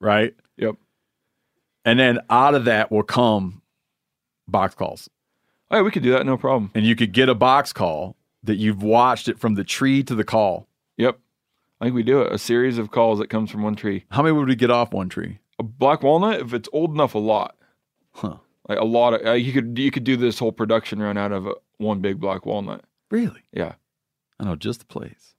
right. 0.00 0.34
Yep. 0.56 0.74
And 1.84 1.98
then 2.00 2.18
out 2.28 2.54
of 2.54 2.64
that 2.64 2.90
will 2.90 3.04
come 3.04 3.62
box 4.48 4.74
calls. 4.74 5.08
Oh, 5.70 5.76
yeah, 5.76 5.82
we 5.82 5.92
could 5.92 6.02
do 6.02 6.10
that, 6.10 6.26
no 6.26 6.36
problem. 6.36 6.72
And 6.74 6.84
you 6.84 6.96
could 6.96 7.12
get 7.12 7.28
a 7.28 7.34
box 7.34 7.72
call 7.72 8.16
that 8.42 8.56
you've 8.56 8.82
watched 8.82 9.28
it 9.28 9.38
from 9.38 9.54
the 9.54 9.64
tree 9.64 10.02
to 10.04 10.14
the 10.14 10.24
call. 10.24 10.68
Yep. 10.96 11.18
I 11.80 11.84
think 11.84 11.94
we 11.94 12.02
do 12.02 12.20
it. 12.22 12.32
A 12.32 12.38
series 12.38 12.78
of 12.78 12.90
calls 12.90 13.18
that 13.18 13.30
comes 13.30 13.50
from 13.50 13.62
one 13.62 13.74
tree. 13.74 14.04
How 14.10 14.22
many 14.22 14.32
would 14.32 14.48
we 14.48 14.54
get 14.54 14.70
off 14.70 14.92
one 14.92 15.08
tree? 15.08 15.38
A 15.58 15.62
black 15.62 16.02
walnut, 16.02 16.40
if 16.40 16.54
it's 16.54 16.68
old 16.72 16.92
enough, 16.92 17.14
a 17.14 17.18
lot. 17.18 17.56
Huh. 18.12 18.36
Like 18.68 18.78
a 18.78 18.84
lot 18.84 19.14
of 19.14 19.26
uh, 19.26 19.32
you 19.32 19.52
could 19.52 19.78
you 19.78 19.90
could 19.90 20.04
do 20.04 20.16
this 20.16 20.38
whole 20.38 20.52
production 20.52 21.00
run 21.02 21.16
out 21.16 21.32
of 21.32 21.46
uh, 21.46 21.54
one 21.78 22.00
big 22.00 22.20
black 22.20 22.46
walnut. 22.46 22.84
Really? 23.10 23.42
Yeah. 23.52 23.74
I 24.38 24.44
know 24.44 24.56
just 24.56 24.80
the 24.80 24.86
place. 24.86 25.34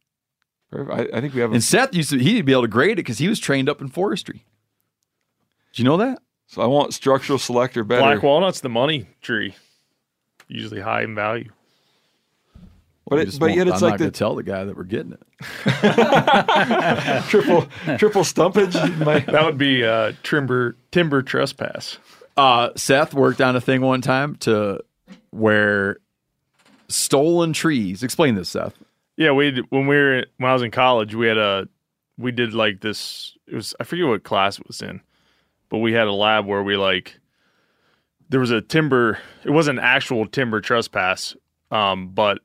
Perfect. 0.72 1.14
I, 1.14 1.18
I 1.18 1.22
think 1.22 1.34
we 1.34 1.42
have. 1.42 1.52
A, 1.52 1.56
And 1.56 1.64
Seth 1.64 1.94
used 1.96 2.10
to 2.12 2.18
he'd 2.20 2.46
be 2.46 2.52
able 2.52 2.64
to 2.64 2.68
grade 2.68 2.94
it 2.94 2.96
because 2.98 3.18
he 3.18 3.28
was 3.28 3.40
trained 3.40 3.70
up 3.70 3.82
in 3.82 3.88
forestry. 3.88 4.46
Do 5.74 5.82
you 5.82 5.88
know 5.88 5.98
that? 5.98 6.20
so 6.48 6.62
I 6.62 6.66
want 6.66 6.94
structural 6.94 7.40
selector 7.40 7.84
better. 7.86 8.02
Black 8.02 8.24
walnut's 8.24 8.60
the 8.60 8.70
money 8.70 9.08
tree, 9.22 9.56
usually 10.50 10.82
high 10.82 11.04
in 11.04 11.16
value. 11.16 11.50
But 13.08 13.20
it- 13.20 13.40
but 13.40 13.54
yet 13.56 13.68
it's 13.68 13.82
I'm 13.82 13.90
like 13.90 13.92
not 13.94 13.98
the- 14.00 14.04
gonna 14.06 14.12
tell 14.12 14.36
the 14.36 14.44
guy 14.44 14.64
that 14.64 14.78
we're 14.78 14.84
getting 14.84 15.14
it. 15.14 15.22
triple 17.30 17.68
triple 17.98 18.22
stumpage. 18.24 18.74
My, 19.06 19.20
That 19.20 19.44
would 19.46 19.58
be 19.58 19.84
uh, 19.84 20.14
timber 20.24 20.76
timber 20.92 21.22
trespass. 21.22 21.98
Uh, 22.38 22.70
Seth 22.76 23.14
worked 23.14 23.42
on 23.42 23.56
a 23.56 23.62
thing 23.62 23.82
one 23.82 24.02
time 24.02 24.36
to 24.38 24.82
where 25.32 25.98
stolen 26.88 27.54
trees. 27.54 28.04
Explain 28.04 28.36
this, 28.36 28.50
Seth. 28.50 28.76
Yeah, 29.18 29.32
we 29.32 29.62
when 29.70 29.88
we 29.88 29.96
were 29.98 30.26
when 30.38 30.50
I 30.50 30.54
was 30.54 30.62
in 30.62 30.72
college, 30.72 31.14
we 31.14 31.28
had 31.28 31.38
a 31.38 31.68
we 32.18 32.32
did 32.32 32.54
like 32.54 32.82
this. 32.82 33.36
It 33.48 33.56
was 33.56 33.76
I 33.80 33.84
forget 33.84 34.08
what 34.08 34.24
class 34.24 34.58
it 34.60 34.68
was 34.68 34.82
in, 34.82 35.02
but 35.70 35.80
we 35.80 35.92
had 35.94 36.08
a 36.08 36.14
lab 36.14 36.46
where 36.46 36.64
we 36.64 36.78
like 36.78 37.20
there 38.30 38.40
was 38.40 38.52
a 38.52 38.62
timber. 38.62 39.20
It 39.44 39.50
wasn't 39.52 39.80
actual 39.80 40.26
timber 40.28 40.62
trespass, 40.62 41.36
um, 41.72 42.10
but 42.10 42.40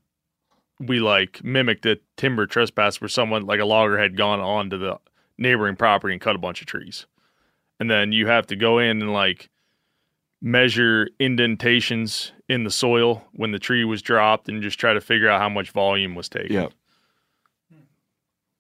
we 0.79 1.01
like 1.01 1.43
mimicked 1.43 1.87
a 1.87 1.99
timber 2.17 2.47
trespass 2.47 3.01
where 3.01 3.09
someone 3.09 3.47
like 3.47 3.61
a 3.61 3.65
logger 3.65 3.99
had 3.99 4.17
gone 4.17 4.41
onto 4.41 4.79
the 4.79 4.99
neighboring 5.39 5.77
property 5.77 6.15
and 6.15 6.21
cut 6.21 6.37
a 6.37 6.39
bunch 6.39 6.61
of 6.61 6.67
trees, 6.67 7.07
and 7.81 7.91
then 7.91 8.13
you 8.13 8.27
have 8.27 8.47
to 8.49 8.57
go 8.57 8.79
in 8.79 9.03
and 9.03 9.13
like 9.13 9.49
measure 10.41 11.09
indentations 11.19 12.33
in 12.49 12.65
the 12.65 12.71
soil 12.71 13.25
when 13.33 13.53
the 13.53 13.59
tree 13.59 13.85
was 13.85 14.03
dropped 14.03 14.49
and 14.49 14.63
just 14.63 14.79
try 14.79 14.93
to 14.93 15.01
figure 15.01 15.29
out 15.29 15.41
how 15.41 15.49
much 15.49 15.71
volume 15.71 16.15
was 16.15 16.29
taken. 16.29 16.53
Yeah. 16.53 16.69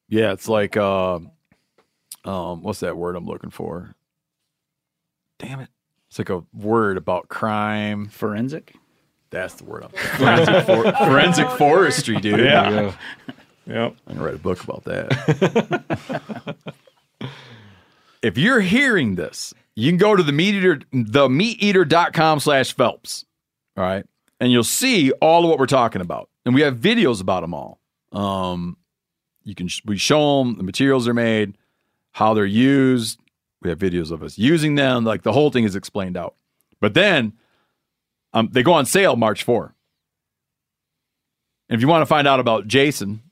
Yeah, 0.09 0.33
it's 0.33 0.49
like 0.49 0.77
uh, 0.77 1.19
um, 2.25 2.63
what's 2.63 2.81
that 2.81 2.97
word 2.97 3.17
I'm 3.17 3.27
looking 3.27 3.51
for? 3.51 3.95
Damn 5.39 5.61
it! 5.61 5.69
It's 6.09 6.19
like 6.19 6.31
a 6.31 6.45
word 6.53 6.97
about 6.97 7.29
crime. 7.29 8.07
Forensic. 8.09 8.75
That's 9.37 9.55
the 9.55 9.65
word. 9.65 9.85
I'm 9.85 9.91
forensic, 10.17 10.67
for, 10.67 10.93
forensic 10.93 11.51
forestry, 11.51 12.21
dude. 12.21 12.41
Yeah. 12.41 12.71
There. 12.71 12.95
Yep. 13.67 13.97
I'm 14.07 14.15
gonna 14.15 14.27
write 14.27 14.35
a 14.35 14.39
book 14.39 14.63
about 14.65 14.85
that. 14.85 15.85
if 18.23 18.39
you're 18.39 18.61
hearing 18.61 19.17
this, 19.17 19.53
you 19.75 19.91
can 19.91 19.99
go 19.99 20.17
to 20.17 20.23
the 20.23 20.33
meat 20.33 20.55
eater, 20.55 20.81
the 20.91 21.29
meateater.com 21.29 22.41
slash 22.41 22.73
Phelps. 22.73 23.27
All 23.77 23.85
right. 23.85 24.07
And 24.41 24.51
you'll 24.51 24.65
see 24.65 25.13
all 25.13 25.45
of 25.45 25.51
what 25.51 25.59
we're 25.59 25.67
talking 25.67 26.01
about. 26.01 26.31
And 26.47 26.55
we 26.55 26.63
have 26.63 26.77
videos 26.77 27.21
about 27.21 27.43
them 27.43 27.53
all. 27.53 27.81
Um, 28.13 28.79
you 29.45 29.55
can, 29.55 29.69
we 29.85 29.99
show 29.99 30.39
them 30.39 30.57
the 30.57 30.63
materials 30.63 31.05
they're 31.05 31.15
made, 31.15 31.59
how 32.13 32.33
they're 32.33 32.47
used. 32.47 33.21
We 33.61 33.69
have 33.69 33.79
videos 33.79 34.11
of 34.11 34.23
us 34.23 34.39
using 34.39 34.77
them. 34.77 35.05
Like 35.05 35.23
the 35.23 35.33
whole 35.33 35.51
thing 35.51 35.65
is 35.65 35.77
explained 35.77 36.17
out. 36.17 36.37
But 36.81 36.95
then 36.95 37.35
um, 38.33 38.49
they 38.53 38.63
go 38.63 38.73
on 38.73 38.87
sale 38.87 39.17
March 39.17 39.43
4. 39.45 39.75
And 41.69 41.77
if 41.77 41.81
you 41.83 41.89
want 41.89 42.03
to 42.03 42.07
find 42.07 42.29
out 42.29 42.39
about 42.41 42.67
Jason 42.69 43.23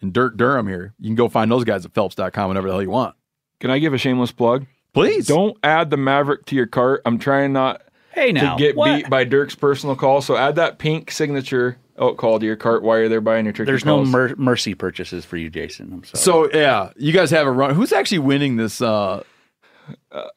and 0.00 0.12
Dirk 0.12 0.36
Dirham 0.36 0.66
here, 0.66 0.94
you 0.98 1.08
can 1.08 1.14
go 1.14 1.28
find 1.28 1.50
those 1.50 1.64
guys 1.64 1.84
at 1.84 1.92
phelps.com 1.94 2.48
whenever 2.48 2.66
the 2.68 2.72
hell 2.74 2.82
you 2.82 2.90
want. 2.90 3.14
Can 3.60 3.70
I 3.70 3.78
give 3.78 3.94
a 3.94 3.98
shameless 3.98 4.32
plug? 4.32 4.66
Please. 4.92 5.26
Don't 5.26 5.56
add 5.62 5.90
the 5.90 5.96
Maverick 5.96 6.46
to 6.46 6.56
your 6.56 6.66
cart. 6.66 7.02
I'm 7.04 7.18
trying 7.18 7.52
not 7.52 7.82
Hey 8.12 8.30
now, 8.32 8.56
to 8.56 8.62
get 8.62 8.76
what? 8.76 8.96
beat 8.96 9.10
by 9.10 9.24
Dirk's 9.24 9.54
personal 9.54 9.96
call. 9.96 10.20
So 10.22 10.36
add 10.36 10.56
that 10.56 10.78
pink 10.78 11.10
signature 11.10 11.78
elk 11.96 12.16
call 12.18 12.38
to 12.40 12.46
your 12.46 12.56
cart 12.56 12.82
while 12.82 12.98
you're 12.98 13.08
there 13.08 13.20
buying 13.20 13.44
your 13.44 13.52
turkey 13.52 13.66
There's 13.66 13.84
no 13.84 14.04
mer- 14.04 14.34
mercy 14.36 14.74
purchases 14.74 15.24
for 15.24 15.36
you, 15.36 15.50
Jason. 15.50 15.92
I'm 15.92 16.04
sorry. 16.04 16.20
So 16.20 16.56
yeah, 16.56 16.90
you 16.96 17.12
guys 17.12 17.30
have 17.30 17.46
a 17.46 17.52
run. 17.52 17.74
Who's 17.74 17.92
actually 17.92 18.20
winning 18.20 18.56
this? 18.56 18.80
Uh, 18.80 19.22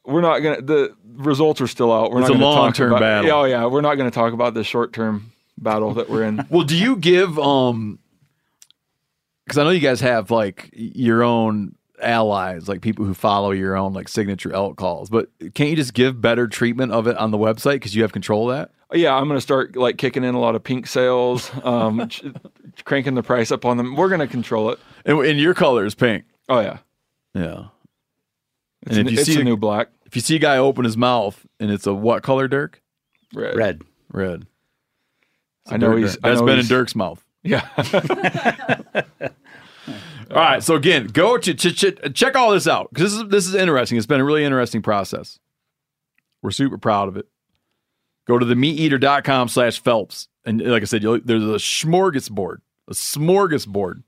we're 0.05 0.21
not 0.21 0.39
gonna. 0.39 0.61
The 0.61 0.95
results 1.15 1.61
are 1.61 1.67
still 1.67 1.91
out. 1.91 2.11
We're 2.11 2.21
It's 2.21 2.29
not 2.29 2.35
a 2.35 2.39
gonna 2.39 2.53
talk 2.53 2.61
long-term 2.61 2.91
about- 2.91 2.99
battle. 2.99 3.27
Yeah, 3.27 3.35
oh 3.35 3.43
yeah, 3.45 3.65
we're 3.65 3.81
not 3.81 3.95
going 3.95 4.09
to 4.09 4.13
talk 4.15 4.33
about 4.33 4.53
the 4.53 4.63
short 4.63 4.93
term 4.93 5.31
battle 5.57 5.93
that 5.95 6.09
we're 6.09 6.23
in. 6.23 6.45
well, 6.49 6.63
do 6.63 6.77
you 6.77 6.95
give 6.97 7.37
um? 7.39 7.99
Because 9.45 9.57
I 9.57 9.63
know 9.63 9.69
you 9.69 9.79
guys 9.79 10.01
have 10.01 10.29
like 10.29 10.69
your 10.73 11.23
own 11.23 11.75
allies, 12.01 12.67
like 12.67 12.81
people 12.81 13.05
who 13.05 13.13
follow 13.13 13.51
your 13.51 13.75
own 13.77 13.93
like 13.93 14.09
signature 14.09 14.53
elk 14.53 14.75
calls. 14.77 15.09
But 15.09 15.29
can't 15.55 15.69
you 15.69 15.75
just 15.75 15.93
give 15.93 16.19
better 16.21 16.47
treatment 16.47 16.91
of 16.91 17.07
it 17.07 17.15
on 17.17 17.31
the 17.31 17.37
website 17.37 17.75
because 17.75 17.95
you 17.95 18.01
have 18.01 18.11
control 18.11 18.51
of 18.51 18.57
that? 18.57 18.71
yeah, 18.97 19.13
I'm 19.15 19.27
going 19.27 19.37
to 19.37 19.41
start 19.41 19.75
like 19.75 19.97
kicking 19.97 20.23
in 20.23 20.33
a 20.35 20.39
lot 20.39 20.55
of 20.55 20.63
pink 20.63 20.87
sales, 20.87 21.49
um, 21.63 22.07
ch- 22.09 22.23
cranking 22.85 23.15
the 23.15 23.23
price 23.23 23.51
up 23.51 23.65
on 23.65 23.75
them. 23.77 23.95
We're 23.95 24.07
going 24.09 24.19
to 24.21 24.27
control 24.27 24.69
it. 24.69 24.79
And, 25.05 25.19
and 25.25 25.39
your 25.39 25.53
color 25.53 25.85
is 25.85 25.93
pink. 25.95 26.23
Oh 26.49 26.59
yeah, 26.59 26.77
Yeah. 27.33 27.65
It's, 28.87 28.97
a, 28.97 29.21
it's 29.21 29.29
a 29.35 29.43
new 29.43 29.57
black. 29.57 29.89
if 30.05 30.15
you 30.15 30.21
see 30.21 30.35
a 30.35 30.39
guy 30.39 30.57
open 30.57 30.83
his 30.85 30.97
mouth 30.97 31.45
and 31.59 31.71
it's 31.71 31.85
a 31.87 31.93
what 31.93 32.23
color, 32.23 32.47
Dirk? 32.47 32.81
Red. 33.33 33.55
Red. 33.55 33.81
Red. 34.11 34.45
It's 35.63 35.71
a 35.71 35.73
I 35.75 35.77
know 35.77 35.95
he's- 35.95 36.17
I 36.23 36.29
That's 36.29 36.39
know 36.41 36.45
been 36.47 36.59
in 36.59 36.65
Dirk's 36.67 36.95
mouth. 36.95 37.23
Yeah. 37.43 37.65
All 40.31 40.35
right. 40.35 40.61
So 40.61 40.75
again, 40.75 41.07
go 41.07 41.37
to, 41.37 41.53
ch- 41.53 41.75
ch- 41.77 42.13
check 42.13 42.35
all 42.35 42.51
this 42.51 42.67
out 42.67 42.89
because 42.93 43.13
this 43.13 43.21
is 43.23 43.29
this 43.29 43.47
is 43.47 43.55
interesting. 43.55 43.97
It's 43.97 44.07
been 44.07 44.19
a 44.19 44.25
really 44.25 44.43
interesting 44.43 44.81
process. 44.81 45.39
We're 46.41 46.51
super 46.51 46.77
proud 46.77 47.07
of 47.07 47.15
it. 47.15 47.25
Go 48.27 48.37
to 48.37 48.45
the 48.45 48.55
meateater.com 48.55 49.47
slash 49.47 49.79
Phelps. 49.81 50.27
And 50.45 50.61
like 50.61 50.81
I 50.81 50.85
said, 50.85 51.01
you'll, 51.03 51.21
there's 51.23 51.43
a 51.43 51.55
smorgasbord, 51.55 52.57
a 52.89 52.93
smorgasbord 52.93 54.03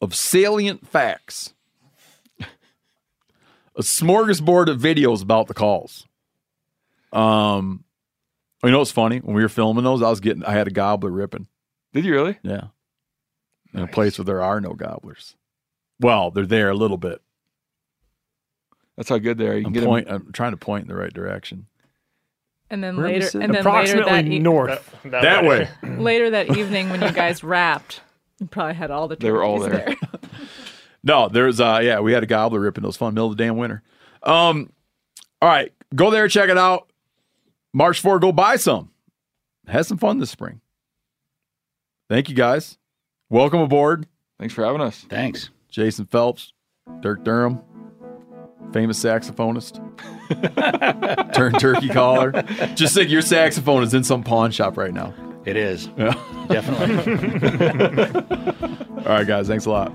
of 0.00 0.14
salient 0.14 0.86
facts, 0.86 1.52
a 3.76 3.82
smorgasbord 3.82 4.68
of 4.68 4.80
videos 4.80 5.22
about 5.22 5.46
the 5.46 5.54
calls. 5.54 6.06
Um, 7.12 7.84
you 8.62 8.70
know 8.70 8.78
what's 8.78 8.90
funny? 8.90 9.18
When 9.18 9.34
we 9.34 9.42
were 9.42 9.48
filming 9.48 9.84
those, 9.84 10.02
I 10.02 10.10
was 10.10 10.20
getting, 10.20 10.44
I 10.44 10.52
had 10.52 10.68
a 10.68 10.70
gobbler 10.70 11.10
ripping. 11.10 11.46
Did 11.92 12.04
you 12.04 12.12
really? 12.12 12.38
Yeah. 12.42 12.64
In 13.72 13.80
a 13.80 13.86
place 13.86 14.18
where 14.18 14.24
there 14.24 14.42
are 14.42 14.60
no 14.60 14.74
gobblers. 14.74 15.34
Well, 16.00 16.30
they're 16.30 16.46
there 16.46 16.70
a 16.70 16.74
little 16.74 16.96
bit. 16.98 17.20
That's 18.96 19.08
how 19.08 19.18
good 19.18 19.38
they 19.38 19.48
are. 19.48 19.56
You 19.56 19.66
I'm, 19.66 19.72
get 19.72 19.82
'em- 19.82 19.88
point, 19.88 20.10
I'm 20.10 20.32
trying 20.32 20.50
to 20.52 20.56
point 20.56 20.82
in 20.82 20.88
the 20.88 20.94
right 20.96 21.12
direction. 21.12 21.66
And 22.68 22.84
then 22.84 22.96
Where 22.96 23.06
later, 23.08 23.30
and 23.40 23.52
then 23.54 23.64
later 23.64 24.04
that, 24.04 24.26
e- 24.26 24.38
north. 24.38 24.94
That 25.04 25.44
way. 25.44 25.68
later 25.82 26.30
that 26.30 26.56
evening 26.56 26.90
when 26.90 27.00
you 27.02 27.10
guys 27.10 27.42
wrapped, 27.44 28.00
you 28.38 28.46
probably 28.46 28.74
had 28.74 28.90
all 28.90 29.08
the 29.08 29.16
They 29.16 29.30
were 29.32 29.42
all 29.42 29.58
turkeys 29.64 29.96
there. 30.00 30.09
No, 31.02 31.28
there's 31.28 31.60
uh 31.60 31.80
yeah, 31.82 32.00
we 32.00 32.12
had 32.12 32.22
a 32.22 32.26
gobbler 32.26 32.60
ripping 32.60 32.82
those 32.84 32.96
fun 32.96 33.14
middle 33.14 33.30
of 33.30 33.36
the 33.36 33.42
damn 33.42 33.56
winter. 33.56 33.82
Um 34.22 34.72
all 35.42 35.48
right, 35.48 35.72
go 35.94 36.10
there, 36.10 36.28
check 36.28 36.50
it 36.50 36.58
out. 36.58 36.90
March 37.72 38.00
4, 38.00 38.18
go 38.18 38.32
buy 38.32 38.56
some. 38.56 38.90
Have 39.66 39.86
some 39.86 39.98
fun 39.98 40.18
this 40.18 40.30
spring. 40.30 40.60
Thank 42.08 42.28
you 42.28 42.34
guys. 42.34 42.76
Welcome 43.28 43.60
aboard. 43.60 44.06
Thanks 44.38 44.52
for 44.52 44.64
having 44.64 44.80
us. 44.80 45.06
Thanks. 45.08 45.50
Jason 45.68 46.06
Phelps, 46.06 46.52
Dirk 47.00 47.22
Dirham, 47.22 47.60
famous 48.72 48.98
saxophonist, 49.02 49.78
turned 51.34 51.60
turkey 51.60 51.88
caller. 51.88 52.32
Just 52.74 52.94
think 52.94 53.08
your 53.10 53.22
saxophone 53.22 53.84
is 53.84 53.94
in 53.94 54.02
some 54.02 54.24
pawn 54.24 54.50
shop 54.50 54.76
right 54.76 54.92
now. 54.92 55.14
It 55.44 55.56
is. 55.56 55.88
Yeah. 55.96 56.14
Definitely. 56.48 57.14
All 59.06 59.16
right, 59.16 59.26
guys. 59.26 59.46
Thanks 59.46 59.66
a 59.66 59.70
lot. 59.70 59.92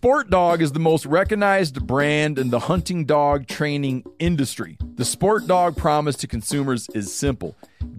Sport 0.00 0.30
Dog 0.30 0.62
is 0.62 0.72
the 0.72 0.78
most 0.80 1.04
recognized 1.04 1.86
brand 1.86 2.38
in 2.38 2.48
the 2.48 2.58
hunting 2.58 3.04
dog 3.04 3.46
training 3.46 4.02
industry. 4.18 4.78
The 4.94 5.04
Sport 5.04 5.46
Dog 5.46 5.76
promise 5.76 6.16
to 6.16 6.26
consumers 6.26 6.88
is 6.94 7.14
simple 7.14 7.54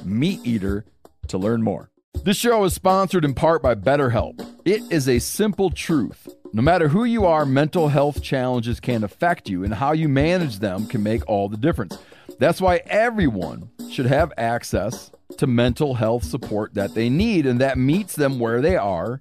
MeatEater 0.06 0.84
to 1.28 1.38
learn 1.38 1.64
more. 1.64 1.90
This 2.22 2.38
show 2.38 2.64
is 2.64 2.74
sponsored 2.74 3.26
in 3.26 3.34
part 3.34 3.62
by 3.62 3.76
BetterHelp. 3.76 4.46
It 4.64 4.82
is 4.92 5.10
a 5.10 5.20
simple 5.20 5.70
truth. 5.70 6.30
No 6.54 6.62
matter 6.62 6.88
who 6.88 7.04
you 7.04 7.26
are, 7.26 7.46
mental 7.46 7.90
health 7.90 8.22
challenges 8.22 8.80
can 8.80 9.04
affect 9.04 9.50
you, 9.50 9.64
and 9.66 9.74
how 9.74 9.92
you 9.92 10.08
manage 10.08 10.60
them 10.60 10.86
can 10.88 11.04
make 11.04 11.28
all 11.28 11.50
the 11.50 11.58
difference. 11.58 11.98
That's 12.40 12.62
why 12.62 12.78
everyone 12.86 13.70
should 13.92 14.06
have 14.06 14.32
access 14.38 15.12
to 15.38 15.48
mental 15.48 15.96
health 15.96 16.24
support 16.24 16.76
that 16.76 16.94
they 16.94 17.10
need 17.10 17.46
and 17.46 17.60
that 17.60 17.78
meets 17.78 18.16
them 18.16 18.40
where 18.40 18.62
they 18.62 18.78
are 18.78 19.20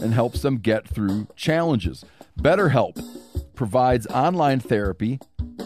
and 0.00 0.14
helps 0.14 0.42
them 0.42 0.58
get 0.58 0.86
through 0.86 1.26
challenges. 1.34 2.04
BetterHelp 2.38 3.02
provides 3.54 4.06
online 4.08 4.60
therapy 4.60 5.18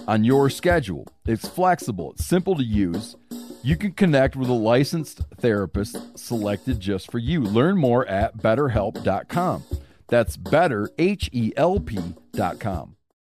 on 0.07 0.25
your 0.25 0.49
schedule. 0.49 1.07
It's 1.27 1.47
flexible, 1.47 2.13
it's 2.13 2.25
simple 2.25 2.55
to 2.55 2.65
use. 2.65 3.17
You 3.65 3.77
can 3.77 3.93
connect 3.93 4.35
with 4.35 4.49
a 4.49 4.55
licensed 4.55 5.21
therapist 5.39 6.19
selected 6.19 6.81
just 6.81 7.11
for 7.11 7.19
you. 7.19 7.41
Learn 7.43 7.77
more 7.77 8.07
at 8.07 8.39
betterhelp.com. 8.39 9.63
That's 10.09 10.37
better, 10.37 10.91
H 10.99 11.31
E 11.33 11.53
L 11.57 11.79
P.com. 11.79 12.97